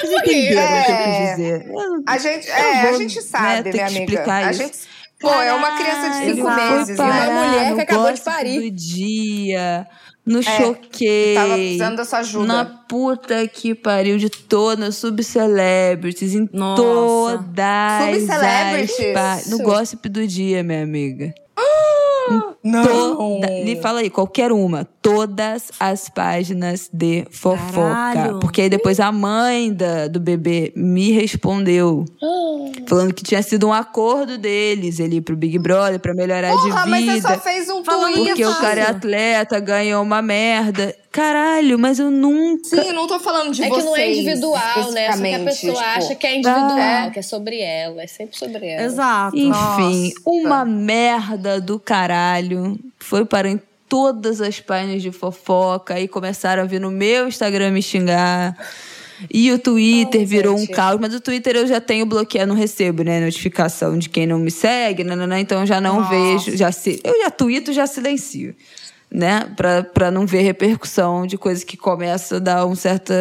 Vocês 0.00 0.12
entenderam 0.12 0.80
o 0.80 0.84
que 0.84 0.90
eu 0.90 0.94
É. 0.96 1.04
quis 1.04 1.30
dizer. 1.36 1.66
Eu- 1.68 2.02
A 2.04 2.18
gente, 2.18 2.50
é, 2.50 2.82
vou, 2.82 2.90
a 2.94 2.98
gente 2.98 3.14
né, 3.16 3.22
sabe, 3.22 3.62
ter 3.62 3.72
minha 3.74 3.86
que 3.86 3.96
amiga. 3.96 4.12
explicar 4.12 4.44
A 4.44 4.50
isso. 4.50 4.62
gente. 4.62 4.78
Pô, 5.20 5.30
é 5.30 5.52
uma 5.52 5.76
criança 5.78 6.10
de 6.10 6.34
cinco 6.34 6.50
meses, 6.50 6.96
parar 6.96 7.26
né? 7.26 7.28
Uma 7.32 7.46
mulher 7.46 7.74
que 7.76 7.80
acabou 7.82 8.12
de 8.12 8.20
parir. 8.22 8.60
do 8.60 8.70
dia, 8.72 9.86
no 10.26 10.42
choquei. 10.42 11.34
Tava 11.34 11.54
precisando 11.54 11.96
da 11.96 12.04
sua 12.04 12.18
ajuda. 12.20 12.46
Na 12.46 12.64
puta 12.64 13.46
que 13.48 13.74
pariu 13.74 14.16
de 14.18 14.30
todas, 14.30 14.96
subcelebrities, 14.96 16.34
em 16.34 16.48
Nossa. 16.52 16.82
todas 16.82 18.20
Subcelebrities? 18.20 19.16
as 19.16 19.44
pa- 19.44 19.50
No 19.50 19.58
gossip 19.62 20.08
do 20.08 20.26
dia, 20.26 20.62
minha 20.62 20.82
amiga. 20.82 21.34
Não. 22.62 22.82
Toda, 22.82 23.46
me 23.64 23.76
fala 23.76 24.00
aí, 24.00 24.08
qualquer 24.08 24.50
uma. 24.52 24.84
Todas 25.02 25.70
as 25.78 26.08
páginas 26.08 26.88
de 26.92 27.26
fofoca. 27.30 27.72
Caralho. 27.72 28.40
Porque 28.40 28.62
aí 28.62 28.70
depois 28.70 28.98
a 29.00 29.12
mãe 29.12 29.72
da, 29.72 30.08
do 30.08 30.18
bebê 30.18 30.72
me 30.74 31.10
respondeu. 31.12 32.04
Falando 32.88 33.12
que 33.12 33.22
tinha 33.22 33.42
sido 33.42 33.66
um 33.68 33.72
acordo 33.72 34.38
deles 34.38 34.98
ele 34.98 35.16
ir 35.16 35.20
pro 35.20 35.36
Big 35.36 35.58
Brother 35.58 36.00
pra 36.00 36.14
melhorar 36.14 36.50
Porra, 36.52 36.84
de 36.84 36.90
mas 36.90 37.04
vida. 37.04 37.20
você 37.20 37.34
só 37.34 37.40
fez 37.40 37.68
um. 37.68 37.82
Porque 37.82 38.46
o 38.46 38.54
cara 38.54 38.80
é 38.80 38.90
atleta, 38.90 39.60
ganhou 39.60 40.02
uma 40.02 40.22
merda. 40.22 40.94
Caralho, 41.14 41.78
mas 41.78 42.00
eu 42.00 42.10
nunca. 42.10 42.64
Sim, 42.64 42.88
eu 42.88 42.92
não 42.92 43.06
tô 43.06 43.20
falando 43.20 43.52
de 43.54 43.62
É 43.62 43.68
vocês. 43.68 43.84
que 43.84 43.88
não 43.88 43.96
é 43.96 44.12
individual, 44.12 44.90
né? 44.90 45.12
Só 45.12 45.22
que 45.22 45.34
a 45.34 45.38
pessoa 45.44 45.72
tipo, 45.74 45.78
acha 45.86 46.14
que 46.16 46.26
é 46.26 46.30
individual, 46.38 46.76
Ah. 47.06 47.10
que 47.12 47.18
é 47.20 47.22
sobre 47.22 47.60
ela. 47.60 48.02
É 48.02 48.06
sempre 48.08 48.36
sobre 48.36 48.66
ela. 48.66 48.82
Exato. 48.82 49.36
Enfim, 49.36 49.48
Nossa. 49.48 50.12
uma 50.26 50.64
merda 50.64 51.60
do 51.60 51.78
caralho. 51.78 52.76
Foi 52.98 53.24
para 53.24 53.48
em 53.48 53.60
todas 53.88 54.40
as 54.40 54.58
páginas 54.58 55.02
de 55.02 55.12
fofoca. 55.12 55.94
Aí 55.94 56.08
começaram 56.08 56.64
a 56.64 56.66
vir 56.66 56.80
no 56.80 56.90
meu 56.90 57.28
Instagram 57.28 57.70
me 57.70 57.80
xingar. 57.80 58.56
E 59.32 59.52
o 59.52 59.58
Twitter 59.60 60.22
Ai, 60.22 60.26
virou 60.26 60.56
um 60.56 60.58
gente. 60.58 60.72
caos. 60.72 61.00
Mas 61.00 61.14
o 61.14 61.20
Twitter 61.20 61.54
eu 61.54 61.66
já 61.68 61.80
tenho 61.80 62.04
bloqueado, 62.06 62.48
não 62.48 62.56
recebo, 62.56 63.04
né? 63.04 63.20
Notificação 63.20 63.96
de 63.96 64.08
quem 64.08 64.26
não 64.26 64.40
me 64.40 64.50
segue, 64.50 65.04
nananã, 65.04 65.38
então 65.38 65.60
eu 65.60 65.66
já 65.66 65.80
não 65.80 66.00
Nossa. 66.00 66.10
vejo. 66.10 66.56
Já 66.56 66.72
se, 66.72 67.00
eu 67.04 67.22
já 67.22 67.30
tweeto, 67.30 67.72
já 67.72 67.86
silencio. 67.86 68.52
Né? 69.14 69.48
Pra 69.94 70.10
não 70.10 70.26
ver 70.26 70.42
repercussão 70.42 71.24
de 71.24 71.38
coisa 71.38 71.64
que 71.64 71.76
começa 71.76 72.36
a 72.36 72.40
dar 72.40 72.66
uma 72.66 72.74
certa 72.74 73.14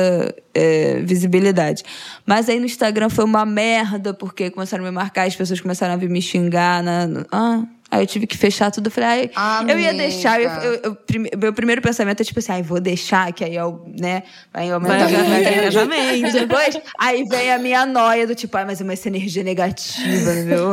é, 0.52 1.00
visibilidade. 1.02 1.84
Mas 2.26 2.50
aí 2.50 2.60
no 2.60 2.66
Instagram 2.66 3.10
foi 3.10 3.24
uma 3.24 3.46
merda, 3.46 4.12
porque 4.12 4.50
começaram 4.50 4.84
a 4.84 4.88
me 4.88 4.94
marcar, 4.94 5.28
as 5.28 5.36
pessoas 5.36 5.62
começaram 5.62 5.94
a 5.94 5.98
vir 5.98 6.10
me 6.10 6.20
xingar. 6.20 6.82
Na, 6.82 7.08
ah, 7.32 7.64
aí 7.94 8.02
eu 8.04 8.08
tive 8.08 8.26
que 8.26 8.38
fechar 8.38 8.72
tudo. 8.72 8.88
Eu 8.88 8.91
falei, 8.91 9.30
ai, 9.36 9.66
eu 9.72 9.80
ia 9.80 9.94
deixar. 9.94 10.41
Eu, 10.41 10.50
eu, 10.50 10.80
eu, 10.84 10.96
prime- 10.96 11.30
meu 11.38 11.54
primeiro 11.54 11.82
pensamento 11.82 12.22
é 12.22 12.24
tipo 12.24 12.39
assim, 12.39 12.52
ai, 12.52 12.64
vou 12.64 12.80
deixar, 12.80 13.32
que 13.32 13.44
aí 13.44 13.56
eu, 13.56 13.86
né, 14.00 14.24
vai 14.52 14.70
aumentar 14.72 15.08
Vai 15.08 15.12
meu 15.12 15.39
engajamento. 15.60 16.32
depois, 16.34 16.80
aí 17.00 17.24
vem 17.26 17.52
a 17.52 17.60
minha 17.60 17.86
noia 17.86 18.26
do 18.26 18.34
tipo, 18.36 18.58
ai, 18.58 18.66
mas 18.66 18.82
é 18.82 18.84
uma 18.84 18.94
energia 19.06 19.44
negativa, 19.44 20.32
meu. 20.46 20.72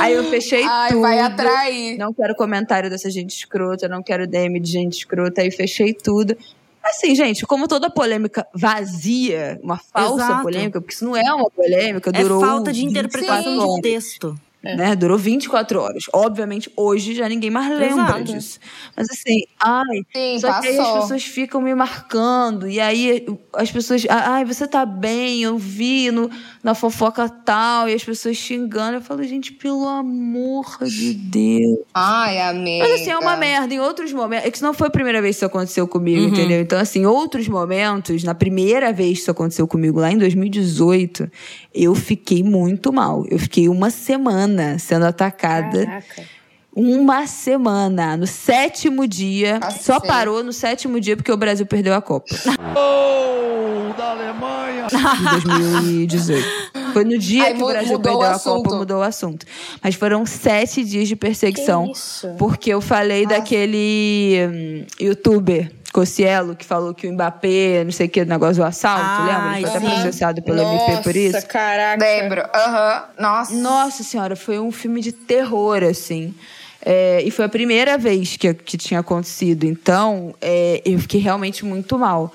aí 0.00 0.14
eu 0.14 0.24
fechei 0.30 0.64
Ai, 0.64 0.90
tudo. 0.90 1.00
vai 1.02 1.18
atrair. 1.20 1.98
Não 1.98 2.12
quero 2.14 2.34
comentário 2.34 2.88
dessa 2.88 3.10
gente 3.10 3.30
escrota, 3.36 3.88
não 3.88 4.02
quero 4.02 4.26
DM 4.26 4.60
de 4.60 4.70
gente 4.70 4.98
escrota, 4.98 5.40
aí 5.42 5.50
fechei 5.50 5.92
tudo. 5.92 6.36
Assim, 6.82 7.14
gente, 7.14 7.44
como 7.46 7.68
toda 7.68 7.90
polêmica 7.90 8.46
vazia, 8.54 9.60
uma 9.62 9.76
falsa 9.76 10.24
Exato. 10.24 10.42
polêmica, 10.42 10.80
porque 10.80 10.94
isso 10.94 11.04
não 11.04 11.14
é 11.14 11.32
uma 11.34 11.50
polêmica, 11.50 12.10
É 12.14 12.22
durou. 12.22 12.40
falta 12.40 12.72
de 12.72 12.80
24 12.80 12.90
interpretação 13.20 13.74
de 13.74 13.82
texto. 13.82 14.40
Né? 14.62 14.94
Durou 14.94 15.16
24 15.16 15.80
horas. 15.80 16.04
Obviamente, 16.12 16.70
hoje 16.76 17.14
já 17.14 17.26
ninguém 17.28 17.48
mais 17.50 17.68
lembra 17.70 17.86
Exato. 18.04 18.24
disso. 18.24 18.58
Mas 18.94 19.08
assim, 19.10 19.44
ai, 19.58 20.02
Sim, 20.14 20.38
só 20.38 20.60
que 20.60 20.66
aí 20.68 20.78
as 20.78 20.84
passou. 20.86 21.00
pessoas 21.00 21.24
ficam 21.24 21.62
me 21.62 21.74
marcando. 21.74 22.68
E 22.68 22.78
aí 22.78 23.26
as 23.54 23.70
pessoas. 23.70 24.04
"Ah, 24.10 24.34
Ai, 24.34 24.44
você 24.44 24.66
tá 24.68 24.84
bem, 24.84 25.42
eu 25.42 25.56
vi 25.56 26.10
no, 26.10 26.30
na 26.62 26.74
fofoca 26.74 27.26
tal. 27.28 27.88
E 27.88 27.94
as 27.94 28.04
pessoas 28.04 28.36
xingando. 28.36 28.96
Eu 28.98 29.00
falo, 29.00 29.22
gente, 29.24 29.50
pelo 29.52 29.88
amor 29.88 30.76
de 30.84 31.14
Deus. 31.14 31.78
Ai, 31.94 32.38
amiga. 32.42 32.84
Mas 32.86 33.00
assim, 33.00 33.10
é 33.10 33.16
uma 33.18 33.36
merda. 33.38 33.72
Em 33.72 33.80
outros 33.80 34.12
momentos. 34.12 34.46
É 34.46 34.50
que 34.50 34.56
isso 34.58 34.64
não 34.64 34.74
foi 34.74 34.88
a 34.88 34.90
primeira 34.90 35.22
vez 35.22 35.36
que 35.36 35.38
isso 35.38 35.46
aconteceu 35.46 35.88
comigo, 35.88 36.20
Uhum. 36.20 36.28
entendeu? 36.28 36.60
Então, 36.60 36.78
assim, 36.78 37.00
em 37.00 37.06
outros 37.06 37.48
momentos, 37.48 38.22
na 38.24 38.34
primeira 38.34 38.92
vez 38.92 39.14
que 39.14 39.22
isso 39.22 39.30
aconteceu 39.30 39.66
comigo, 39.66 40.00
lá 40.00 40.12
em 40.12 40.18
2018, 40.18 41.30
eu 41.74 41.94
fiquei 41.94 42.42
muito 42.42 42.92
mal. 42.92 43.24
Eu 43.30 43.38
fiquei 43.38 43.68
uma 43.68 43.88
semana 43.88 44.49
sendo 44.78 45.06
atacada. 45.06 45.86
Caraca. 45.86 46.40
Uma 46.74 47.26
semana. 47.26 48.16
No 48.16 48.26
sétimo 48.26 49.06
dia. 49.06 49.58
Cacete. 49.58 49.84
Só 49.84 50.00
parou 50.00 50.42
no 50.42 50.52
sétimo 50.52 51.00
dia 51.00 51.16
porque 51.16 51.32
o 51.32 51.36
Brasil 51.36 51.66
perdeu 51.66 51.94
a 51.94 52.00
Copa. 52.00 52.34
Gol 52.74 53.92
da 53.96 54.10
Alemanha! 54.10 54.86
De 54.86 55.48
2018. 55.48 56.70
Foi 56.92 57.04
no 57.04 57.18
dia 57.18 57.44
Aí 57.44 57.54
que 57.54 57.62
o 57.62 57.66
Brasil 57.66 57.92
mudou 57.92 58.12
o 58.12 58.18
perdeu 58.18 58.22
a 58.22 58.34
assunto. 58.36 58.62
Copa, 58.62 58.76
mudou 58.76 58.98
o 58.98 59.02
assunto. 59.02 59.46
Mas 59.82 59.94
foram 59.94 60.24
sete 60.26 60.84
dias 60.84 61.08
de 61.08 61.16
perseguição. 61.16 61.92
Porque 62.38 62.70
eu 62.72 62.80
falei 62.80 63.26
daquele 63.26 64.38
hum, 64.48 64.86
youtuber. 65.00 65.70
Cocielo, 65.92 66.54
que 66.54 66.64
falou 66.64 66.94
que 66.94 67.06
o 67.08 67.12
Mbappé, 67.12 67.82
não 67.84 67.90
sei 67.90 68.06
o 68.06 68.08
que, 68.10 68.20
o 68.22 68.26
negócio 68.26 68.56
do 68.56 68.64
assalto, 68.64 69.02
Ai, 69.04 69.26
lembra? 69.26 69.58
Ele 69.58 69.66
foi 69.66 69.70
até 69.70 69.80
sim. 69.80 69.86
processado 70.02 70.42
pelo 70.42 70.60
MP 70.60 71.02
por 71.02 71.16
isso. 71.16 71.34
Nossa, 71.34 71.46
caraca. 71.46 72.04
Lembro. 72.04 72.42
Aham. 72.54 73.04
Nossa. 73.18 73.54
Nossa 73.54 74.02
senhora, 74.04 74.36
foi 74.36 74.58
um 74.60 74.70
filme 74.70 75.00
de 75.00 75.10
terror, 75.12 75.82
assim. 75.82 76.34
É, 76.82 77.20
e 77.24 77.30
foi 77.30 77.44
a 77.44 77.48
primeira 77.48 77.98
vez 77.98 78.36
que, 78.36 78.54
que 78.54 78.78
tinha 78.78 79.00
acontecido. 79.00 79.64
Então, 79.64 80.34
é, 80.40 80.80
eu 80.84 80.98
fiquei 81.00 81.20
realmente 81.20 81.64
muito 81.64 81.98
mal. 81.98 82.32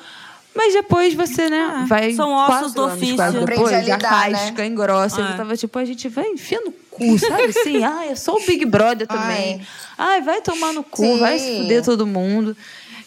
Mas 0.53 0.73
depois 0.73 1.13
você, 1.13 1.49
né, 1.49 1.69
Ah, 1.81 1.85
vai. 1.85 2.13
são 2.13 2.31
ossos 2.31 2.73
do 2.73 2.83
anos 2.83 2.95
ofício. 2.95 3.15
quase 3.17 3.39
depois, 3.39 3.73
a 3.73 3.77
a 3.77 3.81
lidar, 3.81 3.97
casca 3.99 4.61
né? 4.61 4.67
engrossa. 4.67 5.19
Eu 5.19 5.25
Ah. 5.25 5.27
já 5.31 5.37
tava 5.37 5.57
tipo, 5.57 5.77
a 5.79 5.83
gente 5.83 6.07
vai 6.07 6.27
enfiar 6.29 6.61
no 6.61 6.71
cu, 6.89 7.19
sabe 7.19 7.43
assim? 7.45 7.83
Ah, 7.83 8.05
é 8.05 8.15
só 8.15 8.35
o 8.35 8.39
Big 8.45 8.63
Brother 8.65 9.05
também. 9.05 9.61
Ai, 9.97 10.21
vai 10.21 10.41
tomar 10.41 10.71
no 10.71 10.81
cu, 10.83 11.03
Sim. 11.03 11.19
vai 11.19 11.37
se 11.39 11.57
fuder 11.61 11.83
todo 11.83 12.07
mundo. 12.07 12.55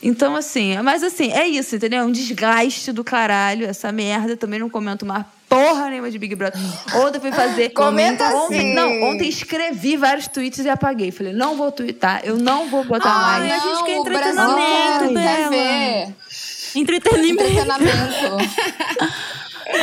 Então, 0.03 0.37
assim, 0.37 0.77
mas 0.79 1.03
assim, 1.03 1.33
é 1.33 1.47
isso, 1.49 1.75
entendeu? 1.75 2.01
É 2.01 2.05
um 2.05 2.13
desgaste 2.13 2.93
do 2.93 3.03
caralho, 3.03 3.67
essa 3.67 3.91
merda. 3.91 4.37
Também 4.37 4.61
não 4.61 4.71
comento 4.71 5.05
mais 5.05 5.25
porra 5.49 5.89
nenhuma 5.89 6.11
de 6.11 6.19
Big 6.19 6.35
Brother. 6.35 6.61
Ontem 6.95 7.19
fui 7.21 7.33
fazer. 7.33 7.71
Comenta 7.75 8.25
ontem, 8.37 8.61
sim. 8.61 8.75
Não, 8.75 9.03
ontem 9.05 9.29
escrevi 9.29 9.97
vários 9.97 10.29
tweets 10.29 10.65
e 10.65 10.69
apaguei. 10.69 11.11
Falei, 11.11 11.33
não 11.33 11.57
vou 11.57 11.73
twittar, 11.73 12.21
eu 12.23 12.37
não 12.37 12.69
vou 12.69 12.85
botar 12.85 13.11
Ai, 13.11 13.49
mais. 13.49 13.53
a 13.53 13.67
gente 13.67 13.85
quer 13.85 13.95
Não, 13.95 14.01
entretenimento, 14.03 15.15
Bela. 15.15 16.15
Entretenimento. 16.75 17.43
Entretenimento. 17.45 18.37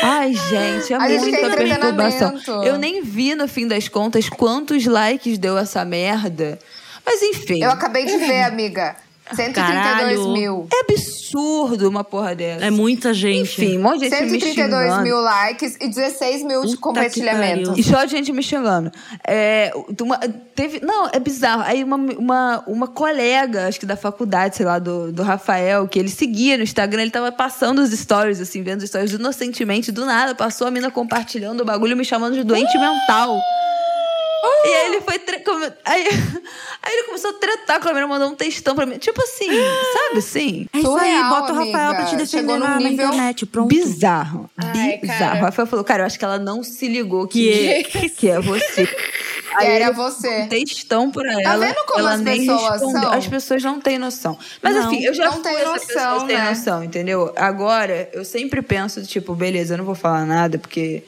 Ai, 0.01 0.33
gente, 0.33 0.93
é 0.93 0.95
A 0.95 1.09
gente 1.09 1.21
muita 1.21 1.37
quer 1.37 1.55
perturbação. 1.57 2.27
entretenimento. 2.29 2.67
Eu 2.67 2.77
nem 2.77 3.01
vi, 3.01 3.35
no 3.35 3.47
fim 3.47 3.67
das 3.67 3.87
contas, 3.87 4.29
quantos 4.29 4.85
likes 4.85 5.37
deu 5.37 5.57
essa 5.57 5.83
merda. 5.83 6.57
Mas 7.05 7.21
enfim. 7.21 7.63
Eu 7.63 7.71
acabei 7.71 8.05
de 8.05 8.17
ver, 8.17 8.43
amiga. 8.43 8.95
132 9.33 9.83
Caralho. 9.83 10.27
mil. 10.33 10.67
É 10.71 10.91
absurdo 10.93 11.89
uma 11.89 12.03
porra 12.03 12.35
dessa. 12.35 12.65
É 12.65 12.69
muita 12.69 13.13
gente. 13.13 13.41
Enfim, 13.61 13.77
um 13.77 13.81
monte 13.81 14.01
de 14.01 14.09
gente 14.09 14.21
me 14.23 14.39
132 14.39 14.83
xingando. 14.85 15.03
mil 15.03 15.19
likes 15.19 15.75
e 15.81 15.87
16 15.87 16.43
mil 16.43 16.61
de 16.61 16.67
Puta 16.67 16.75
que 16.75 16.81
compartilhamentos. 16.81 17.69
pariu. 17.69 17.79
E 17.79 17.83
só 17.83 18.05
de 18.05 18.11
gente 18.11 18.31
me 18.31 18.43
xingando. 18.43 18.91
É, 19.27 19.71
uma- 20.01 20.19
teve, 20.55 20.79
não, 20.85 21.07
é 21.11 21.19
bizarro. 21.19 21.63
Aí 21.65 21.83
uma, 21.83 21.95
uma, 21.97 22.63
uma 22.67 22.87
colega, 22.87 23.67
acho 23.67 23.79
que 23.79 23.85
da 23.85 23.97
faculdade, 23.97 24.55
sei 24.57 24.65
lá, 24.65 24.77
do, 24.79 25.11
do 25.11 25.23
Rafael, 25.23 25.87
que 25.87 25.97
ele 25.97 26.09
seguia 26.09 26.55
no 26.57 26.63
Instagram, 26.63 27.01
ele 27.01 27.11
tava 27.11 27.31
passando 27.31 27.79
os 27.79 27.89
stories, 27.91 28.39
assim, 28.39 28.61
vendo 28.61 28.81
os 28.81 28.87
stories 28.89 29.11
inocentemente, 29.13 29.91
do 29.91 30.05
nada, 30.05 30.35
passou 30.35 30.67
a 30.67 30.71
mina 30.71 30.91
compartilhando 30.91 31.61
o 31.61 31.65
bagulho, 31.65 31.97
me 31.97 32.05
chamando 32.05 32.33
de 32.35 32.43
doente 32.43 32.77
mental. 32.77 33.37
E 34.65 34.67
aí 34.73 34.85
ele 34.87 35.01
foi. 35.01 35.19
tre- 35.19 35.43
Aí, 35.85 36.07
aí 36.83 36.93
ele 36.93 37.03
começou 37.03 37.31
a 37.31 37.33
tretar 37.33 37.79
com 37.79 37.89
a 37.89 37.93
menina, 37.93 38.07
mandou 38.07 38.29
um 38.29 38.35
textão 38.35 38.75
pra 38.75 38.85
mim. 38.85 38.97
Tipo 38.97 39.21
assim, 39.21 39.47
sabe 39.93 40.17
assim? 40.19 40.67
É 40.73 40.79
isso 40.79 40.95
aí, 40.95 41.23
bota 41.29 41.53
o 41.53 41.55
Rafael 41.55 41.95
pra 41.95 42.05
te 42.05 42.15
amiga. 42.15 42.17
defender 42.17 42.57
na, 42.57 42.79
na 42.79 42.89
internet. 42.89 43.45
Pronto. 43.45 43.67
Bizarro. 43.67 44.49
Ai, 44.57 44.97
bizarro. 44.97 45.19
cara. 45.19 45.39
O 45.39 45.43
Rafael 45.45 45.67
falou, 45.67 45.85
cara, 45.85 46.03
eu 46.03 46.07
acho 46.07 46.17
que 46.19 46.25
ela 46.25 46.37
não 46.39 46.63
se 46.63 46.87
ligou 46.87 47.27
que, 47.27 47.83
que 48.17 48.29
é 48.29 48.39
você. 48.41 48.87
Aí 49.55 49.67
era 49.71 49.91
você. 49.91 50.41
um 50.43 50.47
textão 50.49 51.09
pra 51.11 51.31
ela. 51.41 51.57
vendo 51.65 51.85
como 51.85 51.99
ela 51.99 52.13
as 52.15 52.21
nem 52.21 52.39
pessoas 52.45 52.71
respondeu. 52.73 53.01
são? 53.01 53.13
As 53.13 53.27
pessoas 53.27 53.63
não 53.63 53.79
têm 53.79 53.97
noção. 53.97 54.37
Mas 54.61 54.75
Não, 54.75 54.87
assim, 54.87 55.03
eu 55.05 55.13
já 55.13 55.25
não 55.25 55.33
fui 55.33 55.43
tem 55.43 55.55
essa 55.55 55.65
noção, 55.71 55.85
pessoa 55.87 56.23
né? 56.25 56.49
noção, 56.49 56.83
entendeu? 56.83 57.33
Agora, 57.37 58.09
eu 58.11 58.25
sempre 58.25 58.61
penso, 58.61 59.01
tipo, 59.05 59.33
beleza, 59.33 59.73
eu 59.75 59.77
não 59.77 59.85
vou 59.85 59.95
falar 59.95 60.25
nada, 60.25 60.57
porque 60.57 61.03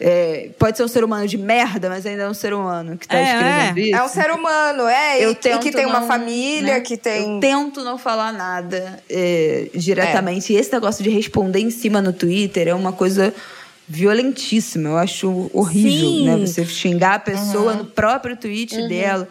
é, 0.00 0.50
pode 0.58 0.76
ser 0.76 0.84
um 0.84 0.88
ser 0.88 1.02
humano 1.02 1.26
de 1.26 1.36
merda, 1.36 1.88
mas 1.88 2.06
ainda 2.06 2.22
é 2.24 2.28
um 2.28 2.34
ser 2.34 2.52
humano 2.54 2.96
que 2.96 3.06
tá 3.08 3.16
É, 3.18 3.22
escrevendo 3.24 3.78
é. 3.78 3.82
isso. 3.82 3.96
É 3.96 4.04
um 4.04 4.08
ser 4.08 4.30
humano, 4.30 4.86
é. 4.86 5.24
Eu 5.24 5.30
e, 5.30 5.32
e 5.32 5.58
que 5.58 5.72
tem 5.72 5.86
uma 5.86 6.00
não, 6.00 6.06
família, 6.06 6.74
né? 6.74 6.80
que 6.80 6.96
tem. 6.96 7.34
Eu 7.34 7.40
tento 7.40 7.82
não 7.82 7.98
falar 7.98 8.32
nada 8.32 9.02
é, 9.10 9.68
diretamente. 9.74 10.52
E 10.52 10.56
esse 10.56 10.72
negócio 10.72 11.02
de 11.02 11.10
responder 11.10 11.58
em 11.60 11.70
cima 11.70 12.00
no 12.00 12.12
Twitter 12.12 12.68
é 12.68 12.74
uma 12.74 12.92
coisa 12.92 13.34
violentíssima. 13.88 14.90
Eu 14.90 14.96
acho 14.98 15.50
horrível, 15.52 16.08
Sim. 16.08 16.26
né? 16.26 16.46
Você 16.46 16.64
xingar 16.64 17.14
a 17.14 17.18
pessoa 17.18 17.72
Uhum. 17.72 17.78
no 17.78 17.84
próprio 17.86 18.36
tweet 18.36 18.86
dela. 18.88 19.28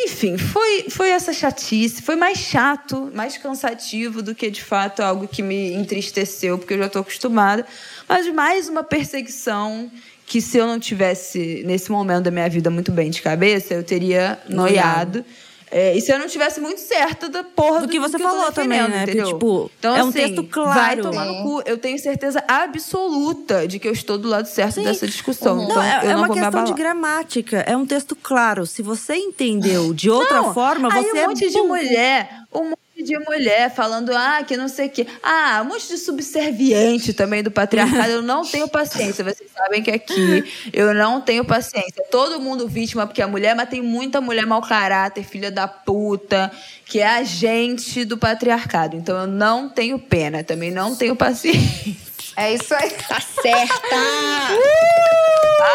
Enfim, 0.00 0.38
foi, 0.38 0.86
foi 0.88 1.10
essa 1.10 1.32
chatice. 1.32 2.00
Foi 2.02 2.14
mais 2.14 2.38
chato, 2.38 3.10
mais 3.12 3.36
cansativo 3.36 4.22
do 4.22 4.32
que, 4.32 4.48
de 4.48 4.62
fato, 4.62 5.00
algo 5.00 5.26
que 5.26 5.42
me 5.42 5.72
entristeceu, 5.72 6.56
porque 6.56 6.74
eu 6.74 6.78
já 6.78 6.86
estou 6.86 7.02
acostumada. 7.02 7.66
Mas 8.08 8.32
mais 8.32 8.68
uma 8.68 8.84
perseguição 8.84 9.90
que, 10.24 10.40
se 10.40 10.56
eu 10.56 10.68
não 10.68 10.78
tivesse, 10.78 11.64
nesse 11.66 11.90
momento 11.90 12.24
da 12.24 12.30
minha 12.30 12.48
vida, 12.48 12.70
muito 12.70 12.92
bem 12.92 13.10
de 13.10 13.20
cabeça, 13.20 13.74
eu 13.74 13.82
teria 13.82 14.38
noiado. 14.48 15.24
É, 15.70 15.96
e 15.96 16.00
se 16.00 16.12
eu 16.12 16.18
não 16.18 16.26
tivesse 16.26 16.60
muito 16.60 16.80
certa 16.80 17.28
da 17.28 17.44
porra 17.44 17.82
Do 17.82 17.88
que 17.88 18.00
você 18.00 18.16
eu 18.16 18.20
tô 18.20 18.26
falou 18.26 18.52
também, 18.52 18.80
né? 18.80 18.88
Porque, 18.88 19.10
entendeu? 19.12 19.26
tipo, 19.26 19.70
então, 19.78 19.94
é 19.96 20.02
um 20.02 20.08
assim, 20.08 20.18
texto 20.18 20.44
claro. 20.44 20.74
Vai 20.74 20.96
tomar 20.96 21.24
no 21.26 21.42
cu. 21.42 21.62
Eu 21.66 21.78
tenho 21.78 21.98
certeza 21.98 22.42
absoluta 22.46 23.66
de 23.68 23.78
que 23.78 23.86
eu 23.86 23.92
estou 23.92 24.16
do 24.18 24.28
lado 24.28 24.46
certo 24.46 24.82
dessa 24.82 25.06
discussão. 25.06 25.62
Então, 25.62 25.76
Não, 25.76 25.82
é, 25.82 25.96
eu 26.04 26.10
é 26.10 26.12
não 26.14 26.22
uma 26.22 26.32
questão 26.32 26.64
de 26.64 26.72
gramática. 26.72 27.58
É 27.66 27.76
um 27.76 27.86
texto 27.86 28.16
claro. 28.16 28.66
Se 28.66 28.82
você 28.82 29.14
entendeu 29.14 29.92
de 29.92 30.10
outra 30.10 30.42
Não, 30.42 30.54
forma, 30.54 30.92
aí 30.92 31.04
você 31.04 31.24
um 31.24 31.28
monte 31.28 31.44
é 31.44 31.48
de 31.48 31.62
mulher, 31.62 32.30
um 32.54 32.64
monte 32.70 32.87
de 33.02 33.18
mulher 33.18 33.74
falando, 33.74 34.10
ah, 34.14 34.42
que 34.46 34.56
não 34.56 34.68
sei 34.68 34.86
o 34.86 34.90
quê. 34.90 35.06
Ah, 35.22 35.60
um 35.64 35.68
monte 35.68 35.88
de 35.88 35.98
subserviente 35.98 37.12
também 37.12 37.42
do 37.42 37.50
patriarcado. 37.50 38.10
Eu 38.10 38.22
não 38.22 38.44
tenho 38.44 38.68
paciência. 38.68 39.24
Vocês 39.24 39.50
sabem 39.52 39.82
que 39.82 39.90
aqui 39.90 40.44
eu 40.72 40.92
não 40.92 41.20
tenho 41.20 41.44
paciência. 41.44 42.04
Todo 42.10 42.40
mundo 42.40 42.68
vítima 42.68 43.06
porque 43.06 43.22
é 43.22 43.26
mulher, 43.26 43.54
mas 43.54 43.68
tem 43.68 43.82
muita 43.82 44.20
mulher 44.20 44.46
mau 44.46 44.60
caráter, 44.60 45.24
filha 45.24 45.50
da 45.50 45.68
puta, 45.68 46.50
que 46.84 46.98
é 46.98 47.06
agente 47.06 48.04
do 48.04 48.18
patriarcado. 48.18 48.96
Então 48.96 49.16
eu 49.18 49.26
não 49.26 49.68
tenho 49.68 49.98
pena, 49.98 50.42
também 50.42 50.70
não 50.70 50.94
tenho 50.94 51.14
paciência. 51.14 52.08
É 52.40 52.54
isso 52.54 52.72
aí. 52.72 52.90
Tá 53.08 53.20
certa! 53.20 53.96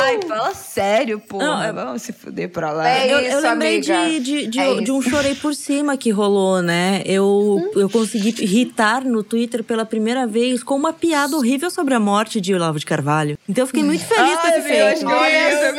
Ai, 0.01 0.20
fala 0.28 0.53
sério, 0.53 1.20
porra. 1.20 1.45
Não, 1.45 1.64
é- 1.64 1.74
Vamos 1.74 2.01
se 2.01 2.14
fuder 2.14 2.49
pra 2.49 2.72
lá. 2.72 2.88
É 2.89 3.14
Eu, 3.14 3.20
isso, 3.20 3.32
eu 3.32 3.41
lembrei 3.41 3.76
amiga. 3.78 4.05
de, 4.09 4.20
de, 4.20 4.47
de, 4.47 4.59
É 4.59 4.76
de 4.82 4.91
um 4.91 4.99
isso. 5.01 5.09
chorei 5.09 5.36
por 5.36 5.53
cima 5.53 5.97
que 5.97 6.09
rolou, 6.09 6.61
né? 6.61 7.01
Eu, 7.05 7.70
eu 7.76 7.89
consegui 7.89 8.34
irritar 8.41 9.03
no 9.03 9.24
Twitter 9.24 9.61
pela 9.64 9.86
primeira 9.86 10.26
vez 10.26 10.64
com 10.64 10.76
uma 10.76 10.93
piada 10.93 11.36
horrível 11.36 11.70
sobre 11.70 11.93
a 11.93 11.99
morte 11.99 12.39
de 12.39 12.53
Olavo 12.55 12.80
de 12.80 12.86
Carvalho. 12.86 13.38
Então 13.47 13.64
eu 13.64 13.68
fiquei 13.68 13.84
muito 13.84 14.05
feliz 14.05 14.39
com 14.39 14.47
esse 14.47 14.61
feito. 14.61 15.05
Olha, 15.05 15.74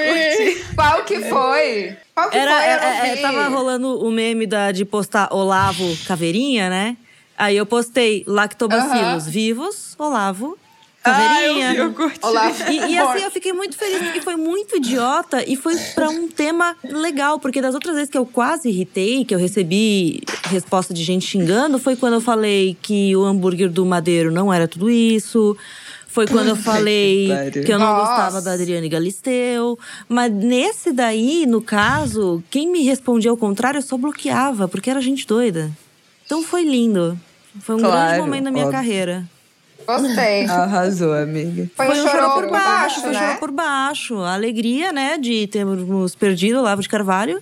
qual 0.74 1.02
que 1.04 1.20
foi? 1.22 1.96
Qual 2.14 2.28
que 2.30 2.36
Era, 2.36 2.50
foi? 2.52 2.60
Eu 2.60 2.68
é, 2.68 2.76
não 2.98 3.04
é, 3.06 3.14
vi. 3.16 3.22
tava 3.22 3.48
rolando 3.48 4.00
o 4.06 4.10
meme 4.10 4.46
da, 4.46 4.70
de 4.70 4.84
postar 4.84 5.32
Olavo 5.32 5.84
Caveirinha, 6.06 6.68
né? 6.68 6.96
Aí 7.38 7.56
eu 7.56 7.64
postei 7.66 8.22
lactobacilos 8.26 9.24
Aham. 9.24 9.30
vivos, 9.30 9.94
Olavo 9.98 10.56
Caveirinha. 11.04 11.94
Olá. 12.22 12.50
E, 12.70 12.92
e 12.92 12.98
assim, 12.98 13.22
eu 13.24 13.30
fiquei 13.30 13.52
muito 13.52 13.76
feliz, 13.76 13.98
porque 14.02 14.20
foi 14.22 14.36
muito 14.36 14.76
idiota 14.76 15.44
e 15.46 15.54
foi 15.54 15.76
pra 15.94 16.08
um 16.08 16.26
tema 16.28 16.74
legal. 16.82 17.38
Porque 17.38 17.60
das 17.60 17.74
outras 17.74 17.94
vezes 17.94 18.10
que 18.10 18.16
eu 18.18 18.24
quase 18.24 18.70
irritei, 18.70 19.24
que 19.24 19.34
eu 19.34 19.38
recebi 19.38 20.22
resposta 20.44 20.94
de 20.94 21.04
gente 21.04 21.26
xingando, 21.26 21.78
foi 21.78 21.94
quando 21.94 22.14
eu 22.14 22.20
falei 22.20 22.76
que 22.80 23.14
o 23.14 23.22
hambúrguer 23.22 23.70
do 23.70 23.84
Madeiro 23.84 24.32
não 24.32 24.52
era 24.52 24.66
tudo 24.66 24.88
isso. 24.90 25.56
Foi 26.08 26.26
quando 26.26 26.48
eu 26.48 26.56
falei 26.56 27.28
que 27.64 27.72
eu 27.72 27.78
não 27.78 27.86
Nossa. 27.86 28.06
gostava 28.06 28.40
da 28.40 28.52
Adriane 28.52 28.88
Galisteu. 28.88 29.78
Mas 30.08 30.32
nesse 30.32 30.90
daí, 30.92 31.44
no 31.44 31.60
caso, 31.60 32.42
quem 32.48 32.66
me 32.70 32.82
respondia 32.82 33.30
ao 33.30 33.36
contrário, 33.36 33.78
eu 33.78 33.82
só 33.82 33.98
bloqueava, 33.98 34.66
porque 34.68 34.88
era 34.88 35.00
gente 35.00 35.26
doida. 35.26 35.70
Então 36.24 36.42
foi 36.42 36.64
lindo. 36.64 37.18
Foi 37.60 37.74
um 37.74 37.78
grande 37.78 37.92
Claro, 37.94 38.22
momento 38.22 38.44
da 38.44 38.50
minha 38.50 38.64
óbvio. 38.64 38.78
carreira. 38.80 39.28
Gostei. 39.86 40.46
Arrasou, 40.46 41.12
amiga. 41.14 41.68
Foi, 41.76 41.86
Foi 41.86 42.00
um 42.00 42.08
chorou 42.08 42.30
por 42.34 42.50
baixo, 42.50 43.00
foi 43.00 43.10
um 43.10 43.12
né? 43.12 43.18
chorou 43.20 43.36
por 43.36 43.50
baixo. 43.50 44.16
A 44.18 44.34
alegria, 44.34 44.92
né, 44.92 45.18
de 45.18 45.46
termos 45.46 46.14
perdido 46.14 46.58
o 46.58 46.62
Lavo 46.62 46.80
de 46.82 46.88
Carvalho, 46.88 47.40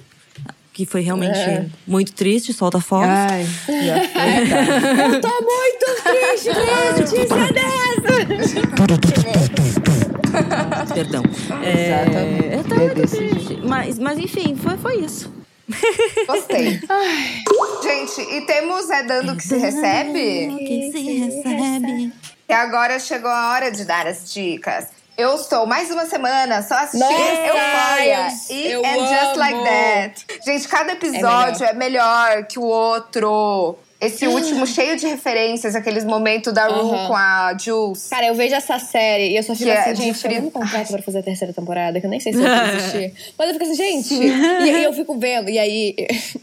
que 0.72 0.84
foi 0.86 1.00
realmente 1.02 1.38
É. 1.38 1.66
muito 1.86 2.12
triste, 2.12 2.52
solta 2.52 2.80
fogos. 2.80 3.08
Ai, 3.08 3.44
já 3.44 3.94
foi, 3.94 4.08
tá. 4.48 5.04
Eu 5.14 5.20
tô 5.20 5.28
muito 5.28 5.86
triste 6.02 6.50
notícia 6.98 7.52
dessa! 7.52 8.12
Perdão. 10.94 11.22
É, 11.62 12.54
Exatamente. 12.54 12.82
É 12.82 12.94
desse 12.94 13.16
triste. 13.16 13.58
Mas, 13.64 13.98
mas 13.98 14.18
enfim, 14.18 14.56
foi, 14.56 14.76
foi 14.78 14.96
isso. 15.00 15.30
Gostei. 16.26 16.80
Gente, 17.82 18.20
e 18.36 18.40
temos 18.42 18.88
é 18.90 19.02
dando 19.04 19.36
que 19.36 19.42
se 19.42 19.56
recebe? 19.56 20.54
Que 20.58 20.90
se 20.92 21.00
recebe. 21.18 22.01
E 22.52 22.54
agora 22.54 22.98
chegou 22.98 23.30
a 23.30 23.48
hora 23.52 23.70
de 23.72 23.82
dar 23.86 24.06
as 24.06 24.30
dicas. 24.30 24.88
Eu 25.16 25.34
estou 25.36 25.64
mais 25.64 25.90
uma 25.90 26.04
semana 26.04 26.60
só 26.62 26.74
assistindo 26.74 27.02
Euphoria 27.10 28.28
eu- 28.50 28.56
e 28.56 28.72
eu 28.72 28.82
And 28.84 29.06
Just 29.06 29.22
amo. 29.24 29.38
Like 29.38 29.64
That. 29.64 30.26
Gente, 30.44 30.68
cada 30.68 30.92
episódio 30.92 31.64
é 31.64 31.72
melhor, 31.72 32.44
que 32.44 32.58
o 32.58 32.62
outro. 32.64 33.78
Esse 34.02 34.26
último 34.26 34.66
cheio 34.66 34.96
de 34.96 35.06
referências, 35.06 35.74
aqueles 35.76 36.04
momentos 36.04 36.52
da 36.52 36.66
Ru 36.66 36.90
Aham. 36.92 37.06
com 37.06 37.14
a 37.16 37.56
Jules. 37.58 38.08
Cara, 38.08 38.26
eu 38.26 38.34
vejo 38.34 38.54
essa 38.54 38.78
série 38.78 39.28
e 39.30 39.36
eu 39.36 39.42
só 39.42 39.54
fico 39.54 39.64
Que 39.66 39.70
é 39.70 39.78
assim, 39.80 39.92
de 39.92 40.02
gente, 40.02 40.18
fri- 40.18 40.34
eu 40.36 40.42
não 40.42 40.50
contrato 40.50 40.88
pra 40.90 41.00
fazer 41.02 41.20
a 41.20 41.22
terceira 41.22 41.52
temporada, 41.52 42.00
que 42.00 42.06
eu 42.06 42.10
nem 42.10 42.18
sei 42.18 42.32
se 42.32 42.38
eu 42.40 42.44
vou 42.44 42.52
assistir. 42.52 43.12
Mas 43.38 43.46
eu 43.48 43.52
fico 43.54 43.64
assim, 43.64 43.74
gente. 43.76 44.14
E 44.14 44.70
aí 44.70 44.84
eu 44.84 44.92
fico 44.92 45.16
vendo, 45.18 45.48
e 45.48 45.58
aí 45.58 45.94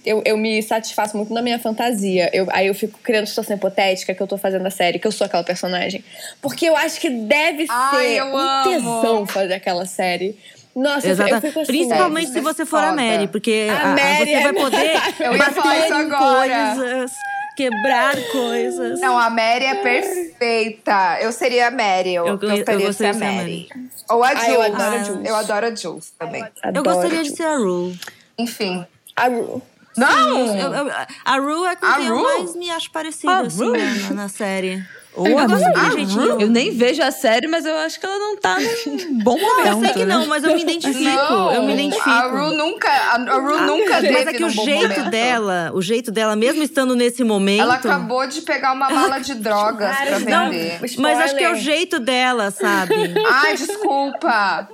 eu, 0.05 0.22
eu 0.26 0.38
me 0.38 0.62
satisfaço 0.64 1.18
muito 1.18 1.34
na 1.34 1.41
minha 1.41 1.60
fantasia. 1.60 2.30
Eu, 2.34 2.47
aí 2.51 2.68
eu 2.68 2.74
fico 2.74 2.97
criando 3.03 3.28
situação 3.28 3.55
hipotética 3.55 4.14
que 4.16 4.22
eu 4.24 4.28
tô 4.28 4.38
fazendo 4.38 4.66
a 4.66 4.72
série, 4.72 4.97
que 4.97 5.07
eu 5.07 5.12
sou 5.12 5.26
aquela 5.26 5.43
personagem. 5.43 6.03
Porque 6.41 6.66
eu 6.66 6.78
acho 6.78 6.99
que 6.99 7.10
deve 7.10 7.66
Ai, 7.70 8.05
ser 8.16 8.24
um 8.24 8.38
amo. 8.38 8.64
tesão 8.70 9.26
fazer 9.28 9.53
aquela 9.55 9.86
série. 9.86 10.38
Nossa, 10.76 11.01
fico- 11.14 11.28
eu 11.28 11.41
fico 11.41 11.60
assim. 11.60 11.72
Principalmente 11.74 12.28
deve 12.28 12.39
se 12.39 12.41
você 12.41 12.66
for 12.66 12.78
a 12.78 12.89
foda. 12.91 13.01
Mary, 13.01 13.28
porque 13.28 13.68
A 13.70 13.74
a- 13.74 13.82
a- 13.82 13.95
Mary 13.95 14.26
você 14.32 14.39
vai 14.41 14.51
é- 14.51 14.53
poder 14.62 14.91
Eu 15.20 15.32
ia 15.34 15.38
bater 15.38 15.86
isso 15.86 15.93
em 15.93 16.01
agora. 16.14 16.76
coisas, 16.78 17.12
quebrar 17.60 18.16
coisas. 18.32 18.99
Não, 19.01 19.18
a 19.18 19.30
Mary 19.30 19.66
é 19.66 19.76
perfeita. 19.76 21.18
Eu 21.22 21.32
seria 21.32 21.68
a 21.68 21.72
Mary. 21.72 22.14
Eu, 22.16 22.26
Eu- 22.26 22.39
eu, 22.41 22.49
eu 22.49 22.57
gostaria 22.57 22.78
de 22.80 22.86
gostaria 22.86 22.93
ser 22.93 23.05
a 23.05 23.12
de 23.12 23.18
ser 23.20 23.26
a 23.26 23.32
Mary. 23.36 23.70
Ou 24.10 24.24
a 24.24 24.30
Ah, 24.30 24.34
eu 24.34 24.64
Jules. 24.64 24.74
adoro 24.76 24.95
a 24.95 24.97
eu, 24.99 25.05
Jules. 25.05 25.32
adoro 25.32 25.66
a 25.68 25.76
Jules 25.76 26.14
também. 26.18 26.41
Eu 26.41 26.49
Adoro, 26.70 26.89
gostaria 26.89 27.24
de 27.24 27.36
ser 27.36 27.43
a 27.43 27.57
Rue. 27.57 28.00
Enfim. 28.38 28.86
a 29.16 29.28
Ru. 29.28 29.62
Não! 29.97 30.55
Eu- 30.55 30.74
eu- 30.74 30.92
a 31.25 31.38
Rue 31.39 31.67
é 31.67 31.75
com 31.75 31.86
A 31.86 31.96
quem 31.96 32.05
eu 32.08 32.16
Rue? 32.16 32.24
mais 32.24 32.55
me 32.55 32.70
acho 32.71 32.89
parecida, 32.92 33.34
A 33.34 33.39
assim, 33.42 33.66
Rue? 33.67 33.78
na, 33.78 34.09
na 34.13 34.29
série. 34.29 34.82
Ô, 35.21 35.28
eu 35.28 35.37
amiga. 35.39 35.91
jeitinho. 35.91 36.41
Eu 36.41 36.47
nem 36.50 36.71
vejo 36.71 37.01
a 37.04 37.12
série, 37.12 37.47
mas 37.47 37.66
eu 37.66 37.75
acho 37.78 38.00
que 38.00 38.05
ela 38.05 38.17
não 38.17 38.37
tá 38.37 38.58
num 38.59 39.20
bom 39.24 39.37
momento. 39.37 39.67
Eu 39.67 39.79
sei 39.82 39.93
que 39.93 40.05
né? 40.05 40.16
não, 40.16 40.25
mas 40.28 40.43
eu 40.43 40.54
me 40.55 40.62
identifico. 40.62 41.04
Não, 41.04 41.51
eu 41.54 41.63
me 41.63 41.74
identifico. 41.74 42.09
A 42.09 42.28
Ru 42.28 42.51
nunca, 42.55 42.89
a, 42.89 43.16
a 43.16 43.39
Ru 43.39 43.62
nunca 43.66 43.93
Mas 43.93 44.01
teve 44.01 44.29
é 44.29 44.33
que 44.33 44.43
o 44.43 44.50
jeito 44.50 44.89
momento. 44.89 45.09
dela, 45.09 45.71
o 45.74 45.82
jeito 45.82 46.12
dela, 46.12 46.36
mesmo 46.36 46.63
estando 46.63 46.96
nesse 46.96 47.24
momento. 47.24 47.62
Ela 47.62 47.75
acabou 47.75 48.25
de 48.28 48.41
pegar 48.41 48.74
uma 48.74 48.89
mala 48.89 49.20
de 49.20 49.36
drogas 49.36 49.96
pra 49.97 50.20
Não, 50.20 50.50
vender. 50.50 50.79
Mas 50.97 51.20
acho 51.20 51.36
que 51.36 51.43
é 51.43 51.51
o 51.51 51.55
jeito 51.55 52.00
dela, 52.00 52.51
sabe? 52.51 52.93
Ai, 53.25 53.55
desculpa. 53.58 54.67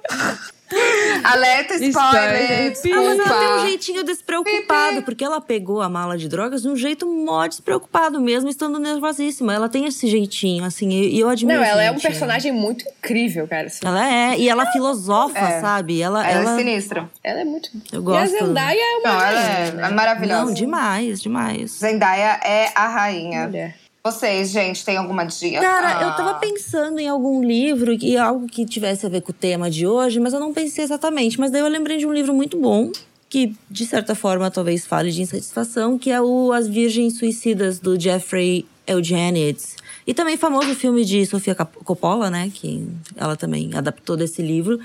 Alerta 1.23 1.75
spoiler. 1.75 2.71
Spoiler. 2.73 2.97
Ah, 2.97 3.03
mas 3.03 3.19
ela 3.19 3.39
tem 3.39 3.53
um 3.55 3.67
jeitinho 3.67 4.03
despreocupado, 4.03 5.01
porque 5.03 5.23
ela 5.23 5.39
pegou 5.41 5.81
a 5.81 5.89
mala 5.89 6.17
de 6.17 6.27
drogas 6.27 6.61
de 6.61 6.67
um 6.67 6.75
jeito 6.75 7.05
mó 7.07 7.45
despreocupado, 7.47 8.19
mesmo 8.19 8.49
estando 8.49 8.79
nervosíssima. 8.79 9.53
Ela 9.53 9.69
tem 9.69 9.85
esse 9.85 10.07
jeitinho, 10.07 10.63
assim, 10.65 10.89
e 10.89 11.19
eu 11.19 11.29
admiro 11.29 11.59
Não, 11.59 11.65
ela 11.65 11.83
é 11.83 11.91
um 11.91 11.99
personagem 11.99 12.51
muito 12.51 12.85
incrível, 12.87 13.47
cara. 13.47 13.67
assim. 13.67 13.85
Ela 13.85 14.11
é, 14.13 14.37
e 14.37 14.49
ela 14.49 14.65
filosofa, 14.71 15.37
É. 15.37 15.61
sabe? 15.61 16.01
Ela, 16.01 16.27
Ela, 16.27 16.41
ela, 16.41 16.53
é 16.53 16.57
sinistra. 16.57 17.09
Ela 17.23 17.41
é 17.41 17.45
muito. 17.45 17.69
Eu 17.91 17.99
E 18.01 18.01
a 18.01 18.01
gosto. 18.01 18.31
Zendaya 18.37 18.79
é 18.79 18.97
uma 18.97 19.13
Não, 19.13 19.21
ela 19.23 19.39
é, 19.41 19.67
é 19.67 19.89
maravilhosa. 19.91 20.45
Não, 20.45 20.53
demais, 20.53 21.21
demais. 21.21 21.71
Zendaya 21.79 22.39
é 22.43 22.71
a 22.75 22.87
rainha. 22.87 23.45
Mulher. 23.47 23.75
Vocês, 24.09 24.51
gente, 24.51 24.85
tem 24.85 24.97
alguma 24.97 25.23
dica? 25.25 25.59
Cara, 25.59 25.97
Ah. 25.97 26.03
eu 26.03 26.15
tava 26.15 26.35
pensando 26.35 26.99
em 26.99 27.07
algum 27.07 27.43
livro 27.43 27.91
e 27.91 28.15
algo 28.15 28.45
que 28.45 28.63
tivesse 28.63 29.03
a 29.03 29.09
ver 29.09 29.21
com 29.21 29.31
o 29.31 29.33
tema 29.33 29.67
de 29.67 29.87
hoje, 29.87 30.19
mas 30.19 30.31
eu 30.31 30.39
não 30.39 30.53
pensei 30.53 30.83
exatamente. 30.83 31.39
Mas 31.39 31.49
daí 31.49 31.61
eu 31.61 31.67
lembrei 31.67 31.97
de 31.97 32.05
um 32.05 32.13
livro 32.13 32.31
muito 32.31 32.55
bom, 32.55 32.91
que 33.27 33.55
de 33.67 33.83
certa 33.83 34.13
forma 34.13 34.51
talvez 34.51 34.85
fale 34.85 35.09
de 35.11 35.23
insatisfação, 35.23 35.97
que 35.97 36.11
é 36.11 36.21
o 36.21 36.53
As 36.53 36.67
Virgens 36.67 37.17
Suicidas, 37.17 37.79
do 37.79 37.99
Jeffrey 37.99 38.63
Eugenides. 38.85 39.75
E 40.05 40.13
também 40.13 40.37
famoso 40.37 40.75
filme 40.75 41.03
de 41.03 41.25
Sofia 41.25 41.55
Coppola, 41.55 42.29
né? 42.29 42.51
Que 42.53 42.87
ela 43.17 43.35
também 43.35 43.71
adaptou 43.73 44.15
desse 44.15 44.39
livro. 44.43 44.79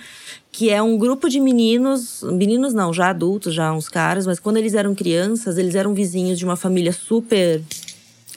Que 0.50 0.70
é 0.70 0.80
um 0.80 0.96
grupo 0.96 1.28
de 1.28 1.38
meninos, 1.40 2.22
meninos 2.22 2.72
não, 2.72 2.90
já 2.90 3.10
adultos, 3.10 3.52
já 3.52 3.70
uns 3.70 3.86
caras, 3.86 4.26
mas 4.26 4.40
quando 4.40 4.56
eles 4.56 4.72
eram 4.72 4.94
crianças, 4.94 5.58
eles 5.58 5.74
eram 5.74 5.92
vizinhos 5.92 6.38
de 6.38 6.46
uma 6.46 6.56
família 6.56 6.90
super 6.94 7.60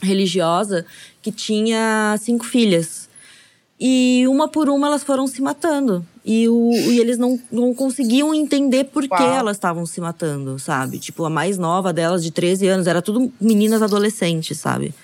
religiosa 0.04 0.84
que 1.22 1.32
tinha 1.32 2.16
cinco 2.20 2.44
filhas. 2.44 3.08
E 3.78 4.24
uma 4.28 4.48
por 4.48 4.68
uma 4.68 4.86
elas 4.86 5.02
foram 5.02 5.26
se 5.26 5.42
matando. 5.42 6.06
E, 6.24 6.48
o, 6.48 6.70
e 6.72 7.00
eles 7.00 7.18
não, 7.18 7.38
não 7.50 7.74
conseguiam 7.74 8.32
entender 8.32 8.84
por 8.84 9.02
que 9.02 9.22
Uau. 9.22 9.34
elas 9.34 9.56
estavam 9.56 9.84
se 9.84 10.00
matando, 10.00 10.58
sabe? 10.58 10.98
Tipo, 10.98 11.24
a 11.24 11.30
mais 11.30 11.58
nova 11.58 11.92
delas, 11.92 12.22
de 12.22 12.30
13 12.30 12.66
anos, 12.68 12.86
era 12.86 13.02
tudo 13.02 13.30
meninas 13.40 13.82
adolescentes, 13.82 14.58
sabe? 14.58 14.94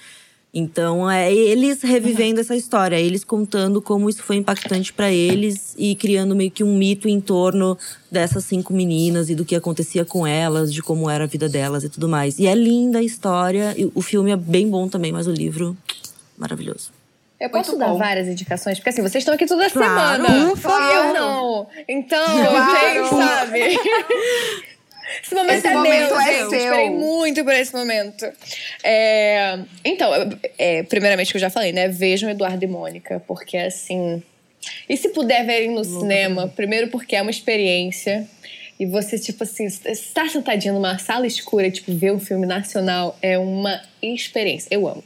Então, 0.52 1.08
é 1.08 1.32
eles 1.32 1.80
revivendo 1.82 2.40
essa 2.40 2.56
história, 2.56 2.96
eles 2.98 3.22
contando 3.22 3.80
como 3.80 4.10
isso 4.10 4.22
foi 4.22 4.34
impactante 4.34 4.92
pra 4.92 5.10
eles 5.12 5.74
e 5.78 5.94
criando 5.94 6.34
meio 6.34 6.50
que 6.50 6.64
um 6.64 6.76
mito 6.76 7.08
em 7.08 7.20
torno 7.20 7.78
dessas 8.10 8.44
cinco 8.44 8.72
meninas 8.72 9.30
e 9.30 9.34
do 9.36 9.44
que 9.44 9.54
acontecia 9.54 10.04
com 10.04 10.26
elas, 10.26 10.74
de 10.74 10.82
como 10.82 11.08
era 11.08 11.22
a 11.22 11.26
vida 11.28 11.48
delas 11.48 11.84
e 11.84 11.88
tudo 11.88 12.08
mais. 12.08 12.38
E 12.40 12.48
é 12.48 12.54
linda 12.56 12.98
a 12.98 13.02
história, 13.02 13.76
o 13.94 14.02
filme 14.02 14.32
é 14.32 14.36
bem 14.36 14.68
bom 14.68 14.88
também, 14.88 15.12
mas 15.12 15.28
o 15.28 15.32
livro 15.32 15.76
maravilhoso. 16.36 16.90
Eu 17.38 17.48
posso 17.48 17.78
dar 17.78 17.94
várias 17.94 18.28
indicações? 18.28 18.76
Porque 18.78 18.90
assim, 18.90 19.00
vocês 19.00 19.22
estão 19.22 19.32
aqui 19.34 19.46
toda 19.46 19.70
Claro, 19.70 20.22
semana. 20.24 20.48
por 20.50 20.56
favor. 20.58 20.82
E 20.82 20.94
eu 21.08 21.14
não. 21.14 21.66
Então, 21.88 22.22
Claro. 22.26 22.56
eu 22.56 22.80
tenho, 22.80 23.06
sabe? 23.08 23.60
Esse 25.22 25.34
momento 25.34 25.58
Esse 25.58 25.66
é 25.66 25.74
momento 25.74 26.08
meu, 26.08 26.20
é 26.20 26.26
gente. 26.26 26.50
seu. 26.50 26.58
Esperei 26.58 26.90
muito 26.90 27.44
por 27.44 27.52
esse 27.52 27.74
momento. 27.74 28.26
É, 28.82 29.58
Então, 29.84 30.10
é, 30.58 30.82
primeiramente 30.84 31.30
que 31.30 31.36
eu 31.36 31.40
já 31.40 31.50
falei, 31.50 31.72
né? 31.72 31.88
Vejam 31.88 32.30
Eduardo 32.30 32.64
e 32.64 32.68
Mônica, 32.68 33.22
porque 33.26 33.56
assim. 33.56 34.22
E 34.88 34.96
se 34.96 35.08
puder 35.10 35.44
verem 35.46 35.70
no 35.70 35.84
cinema, 35.84 36.48
primeiro 36.48 36.88
porque 36.88 37.16
é 37.16 37.22
uma 37.22 37.30
experiência. 37.30 38.28
E 38.78 38.86
você, 38.86 39.18
tipo 39.18 39.44
assim, 39.44 39.66
estar 39.66 40.30
sentadinho 40.30 40.72
numa 40.72 40.98
sala 40.98 41.26
escura 41.26 41.70
tipo, 41.70 41.92
ver 41.94 42.12
um 42.12 42.18
filme 42.18 42.46
nacional 42.46 43.14
é 43.20 43.38
uma 43.38 43.78
experiência. 44.02 44.68
Eu 44.70 44.88
amo. 44.88 45.04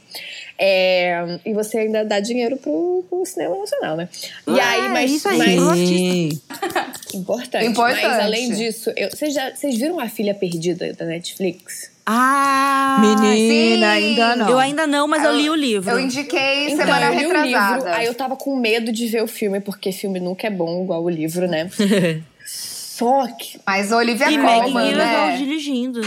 É, 0.57 1.39
e 1.45 1.53
você 1.53 1.79
ainda 1.79 2.05
dá 2.05 2.19
dinheiro 2.19 2.55
pro, 2.57 3.03
pro 3.09 3.25
cinema 3.25 3.57
nacional, 3.57 3.97
né? 3.97 4.07
E 4.47 4.57
É, 4.57 4.63
aí, 4.63 4.89
mas, 4.89 5.11
isso 5.11 5.27
aí. 5.27 5.37
mas 5.37 5.53
importante. 7.13 7.65
Importante. 7.65 7.77
Mas 8.07 8.19
além 8.19 8.51
disso, 8.53 8.91
eu- 8.95 9.09
vocês, 9.09 9.77
viram 9.77 9.99
A 9.99 10.07
Filha 10.07 10.33
Perdida 10.33 10.93
da 10.93 11.05
Netflix? 11.05 11.91
Ah! 12.05 12.97
Menina, 13.01 13.35
sim. 13.35 13.83
ainda 13.83 14.35
não. 14.35 14.49
Eu 14.49 14.59
ainda 14.59 14.85
não, 14.87 15.07
mas 15.07 15.23
eu 15.23 15.35
li 15.35 15.49
o 15.49 15.55
livro. 15.55 15.89
Eu 15.91 15.99
indiquei 15.99 16.67
Então, 16.67 16.85
semana 16.85 17.07
eu 17.07 17.19
li 17.19 17.25
o 17.25 17.43
livro, 17.43 17.87
aí 17.87 18.05
eu 18.05 18.13
tava 18.13 18.35
com 18.35 18.55
medo 18.55 18.91
de 18.91 19.07
ver 19.07 19.23
o 19.23 19.27
filme, 19.27 19.59
porque 19.59 19.91
filme 19.91 20.19
nunca 20.19 20.45
é 20.47 20.49
bom 20.51 20.83
igual 20.83 21.03
o 21.03 21.09
livro, 21.09 21.47
né? 21.47 21.69
Só 22.45 23.27
que, 23.27 23.59
Mas 23.65 23.91
Olivia 23.91 24.31
e 24.31 24.37
Colman, 24.37 24.95
né? 24.95 25.35
dirigindo. 25.37 25.99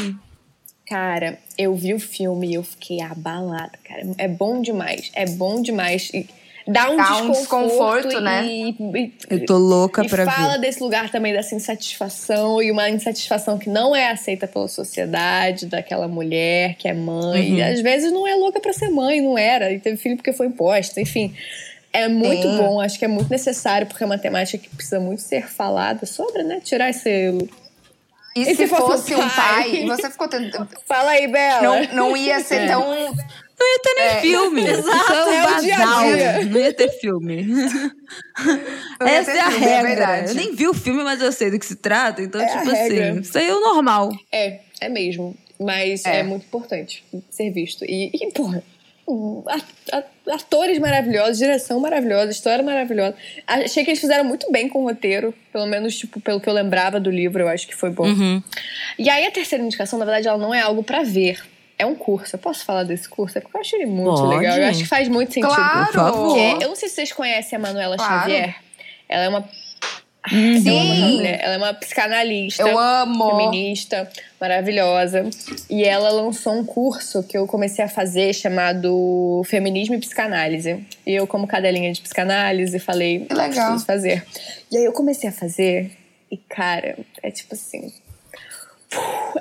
Cara, 0.88 1.38
eu 1.56 1.74
vi 1.74 1.94
o 1.94 2.00
filme 2.00 2.48
e 2.50 2.54
eu 2.54 2.62
fiquei 2.62 3.00
abalada, 3.00 3.72
cara. 3.84 4.02
É 4.16 4.26
bom 4.28 4.60
demais, 4.62 5.10
é 5.14 5.26
bom 5.26 5.60
demais. 5.60 6.10
E 6.14 6.26
dá 6.66 6.90
um 6.90 6.96
Dá 6.96 7.16
um 7.22 7.30
desconforto, 7.30 8.08
desconforto, 8.08 8.20
né? 8.20 8.46
e, 8.46 8.70
e- 8.70 9.12
Eu 9.30 9.44
tô 9.46 9.56
louca 9.58 10.04
e 10.04 10.08
pra 10.08 10.24
fala 10.24 10.52
ver. 10.54 10.60
desse 10.60 10.82
lugar 10.82 11.10
também 11.10 11.32
dessa 11.32 11.54
insatisfação 11.54 12.62
e 12.62 12.70
uma 12.70 12.88
insatisfação 12.90 13.58
que 13.58 13.68
não 13.70 13.94
é 13.94 14.10
aceita 14.10 14.46
pela 14.46 14.68
sociedade, 14.68 15.66
daquela 15.66 16.08
mulher 16.08 16.74
que 16.76 16.88
é 16.88 16.94
mãe. 16.94 17.50
Uhum. 17.52 17.56
E 17.58 17.62
às 17.62 17.80
vezes 17.80 18.12
não 18.12 18.26
é 18.26 18.34
louca 18.34 18.60
pra 18.60 18.72
ser 18.72 18.88
mãe, 18.88 19.20
não 19.20 19.36
era, 19.38 19.70
e 19.72 19.78
teve 19.80 19.96
filho 19.96 20.16
porque 20.16 20.32
foi 20.32 20.46
imposta, 20.46 21.00
enfim. 21.00 21.34
É 21.90 22.06
muito 22.06 22.42
Sim. 22.42 22.58
bom, 22.58 22.80
acho 22.80 22.98
que 22.98 23.04
é 23.04 23.08
muito 23.08 23.30
necessário, 23.30 23.86
porque 23.86 24.02
é 24.02 24.06
uma 24.06 24.18
temática 24.18 24.58
que 24.62 24.68
precisa 24.76 25.00
muito 25.00 25.22
ser 25.22 25.48
falada 25.48 26.04
sobre, 26.04 26.42
né? 26.42 26.60
Tirar 26.62 26.90
esse. 26.90 27.48
E, 28.38 28.42
E 28.42 28.44
se, 28.46 28.56
se 28.56 28.66
fosse 28.68 28.82
fosse 28.82 29.14
um 29.14 29.18
um 29.24 29.28
pai, 29.28 29.64
pai? 29.64 29.74
e 29.76 29.86
você 29.86 30.10
ficou 30.10 30.28
tentando. 30.28 30.68
Fala 30.86 31.10
aí, 31.10 31.26
Bela. 31.28 31.62
Não, 31.62 31.94
não 32.10 32.16
ia 32.16 32.40
ser 32.40 32.68
tão. 32.68 32.88
Não 32.88 33.66
ia 33.66 33.78
ter 33.82 33.94
nem 33.96 34.04
É, 34.04 34.20
filme. 34.20 34.62
Exato. 34.68 35.12
Isso 35.12 35.12
é 35.12 35.36
é 35.36 35.46
o 35.56 35.60
dia 35.60 35.74
a 35.76 36.04
dia. 36.04 36.44
Não 36.44 36.60
ia 36.60 36.72
ter 36.72 36.88
filme. 37.00 37.42
Ia 39.00 39.08
Essa 39.10 39.32
ter 39.32 39.38
é 39.38 39.40
a 39.40 39.50
filme, 39.50 39.66
é 39.66 39.68
regra. 39.76 39.88
verdade. 39.88 40.28
eu 40.28 40.34
nem 40.34 40.54
vi 40.54 40.66
o 40.68 40.74
filme, 40.74 41.02
mas 41.02 41.20
eu 41.20 41.32
sei 41.32 41.50
do 41.50 41.58
que 41.58 41.66
se 41.66 41.76
trata. 41.76 42.22
Então, 42.22 42.40
É 42.40 42.46
tipo 42.46 42.70
assim, 42.70 43.20
isso 43.20 43.36
aí 43.38 43.46
é 43.48 43.54
o 43.54 43.60
normal. 43.60 44.10
É, 44.32 44.60
é 44.80 44.88
mesmo. 44.88 45.36
Mas 45.60 46.04
É. 46.04 46.18
é, 46.20 46.22
muito 46.22 46.44
importante 46.46 47.04
ser 47.30 47.50
visto. 47.50 47.84
E, 47.84 48.10
e 48.14 48.32
porra, 48.32 48.62
a- 49.48 49.96
a- 49.98 50.04
atores 50.30 50.78
maravilhosos, 50.78 51.38
direção 51.38 51.80
maravilhosa, 51.80 52.30
história 52.30 52.62
maravilhosa. 52.64 53.14
Achei 53.46 53.84
que 53.84 53.90
eles 53.90 54.00
fizeram 54.00 54.24
muito 54.24 54.50
bem 54.52 54.68
com 54.68 54.80
o 54.80 54.84
roteiro. 54.84 55.34
Pelo 55.52 55.66
menos, 55.66 55.96
tipo, 55.96 56.20
pelo 56.20 56.40
que 56.40 56.48
eu 56.48 56.52
lembrava 56.52 56.98
do 57.00 57.10
livro, 57.10 57.42
eu 57.42 57.48
acho 57.48 57.66
que 57.66 57.74
foi 57.74 57.90
bom. 57.90 58.04
Uhum. 58.06 58.42
E 58.98 59.08
aí, 59.08 59.26
a 59.26 59.30
terceira 59.30 59.64
indicação, 59.64 59.98
na 59.98 60.04
verdade, 60.04 60.28
ela 60.28 60.38
não 60.38 60.54
é 60.54 60.60
algo 60.60 60.82
pra 60.82 61.02
ver. 61.02 61.42
É 61.78 61.86
um 61.86 61.94
curso. 61.94 62.34
Eu 62.34 62.40
posso 62.40 62.64
falar 62.64 62.82
desse 62.82 63.08
curso? 63.08 63.38
É 63.38 63.40
porque 63.40 63.56
eu 63.56 63.60
acho 63.60 63.76
ele 63.76 63.86
muito 63.86 64.20
Pode. 64.20 64.36
legal. 64.36 64.56
Eu 64.58 64.66
acho 64.68 64.80
que 64.80 64.88
faz 64.88 65.08
muito 65.08 65.32
sentido. 65.32 65.54
Claro! 65.54 65.86
Por 65.86 65.94
favor. 65.94 66.34
Que 66.34 66.40
é- 66.40 66.52
eu 66.64 66.68
não 66.68 66.76
sei 66.76 66.88
se 66.88 66.96
vocês 66.96 67.12
conhecem 67.12 67.56
a 67.56 67.60
Manuela 67.60 67.96
Claro. 67.96 68.20
Xavier. 68.30 68.56
Ela 69.08 69.24
é 69.24 69.28
uma. 69.28 69.48
Sim. 70.28 70.68
Eu 70.68 70.78
amo 70.78 70.92
essa 70.92 71.06
mulher. 71.06 71.40
Ela 71.42 71.54
é 71.54 71.56
uma 71.58 71.74
psicanalista 71.74 72.62
Eu 72.62 72.78
amo. 72.78 73.30
feminista, 73.30 74.08
maravilhosa. 74.40 75.28
E 75.70 75.84
ela 75.84 76.10
lançou 76.10 76.54
um 76.54 76.64
curso 76.64 77.22
que 77.22 77.36
eu 77.36 77.46
comecei 77.46 77.84
a 77.84 77.88
fazer 77.88 78.34
chamado 78.34 79.42
Feminismo 79.46 79.94
e 79.94 79.98
Psicanálise. 79.98 80.84
E 81.06 81.14
eu, 81.14 81.26
como 81.26 81.46
cadelinha 81.46 81.92
de 81.92 82.00
psicanálise, 82.00 82.78
falei, 82.78 83.20
Que 83.26 83.34
legal. 83.34 83.50
preciso 83.50 83.84
fazer. 83.86 84.24
E 84.70 84.76
aí 84.76 84.84
eu 84.84 84.92
comecei 84.92 85.28
a 85.28 85.32
fazer, 85.32 85.90
e 86.30 86.36
cara, 86.36 86.96
é 87.22 87.30
tipo 87.30 87.54
assim. 87.54 87.92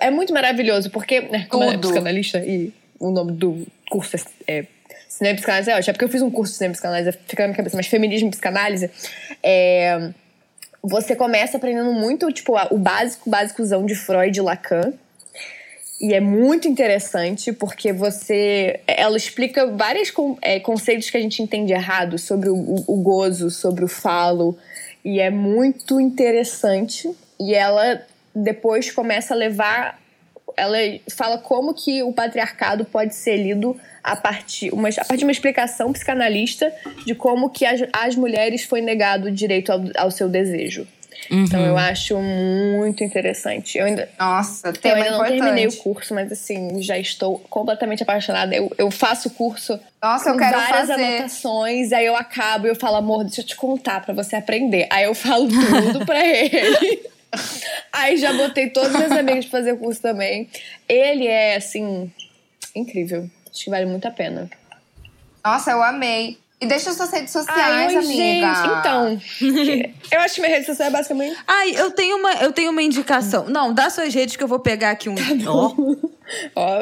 É 0.02 0.10
muito 0.12 0.34
maravilhoso, 0.34 0.90
porque, 0.90 1.22
né, 1.22 1.46
como 1.50 1.64
ela 1.64 1.74
é 1.74 1.76
Tudo. 1.76 1.88
psicanalista 1.90 2.40
e 2.40 2.74
o 3.00 3.12
nome 3.12 3.32
do 3.32 3.66
curso 3.90 4.18
é, 4.48 4.66
cinema 5.08 5.34
e 5.34 5.36
psicanálise 5.38 5.72
é 5.72 5.76
ótimo. 5.76 5.90
É 5.90 5.94
porque 5.94 6.06
eu 6.06 6.10
fiz 6.10 6.22
um 6.22 6.30
curso 6.30 6.52
de 6.54 6.58
cinema 6.58 6.72
e 6.72 6.76
psicanálise, 6.76 7.18
fica 7.28 7.44
na 7.44 7.48
minha 7.48 7.58
cabeça, 7.58 7.78
mas 7.78 7.88
feminismo 7.88 8.28
e 8.28 8.32
psicanálise. 8.32 8.90
É, 9.42 10.10
você 10.82 11.16
começa 11.16 11.58
aprendendo 11.58 11.92
muito, 11.94 12.32
tipo, 12.32 12.54
o 12.72 12.78
básico, 12.78 13.30
básicozão 13.30 13.86
de 13.86 13.96
Freud 13.96 14.38
e 14.38 14.42
Lacan. 14.42 14.94
E 16.00 16.14
é 16.14 16.20
muito 16.20 16.68
interessante 16.68 17.52
porque 17.52 17.92
você. 17.92 18.82
Ela 18.86 19.18
explica 19.18 19.66
vários 19.66 20.14
é, 20.42 20.60
conceitos 20.60 21.10
que 21.10 21.18
a 21.18 21.20
gente 21.20 21.42
entende 21.42 21.74
errado 21.74 22.20
sobre 22.20 22.50
o, 22.50 22.84
o, 22.88 22.98
gozo, 22.98 23.50
sobre 23.50 23.84
o 23.84 23.88
falo. 23.88 24.56
E 25.04 25.20
é 25.20 25.32
muito 25.32 26.00
interessante. 26.00 27.10
E 27.40 27.54
ela 27.56 28.06
depois 28.34 28.92
começa 28.92 29.34
a 29.34 29.38
levar. 29.38 30.00
Ela 30.58 30.78
fala 31.16 31.38
como 31.38 31.74
que 31.74 32.02
o 32.04 32.12
patriarcado 32.12 32.84
pode 32.84 33.14
ser 33.16 33.38
lido 33.38 33.80
a 34.04 34.16
partir, 34.16 34.74
uma, 34.74 34.90
a 34.90 34.94
partir 35.06 35.18
de 35.18 35.24
uma 35.26 35.32
explicação 35.32 35.94
psicanalista 35.94 36.74
de 37.06 37.14
como 37.14 37.50
que 37.50 37.66
as, 37.66 37.82
as 37.94 38.16
mulheres 38.16 38.64
foi 38.64 38.82
negado 38.82 39.28
o 39.28 39.32
direito 39.32 39.72
ao, 39.72 39.82
ao 39.98 40.10
seu 40.12 40.28
desejo. 40.28 40.88
Uhum. 41.32 41.44
Então 41.44 41.60
eu 41.66 41.76
acho 41.78 42.18
muito 42.20 43.04
interessante. 43.04 43.78
Eu 43.78 43.86
ainda, 43.86 44.08
Nossa, 44.18 44.72
tema 44.72 45.00
eu 45.00 45.04
ainda 45.04 45.10
não 45.12 45.18
importante. 45.26 45.42
terminei 45.42 45.68
o 45.68 45.76
curso, 45.78 46.14
mas 46.14 46.32
assim, 46.32 46.82
já 46.82 46.98
estou 46.98 47.40
completamente 47.50 48.04
apaixonada. 48.04 48.56
Eu, 48.56 48.72
eu 48.78 48.90
faço 48.90 49.28
o 49.28 49.32
curso 49.32 49.80
Nossa, 50.02 50.30
eu 50.30 50.34
com 50.34 50.40
quero 50.40 50.58
várias 50.58 50.88
fazer. 50.88 51.04
anotações, 51.04 51.92
aí 51.92 52.06
eu 52.06 52.16
acabo 52.16 52.68
e 52.68 52.70
eu 52.70 52.76
falo, 52.76 52.98
amor, 52.98 53.24
deixa 53.26 53.42
eu 53.42 53.46
te 53.46 53.56
contar 53.56 54.06
pra 54.06 54.14
você 54.14 54.36
aprender. 54.36 54.88
Aí 54.90 55.04
eu 55.04 55.14
falo 55.16 55.48
tudo 55.48 56.06
pra 56.06 56.20
ele. 56.26 57.02
Aí 57.92 58.18
já 58.18 58.34
botei 58.34 58.70
todos 58.70 58.92
os 58.92 59.00
meus 59.00 59.12
amigos 59.12 59.46
pra 59.46 59.60
fazer 59.60 59.74
o 59.74 59.78
curso 59.78 60.02
também. 60.02 60.50
Ele 60.88 61.28
é, 61.28 61.56
assim, 61.56 62.12
incrível. 62.76 63.30
Acho 63.50 63.64
que 63.66 63.70
vale 63.70 63.86
muito 63.86 64.08
a 64.08 64.12
pena. 64.12 64.50
Nossa, 65.44 65.72
eu 65.72 65.82
amei. 65.82 66.38
E 66.60 66.66
deixa 66.66 66.92
suas 66.92 67.12
redes 67.12 67.32
sociais, 67.32 67.60
Ai, 67.60 67.96
amiga. 67.96 68.02
gente. 68.02 68.80
Então, 68.80 69.22
eu 70.12 70.20
acho 70.22 70.36
que 70.36 70.42
minha 70.42 70.54
rede 70.54 70.66
social 70.66 70.88
é 70.88 70.92
basicamente 70.92 71.38
Ai, 71.48 71.72
eu 71.76 71.92
tenho 71.92 72.18
uma, 72.18 72.34
eu 72.34 72.52
tenho 72.52 72.72
uma 72.72 72.82
indicação. 72.82 73.48
Não, 73.48 73.72
dá 73.72 73.92
suas 73.92 74.12
redes 74.12 74.36
que 74.36 74.44
eu 74.44 74.48
vou 74.48 74.60
pegar 74.60 74.92
aqui 74.92 75.08
um. 75.08 75.16
Ó. 75.48 75.76
Ó, 76.56 76.80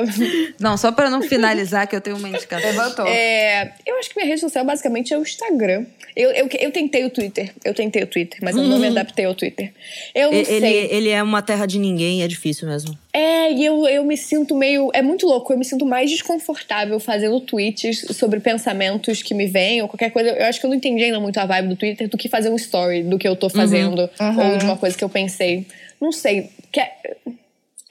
Não, 0.60 0.78
só 0.78 0.92
pra 0.92 1.10
não 1.10 1.22
finalizar 1.22 1.88
que 1.88 1.96
eu 1.96 2.02
tenho 2.02 2.18
uma 2.18 2.28
indicação. 2.30 2.70
Levantou. 2.70 3.08
é, 3.08 3.74
eu 3.86 3.98
acho 4.00 4.10
que 4.10 4.16
minha 4.18 4.28
rede 4.28 4.42
social 4.42 4.66
basicamente 4.66 5.14
é 5.14 5.18
o 5.18 5.22
Instagram. 5.22 5.86
Eu, 6.16 6.32
eu, 6.32 6.50
eu 6.60 6.72
tentei 6.72 7.04
o 7.04 7.10
Twitter. 7.10 7.52
Eu 7.64 7.74
tentei 7.74 8.02
o 8.04 8.08
Twitter, 8.08 8.40
mas 8.42 8.56
eu 8.56 8.64
não 8.64 8.80
me 8.80 8.88
adaptei 8.88 9.26
ao 9.26 9.36
Twitter. 9.36 9.74
Eu 10.14 10.32
não 10.32 10.38
Ele, 10.38 10.46
sei. 10.46 10.88
ele 10.90 11.10
é 11.10 11.22
uma 11.22 11.42
terra 11.42 11.66
de 11.66 11.78
ninguém, 11.78 12.24
é 12.24 12.28
difícil 12.28 12.68
mesmo. 12.68 12.98
É, 13.12 13.52
e 13.52 13.66
eu, 13.66 13.86
eu 13.88 14.04
me 14.06 14.16
sinto 14.18 14.56
meio. 14.56 14.90
É 14.94 15.02
muito 15.02 15.28
louco, 15.28 15.52
eu 15.52 15.58
me 15.58 15.66
sinto 15.66 15.86
mais 15.86 16.10
desconfortável 16.10 17.00
fazendo 17.00 17.40
tweets 17.42 18.06
sobre 18.16 18.40
pensamentos 18.40 19.22
que 19.22 19.34
me 19.34 19.46
vêm 19.46 19.82
ou 19.82 19.88
qualquer 19.90 20.10
coisa. 20.12 20.30
Eu 20.30 20.46
acho 20.46 20.60
que 20.60 20.66
eu 20.66 20.70
não 20.70 20.78
entendi 20.78 21.04
ainda 21.04 21.20
muito 21.20 21.38
a 21.38 21.46
vibe 21.46 21.68
do 21.70 21.76
Twitter 21.76 22.08
do 22.10 22.18
que 22.18 22.30
fazer 22.30 22.50
um 22.50 22.56
story 22.56 23.04
do 23.04 23.18
que 23.18 23.28
eu 23.28 23.36
tô 23.36 23.50
fazendo 23.50 24.10
ou 24.20 24.58
de 24.58 24.66
uma 24.66 24.78
coisa 24.78 24.98
que 24.98 25.04
eu 25.04 25.10
pensei. 25.10 25.66
Não 26.02 26.12
sei. 26.14 26.50
Que 26.72 26.80
é, 26.80 26.92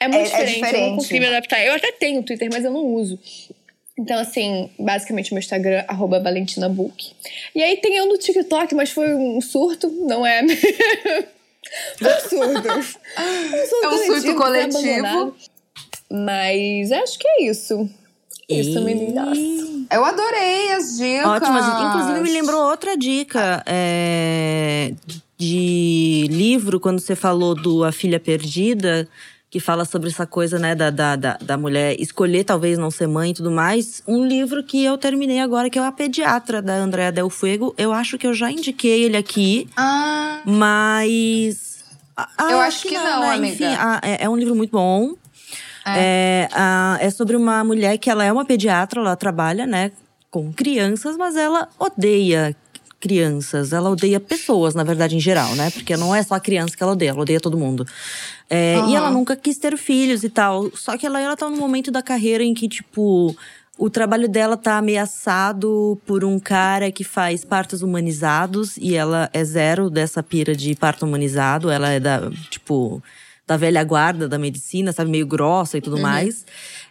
é 0.04 0.08
muito 0.08 0.32
É- 0.34 0.42
é 0.42 0.44
diferente, 0.44 0.54
eu 0.54 0.62
não 0.62 0.68
diferente. 0.70 0.94
consegui 0.96 1.20
me 1.20 1.26
adaptar. 1.26 1.64
Eu 1.64 1.74
até 1.74 1.92
tenho 1.92 2.22
Twitter, 2.22 2.48
mas 2.52 2.64
eu 2.64 2.70
não 2.70 2.84
uso. 2.86 3.18
Então, 3.98 4.18
assim, 4.18 4.70
basicamente 4.78 5.32
meu 5.32 5.38
Instagram, 5.38 5.84
arroba 5.86 6.18
ValentinaBook. 6.20 7.12
E 7.54 7.62
aí 7.62 7.76
tem 7.76 7.94
eu 7.96 8.06
no 8.06 8.18
TikTok, 8.18 8.74
mas 8.74 8.90
foi 8.90 9.14
um 9.14 9.40
surto, 9.40 9.88
não 9.88 10.26
é? 10.26 10.42
Foi 11.98 12.08
um 12.08 12.20
surto. 12.28 12.68
Um 12.68 12.82
surto 12.82 13.84
É 13.84 13.88
um 13.88 13.98
surto 14.20 14.34
coletivo. 14.36 14.78
abandonado. 14.78 15.34
Mas 16.10 16.92
acho 16.92 17.18
que 17.18 17.26
é 17.26 17.44
isso. 17.44 17.88
Isso, 18.48 18.80
meninas. 18.82 19.38
Eu 19.90 20.04
adorei 20.04 20.72
as 20.72 20.98
dicas. 20.98 21.26
Ótimas. 21.26 21.64
Inclusive, 21.88 22.20
me 22.20 22.30
lembrou 22.30 22.62
outra 22.70 22.96
dica 22.96 23.62
é, 23.66 24.92
de 25.38 26.26
livro, 26.30 26.78
quando 26.78 27.00
você 27.00 27.16
falou 27.16 27.54
do 27.54 27.82
A 27.82 27.90
Filha 27.90 28.20
Perdida, 28.20 29.08
que 29.54 29.60
fala 29.60 29.84
sobre 29.84 30.08
essa 30.08 30.26
coisa, 30.26 30.58
né, 30.58 30.74
da, 30.74 30.90
da, 30.90 31.14
da, 31.14 31.38
da 31.40 31.56
mulher 31.56 31.94
escolher 32.00 32.42
talvez 32.42 32.76
não 32.76 32.90
ser 32.90 33.06
mãe 33.06 33.30
e 33.30 33.34
tudo 33.34 33.52
mais. 33.52 34.02
Um 34.04 34.26
livro 34.26 34.64
que 34.64 34.84
eu 34.84 34.98
terminei 34.98 35.38
agora, 35.38 35.70
que 35.70 35.78
é 35.78 35.86
A 35.86 35.92
Pediatra, 35.92 36.60
da 36.60 36.74
Andrea 36.74 37.12
Del 37.12 37.30
Fuego. 37.30 37.72
Eu 37.78 37.92
acho 37.92 38.18
que 38.18 38.26
eu 38.26 38.34
já 38.34 38.50
indiquei 38.50 39.04
ele 39.04 39.16
aqui, 39.16 39.68
Ah, 39.76 40.40
mas. 40.44 41.84
Ah, 42.16 42.48
Eu 42.50 42.58
acho 42.58 42.88
que 42.88 42.98
não, 42.98 43.30
amiga. 43.30 43.54
Enfim, 43.54 43.76
ah, 43.78 44.00
é, 44.02 44.24
é 44.24 44.28
um 44.28 44.36
livro 44.36 44.56
muito 44.56 44.72
bom. 44.72 45.14
É, 45.86 46.48
ah, 46.50 46.98
é 47.00 47.08
sobre 47.10 47.36
uma 47.36 47.62
mulher 47.62 47.96
que 47.98 48.10
ela 48.10 48.24
é 48.24 48.32
uma 48.32 48.44
pediatra, 48.44 49.00
ela 49.00 49.14
trabalha, 49.14 49.68
né, 49.68 49.92
com 50.32 50.52
crianças, 50.52 51.16
mas 51.16 51.36
ela 51.36 51.68
odeia 51.78 52.56
crianças, 53.04 53.74
ela 53.74 53.90
odeia 53.90 54.18
pessoas, 54.18 54.74
na 54.74 54.82
verdade, 54.82 55.14
em 55.14 55.20
geral, 55.20 55.54
né? 55.56 55.70
Porque 55.70 55.94
não 55.94 56.14
é 56.14 56.22
só 56.22 56.36
a 56.36 56.40
criança 56.40 56.74
que 56.74 56.82
ela 56.82 56.92
odeia, 56.92 57.10
ela 57.10 57.20
odeia 57.20 57.38
todo 57.38 57.58
mundo. 57.58 57.86
É, 58.48 58.78
E 58.88 58.96
ela 58.96 59.10
nunca 59.10 59.36
quis 59.36 59.58
ter 59.58 59.76
filhos 59.76 60.24
e 60.24 60.30
tal. 60.30 60.70
Só 60.74 60.96
que 60.96 61.04
ela, 61.04 61.20
ela 61.20 61.36
tá 61.36 61.46
num 61.50 61.58
momento 61.58 61.90
da 61.90 62.02
carreira 62.02 62.42
em 62.42 62.54
que, 62.54 62.66
tipo, 62.66 63.36
o 63.76 63.90
trabalho 63.90 64.26
dela 64.26 64.56
tá 64.56 64.78
ameaçado 64.78 66.00
por 66.06 66.24
um 66.24 66.38
cara 66.38 66.90
que 66.90 67.04
faz 67.04 67.44
partos 67.44 67.82
humanizados 67.82 68.78
e 68.78 68.94
ela 68.94 69.28
é 69.34 69.44
zero 69.44 69.90
dessa 69.90 70.22
pira 70.22 70.56
de 70.56 70.74
parto 70.74 71.04
humanizado. 71.04 71.70
Ela 71.70 71.90
é 71.90 72.00
da, 72.00 72.30
tipo, 72.48 73.02
da 73.46 73.58
velha 73.58 73.84
guarda 73.84 74.26
da 74.26 74.38
medicina, 74.38 74.92
sabe? 74.92 75.10
Meio 75.10 75.26
grossa 75.26 75.76
e 75.76 75.80
tudo 75.82 75.96
mais. 76.02 76.46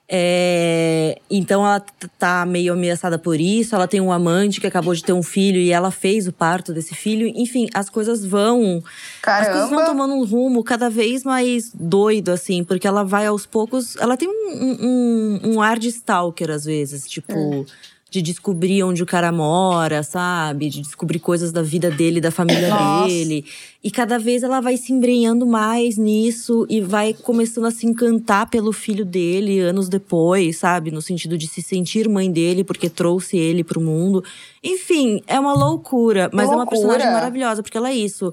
É, 0.08 1.20
então 1.30 1.66
ela 1.66 1.84
tá 2.20 2.46
meio 2.46 2.74
ameaçada 2.74 3.18
por 3.18 3.40
isso. 3.40 3.74
Ela 3.76 3.88
tem 3.88 4.02
um 4.02 4.12
amante 4.12 4.60
que 4.60 4.68
acabou 4.68 4.94
de 4.94 5.04
ter 5.04 5.14
um 5.14 5.24
filho 5.24 5.58
e 5.58 5.72
ela 5.72 5.92
fez 5.92 6.28
o 6.28 6.34
parto 6.34 6.74
desse 6.74 6.94
filho. 6.94 7.28
Enfim, 7.36 7.68
as 7.74 7.90
coisas 7.90 8.24
vão. 8.26 8.84
As 9.24 9.48
coisas 9.48 9.70
vão 9.70 9.80
Caramba. 9.80 9.86
tomando 9.86 10.14
um 10.14 10.26
rumo 10.26 10.64
cada 10.64 10.90
vez 10.90 11.24
mais 11.24 11.72
doido, 11.74 12.30
assim, 12.30 12.64
porque 12.64 12.88
ela 12.88 13.04
vai 13.04 13.26
aos 13.26 13.46
poucos. 13.46 13.96
Ela 13.96 14.18
tem 14.18 14.28
um, 14.28 14.78
um, 14.82 15.40
um 15.54 15.62
ar 15.62 15.80
de 15.80 15.88
stalker, 15.88 16.52
às 16.52 16.66
vezes, 16.66 17.08
tipo. 17.08 17.66
De 18.14 18.22
descobrir 18.22 18.84
onde 18.84 19.02
o 19.02 19.08
cara 19.08 19.32
mora, 19.32 20.04
sabe? 20.04 20.70
De 20.70 20.82
descobrir 20.82 21.18
coisas 21.18 21.52
da 21.52 21.64
vida 21.64 21.90
dele, 21.90 22.22
da 22.22 22.30
família 22.30 22.70
Nossa. 22.70 23.08
dele. 23.08 23.44
E 23.84 23.90
cada 23.90 24.20
vez 24.20 24.44
ela 24.44 24.62
vai 24.62 24.78
se 24.78 24.94
embrenhando 24.94 25.48
mais 25.48 25.98
nisso 25.98 26.68
e 26.70 26.80
vai 26.80 27.12
começando 27.12 27.66
a 27.66 27.72
se 27.72 27.88
encantar 27.88 28.52
pelo 28.52 28.72
filho 28.72 29.04
dele 29.04 29.60
anos 29.62 29.90
depois, 29.90 30.58
sabe? 30.58 30.92
No 30.92 31.02
sentido 31.02 31.36
de 31.40 31.48
se 31.48 31.64
sentir 31.64 32.08
mãe 32.08 32.32
dele 32.32 32.64
porque 32.64 32.88
trouxe 32.88 33.36
ele 33.36 33.64
pro 33.64 33.82
mundo. 33.82 34.24
Enfim, 34.64 35.20
é 35.26 35.40
uma 35.40 35.54
loucura, 35.54 36.30
mas 36.32 36.46
é 36.46 36.50
uma 36.50 36.58
loucura. 36.58 36.82
personagem 36.82 37.12
maravilhosa, 37.12 37.64
porque 37.64 37.78
ela 37.78 37.90
é 37.90 37.96
isso. 37.96 38.32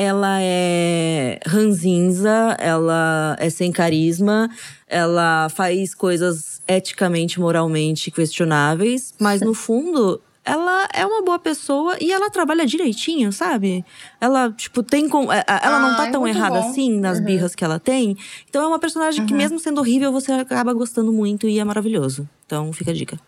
Ela 0.00 0.38
é 0.40 1.40
ranzinza, 1.44 2.54
ela 2.60 3.34
é 3.40 3.50
sem 3.50 3.72
carisma, 3.72 4.48
ela 4.86 5.48
faz 5.48 5.92
coisas 5.92 6.62
eticamente, 6.68 7.40
moralmente 7.40 8.08
questionáveis, 8.12 9.12
mas 9.18 9.40
no 9.40 9.52
fundo 9.54 10.20
ela 10.44 10.86
é 10.94 11.04
uma 11.04 11.20
boa 11.22 11.38
pessoa 11.40 11.96
e 12.00 12.12
ela 12.12 12.30
trabalha 12.30 12.64
direitinho, 12.64 13.32
sabe? 13.32 13.84
Ela, 14.20 14.52
tipo, 14.52 14.82
tem. 14.84 15.08
com- 15.08 15.32
é, 15.32 15.44
Ela 15.46 15.80
não 15.80 15.96
tá 15.96 16.04
Ai, 16.04 16.10
tão 16.12 16.20
muito 16.22 16.36
errada 16.38 16.60
bom. 16.60 16.70
assim 16.70 16.98
nas 17.00 17.18
birras 17.20 17.54
que 17.56 17.64
ela 17.64 17.80
tem. 17.80 18.16
Então 18.48 18.62
é 18.62 18.66
uma 18.68 18.78
personagem 18.78 19.26
que, 19.26 19.34
mesmo 19.34 19.58
sendo 19.58 19.80
horrível, 19.80 20.12
você 20.12 20.30
acaba 20.32 20.72
gostando 20.72 21.12
muito 21.12 21.48
e 21.48 21.58
é 21.58 21.64
maravilhoso. 21.64 22.26
Então 22.46 22.72
fica 22.72 22.92
a 22.92 22.94
dica. 22.94 23.18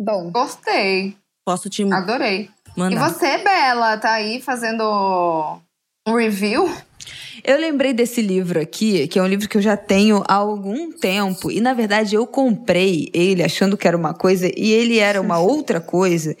Bom, 0.00 0.30
Gostei. 0.32 1.16
Posso 1.44 1.68
te 1.68 1.84
Adorei. 1.84 2.48
E 2.76 2.80
mandar. 2.80 3.08
você, 3.10 3.38
Bela, 3.38 3.96
tá 3.98 4.12
aí 4.14 4.40
fazendo 4.40 5.60
review? 6.14 6.70
Eu 7.44 7.56
lembrei 7.58 7.92
desse 7.92 8.20
livro 8.20 8.60
aqui, 8.60 9.06
que 9.08 9.18
é 9.18 9.22
um 9.22 9.26
livro 9.26 9.48
que 9.48 9.56
eu 9.56 9.62
já 9.62 9.76
tenho 9.76 10.22
há 10.26 10.34
algum 10.34 10.90
tempo. 10.92 11.50
E, 11.50 11.60
na 11.60 11.72
verdade, 11.72 12.14
eu 12.16 12.26
comprei 12.26 13.08
ele 13.14 13.42
achando 13.42 13.76
que 13.76 13.86
era 13.86 13.96
uma 13.96 14.12
coisa 14.12 14.50
e 14.56 14.72
ele 14.72 14.98
era 14.98 15.20
uma 15.20 15.38
outra 15.40 15.80
coisa. 15.80 16.36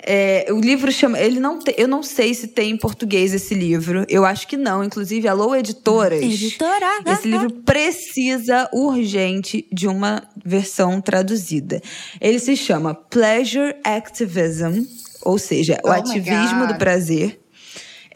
É, 0.00 0.46
o 0.50 0.60
livro 0.60 0.92
chama. 0.92 1.18
Ele 1.18 1.40
não 1.40 1.58
te- 1.58 1.74
eu 1.76 1.88
não 1.88 2.04
sei 2.04 2.32
se 2.32 2.46
tem 2.46 2.70
em 2.70 2.76
português 2.78 3.34
esse 3.34 3.52
livro. 3.52 4.06
Eu 4.08 4.24
acho 4.24 4.46
que 4.46 4.56
não. 4.56 4.82
Inclusive, 4.84 5.26
Alô 5.26 5.54
Editoras. 5.56 6.22
Editora! 6.22 7.02
Esse 7.04 7.26
livro 7.28 7.50
precisa 7.52 8.70
urgente 8.72 9.66
de 9.72 9.88
uma 9.88 10.22
versão 10.42 11.00
traduzida. 11.00 11.82
Ele 12.20 12.38
se 12.38 12.56
chama 12.56 12.94
Pleasure 12.94 13.74
Activism, 13.82 14.84
ou 15.22 15.36
seja, 15.36 15.78
o 15.84 15.88
Oh 15.88 15.92
ativismo 15.92 16.66
do 16.68 16.76
prazer. 16.76 17.40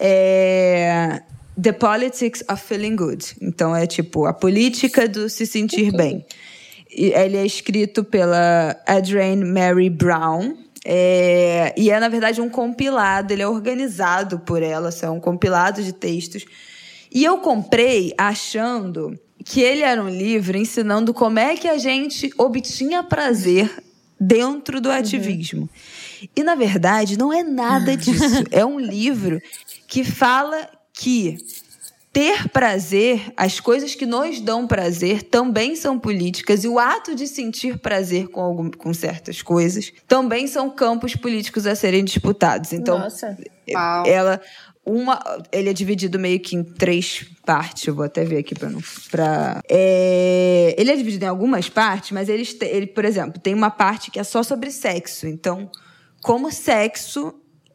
É 0.05 1.23
The 1.61 1.73
Politics 1.73 2.43
of 2.51 2.63
Feeling 2.63 2.97
Good. 2.97 3.37
Então 3.41 3.75
é 3.75 3.87
tipo 3.87 4.27
a 4.27 4.33
política 4.33 5.09
do 5.09 5.29
se 5.29 5.47
sentir 5.47 5.93
bem. 5.93 6.25
Ele 6.91 7.37
é 7.37 7.47
escrito 7.47 8.05
pela 8.05 8.77
Adrienne 8.87 9.45
Mary 9.45 9.89
Brown. 9.89 10.57
é, 10.85 11.75
e 11.77 11.91
é, 11.91 12.01
na 12.01 12.09
verdade, 12.09 12.41
um 12.41 12.49
compilado, 12.49 13.33
ele 13.33 13.43
é 13.43 13.49
organizado 13.49 14.41
por 14.41 14.63
ela, 14.63 14.91
são 14.91 15.17
um 15.17 15.21
compilado 15.21 15.83
de 15.83 15.93
textos. 15.93 16.45
E 17.11 17.25
eu 17.25 17.39
comprei 17.39 18.13
achando 18.19 19.19
que 19.45 19.61
ele 19.61 19.83
era 19.83 20.03
um 20.03 20.09
livro 20.09 20.57
ensinando 20.57 21.15
como 21.15 21.39
é 21.39 21.57
que 21.57 21.69
a 21.69 21.79
gente 21.79 22.33
obtinha 22.37 23.03
prazer 23.03 23.71
dentro 24.19 24.81
do 24.81 24.91
ativismo. 24.91 25.69
E, 26.35 26.43
na 26.43 26.55
verdade, 26.55 27.19
não 27.19 27.33
é 27.33 27.43
nada 27.43 27.95
disso. 27.97 28.45
é 28.51 28.65
um 28.65 28.79
livro 28.79 29.41
que 29.93 30.03
fala 30.05 30.71
que 30.95 31.37
ter 32.11 32.49
prazer, 32.49 33.31
as 33.37 33.61
coisas 33.61 33.95
que 33.95 34.07
nos 34.07 34.41
dão 34.41 34.67
prazer 34.67 35.23
também 35.23 35.77
são 35.77 35.99
políticas 35.99 36.65
e 36.65 36.69
o 36.69 36.79
ato 36.79 37.15
de 37.15 37.27
sentir 37.27 37.77
prazer 37.79 38.29
com, 38.29 38.41
algum, 38.41 38.71
com 38.71 38.95
certas 38.95 39.43
coisas 39.43 39.93
também 40.09 40.47
são 40.47 40.71
campos 40.71 41.15
políticos 41.15 41.67
a 41.67 41.75
serem 41.75 42.03
disputados. 42.05 42.73
Então, 42.73 42.99
Nossa. 43.01 43.37
Uau. 43.75 44.07
ela 44.07 44.41
uma 44.85 45.23
ele 45.53 45.69
é 45.69 45.73
dividido 45.75 46.19
meio 46.19 46.41
que 46.41 46.57
em 46.57 46.65
três 46.65 47.25
partes 47.45 47.87
eu 47.87 47.95
vou 47.95 48.05
até 48.07 48.25
ver 48.25 48.39
aqui 48.39 48.55
para 48.55 48.71
não 48.71 48.81
para 49.11 49.61
ele 49.69 50.91
é 50.91 50.97
dividido 50.97 51.25
em 51.25 51.29
algumas 51.29 51.69
partes 51.69 52.11
mas 52.13 52.29
eles 52.29 52.53
te- 52.55 52.65
ele 52.67 52.87
por 52.89 53.05
exemplo 53.05 53.39
tem 53.41 53.55
uma 53.55 53.71
parte 53.71 54.11
que 54.11 54.19
é 54.19 54.25
só 54.25 54.43
sobre 54.43 54.71
sexo 54.73 55.29
então 55.29 55.71
como 56.21 56.51
sexo 56.51 57.33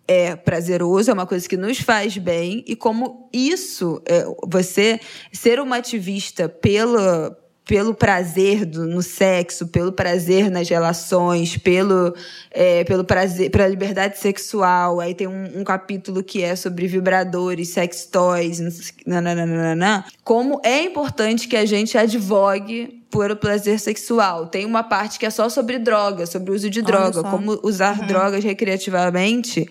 é 0.07 0.35
prazeroso, 0.35 1.11
é 1.11 1.13
uma 1.13 1.27
coisa 1.27 1.47
que 1.47 1.57
nos 1.57 1.79
faz 1.79 2.17
bem, 2.17 2.63
e 2.65 2.75
como 2.75 3.29
isso, 3.33 4.01
é, 4.07 4.25
você 4.47 4.99
ser 5.33 5.59
uma 5.59 5.77
ativista 5.77 6.47
pelo, 6.47 7.35
pelo 7.65 7.93
prazer 7.93 8.65
do, 8.65 8.87
no 8.87 9.03
sexo, 9.03 9.67
pelo 9.67 9.91
prazer 9.91 10.49
nas 10.49 10.69
relações, 10.69 11.57
pelo, 11.57 12.15
é, 12.49 12.85
pelo 12.85 13.03
prazer, 13.03 13.51
pela 13.51 13.67
liberdade 13.67 14.17
sexual. 14.17 15.01
Aí 15.01 15.13
tem 15.13 15.27
um, 15.27 15.59
um 15.59 15.63
capítulo 15.65 16.23
que 16.23 16.41
é 16.41 16.55
sobre 16.55 16.87
vibradores, 16.87 17.69
sex 17.69 18.05
toys, 18.05 18.61
nananana, 19.05 20.05
como 20.23 20.61
é 20.63 20.83
importante 20.83 21.47
que 21.47 21.57
a 21.57 21.65
gente 21.65 21.97
advogue 21.97 23.03
por 23.09 23.31
o 23.31 23.35
prazer 23.35 23.79
sexual. 23.79 24.47
Tem 24.47 24.65
uma 24.65 24.83
parte 24.83 25.19
que 25.19 25.25
é 25.25 25.29
só 25.29 25.49
sobre 25.49 25.77
droga, 25.77 26.25
sobre 26.25 26.51
o 26.51 26.55
uso 26.55 26.69
de 26.69 26.79
Olha 26.79 26.87
droga, 26.87 27.21
só. 27.21 27.29
como 27.29 27.59
usar 27.63 28.05
drogas 28.07 28.43
recreativamente 28.43 29.67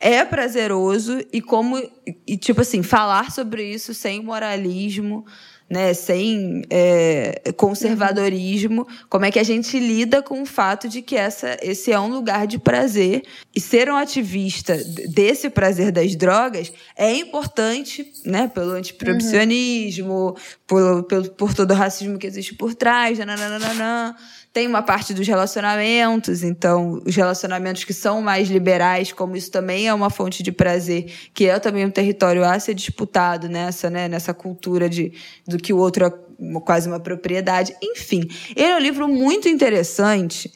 é 0.00 0.24
prazeroso 0.24 1.20
e 1.32 1.40
como 1.40 1.80
e 2.26 2.36
tipo 2.36 2.60
assim 2.60 2.82
falar 2.82 3.30
sobre 3.30 3.64
isso 3.64 3.94
sem 3.94 4.22
moralismo 4.22 5.24
né 5.68 5.94
sem 5.94 6.62
é, 6.68 7.52
conservadorismo 7.56 8.86
como 9.08 9.24
é 9.24 9.30
que 9.30 9.38
a 9.38 9.42
gente 9.42 9.78
lida 9.78 10.22
com 10.22 10.42
o 10.42 10.46
fato 10.46 10.88
de 10.88 11.00
que 11.00 11.16
essa 11.16 11.56
esse 11.62 11.90
é 11.90 11.98
um 11.98 12.08
lugar 12.08 12.46
de 12.46 12.58
prazer 12.58 13.22
e 13.54 13.60
ser 13.60 13.90
um 13.90 13.96
ativista 13.96 14.76
desse 15.08 15.48
prazer 15.48 15.90
das 15.90 16.14
drogas 16.14 16.72
é 16.96 17.14
importante 17.14 18.12
né 18.26 18.46
pelo 18.46 18.72
antiproibicionismo 18.72 20.36
por, 20.66 21.04
pelo, 21.04 21.30
por 21.30 21.54
todo 21.54 21.70
o 21.70 21.74
racismo 21.74 22.18
que 22.18 22.26
existe 22.26 22.54
por 22.54 22.74
trás 22.74 23.18
nananana. 23.18 24.16
Tem 24.54 24.68
uma 24.68 24.82
parte 24.82 25.12
dos 25.12 25.26
relacionamentos, 25.26 26.44
então 26.44 27.02
os 27.04 27.16
relacionamentos 27.16 27.82
que 27.82 27.92
são 27.92 28.22
mais 28.22 28.48
liberais, 28.48 29.10
como 29.10 29.36
isso 29.36 29.50
também 29.50 29.88
é 29.88 29.92
uma 29.92 30.10
fonte 30.10 30.44
de 30.44 30.52
prazer, 30.52 31.12
que 31.34 31.46
é 31.46 31.58
também 31.58 31.84
um 31.84 31.90
território 31.90 32.44
a 32.44 32.56
ser 32.60 32.72
disputado 32.72 33.48
nessa, 33.48 33.90
né, 33.90 34.06
nessa 34.06 34.32
cultura 34.32 34.88
de 34.88 35.12
do 35.44 35.58
que 35.58 35.72
o 35.72 35.76
outro 35.76 36.06
é 36.06 36.60
quase 36.60 36.88
uma 36.88 37.00
propriedade. 37.00 37.74
Enfim, 37.82 38.28
ele 38.54 38.68
é 38.68 38.76
um 38.76 38.80
livro 38.80 39.08
muito 39.08 39.48
interessante 39.48 40.52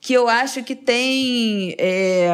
que 0.00 0.14
eu 0.14 0.28
acho 0.28 0.64
que 0.64 0.74
tem 0.74 1.76
é, 1.78 2.32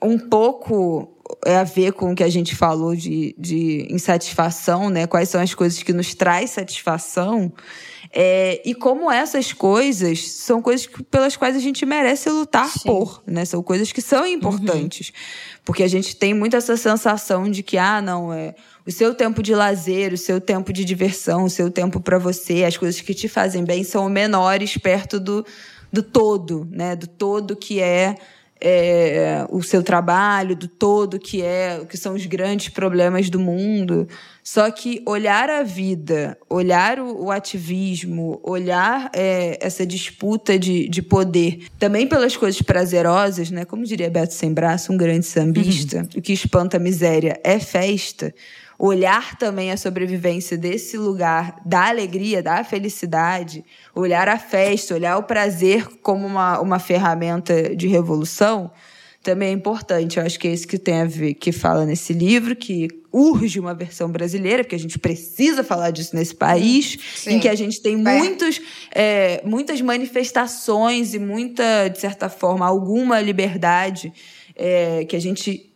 um 0.00 0.18
pouco 0.18 1.14
é 1.44 1.56
a 1.56 1.64
ver 1.64 1.92
com 1.92 2.12
o 2.12 2.14
que 2.14 2.24
a 2.24 2.30
gente 2.30 2.56
falou 2.56 2.96
de, 2.96 3.34
de 3.38 3.86
insatisfação, 3.90 4.88
né? 4.88 5.06
Quais 5.06 5.28
são 5.28 5.42
as 5.42 5.54
coisas 5.54 5.82
que 5.82 5.92
nos 5.92 6.14
traz 6.14 6.52
satisfação. 6.52 7.52
É, 8.14 8.60
e 8.62 8.74
como 8.74 9.10
essas 9.10 9.54
coisas 9.54 10.28
são 10.28 10.60
coisas 10.60 10.86
que- 10.86 11.02
pelas 11.02 11.34
quais 11.34 11.56
a 11.56 11.58
gente 11.58 11.86
merece 11.86 12.28
lutar 12.28 12.70
por, 12.84 13.22
né? 13.26 13.46
São 13.46 13.62
coisas 13.62 13.90
que 13.90 14.02
são 14.02 14.26
importantes. 14.26 15.12
Porque 15.64 15.82
a 15.82 15.88
gente 15.88 16.14
tem 16.14 16.34
muito 16.34 16.54
essa 16.54 16.76
sensação 16.76 17.50
de 17.50 17.62
que, 17.62 17.78
ah, 17.78 18.02
não, 18.02 18.30
é 18.30 18.54
o 18.86 18.90
seu 18.90 19.14
tempo 19.14 19.42
de 19.42 19.54
lazer, 19.54 20.12
o 20.12 20.18
seu 20.18 20.40
tempo 20.40 20.72
de 20.74 20.84
diversão, 20.84 21.44
o 21.44 21.50
seu 21.50 21.70
tempo 21.70 22.00
para 22.00 22.18
você, 22.18 22.64
as 22.64 22.76
coisas 22.76 23.00
que 23.00 23.14
te 23.14 23.28
fazem 23.28 23.64
bem 23.64 23.82
são 23.82 24.08
menores 24.10 24.76
perto 24.76 25.18
do, 25.18 25.46
do 25.90 26.02
todo, 26.02 26.68
né? 26.70 26.94
Do 26.94 27.06
todo 27.06 27.56
que 27.56 27.80
é 27.80 28.16
é, 28.64 29.44
o 29.50 29.60
seu 29.60 29.82
trabalho, 29.82 30.54
do 30.54 30.68
todo 30.68 31.18
que 31.18 31.42
é 31.42 31.80
o 31.82 31.86
que 31.86 31.96
são 31.96 32.14
os 32.14 32.24
grandes 32.26 32.68
problemas 32.68 33.28
do 33.28 33.40
mundo. 33.40 34.06
Só 34.42 34.68
que 34.72 35.00
olhar 35.06 35.48
a 35.48 35.62
vida, 35.62 36.36
olhar 36.50 36.98
o, 36.98 37.26
o 37.26 37.30
ativismo, 37.30 38.40
olhar 38.42 39.08
é, 39.14 39.56
essa 39.60 39.86
disputa 39.86 40.58
de, 40.58 40.88
de 40.88 41.00
poder, 41.00 41.68
também 41.78 42.08
pelas 42.08 42.36
coisas 42.36 42.60
prazerosas, 42.60 43.52
né? 43.52 43.64
Como 43.64 43.84
diria 43.84 44.10
Beto 44.10 44.34
Sem 44.34 44.52
Braço, 44.52 44.92
um 44.92 44.96
grande 44.96 45.26
sambista, 45.26 46.08
o 46.16 46.20
que 46.20 46.32
espanta 46.32 46.76
a 46.76 46.80
miséria 46.80 47.40
é 47.44 47.60
festa. 47.60 48.34
Olhar 48.76 49.38
também 49.38 49.70
a 49.70 49.76
sobrevivência 49.76 50.58
desse 50.58 50.96
lugar 50.96 51.60
da 51.64 51.88
alegria, 51.88 52.42
da 52.42 52.64
felicidade, 52.64 53.64
olhar 53.94 54.28
a 54.28 54.38
festa, 54.38 54.94
olhar 54.94 55.16
o 55.18 55.22
prazer 55.22 55.86
como 56.02 56.26
uma, 56.26 56.58
uma 56.58 56.80
ferramenta 56.80 57.76
de 57.76 57.86
revolução, 57.86 58.72
também 59.22 59.50
é 59.50 59.52
importante. 59.52 60.18
Eu 60.18 60.24
acho 60.24 60.38
que 60.38 60.48
é 60.48 60.52
isso 60.52 60.66
que 60.66 60.78
tem 60.78 61.00
a 61.00 61.04
ver, 61.04 61.34
que 61.34 61.52
fala 61.52 61.84
nesse 61.84 62.12
livro, 62.12 62.56
que 62.56 62.88
urge 63.12 63.60
uma 63.60 63.74
versão 63.74 64.10
brasileira, 64.10 64.64
porque 64.64 64.74
a 64.74 64.78
gente 64.78 64.98
precisa 64.98 65.62
falar 65.62 65.90
disso 65.90 66.16
nesse 66.16 66.34
país, 66.34 66.98
Sim. 67.14 67.34
em 67.34 67.40
que 67.40 67.48
a 67.48 67.54
gente 67.54 67.80
tem 67.80 68.02
Vai. 68.02 68.18
muitos, 68.18 68.60
é, 68.90 69.42
muitas 69.44 69.80
manifestações 69.80 71.14
e 71.14 71.18
muita, 71.18 71.88
de 71.88 71.98
certa 71.98 72.28
forma, 72.28 72.66
alguma 72.66 73.20
liberdade 73.20 74.12
é, 74.56 75.04
que 75.04 75.14
a 75.14 75.20
gente 75.20 75.68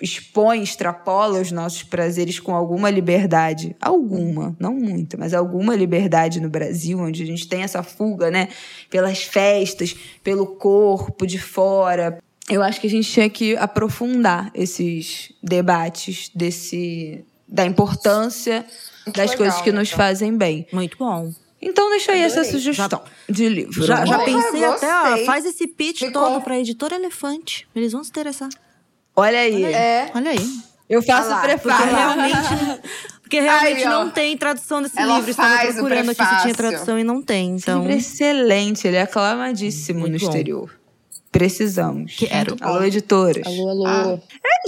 expõe, 0.00 0.62
extrapola 0.62 1.40
os 1.40 1.50
nossos 1.50 1.82
prazeres 1.82 2.38
com 2.38 2.54
alguma 2.54 2.90
liberdade. 2.90 3.74
Alguma, 3.80 4.54
não 4.60 4.74
muita, 4.74 5.16
mas 5.16 5.32
alguma 5.32 5.74
liberdade 5.74 6.40
no 6.40 6.50
Brasil, 6.50 6.98
onde 6.98 7.22
a 7.22 7.26
gente 7.26 7.48
tem 7.48 7.62
essa 7.62 7.82
fuga, 7.82 8.30
né? 8.30 8.48
Pelas 8.90 9.22
festas, 9.22 9.96
pelo 10.22 10.46
corpo 10.46 11.26
de 11.26 11.38
fora. 11.38 12.18
Eu 12.50 12.62
acho 12.62 12.80
que 12.80 12.86
a 12.86 12.90
gente 12.90 13.10
tinha 13.10 13.28
que 13.30 13.56
aprofundar 13.56 14.50
esses 14.54 15.32
debates 15.42 16.30
desse 16.34 17.24
da 17.48 17.64
importância 17.64 18.64
das 19.06 19.16
legal, 19.30 19.36
coisas 19.36 19.60
que 19.62 19.70
nos 19.72 19.90
fazem 19.90 20.36
bem. 20.36 20.66
Muito 20.72 20.96
bom. 20.98 21.32
Então 21.60 21.88
deixa 21.90 22.12
aí 22.12 22.20
essa 22.20 22.40
Adorei. 22.40 22.52
sugestão 22.52 23.02
de 23.28 23.48
livro. 23.48 23.86
Já, 23.86 24.04
já 24.04 24.18
Porra, 24.18 24.24
pensei 24.42 24.64
até, 24.64 24.94
ó, 24.94 25.24
faz 25.24 25.46
esse 25.46 25.66
pitch 25.66 26.00
Ficou- 26.00 26.12
todo 26.22 26.42
pra 26.42 26.58
editora 26.58 26.96
Elefante. 26.96 27.66
Eles 27.74 27.92
vão 27.92 28.04
se 28.04 28.10
interessar. 28.10 28.48
Olha 29.16 29.38
aí. 29.38 29.64
É. 29.64 30.10
Olha 30.14 30.30
aí. 30.32 30.58
Eu 30.90 31.02
faço 31.02 31.30
Ah 31.30 31.36
lá, 31.46 31.58
Porque 31.58 31.70
realmente, 31.94 32.82
porque 33.22 33.40
realmente 33.40 33.78
Aí, 33.84 33.88
não 33.88 34.10
tem 34.10 34.36
tradução 34.36 34.82
desse 34.82 34.98
Ela 35.00 35.16
livro. 35.16 35.30
Estava 35.30 35.54
o 35.70 35.72
procurando 35.74 36.10
aqui 36.10 36.22
se 36.22 36.28
tinha 36.28 36.40
prefácio. 36.42 36.54
tradução 36.56 36.98
e 36.98 37.04
não 37.04 37.22
tem. 37.22 37.56
Então, 37.56 37.80
Livro 37.82 37.96
excelente, 37.96 38.86
ele 38.86 38.96
é 38.98 39.02
aclamadíssimo 39.02 40.00
Muito 40.00 40.12
no 40.12 40.18
bom. 40.18 40.26
exterior. 40.26 40.70
Precisamos. 41.38 42.14
Quero. 42.16 42.56
Alô, 42.60 42.84
editoras. 42.84 43.44
Alô, 43.44 43.68
alô. 43.70 43.86
Ah. 43.86 44.16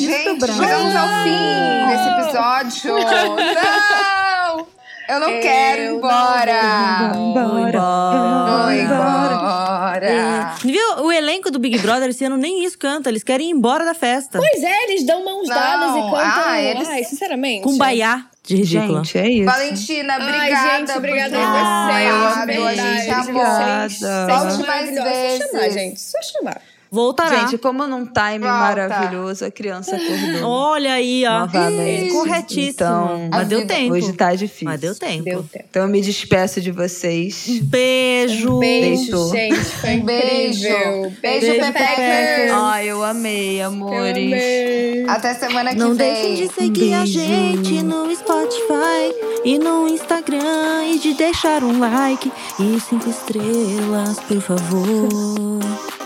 Gente, 0.00 0.46
chegamos 0.52 0.96
ao 0.96 1.08
fim 1.22 1.86
desse 1.88 2.08
episódio. 2.08 2.96
Não! 3.54 4.66
Eu 5.08 5.20
não 5.20 5.28
quero 5.40 5.82
ir 5.82 5.86
Eu 5.86 5.96
embora. 5.98 7.12
Vou 7.14 7.34
Vou 7.34 7.58
embora. 7.60 8.74
embora. 8.74 10.06
É. 10.06 10.54
Viu? 10.64 11.04
O 11.04 11.12
elenco 11.12 11.48
do 11.52 11.60
Big 11.60 11.78
Brother 11.78 12.08
esse 12.10 12.24
ano 12.24 12.36
nem 12.36 12.64
isso 12.64 12.76
canta. 12.76 13.08
Eles 13.08 13.22
querem 13.22 13.48
ir 13.50 13.52
embora 13.52 13.84
da 13.84 13.94
festa. 13.94 14.36
Pois 14.38 14.62
é, 14.64 14.82
eles 14.84 15.06
dão 15.06 15.24
mãos 15.24 15.48
Não, 15.48 15.54
dadas 15.54 15.90
e 15.90 16.00
contam. 16.00 16.18
ah, 16.44 16.60
eles- 16.60 16.88
Ai, 16.88 17.04
sinceramente. 17.04 17.62
Com 17.62 17.78
baiá 17.78 18.26
de 18.46 18.56
ridícula. 18.56 19.04
Gente, 19.04 19.18
é 19.18 19.28
isso. 19.28 19.44
Valentina, 19.44 20.16
Ai, 20.18 20.22
obrigada. 20.28 20.78
gente, 20.78 20.98
obrigada 20.98 21.36
a 21.36 21.40
vocês. 21.40 21.96
participado. 22.06 22.46
verdade, 22.46 22.80
A 22.80 22.98
gente 23.00 23.10
amou. 23.10 23.42
Obrigada. 23.42 24.26
Volte 24.26 24.66
mais 24.66 24.94
maravilhosos. 24.94 25.38
Só 25.38 25.46
chamar, 25.46 25.60
vezes. 25.60 25.74
gente. 25.74 26.00
Só 26.00 26.18
chamar. 26.22 26.62
Voltará. 26.96 27.40
Gente, 27.40 27.58
como 27.58 27.86
num 27.86 28.06
time 28.06 28.38
Volta. 28.38 28.46
maravilhoso, 28.58 29.44
a 29.44 29.50
criança 29.50 29.96
acordou. 29.96 30.48
Olha 30.50 30.94
aí, 30.94 31.24
ó. 31.26 31.40
Novamente. 31.40 32.12
Corretíssimo. 32.12 32.70
Então, 32.70 33.28
Mas 33.30 33.48
deu 33.48 33.60
a 33.60 33.66
tempo. 33.66 33.92
Hoje 33.94 34.12
tá 34.14 34.34
difícil. 34.34 34.64
Mas 34.68 34.80
deu 34.80 34.94
tempo. 34.94 35.22
Deu 35.24 35.42
tempo. 35.42 35.64
Então 35.68 35.82
eu 35.82 35.88
me 35.88 36.00
despeço 36.00 36.58
de 36.60 36.70
vocês. 36.70 37.46
Beijo. 37.64 38.58
Beijo, 38.58 39.02
Deitou. 39.02 39.30
gente. 39.30 39.56
Foi 39.56 39.90
Um 39.90 40.04
beijo. 40.04 40.66
incrível. 40.68 41.12
Beijo, 41.20 41.46
Beijo, 41.46 41.60
Pepeckers. 41.66 42.52
Ai, 42.52 42.86
eu 42.86 43.04
amei, 43.04 43.60
amores. 43.60 44.16
Eu 44.16 44.22
amei. 44.24 45.04
Até 45.08 45.34
semana 45.34 45.70
que 45.72 45.76
Não 45.78 45.94
vem. 45.94 46.12
deixem 46.12 46.34
de 46.46 46.54
seguir 46.54 46.94
a 46.94 46.98
Beijo. 47.00 47.20
gente 47.20 47.82
no 47.82 48.14
Spotify 48.16 49.14
e 49.44 49.58
no 49.58 49.86
Instagram 49.88 50.84
e 50.94 50.98
de 50.98 51.12
deixar 51.14 51.62
um 51.62 51.78
like 51.78 52.32
e 52.58 52.80
cinco 52.80 53.10
estrelas, 53.10 54.18
por 54.20 54.40
favor. 54.40 56.05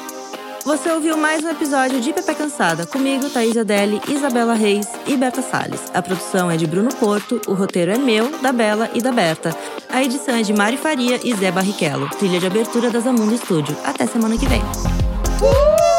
Você 0.65 0.91
ouviu 0.91 1.17
mais 1.17 1.43
um 1.43 1.49
episódio 1.49 2.01
de 2.01 2.13
Pepe 2.13 2.35
Cansada, 2.35 2.87
comigo, 2.87 3.31
Thaís 3.31 3.57
Adeli, 3.57 4.01
Isabela 4.09 4.53
Reis 4.53 4.87
e 5.07 5.17
Berta 5.17 5.41
Salles. 5.41 5.81
A 5.95 6.03
produção 6.03 6.51
é 6.51 6.57
de 6.57 6.67
Bruno 6.67 6.95
Porto, 6.97 7.41
o 7.47 7.55
roteiro 7.55 7.91
é 7.93 7.97
meu, 7.97 8.31
da 8.41 8.53
Bela 8.53 8.91
e 8.95 9.01
da 9.01 9.11
Berta. 9.11 9.57
A 9.89 10.05
edição 10.05 10.35
é 10.35 10.43
de 10.43 10.53
Mari 10.53 10.77
Faria 10.77 11.19
e 11.25 11.35
Zé 11.35 11.51
Barrichello. 11.51 12.09
Trilha 12.11 12.39
de 12.39 12.47
abertura 12.47 12.91
da 12.91 13.01
Zamundo 13.01 13.35
Estúdio. 13.35 13.77
Até 13.85 14.07
semana 14.07 14.37
que 14.37 14.47
vem. 14.47 14.61
Uh! 15.41 15.90